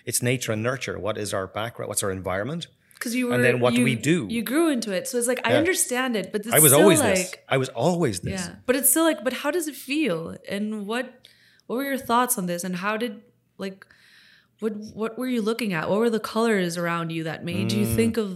It's 0.09 0.21
nature 0.31 0.51
and 0.55 0.61
nurture. 0.69 0.95
What 1.05 1.15
is 1.23 1.29
our 1.37 1.47
background? 1.59 1.87
What's 1.89 2.03
our 2.05 2.13
environment? 2.21 2.63
Because 2.99 3.15
you 3.15 3.27
were 3.27 3.33
And 3.33 3.43
then 3.43 3.59
what 3.61 3.73
do 3.73 3.83
we 3.83 3.95
do? 3.95 4.27
you 4.29 4.43
grew 4.43 4.69
into 4.69 4.91
it. 4.91 5.07
So 5.07 5.17
it's 5.17 5.27
like 5.27 5.39
i 5.45 5.53
understand 5.55 6.15
it 6.17 6.31
but 6.33 6.41
I 6.53 6.59
was 6.59 6.73
always 6.73 6.99
like 6.99 7.15
this. 7.15 7.35
I 7.47 7.57
was 7.57 7.69
always 7.69 8.19
this. 8.19 8.41
yeah. 8.47 8.55
But 8.65 8.75
it's 8.75 8.89
still 8.89 9.03
like 9.05 9.23
but 9.23 9.33
how 9.41 9.51
does 9.51 9.67
it 9.67 9.75
feel? 9.75 10.35
And 10.49 10.85
what 10.85 11.05
what 11.67 11.75
were 11.77 11.83
your 11.85 11.97
thoughts 11.97 12.37
on 12.37 12.45
this? 12.51 12.63
And 12.63 12.75
how 12.75 12.97
did 12.97 13.13
like 13.57 13.85
what 14.59 14.73
what 15.01 15.17
were 15.17 15.27
you 15.27 15.41
looking 15.41 15.71
at? 15.73 15.89
What 15.89 15.99
were 15.99 16.09
the 16.09 16.19
colors 16.19 16.77
around 16.77 17.11
you 17.11 17.23
that 17.23 17.45
made 17.45 17.69
Mm. 17.69 17.77
you 17.79 17.85
think 17.99 18.17
of 18.17 18.29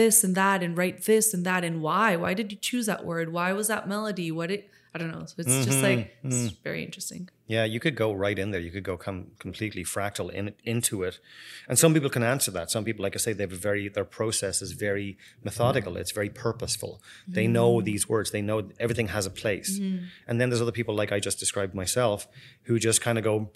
this 0.00 0.24
and 0.24 0.34
that 0.34 0.62
and 0.62 0.76
write 0.78 1.02
this 1.04 1.34
and 1.34 1.44
that 1.44 1.62
and 1.64 1.82
why? 1.82 2.16
Why 2.16 2.32
did 2.34 2.50
you 2.52 2.58
choose 2.58 2.86
that 2.86 3.04
word? 3.04 3.32
Why 3.32 3.52
was 3.52 3.66
that 3.68 3.86
melody? 3.88 4.30
What 4.32 4.50
it 4.50 4.70
i 4.94 4.98
don't 4.98 5.10
know. 5.12 5.26
So 5.26 5.34
it's 5.38 5.66
just 5.66 5.78
Mm-hmm. 5.78 5.82
like 5.98 6.16
it's 6.24 6.52
very 6.68 6.82
interesting 6.88 7.28
Yeah, 7.48 7.64
you 7.64 7.78
could 7.78 7.94
go 7.94 8.12
right 8.12 8.36
in 8.36 8.50
there. 8.50 8.60
You 8.60 8.72
could 8.72 8.82
go 8.82 8.96
come 8.96 9.28
completely 9.38 9.84
fractal 9.84 10.30
in 10.32 10.54
into 10.64 11.04
it, 11.04 11.20
and 11.68 11.78
some 11.78 11.94
people 11.94 12.10
can 12.10 12.24
answer 12.24 12.50
that. 12.50 12.70
Some 12.70 12.84
people, 12.84 13.04
like 13.04 13.14
I 13.14 13.18
say, 13.18 13.32
they 13.32 13.44
have 13.44 13.52
a 13.52 13.56
very 13.56 13.88
their 13.88 14.04
process 14.04 14.62
is 14.62 14.72
very 14.72 15.16
methodical. 15.44 15.96
It's 15.96 16.10
very 16.10 16.30
purposeful. 16.30 17.00
They 17.28 17.46
know 17.46 17.80
these 17.80 18.08
words. 18.08 18.30
They 18.32 18.42
know 18.42 18.68
everything 18.80 19.08
has 19.08 19.26
a 19.26 19.30
place. 19.30 19.78
And 20.26 20.40
then 20.40 20.50
there's 20.50 20.62
other 20.62 20.72
people 20.72 20.94
like 20.94 21.12
I 21.12 21.20
just 21.20 21.38
described 21.38 21.74
myself, 21.74 22.26
who 22.64 22.78
just 22.78 23.00
kind 23.00 23.16
of 23.18 23.24
go. 23.24 23.50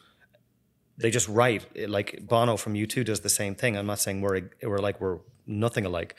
They 0.97 1.11
just 1.11 1.29
write 1.29 1.67
like 1.89 2.27
Bono 2.29 2.57
from 2.57 2.75
U2 2.75 3.05
does 3.07 3.21
the 3.21 3.31
same 3.31 3.55
thing. 3.55 3.77
I'm 3.77 3.87
not 3.87 3.99
saying 3.99 4.21
we're 4.21 4.51
we're 4.62 4.79
like 4.79 5.01
we're 5.01 5.19
nothing 5.47 5.85
alike, 5.85 6.15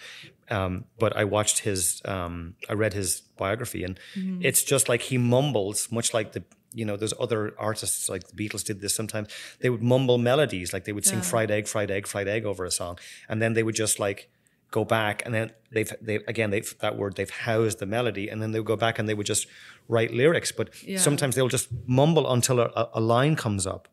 um, 0.49 0.85
but 0.99 1.15
I 1.15 1.23
watched 1.23 1.60
his, 1.60 2.02
um, 2.06 2.56
I 2.69 2.73
read 2.73 2.93
his 2.93 3.22
biography, 3.38 3.84
and 3.84 3.99
it's 4.41 4.64
just 4.64 4.89
like 4.89 5.03
he 5.03 5.18
mumbles, 5.18 5.89
much 5.91 6.14
like 6.14 6.34
the, 6.34 6.43
you 6.73 6.85
know, 6.85 6.95
there's 6.98 7.14
other 7.19 7.53
artists 7.57 8.10
like 8.10 8.23
the 8.27 8.35
Beatles 8.35 8.64
did 8.64 8.80
this 8.81 8.93
sometimes. 8.95 9.27
They 9.60 9.69
would 9.69 9.84
mumble 9.84 10.18
melodies, 10.18 10.72
like 10.73 10.85
they 10.85 10.93
would 10.93 11.06
sing 11.06 11.19
Yeah. 11.19 11.26
"fried 11.26 11.52
egg, 11.52 11.68
fried 11.68 11.91
egg, 11.91 12.07
fried 12.07 12.27
egg" 12.27 12.45
over 12.45 12.64
a 12.65 12.72
song, 12.72 12.98
and 13.30 13.41
then 13.41 13.53
they 13.53 13.64
would 13.64 13.76
just 13.76 13.99
like 13.99 14.30
go 14.72 14.85
back, 14.85 15.22
and 15.26 15.34
then 15.34 15.52
they've 15.73 15.91
they 16.02 16.15
again 16.34 16.49
they've 16.49 16.73
that 16.80 16.98
word 16.98 17.15
they've 17.18 17.30
housed 17.30 17.80
the 17.80 17.85
melody, 17.85 18.30
and 18.30 18.41
then 18.41 18.52
they 18.52 18.60
would 18.60 18.68
go 18.68 18.77
back 18.77 18.98
and 18.99 19.07
they 19.10 19.14
would 19.14 19.27
just 19.27 19.48
write 19.89 20.11
lyrics, 20.14 20.52
but 20.53 20.69
Yeah. 20.84 20.98
sometimes 20.98 21.35
they'll 21.35 21.49
just 21.49 21.68
mumble 21.85 22.31
until 22.31 22.60
a- 22.61 22.89
a 22.93 23.02
line 23.02 23.35
comes 23.35 23.68
up. 23.68 23.88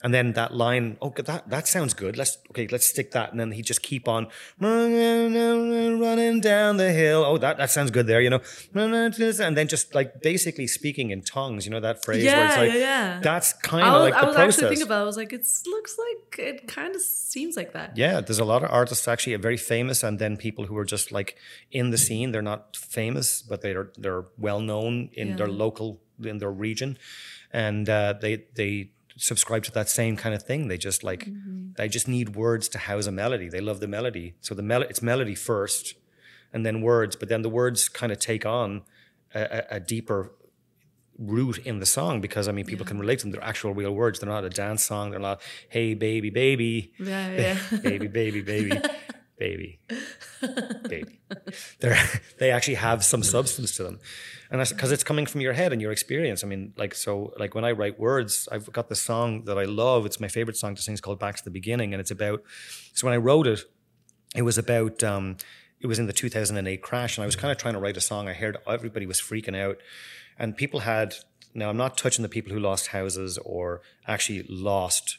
And 0.00 0.14
then 0.14 0.34
that 0.34 0.54
line, 0.54 0.96
oh, 1.02 1.10
that 1.16 1.50
that 1.50 1.66
sounds 1.66 1.92
good. 1.92 2.16
Let's 2.16 2.38
okay, 2.50 2.68
let's 2.70 2.86
stick 2.86 3.10
that. 3.12 3.32
And 3.32 3.40
then 3.40 3.50
he 3.52 3.62
just 3.62 3.82
keep 3.82 4.06
on 4.06 4.28
running 4.60 6.40
down 6.40 6.76
the 6.76 6.92
hill. 6.92 7.24
Oh, 7.26 7.38
that, 7.38 7.56
that 7.58 7.70
sounds 7.70 7.90
good 7.90 8.06
there, 8.06 8.20
you 8.20 8.30
know. 8.30 8.40
And 8.74 9.56
then 9.56 9.66
just 9.68 9.94
like 9.94 10.22
basically 10.22 10.66
speaking 10.66 11.10
in 11.10 11.22
tongues, 11.22 11.64
you 11.66 11.72
know 11.72 11.80
that 11.80 12.04
phrase 12.04 12.24
where 12.24 12.44
it's 12.46 12.54
Yeah, 12.54 12.60
like 12.60 12.72
yeah, 12.72 12.78
yeah. 12.78 13.20
that's 13.22 13.52
kind 13.54 13.84
of 13.86 14.02
like 14.02 14.14
I 14.14 14.24
was 14.24 14.34
process. 14.36 14.54
actually 14.54 14.68
thinking 14.68 14.86
about. 14.86 14.98
it. 15.00 15.02
I 15.02 15.04
was 15.04 15.16
like, 15.16 15.32
it 15.32 15.46
looks 15.66 15.98
like 15.98 16.38
it 16.38 16.68
kind 16.68 16.94
of 16.94 17.02
seems 17.02 17.56
like 17.56 17.72
that. 17.72 17.96
Yeah, 17.96 18.20
there's 18.20 18.38
a 18.38 18.44
lot 18.44 18.62
of 18.62 18.70
artists 18.70 19.08
actually 19.08 19.34
are 19.34 19.38
very 19.38 19.56
famous, 19.56 20.02
and 20.02 20.18
then 20.18 20.36
people 20.36 20.66
who 20.66 20.76
are 20.76 20.84
just 20.84 21.10
like 21.12 21.36
in 21.72 21.90
the 21.90 21.98
scene. 21.98 22.30
They're 22.32 22.42
not 22.42 22.76
famous, 22.76 23.42
but 23.42 23.62
they're 23.62 23.90
they're 23.98 24.26
well 24.38 24.60
known 24.60 25.10
in 25.14 25.36
their 25.36 25.48
local 25.48 26.00
in 26.22 26.38
their 26.38 26.50
region, 26.52 26.98
and 27.52 27.88
uh, 27.88 28.14
they 28.20 28.44
they 28.54 28.90
subscribe 29.20 29.64
to 29.64 29.72
that 29.72 29.88
same 29.88 30.16
kind 30.16 30.34
of 30.34 30.42
thing. 30.42 30.68
They 30.68 30.78
just 30.78 31.02
like 31.04 31.24
Mm-hmm. 31.26 31.72
they 31.76 31.88
just 31.88 32.08
need 32.08 32.36
words 32.36 32.68
to 32.70 32.78
house 32.78 33.06
a 33.06 33.12
melody. 33.12 33.48
They 33.48 33.60
love 33.60 33.80
the 33.80 33.88
melody, 33.88 34.34
so 34.40 34.54
the 34.54 34.62
mel 34.62 34.82
it's 34.82 35.02
melody 35.02 35.34
first, 35.34 35.94
and 36.52 36.64
then 36.64 36.80
words. 36.80 37.14
But 37.16 37.28
then 37.28 37.42
the 37.42 37.48
words 37.60 37.88
kind 37.88 38.12
of 38.12 38.18
take 38.18 38.46
on 38.46 38.82
a, 39.34 39.64
a, 39.76 39.80
deeper 39.80 40.32
root 41.18 41.58
in 41.66 41.80
the 41.80 41.86
song 41.86 42.20
because 42.20 42.46
I 42.48 42.52
mean 42.52 42.64
people 42.64 42.86
can 42.86 42.98
relate 42.98 43.18
to 43.18 43.24
them. 43.24 43.32
They're 43.32 43.44
actual 43.44 43.74
real 43.74 43.92
words. 43.94 44.20
They're 44.20 44.28
not 44.38 44.44
a 44.44 44.50
dance 44.50 44.82
song. 44.84 45.10
They're 45.10 45.20
not 45.30 45.40
hey 45.68 45.94
baby 45.94 46.30
baby 46.30 46.92
Yeah, 46.98 47.28
yeah. 47.72 47.78
baby, 47.82 48.06
baby, 48.06 48.40
baby, 48.40 48.80
baby, 49.38 49.80
baby. 50.88 51.20
They're, 51.80 51.98
they 52.38 52.50
actually 52.50 52.74
have 52.74 53.04
some 53.04 53.22
substance 53.22 53.76
to 53.76 53.84
them, 53.84 54.00
and 54.50 54.60
that's 54.60 54.72
because 54.72 54.92
it's 54.92 55.04
coming 55.04 55.26
from 55.26 55.40
your 55.40 55.52
head 55.52 55.72
and 55.72 55.80
your 55.80 55.92
experience. 55.92 56.44
I 56.44 56.46
mean, 56.46 56.72
like 56.76 56.94
so, 56.94 57.32
like 57.38 57.54
when 57.54 57.64
I 57.64 57.72
write 57.72 57.98
words, 57.98 58.48
I've 58.50 58.70
got 58.72 58.88
this 58.88 59.00
song 59.00 59.44
that 59.44 59.58
I 59.58 59.64
love. 59.64 60.06
It's 60.06 60.20
my 60.20 60.28
favorite 60.28 60.56
song 60.56 60.74
to 60.74 60.82
sing. 60.82 60.92
It's 60.92 61.00
called 61.00 61.18
"Back 61.18 61.36
to 61.36 61.44
the 61.44 61.50
Beginning," 61.50 61.94
and 61.94 62.00
it's 62.00 62.10
about. 62.10 62.42
So 62.94 63.06
when 63.06 63.14
I 63.14 63.18
wrote 63.18 63.46
it, 63.46 63.60
it 64.34 64.42
was 64.42 64.58
about. 64.58 65.02
Um, 65.02 65.36
it 65.80 65.86
was 65.86 66.00
in 66.00 66.06
the 66.06 66.12
2008 66.12 66.82
crash, 66.82 67.16
and 67.16 67.22
I 67.22 67.26
was 67.26 67.36
kind 67.36 67.52
of 67.52 67.56
trying 67.56 67.74
to 67.74 67.80
write 67.80 67.96
a 67.96 68.00
song. 68.00 68.28
I 68.28 68.32
heard 68.32 68.56
everybody 68.66 69.06
was 69.06 69.20
freaking 69.20 69.56
out, 69.56 69.78
and 70.38 70.56
people 70.56 70.80
had. 70.80 71.14
Now 71.54 71.70
I'm 71.70 71.76
not 71.76 71.96
touching 71.96 72.22
the 72.22 72.28
people 72.28 72.52
who 72.52 72.60
lost 72.60 72.88
houses 72.88 73.38
or 73.38 73.80
actually 74.06 74.44
lost 74.48 75.18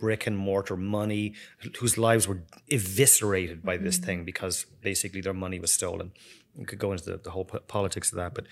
brick 0.00 0.26
and 0.26 0.36
mortar 0.36 0.76
money, 0.76 1.34
whose 1.78 1.96
lives 1.96 2.26
were 2.26 2.42
eviscerated 2.68 3.62
by 3.62 3.76
this 3.76 3.98
thing 3.98 4.24
because 4.24 4.64
basically 4.80 5.20
their 5.20 5.34
money 5.34 5.60
was 5.60 5.72
stolen. 5.72 6.12
We 6.56 6.64
could 6.64 6.80
go 6.80 6.92
into 6.92 7.04
the, 7.04 7.16
the 7.18 7.30
whole 7.30 7.44
po- 7.44 7.60
politics 7.60 8.10
of 8.10 8.16
that, 8.16 8.34
but 8.34 8.44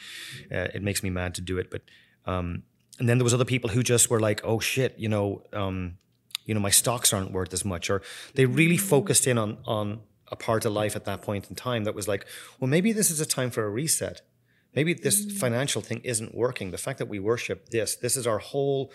uh, 0.52 0.68
it 0.76 0.82
makes 0.82 1.02
me 1.02 1.10
mad 1.10 1.34
to 1.36 1.40
do 1.40 1.58
it. 1.58 1.70
But 1.70 1.82
um, 2.26 2.62
and 2.98 3.08
then 3.08 3.18
there 3.18 3.24
was 3.24 3.34
other 3.34 3.44
people 3.44 3.70
who 3.70 3.82
just 3.82 4.10
were 4.10 4.20
like, 4.20 4.40
"Oh 4.44 4.60
shit," 4.60 4.94
you 4.98 5.08
know, 5.08 5.42
um, 5.52 5.98
you 6.44 6.54
know, 6.54 6.60
my 6.60 6.70
stocks 6.70 7.12
aren't 7.12 7.32
worth 7.32 7.52
as 7.52 7.64
much, 7.64 7.90
or 7.90 8.02
they 8.34 8.46
really 8.46 8.76
focused 8.76 9.26
in 9.26 9.38
on 9.38 9.58
on 9.64 10.00
a 10.30 10.36
part 10.36 10.64
of 10.64 10.72
life 10.72 10.94
at 10.96 11.04
that 11.04 11.22
point 11.22 11.48
in 11.48 11.56
time 11.56 11.84
that 11.84 11.94
was 11.94 12.06
like, 12.06 12.26
well, 12.60 12.68
maybe 12.68 12.92
this 12.92 13.10
is 13.10 13.20
a 13.20 13.26
time 13.26 13.50
for 13.50 13.64
a 13.64 13.70
reset. 13.70 14.20
Maybe 14.74 14.94
this 14.94 15.24
financial 15.38 15.80
thing 15.80 16.00
isn't 16.04 16.34
working. 16.34 16.70
The 16.70 16.78
fact 16.78 16.98
that 16.98 17.08
we 17.08 17.18
worship 17.18 17.70
this, 17.70 17.96
this 17.96 18.16
is 18.16 18.26
our 18.26 18.38
whole 18.38 18.92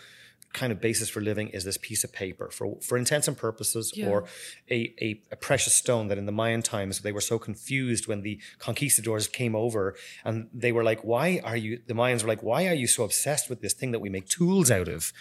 kind 0.54 0.72
of 0.72 0.80
basis 0.80 1.10
for 1.10 1.20
living 1.20 1.50
is 1.50 1.64
this 1.64 1.78
piece 1.78 2.04
of 2.04 2.14
paper 2.14 2.50
for 2.52 2.78
for 2.82 2.98
intents 2.98 3.28
and 3.28 3.36
purposes 3.38 3.92
Yeah. 3.96 4.10
or 4.10 4.26
a, 4.70 4.94
a, 5.02 5.22
a 5.32 5.36
precious 5.36 5.74
stone 5.74 6.08
that 6.10 6.18
in 6.18 6.26
the 6.26 6.32
Mayan 6.32 6.62
times 6.62 7.00
they 7.02 7.12
were 7.12 7.22
so 7.22 7.40
confused 7.40 8.08
when 8.08 8.22
the 8.22 8.40
conquistadors 8.60 9.28
came 9.28 9.56
over 9.56 9.96
and 10.24 10.50
they 10.54 10.72
were 10.72 10.84
like 10.84 11.02
why 11.04 11.42
are 11.44 11.58
you 11.58 11.82
the 11.88 11.94
Mayans 11.94 12.22
were 12.22 12.30
like 12.30 12.44
why 12.44 12.68
are 12.68 12.74
you 12.74 12.88
so 12.88 13.04
obsessed 13.04 13.50
with 13.50 13.62
this 13.62 13.74
thing 13.74 13.92
that 13.92 14.00
we 14.00 14.10
make 14.10 14.30
tools 14.30 14.70
out 14.70 14.88
of? 14.88 15.12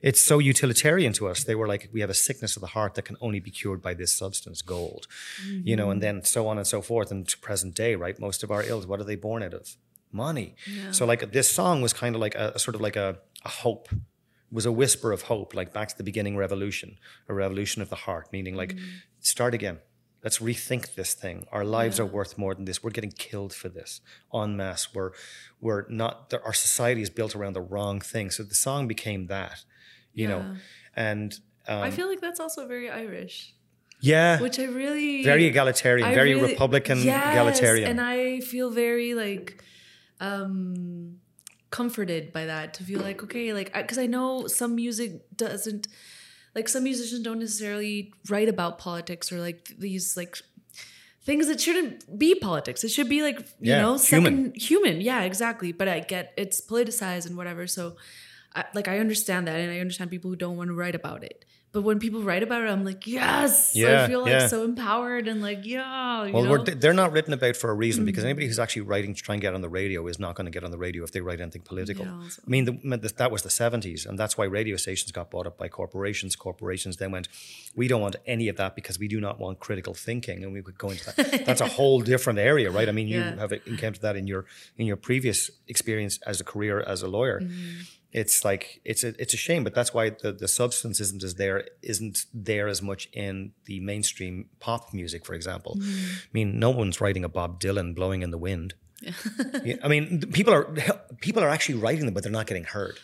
It's 0.00 0.20
so 0.20 0.38
utilitarian 0.38 1.12
to 1.14 1.26
us. 1.26 1.42
They 1.42 1.56
were 1.56 1.66
like 1.66 1.90
we 1.92 2.00
have 2.00 2.10
a 2.10 2.14
sickness 2.14 2.56
of 2.56 2.62
the 2.62 2.68
heart 2.68 2.94
that 2.94 3.04
can 3.04 3.16
only 3.20 3.40
be 3.40 3.50
cured 3.50 3.82
by 3.82 3.94
this 3.94 4.12
substance 4.14 4.62
gold 4.62 5.06
you 5.64 5.76
know 5.76 5.90
and 5.90 6.00
mm-hmm. 6.00 6.16
then 6.16 6.24
so 6.24 6.48
on 6.48 6.56
and 6.56 6.66
so 6.66 6.80
forth 6.80 7.10
and 7.10 7.28
to 7.28 7.38
present 7.38 7.74
day 7.74 7.94
right? 7.94 8.18
Most 8.18 8.42
of 8.42 8.50
our 8.50 8.62
ills 8.62 8.86
what 8.86 9.00
are 9.00 9.04
they 9.04 9.16
born 9.16 9.42
out 9.42 9.54
of? 9.54 9.76
Money. 10.10 10.54
So 10.92 11.04
like 11.04 11.32
this 11.32 11.50
song 11.50 11.82
was 11.82 11.92
kind 11.92 12.14
of 12.14 12.20
like 12.22 12.34
a, 12.34 12.52
a 12.54 12.58
sort 12.58 12.74
of 12.74 12.80
like 12.80 12.96
a, 12.96 13.18
a 13.44 13.50
hope 13.50 13.90
was 14.50 14.66
a 14.66 14.72
whisper 14.72 15.12
of 15.12 15.22
hope, 15.22 15.54
like 15.54 15.72
back 15.72 15.88
to 15.88 15.96
the 15.96 16.02
beginning 16.04 16.36
revolution, 16.36 16.98
a 17.28 17.34
revolution 17.34 17.82
of 17.82 17.90
the 17.90 17.96
heart, 17.96 18.28
meaning 18.32 18.54
like 18.54 18.74
start 19.20 19.54
again. 19.54 19.78
Let's 20.24 20.38
rethink 20.40 20.94
this 20.96 21.14
thing. 21.14 21.46
Our 21.52 21.64
lives 21.64 22.00
are 22.00 22.04
worth 22.06 22.36
more 22.36 22.52
than 22.54 22.64
this. 22.64 22.82
We're 22.82 22.90
getting 22.90 23.12
killed 23.12 23.54
for 23.54 23.68
this 23.68 24.00
en 24.34 24.56
masse. 24.56 24.92
We're 24.92 25.12
we're 25.60 25.84
not. 25.88 26.32
Our 26.44 26.52
society 26.52 27.02
is 27.02 27.10
built 27.10 27.36
around 27.36 27.52
the 27.52 27.60
wrong 27.60 28.00
thing. 28.00 28.30
So 28.30 28.42
the 28.42 28.54
song 28.56 28.88
became 28.88 29.28
that, 29.28 29.64
you 30.12 30.26
know, 30.26 30.56
and 30.96 31.38
um, 31.68 31.82
I 31.82 31.90
feel 31.92 32.08
like 32.08 32.20
that's 32.20 32.40
also 32.40 32.66
very 32.66 32.90
Irish, 32.90 33.54
yeah, 34.00 34.40
which 34.40 34.58
I 34.58 34.64
really 34.64 35.22
very 35.22 35.44
egalitarian, 35.46 36.08
I 36.08 36.14
very 36.14 36.34
really- 36.34 36.50
Republican 36.52 36.98
Yes, 37.02 37.32
egalitarian. 37.34 37.88
and 37.90 38.00
I 38.00 38.40
feel 38.40 38.70
very 38.70 39.14
like 39.14 39.62
um 40.20 41.20
comforted 41.70 42.32
by 42.32 42.46
that 42.46 42.74
to 42.74 42.84
feel 42.84 43.00
like 43.00 43.22
okay, 43.22 43.52
like 43.52 43.72
because 43.74 43.98
I, 43.98 44.06
know 44.06 44.46
some 44.46 44.74
music 44.74 45.20
doesn't 45.36 45.88
like 46.54 46.68
some 46.68 46.84
musicians 46.84 47.20
don't 47.22 47.38
necessarily 47.38 48.12
write 48.28 48.48
about 48.48 48.78
politics 48.78 49.30
or 49.30 49.38
like 49.40 49.74
these 49.78 50.16
like 50.16 50.38
things 51.22 51.46
that 51.48 51.60
shouldn't 51.60 52.18
be 52.18 52.34
politics. 52.34 52.84
It 52.84 52.88
should 52.88 53.08
be 53.08 53.22
like 53.22 53.40
you 53.60 53.72
Yeah, 53.72 53.82
know 53.82 53.98
human. 53.98 54.52
human. 54.54 55.00
Yeah, 55.00 55.22
exactly. 55.22 55.72
But 55.72 55.88
I 55.88 56.00
get 56.00 56.32
it's 56.36 56.60
politicized 56.60 57.26
and 57.26 57.36
whatever. 57.36 57.66
So 57.66 57.96
I, 58.54 58.64
like 58.74 58.88
I 58.88 58.98
understand 58.98 59.46
that, 59.46 59.60
and 59.60 59.70
I 59.70 59.78
understand 59.80 60.10
people 60.10 60.30
who 60.30 60.36
don't 60.36 60.56
want 60.56 60.68
to 60.68 60.74
write 60.74 60.94
about 60.94 61.22
it. 61.22 61.44
But 61.70 61.82
when 61.82 61.98
people 61.98 62.22
write 62.22 62.42
about 62.42 62.62
it, 62.62 62.70
I'm 62.70 62.82
like, 62.82 63.06
yes, 63.06 63.72
Yeah, 63.74 64.04
I 64.04 64.06
feel 64.08 64.22
like 64.22 64.30
yeah. 64.30 64.46
so 64.46 64.64
empowered 64.64 65.28
and 65.28 65.42
like, 65.42 65.66
yeah. 65.66 66.24
You 66.24 66.32
Well, 66.32 66.64
they're 66.64 66.94
not 66.94 67.12
written 67.12 67.34
about 67.34 67.56
for 67.56 67.68
a 67.70 67.74
reason 67.74 68.06
because 68.06 68.24
anybody 68.24 68.46
who's 68.46 68.58
actually 68.58 68.82
writing 68.82 69.14
to 69.14 69.22
try 69.22 69.34
and 69.34 69.42
get 69.42 69.52
on 69.54 69.60
the 69.60 69.68
radio 69.68 70.06
is 70.06 70.18
not 70.18 70.34
going 70.34 70.46
to 70.46 70.50
get 70.50 70.64
on 70.64 70.70
the 70.70 70.78
radio 70.78 71.04
if 71.04 71.12
they 71.12 71.20
write 71.20 71.40
anything 71.42 71.60
political. 71.62 72.06
Yeah, 72.06 72.14
also- 72.22 72.42
I 72.46 72.48
mean, 72.50 72.64
the, 72.64 73.12
that 73.18 73.30
was 73.30 73.42
the 73.42 73.50
70s, 73.50 74.06
and 74.06 74.18
that's 74.18 74.38
why 74.38 74.46
radio 74.46 74.76
stations 74.76 75.12
got 75.12 75.30
bought 75.30 75.46
up 75.46 75.58
by 75.58 75.68
corporations. 75.68 76.36
Corporations 76.36 76.96
then 76.96 77.10
went, 77.12 77.28
we 77.76 77.86
don't 77.86 78.00
want 78.00 78.16
any 78.26 78.48
of 78.48 78.56
that 78.56 78.74
because 78.74 78.98
we 78.98 79.06
do 79.06 79.20
not 79.20 79.38
want 79.38 79.60
critical 79.60 79.92
thinking, 79.92 80.42
and 80.44 80.54
we 80.54 80.62
could 80.62 80.78
go 80.78 80.88
into 80.88 81.04
that. 81.14 81.42
that's 81.46 81.60
a 81.60 81.68
whole 81.68 82.00
different 82.00 82.38
area, 82.38 82.70
right? 82.70 82.88
I 82.88 82.92
mean, 82.92 83.08
you 83.08 83.18
Yeah. 83.20 83.36
have 83.36 83.52
encountered 83.66 84.00
that 84.02 84.16
in 84.16 84.26
your 84.26 84.46
in 84.78 84.86
your 84.86 84.96
previous 84.96 85.50
experience 85.68 86.18
as 86.26 86.40
a 86.40 86.44
career 86.44 86.80
as 86.80 87.02
a 87.02 87.08
lawyer. 87.08 87.40
Mm-hmm. 87.40 87.80
It's 88.12 88.44
like 88.44 88.80
it's 88.84 89.04
a 89.04 89.08
it's 89.20 89.34
a 89.34 89.36
shame, 89.36 89.64
but 89.64 89.74
that's 89.74 89.92
why 89.92 90.10
the, 90.10 90.32
the 90.32 90.48
substance 90.48 90.98
isn't 90.98 91.22
as 91.22 91.34
there 91.34 91.68
isn't 91.82 92.24
there 92.32 92.66
as 92.66 92.80
much 92.80 93.08
in 93.12 93.52
the 93.66 93.80
mainstream 93.80 94.48
pop 94.60 94.94
music, 94.94 95.26
for 95.26 95.34
example. 95.34 95.76
Mm-hmm. 95.78 96.14
I 96.16 96.30
mean, 96.32 96.58
no 96.58 96.70
one's 96.70 97.00
writing 97.00 97.24
a 97.24 97.28
Bob 97.28 97.60
Dylan 97.60 97.94
blowing 97.94 98.22
in 98.22 98.30
the 98.30 98.38
wind. 98.38 98.74
Yeah, 99.02 99.76
I 99.84 99.88
mean, 99.88 100.20
people 100.32 100.54
are 100.54 100.64
people 101.20 101.42
are 101.44 101.50
actually 101.50 101.78
writing 101.78 102.06
them, 102.06 102.14
but 102.14 102.22
they're 102.22 102.32
not 102.32 102.46
getting 102.46 102.64
heard. 102.64 102.98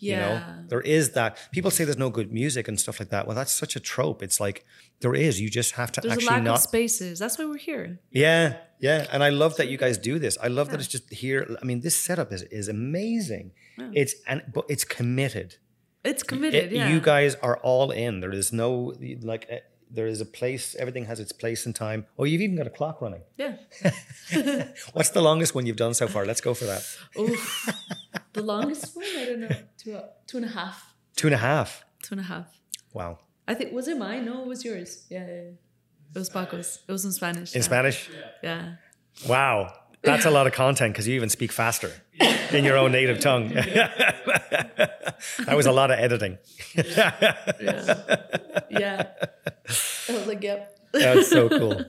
yeah. 0.00 0.10
You 0.10 0.16
know, 0.16 0.68
there 0.68 0.80
is 0.80 1.12
that. 1.12 1.38
People 1.52 1.70
say 1.70 1.84
there's 1.84 1.96
no 1.96 2.10
good 2.10 2.32
music 2.32 2.66
and 2.68 2.78
stuff 2.78 2.98
like 3.00 3.10
that. 3.10 3.26
Well, 3.26 3.36
that's 3.36 3.52
such 3.54 3.76
a 3.76 3.80
trope. 3.80 4.20
It's 4.22 4.40
like 4.40 4.64
there 5.00 5.14
is. 5.14 5.40
You 5.40 5.48
just 5.48 5.72
have 5.76 5.92
to 5.92 6.00
There's 6.00 6.12
a 6.12 6.16
actually 6.16 6.34
lack 6.34 6.42
not. 6.42 6.54
of 6.56 6.60
spaces. 6.62 7.20
That's 7.20 7.38
why 7.38 7.44
we're 7.46 7.56
here. 7.56 8.00
Yeah, 8.10 8.56
yeah, 8.80 9.06
and 9.12 9.22
I 9.22 9.30
love 9.30 9.56
that 9.58 9.68
you 9.68 9.78
guys 9.78 9.96
do 9.96 10.18
this. 10.18 10.36
I 10.42 10.48
love 10.48 10.70
that 10.70 10.80
it's 10.80 10.88
just 10.88 11.12
here. 11.12 11.56
I 11.62 11.64
mean, 11.64 11.80
this 11.82 11.96
setup 11.96 12.32
is 12.32 12.42
is 12.42 12.68
amazing. 12.68 13.52
It's 13.92 14.14
and 14.26 14.42
but 14.52 14.64
it's 14.68 14.84
committed. 14.84 15.56
It's 16.04 16.22
committed. 16.22 16.64
It- 16.72 16.72
yeah. 16.76 16.88
You 16.90 17.00
guys 17.00 17.34
are 17.36 17.56
all 17.58 17.90
in. 17.90 18.20
There 18.20 18.32
is 18.32 18.52
no 18.52 18.94
like. 19.22 19.46
eh, 19.48 19.60
There 19.96 20.08
is 20.14 20.20
a 20.20 20.26
place. 20.26 20.74
Everything 20.82 21.06
has 21.06 21.18
its 21.20 21.32
place 21.32 21.66
and 21.66 21.74
time. 21.74 22.00
Oh, 22.18 22.24
you've 22.24 22.40
even 22.42 22.56
got 22.56 22.66
a 22.66 22.70
clock 22.78 23.00
running. 23.00 23.22
yeah. 23.38 23.54
What's 24.92 25.10
the 25.10 25.20
longest 25.22 25.54
one 25.54 25.66
you've 25.66 25.76
done 25.86 25.94
so 25.94 26.06
far? 26.08 26.24
Let's 26.26 26.40
go 26.40 26.52
for 26.54 26.64
that. 26.72 26.82
Oh, 27.16 27.28
the 28.32 28.42
longest 28.42 28.96
one, 28.96 29.06
I 29.16 29.24
don't 29.26 29.40
know, 29.40 29.56
two 29.78 30.00
two 30.26 30.36
and 30.38 30.46
a 30.46 30.52
half, 30.60 30.94
Two 31.16 31.26
and 31.28 31.34
a 31.34 31.38
half. 31.38 31.84
two 32.02 32.14
and 32.14 32.20
a 32.20 32.24
half. 32.34 32.48
Wow. 32.92 33.18
I 33.46 33.54
think 33.54 33.72
was 33.72 33.86
it 33.88 33.96
mine? 33.98 34.24
No, 34.24 34.42
it 34.42 34.48
was 34.48 34.64
yours. 34.64 34.90
Yeah, 35.10 35.26
yeah, 35.26 35.32
yeah. 35.34 36.14
it 36.14 36.18
was 36.24 36.30
Paco's. 36.30 36.80
It 36.88 36.92
was 36.92 37.04
in 37.04 37.12
Spanish. 37.12 37.54
In 37.54 37.60
yeah. 37.60 37.64
Spanish. 37.70 38.10
Yeah. 38.42 38.62
Wow. 39.28 39.72
That's 40.04 40.24
a 40.24 40.30
lot 40.30 40.46
of 40.46 40.52
content 40.52 40.92
because 40.92 41.08
you 41.08 41.14
even 41.14 41.28
speak 41.28 41.52
faster 41.52 41.90
in 42.52 42.64
your 42.64 42.76
own 42.76 42.92
native 42.92 43.20
tongue. 43.20 43.48
that 45.38 45.54
was 45.56 45.66
a 45.66 45.72
lot 45.72 45.90
of 45.90 45.98
editing. 45.98 46.38
Yeah. 46.74 47.14
I 50.08 50.12
was 50.12 50.26
like, 50.26 50.42
yep. 50.42 50.78
That's 50.92 51.28
so 51.28 51.48
cool. 51.48 51.84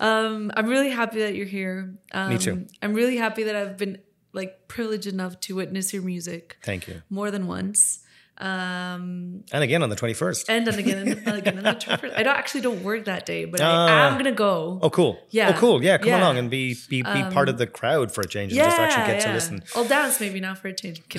Um, 0.00 0.50
I'm 0.56 0.66
really 0.66 0.90
happy 0.90 1.20
that 1.20 1.34
you're 1.34 1.46
here. 1.46 1.94
Um, 2.12 2.30
Me 2.30 2.38
too. 2.38 2.66
I'm 2.82 2.94
really 2.94 3.16
happy 3.16 3.44
that 3.44 3.54
I've 3.54 3.76
been 3.76 3.98
like 4.32 4.68
privileged 4.68 5.06
enough 5.06 5.40
to 5.40 5.56
witness 5.56 5.92
your 5.92 6.02
music 6.02 6.56
Thank 6.62 6.88
you. 6.88 7.02
more 7.10 7.30
than 7.30 7.46
once. 7.46 8.00
Um, 8.40 9.44
And 9.52 9.62
again 9.62 9.82
on 9.82 9.90
the 9.90 9.96
21st. 9.96 10.46
and 10.48 10.66
then 10.66 10.78
again, 10.78 11.08
and 11.26 11.36
again, 11.36 11.58
on 11.58 11.64
the 11.64 11.70
21st. 11.78 12.12
I 12.16 12.22
don't 12.22 12.36
actually 12.36 12.62
don't 12.62 12.82
work 12.82 13.04
that 13.04 13.26
day, 13.26 13.44
but 13.44 13.60
Ah. 13.60 13.86
I 13.86 14.06
am 14.08 14.16
gonna 14.16 14.32
go. 14.32 14.78
Oh, 14.82 14.90
cool. 14.90 15.18
Yeah. 15.30 15.50
Oh, 15.54 15.58
cool. 15.58 15.82
Yeah, 15.84 15.98
come 15.98 16.08
Yeah. 16.08 16.16
Um, 16.16 16.22
along 16.22 16.38
and 16.38 16.50
be 16.50 16.74
be, 16.88 17.02
be 17.02 17.22
part 17.30 17.48
of 17.48 17.58
the 17.58 17.66
crowd 17.66 18.12
for 18.12 18.22
a 18.22 18.26
change 18.28 18.52
and 18.52 18.60
just 18.62 18.78
actually 18.78 19.06
get 19.12 19.20
to 19.22 19.32
listen. 19.32 19.62
I'll 19.76 19.84
dance 19.84 20.20
maybe 20.20 20.40
now 20.40 20.54
for 20.54 20.68
a 20.68 20.72
change. 20.72 21.02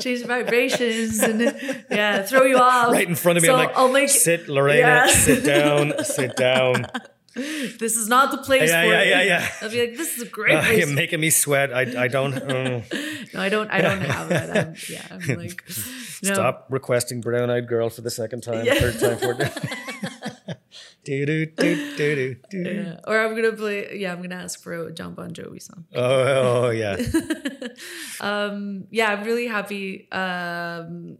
Change 0.00 0.24
vibrations 0.26 1.20
and 1.20 1.40
yeah, 1.90 2.22
throw 2.22 2.42
you 2.44 2.56
off. 2.70 2.92
Right 2.92 3.08
in 3.08 3.14
front 3.14 3.38
of 3.38 3.42
me, 3.42 3.48
So 3.48 3.54
I'm 3.54 3.58
like, 3.66 3.76
I'll 3.76 3.92
make 3.92 4.08
sit, 4.08 4.48
Lorena, 4.48 4.78
Yeah. 4.78 5.06
sit 5.06 5.44
down, 5.44 6.04
sit 6.04 6.36
down. 6.36 6.86
This 7.34 7.96
is 7.96 8.08
not 8.08 8.30
the 8.32 8.38
place 8.38 8.70
Yeah, 8.70 8.82
for 8.82 8.88
yeah, 8.88 9.00
it. 9.02 9.08
yeah, 9.08 9.22
yeah. 9.22 9.48
I'll 9.62 9.70
be 9.70 9.80
like, 9.80 9.96
this 9.96 10.16
is 10.16 10.22
a 10.22 10.26
great 10.38 10.56
Uh, 10.56 10.62
place. 10.62 10.78
you're 10.86 10.94
making 10.94 11.20
me 11.20 11.30
sweat. 11.30 11.72
I, 11.72 12.04
I 12.04 12.08
don't. 12.08 12.34
uh, 12.34 12.82
no, 13.34 13.40
I 13.40 13.48
don't. 13.48 13.70
I 13.70 13.80
don't 13.80 14.00
have 14.02 14.28
that. 14.30 14.50
I'm, 14.56 14.74
yeah, 14.90 15.06
I'm 15.10 15.38
like, 15.42 15.62
no. 16.22 16.34
Stop 16.34 16.66
requesting 16.70 17.20
brown 17.20 17.50
eyed 17.50 17.68
girl 17.68 17.88
for 17.90 18.00
the 18.02 18.10
second 18.10 18.42
time, 18.42 18.64
Yeah. 18.64 18.74
third 18.74 18.98
time, 19.00 19.18
fourth 19.18 19.38
time. 19.38 20.56
do, 21.04 21.24
do, 21.26 21.46
do, 21.46 21.96
do, 21.96 22.14
do, 22.16 22.36
do. 22.50 22.70
Yeah. 22.70 23.00
Or 23.06 23.18
I'm 23.20 23.34
gonna 23.34 23.52
play. 23.52 23.96
Yeah, 23.98 24.12
I'm 24.12 24.20
gonna 24.22 24.34
ask 24.34 24.60
for 24.62 24.74
a 24.74 24.92
John 24.92 25.14
Bon 25.14 25.30
Jovi 25.30 25.62
song. 25.62 25.84
Oh, 25.94 26.66
oh, 26.66 26.70
yeah. 26.70 26.96
Um, 28.20 28.86
yeah, 28.90 29.12
I'm 29.12 29.24
really 29.24 29.46
happy 29.46 30.10
um, 30.12 31.18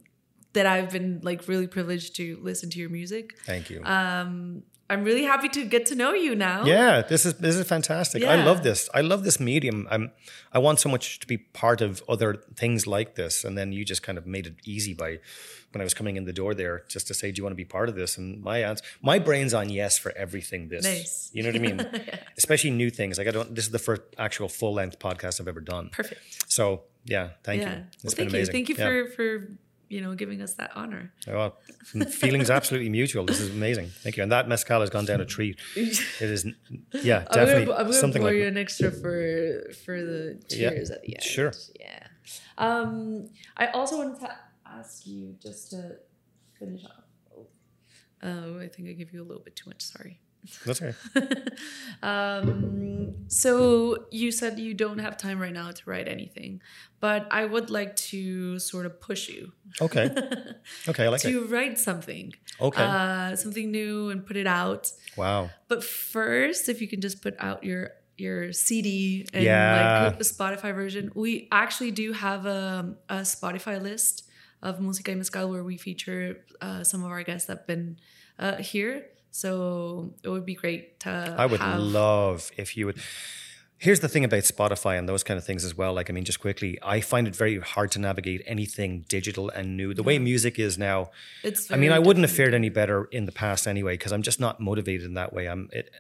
that 0.53 0.67
I've 0.67 0.91
been 0.91 1.21
like 1.23 1.47
really 1.49 1.67
privileged 1.67 2.17
to 2.17 2.39
listen 2.43 2.71
to 2.71 2.79
your 2.79 2.91
music. 2.91 3.39
Thank 3.47 3.71
you. 3.71 3.83
Um, 3.85 4.63
I'm 4.91 5.05
really 5.05 5.23
happy 5.25 5.49
to 5.51 5.65
get 5.65 5.87
to 5.87 5.95
know 5.95 6.13
you 6.13 6.35
now. 6.35 6.65
Yeah, 6.65 7.03
this 7.03 7.25
is 7.25 7.35
this 7.35 7.57
is 7.57 7.67
fantastic. 7.67 8.25
I 8.25 8.45
love 8.45 8.63
this. 8.63 8.89
I 8.93 9.01
love 9.01 9.23
this 9.25 9.39
medium. 9.39 9.87
I'm 9.91 10.11
I 10.53 10.59
want 10.59 10.81
so 10.81 10.89
much 10.89 11.21
to 11.21 11.27
be 11.27 11.39
part 11.39 11.81
of 11.81 12.03
other 12.09 12.35
things 12.57 12.87
like 12.87 13.15
this, 13.15 13.45
and 13.45 13.57
then 13.57 13.73
you 13.73 13.85
just 13.85 14.03
kind 14.03 14.19
of 14.19 14.27
made 14.27 14.47
it 14.47 14.55
easy 14.65 14.93
by 14.95 15.19
when 15.73 15.81
I 15.81 15.85
was 15.85 15.95
coming 15.95 16.17
in 16.17 16.25
the 16.25 16.33
door 16.33 16.53
there, 16.55 16.83
just 16.89 17.07
to 17.07 17.15
say, 17.15 17.31
"Do 17.31 17.39
you 17.39 17.45
want 17.45 17.53
to 17.53 17.63
be 17.65 17.65
part 17.65 17.89
of 17.89 17.95
this?" 17.95 18.19
And 18.19 18.43
my 18.43 18.59
answer, 18.65 18.85
my 19.01 19.19
brain's 19.21 19.55
on 19.55 19.69
yes 19.71 19.97
for 19.99 20.13
everything. 20.17 20.69
This, 20.69 20.85
Nice. 20.85 21.31
you 21.33 21.43
know 21.45 21.51
what 21.51 21.57
I 21.57 21.59
mean? 21.61 21.81
Especially 22.37 22.71
new 22.71 22.91
things. 22.91 23.17
Like 23.19 23.29
I 23.29 23.31
don't. 23.31 23.55
This 23.55 23.67
is 23.67 23.71
the 23.71 23.79
first 23.79 24.03
actual 24.19 24.49
full 24.49 24.75
length 24.75 24.99
podcast 24.99 25.41
I've 25.41 25.49
ever 25.49 25.61
done. 25.61 25.91
Perfect. 25.93 26.51
So 26.51 26.83
yeah, 27.05 27.31
thank 27.45 27.63
yeah. 27.63 27.71
you. 27.71 27.85
Well, 28.03 28.13
thank 28.13 28.31
been 28.33 28.41
you. 28.41 28.47
Thank 28.47 28.69
you 28.69 28.75
Yeah. 28.77 28.85
for 28.87 29.11
for 29.17 29.49
you 29.91 30.01
know 30.01 30.15
giving 30.15 30.41
us 30.41 30.55
that 30.55 30.71
honor. 30.75 31.13
Well, 31.27 31.57
feelings 32.09 32.49
absolutely 32.49 32.89
mutual. 33.01 33.27
This 33.27 33.41
is 33.41 33.51
amazing. 33.51 33.89
Thank 34.03 34.17
you. 34.17 34.23
And 34.23 34.33
that 34.33 34.49
mezcal 34.49 34.81
has 34.81 34.89
gone 34.89 35.05
down 35.05 35.21
a 35.21 35.27
treat. 35.27 35.59
It 35.77 36.31
is, 36.37 36.47
yeah, 37.03 37.19
I'm 37.19 37.35
definitely 37.35 37.67
gonna, 37.67 37.79
I'm 37.79 37.85
gonna 37.87 37.93
something 37.93 38.23
pour 38.23 38.31
like 38.31 38.39
you 38.39 38.47
an 38.47 38.57
extra 38.57 38.91
for 38.91 39.71
for 39.85 40.01
the 40.01 40.41
Yeah, 40.49 40.69
at 40.69 41.03
the 41.03 41.17
end. 41.17 41.23
sure. 41.23 41.53
Yeah. 41.79 42.07
Um, 42.57 43.29
I 43.57 43.67
also 43.69 43.99
wanted 43.99 44.21
to 44.21 44.31
ask 44.65 45.07
you 45.07 45.37
just 45.43 45.71
to 45.73 45.97
finish 46.59 46.85
off. 46.85 47.05
Oh, 48.23 48.61
I 48.61 48.69
think 48.69 48.89
I 48.89 48.93
gave 48.93 49.13
you 49.13 49.23
a 49.23 49.27
little 49.31 49.43
bit 49.43 49.57
too 49.57 49.69
much. 49.71 49.83
Sorry. 49.83 50.21
That's 50.65 50.81
okay. 50.83 50.95
Um, 52.03 53.15
so 53.29 54.07
you 54.11 54.33
said 54.33 54.59
you 54.59 54.75
don't 54.75 54.99
have 54.99 55.17
time 55.17 55.39
right 55.39 55.53
now 55.53 55.71
to 55.71 55.83
write 55.91 56.09
anything, 56.09 56.61
but 57.01 57.27
I 57.31 57.45
would 57.45 57.69
like 57.71 57.95
to 58.11 58.59
sort 58.59 58.87
of 58.87 59.01
push 59.01 59.29
you 59.29 59.53
Okay. 59.81 60.09
Okay, 60.89 61.05
I 61.05 61.09
like 61.09 61.25
it. 61.25 61.31
to 61.31 61.45
write 61.47 61.79
something, 61.79 62.33
Okay. 62.61 62.83
uh, 62.83 63.37
something 63.37 63.71
new 63.71 64.09
and 64.11 64.25
put 64.25 64.37
it 64.37 64.47
out. 64.47 64.93
Wow. 65.17 65.51
But 65.69 65.85
first, 65.85 66.69
if 66.69 66.81
you 66.81 66.89
can 66.89 67.01
just 67.01 67.23
put 67.23 67.35
out 67.39 67.63
your 67.65 67.91
your 68.17 68.53
CD 68.53 69.27
and 69.33 69.45
Yeah. 69.45 70.03
like 70.07 70.19
the 70.19 70.25
Spotify 70.25 70.75
version. 70.75 71.11
We 71.15 71.49
actually 71.51 71.91
do 71.91 72.13
have 72.13 72.45
a, 72.45 72.95
a 73.09 73.21
Spotify 73.25 73.81
list 73.81 74.29
of 74.63 74.79
Música 74.79 75.09
y 75.09 75.15
Mezcal 75.15 75.49
where 75.49 75.65
we 75.65 75.79
feature 75.79 76.45
uh, 76.61 76.85
some 76.85 77.03
of 77.03 77.11
our 77.11 77.23
guests 77.23 77.47
that 77.49 77.59
have 77.59 77.67
been 77.67 77.97
uh, 78.39 78.57
here. 78.57 79.07
So 79.31 80.15
it 80.23 80.29
would 80.29 80.45
be 80.47 80.55
great 80.55 81.01
to. 81.01 81.35
I 81.39 81.47
would 81.47 81.61
have, 81.61 81.81
love 81.81 82.51
if 82.57 82.77
you 82.77 82.87
would. 82.87 82.99
Here's 83.79 84.01
the 84.01 84.09
thing 84.09 84.25
about 84.25 84.43
Spotify 84.43 84.99
and 84.99 85.09
those 85.09 85.25
kind 85.25 85.39
of 85.39 85.45
things 85.45 85.65
as 85.65 85.75
well. 85.75 85.95
Like, 85.95 86.11
I 86.11 86.13
mean, 86.13 86.25
just 86.25 86.39
quickly, 86.41 86.79
I 86.83 87.01
find 87.01 87.27
it 87.27 87.35
very 87.35 87.59
hard 87.61 87.91
to 87.93 87.99
navigate 87.99 88.43
anything 88.45 89.07
digital 89.09 89.49
and 89.49 89.75
new. 89.75 89.95
The 89.95 90.03
way 90.03 90.19
music 90.19 90.59
is 90.59 90.77
now, 90.77 91.11
It's 91.43 91.71
I 91.71 91.77
mean, 91.77 91.91
I 91.91 91.99
wouldn't 91.99 92.25
have 92.27 92.37
fared 92.37 92.53
any 92.53 92.69
better 92.69 93.05
in 93.05 93.25
the 93.25 93.33
past 93.33 93.67
anyway 93.67 93.95
because 93.95 94.13
I'm 94.13 94.21
just 94.21 94.39
not 94.39 94.61
motivated 94.61 95.07
in 95.07 95.15
that 95.15 95.33
way. 95.33 95.47
I'm, 95.49 95.71
it, 95.73 95.91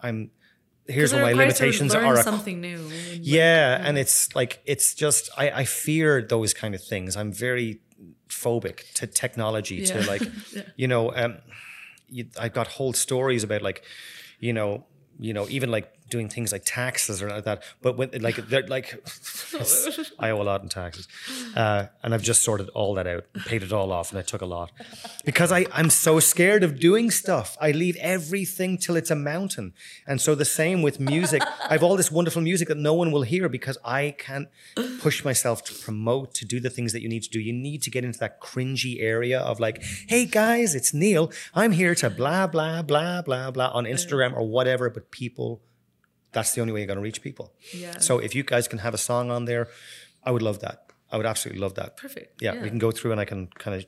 I'm. 0.00 0.30
Here's 0.86 1.12
what 1.12 1.20
my 1.20 1.32
limitations 1.34 1.94
are. 1.94 2.22
something 2.22 2.62
new. 2.62 2.78
like, 2.78 3.18
yeah, 3.20 3.78
and 3.84 3.98
it's 3.98 4.34
like 4.34 4.62
it's 4.64 4.94
just 4.94 5.28
I, 5.36 5.50
I 5.50 5.64
fear 5.66 6.22
those 6.22 6.54
kind 6.54 6.74
of 6.74 6.82
things. 6.82 7.14
I'm 7.14 7.30
very 7.30 7.80
phobic 8.28 8.90
to 8.94 9.06
technology. 9.06 9.76
Yeah. 9.76 10.00
To 10.00 10.06
like, 10.08 10.22
Yeah. 10.54 10.62
you 10.76 10.88
know, 10.88 11.14
um, 11.14 11.38
you, 12.08 12.26
I've 12.38 12.52
got 12.52 12.68
whole 12.68 12.92
stories 12.92 13.44
about 13.44 13.62
like, 13.62 13.84
you 14.40 14.52
know, 14.52 14.84
you 15.18 15.32
know, 15.32 15.48
even 15.48 15.70
like 15.70 15.92
doing 16.08 16.28
things 16.28 16.52
like 16.52 16.62
taxes 16.64 17.22
or 17.22 17.28
like 17.30 17.44
that. 17.44 17.62
But 17.82 17.98
like 17.98 18.36
they're 18.48 18.66
like, 18.66 19.02
I 20.18 20.30
owe 20.30 20.40
a 20.40 20.44
lot 20.44 20.62
in 20.62 20.68
taxes, 20.68 21.08
uh, 21.56 21.86
and 22.02 22.14
I've 22.14 22.22
just 22.22 22.42
sorted 22.42 22.68
all 22.70 22.94
that 22.94 23.06
out, 23.06 23.24
paid 23.46 23.62
it 23.62 23.72
all 23.72 23.92
off, 23.92 24.10
and 24.10 24.18
I 24.18 24.22
took 24.22 24.42
a 24.42 24.46
lot 24.46 24.72
because 25.24 25.52
I 25.52 25.66
I'm 25.72 25.90
so 25.90 26.20
scared 26.20 26.62
of 26.62 26.78
doing 26.78 27.10
stuff. 27.10 27.56
I 27.60 27.70
leave 27.72 27.96
everything 27.96 28.78
till 28.78 28.96
it's 28.96 29.10
a 29.10 29.16
mountain, 29.16 29.74
and 30.06 30.20
so 30.20 30.34
the 30.34 30.44
same 30.44 30.82
with 30.82 31.00
music. 31.00 31.42
I 31.68 31.72
have 31.72 31.82
all 31.82 31.96
this 31.96 32.10
wonderful 32.10 32.42
music 32.42 32.68
that 32.68 32.78
no 32.78 32.94
one 32.94 33.10
will 33.12 33.22
hear 33.22 33.48
because 33.48 33.78
I 33.84 34.14
can't 34.18 34.48
push 35.00 35.24
myself 35.24 35.64
to 35.64 35.74
promote 35.74 36.34
to 36.34 36.44
do 36.44 36.60
the 36.60 36.70
things 36.70 36.92
that 36.92 37.02
you 37.02 37.08
need 37.08 37.22
to 37.24 37.30
do. 37.30 37.40
You 37.40 37.52
need 37.52 37.82
to 37.82 37.90
get 37.90 38.04
into 38.04 38.18
that 38.20 38.40
cringy 38.40 39.00
area 39.00 39.40
of 39.40 39.60
like, 39.60 39.82
hey 40.08 40.24
guys, 40.26 40.74
it's 40.74 40.94
Neal. 40.94 41.30
I'm 41.54 41.72
here 41.72 41.94
to 41.96 42.10
blah 42.10 42.46
blah 42.46 42.82
blah 42.82 43.22
blah 43.22 43.50
blah 43.50 43.70
on 43.72 43.84
Instagram 43.84 44.34
or 44.34 44.46
whatever. 44.48 44.90
But 44.90 45.10
people, 45.10 45.60
that's 46.32 46.52
the 46.54 46.60
only 46.60 46.72
way 46.72 46.80
you're 46.80 46.86
going 46.86 46.98
to 46.98 47.02
reach 47.02 47.22
people. 47.22 47.52
Yeah. 47.74 47.98
So 47.98 48.18
if 48.18 48.34
you 48.34 48.42
guys 48.42 48.68
can 48.68 48.78
have 48.80 48.94
a 48.94 48.98
song 48.98 49.30
on 49.30 49.44
there, 49.46 49.68
I 50.24 50.30
would 50.30 50.42
love 50.42 50.60
that. 50.60 50.84
I 51.10 51.16
would 51.16 51.26
absolutely 51.26 51.60
love 51.62 51.74
that. 51.76 51.96
Perfect. 51.96 52.42
Yeah, 52.42 52.60
we 52.62 52.68
can 52.68 52.78
go 52.78 52.90
through 52.90 53.12
and 53.12 53.20
I 53.20 53.24
can 53.24 53.46
kind 53.58 53.74
of 53.76 53.86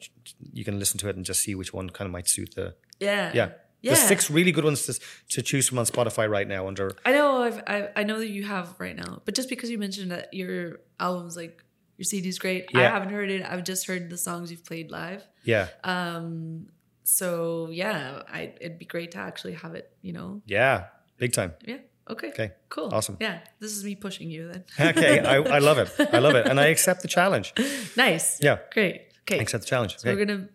you 0.53 0.65
can 0.65 0.79
listen 0.79 0.99
to 1.01 1.09
it 1.09 1.17
and 1.17 1.25
just 1.25 1.41
see 1.43 1.55
which 1.55 1.73
one 1.75 1.91
kind 1.91 2.07
of 2.07 2.13
might 2.13 2.29
suit 2.29 2.55
the 2.55 2.75
Yeah. 2.99 3.31
yeah. 3.35 3.51
Yeah. 3.83 3.95
There's 3.95 4.07
six 4.09 4.31
really 4.31 4.53
good 4.53 4.65
ones 4.65 4.85
to, 4.87 5.01
to 5.35 5.43
choose 5.43 5.69
from 5.69 5.79
on 5.79 5.87
Spotify 5.87 6.29
right 6.29 6.47
now 6.49 6.67
under 6.69 6.93
I 7.05 7.13
know 7.13 7.43
I've, 7.43 7.63
I 7.67 7.89
I 7.97 8.03
know 8.05 8.19
that 8.19 8.29
you 8.29 8.45
have 8.45 8.75
right 8.79 8.97
now, 8.97 9.23
but 9.25 9.35
just 9.35 9.49
because 9.49 9.71
you 9.71 9.79
mentioned 9.79 10.11
that 10.11 10.33
your 10.35 10.81
album's 10.99 11.35
like 11.37 11.63
your 11.99 12.05
CD's 12.05 12.39
great, 12.39 12.67
I 12.75 12.83
haven't 12.83 13.11
heard 13.11 13.31
it. 13.31 13.43
I've 13.45 13.65
just 13.65 13.87
heard 13.87 14.09
the 14.11 14.17
songs 14.19 14.51
you've 14.51 14.65
played 14.65 14.91
live. 14.91 15.23
yeah 15.45 15.69
Um, 15.85 16.69
so 17.05 17.69
yeah, 17.71 18.23
I 18.29 18.53
it'd 18.61 18.79
be 18.79 18.85
great 18.87 19.11
to 19.13 19.19
actually 19.19 19.55
have 19.55 19.75
it. 19.75 19.91
You 20.03 20.13
know, 20.15 20.43
yeah 20.47 20.87
big 21.19 21.33
time. 21.33 21.53
yeah. 21.67 21.79
Okay. 22.11 22.29
Okay. 22.29 22.53
Cool. 22.69 22.91
Awesome. 22.93 23.17
Yeah, 23.21 23.39
this 23.61 23.73
is 23.77 23.85
me 23.85 23.95
pushing 23.95 24.31
you 24.31 24.49
then. 24.53 24.65
Okay, 24.91 25.19
I, 25.21 25.37
I 25.37 25.59
love 25.61 25.79
it. 25.79 25.91
I 26.13 26.19
love 26.19 26.35
it, 26.35 26.47
and 26.47 26.59
I 26.61 26.67
accept 26.67 27.03
the 27.03 27.09
challenge. 27.09 27.53
nice. 27.97 28.39
Yeah, 28.43 28.59
Great. 28.73 29.03
Okay. 29.23 29.39
I 29.39 29.43
accept 29.43 29.65
the 29.65 29.69
challenge. 29.71 29.97
So 29.99 30.09
Okay. 30.09 30.17
we're 30.19 30.25
gonna 30.27 30.49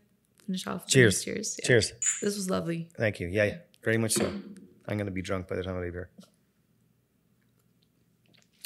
finish 0.46 0.68
off. 0.68 0.86
Cheers. 0.88 1.24
Cheers. 1.24 1.58
Yeah. 1.62 1.68
Cheers. 1.68 1.94
This 2.22 2.36
was 2.36 2.50
lovely. 2.50 2.90
Thank 2.98 3.20
you. 3.20 3.28
Yeah, 3.28 3.58
very 3.84 3.98
much 3.98 4.12
so. 4.14 4.26
I'm 4.88 4.98
going 4.98 5.08
to 5.08 5.12
be 5.12 5.24
drunk 5.24 5.48
by 5.48 5.56
the 5.56 5.64
time 5.64 5.76
I 5.78 5.80
leave 5.80 5.94
here. 5.94 6.10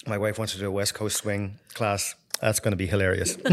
My 0.05 0.17
wife 0.17 0.37
wants 0.37 0.51
to 0.53 0.59
do 0.59 0.67
a 0.67 0.71
West 0.71 0.93
Coast 0.93 1.15
swing 1.15 1.59
class. 1.75 2.13
That's 2.41 2.59
going 2.59 2.71
to 2.73 2.77
be 2.77 2.87
hilarious. 2.87 3.37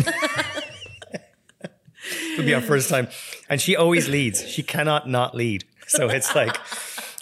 It'll 2.32 2.44
be 2.44 2.54
our 2.54 2.60
first 2.60 2.88
time. 2.88 3.08
And 3.48 3.60
she 3.60 3.76
always 3.76 4.08
leads. 4.08 4.48
She 4.48 4.62
cannot 4.64 5.08
not 5.08 5.34
lead. 5.34 5.64
So 5.86 6.08
it's 6.08 6.34
like, 6.34 6.56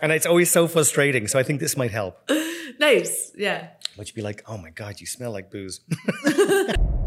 and 0.04 0.12
it's 0.12 0.26
always 0.26 0.50
so 0.50 0.68
frustrating. 0.68 1.26
So 1.28 1.38
I 1.38 1.42
think 1.42 1.60
this 1.60 1.76
might 1.76 1.90
help. 1.90 2.18
Nice. 2.80 3.30
Yeah. 3.36 3.68
But 3.96 4.08
you'd 4.08 4.16
be 4.16 4.22
like, 4.22 4.42
oh 4.48 4.58
my 4.58 4.70
God, 4.70 5.00
you 5.00 5.06
smell 5.06 5.30
like 5.30 5.48
booze. 5.48 5.80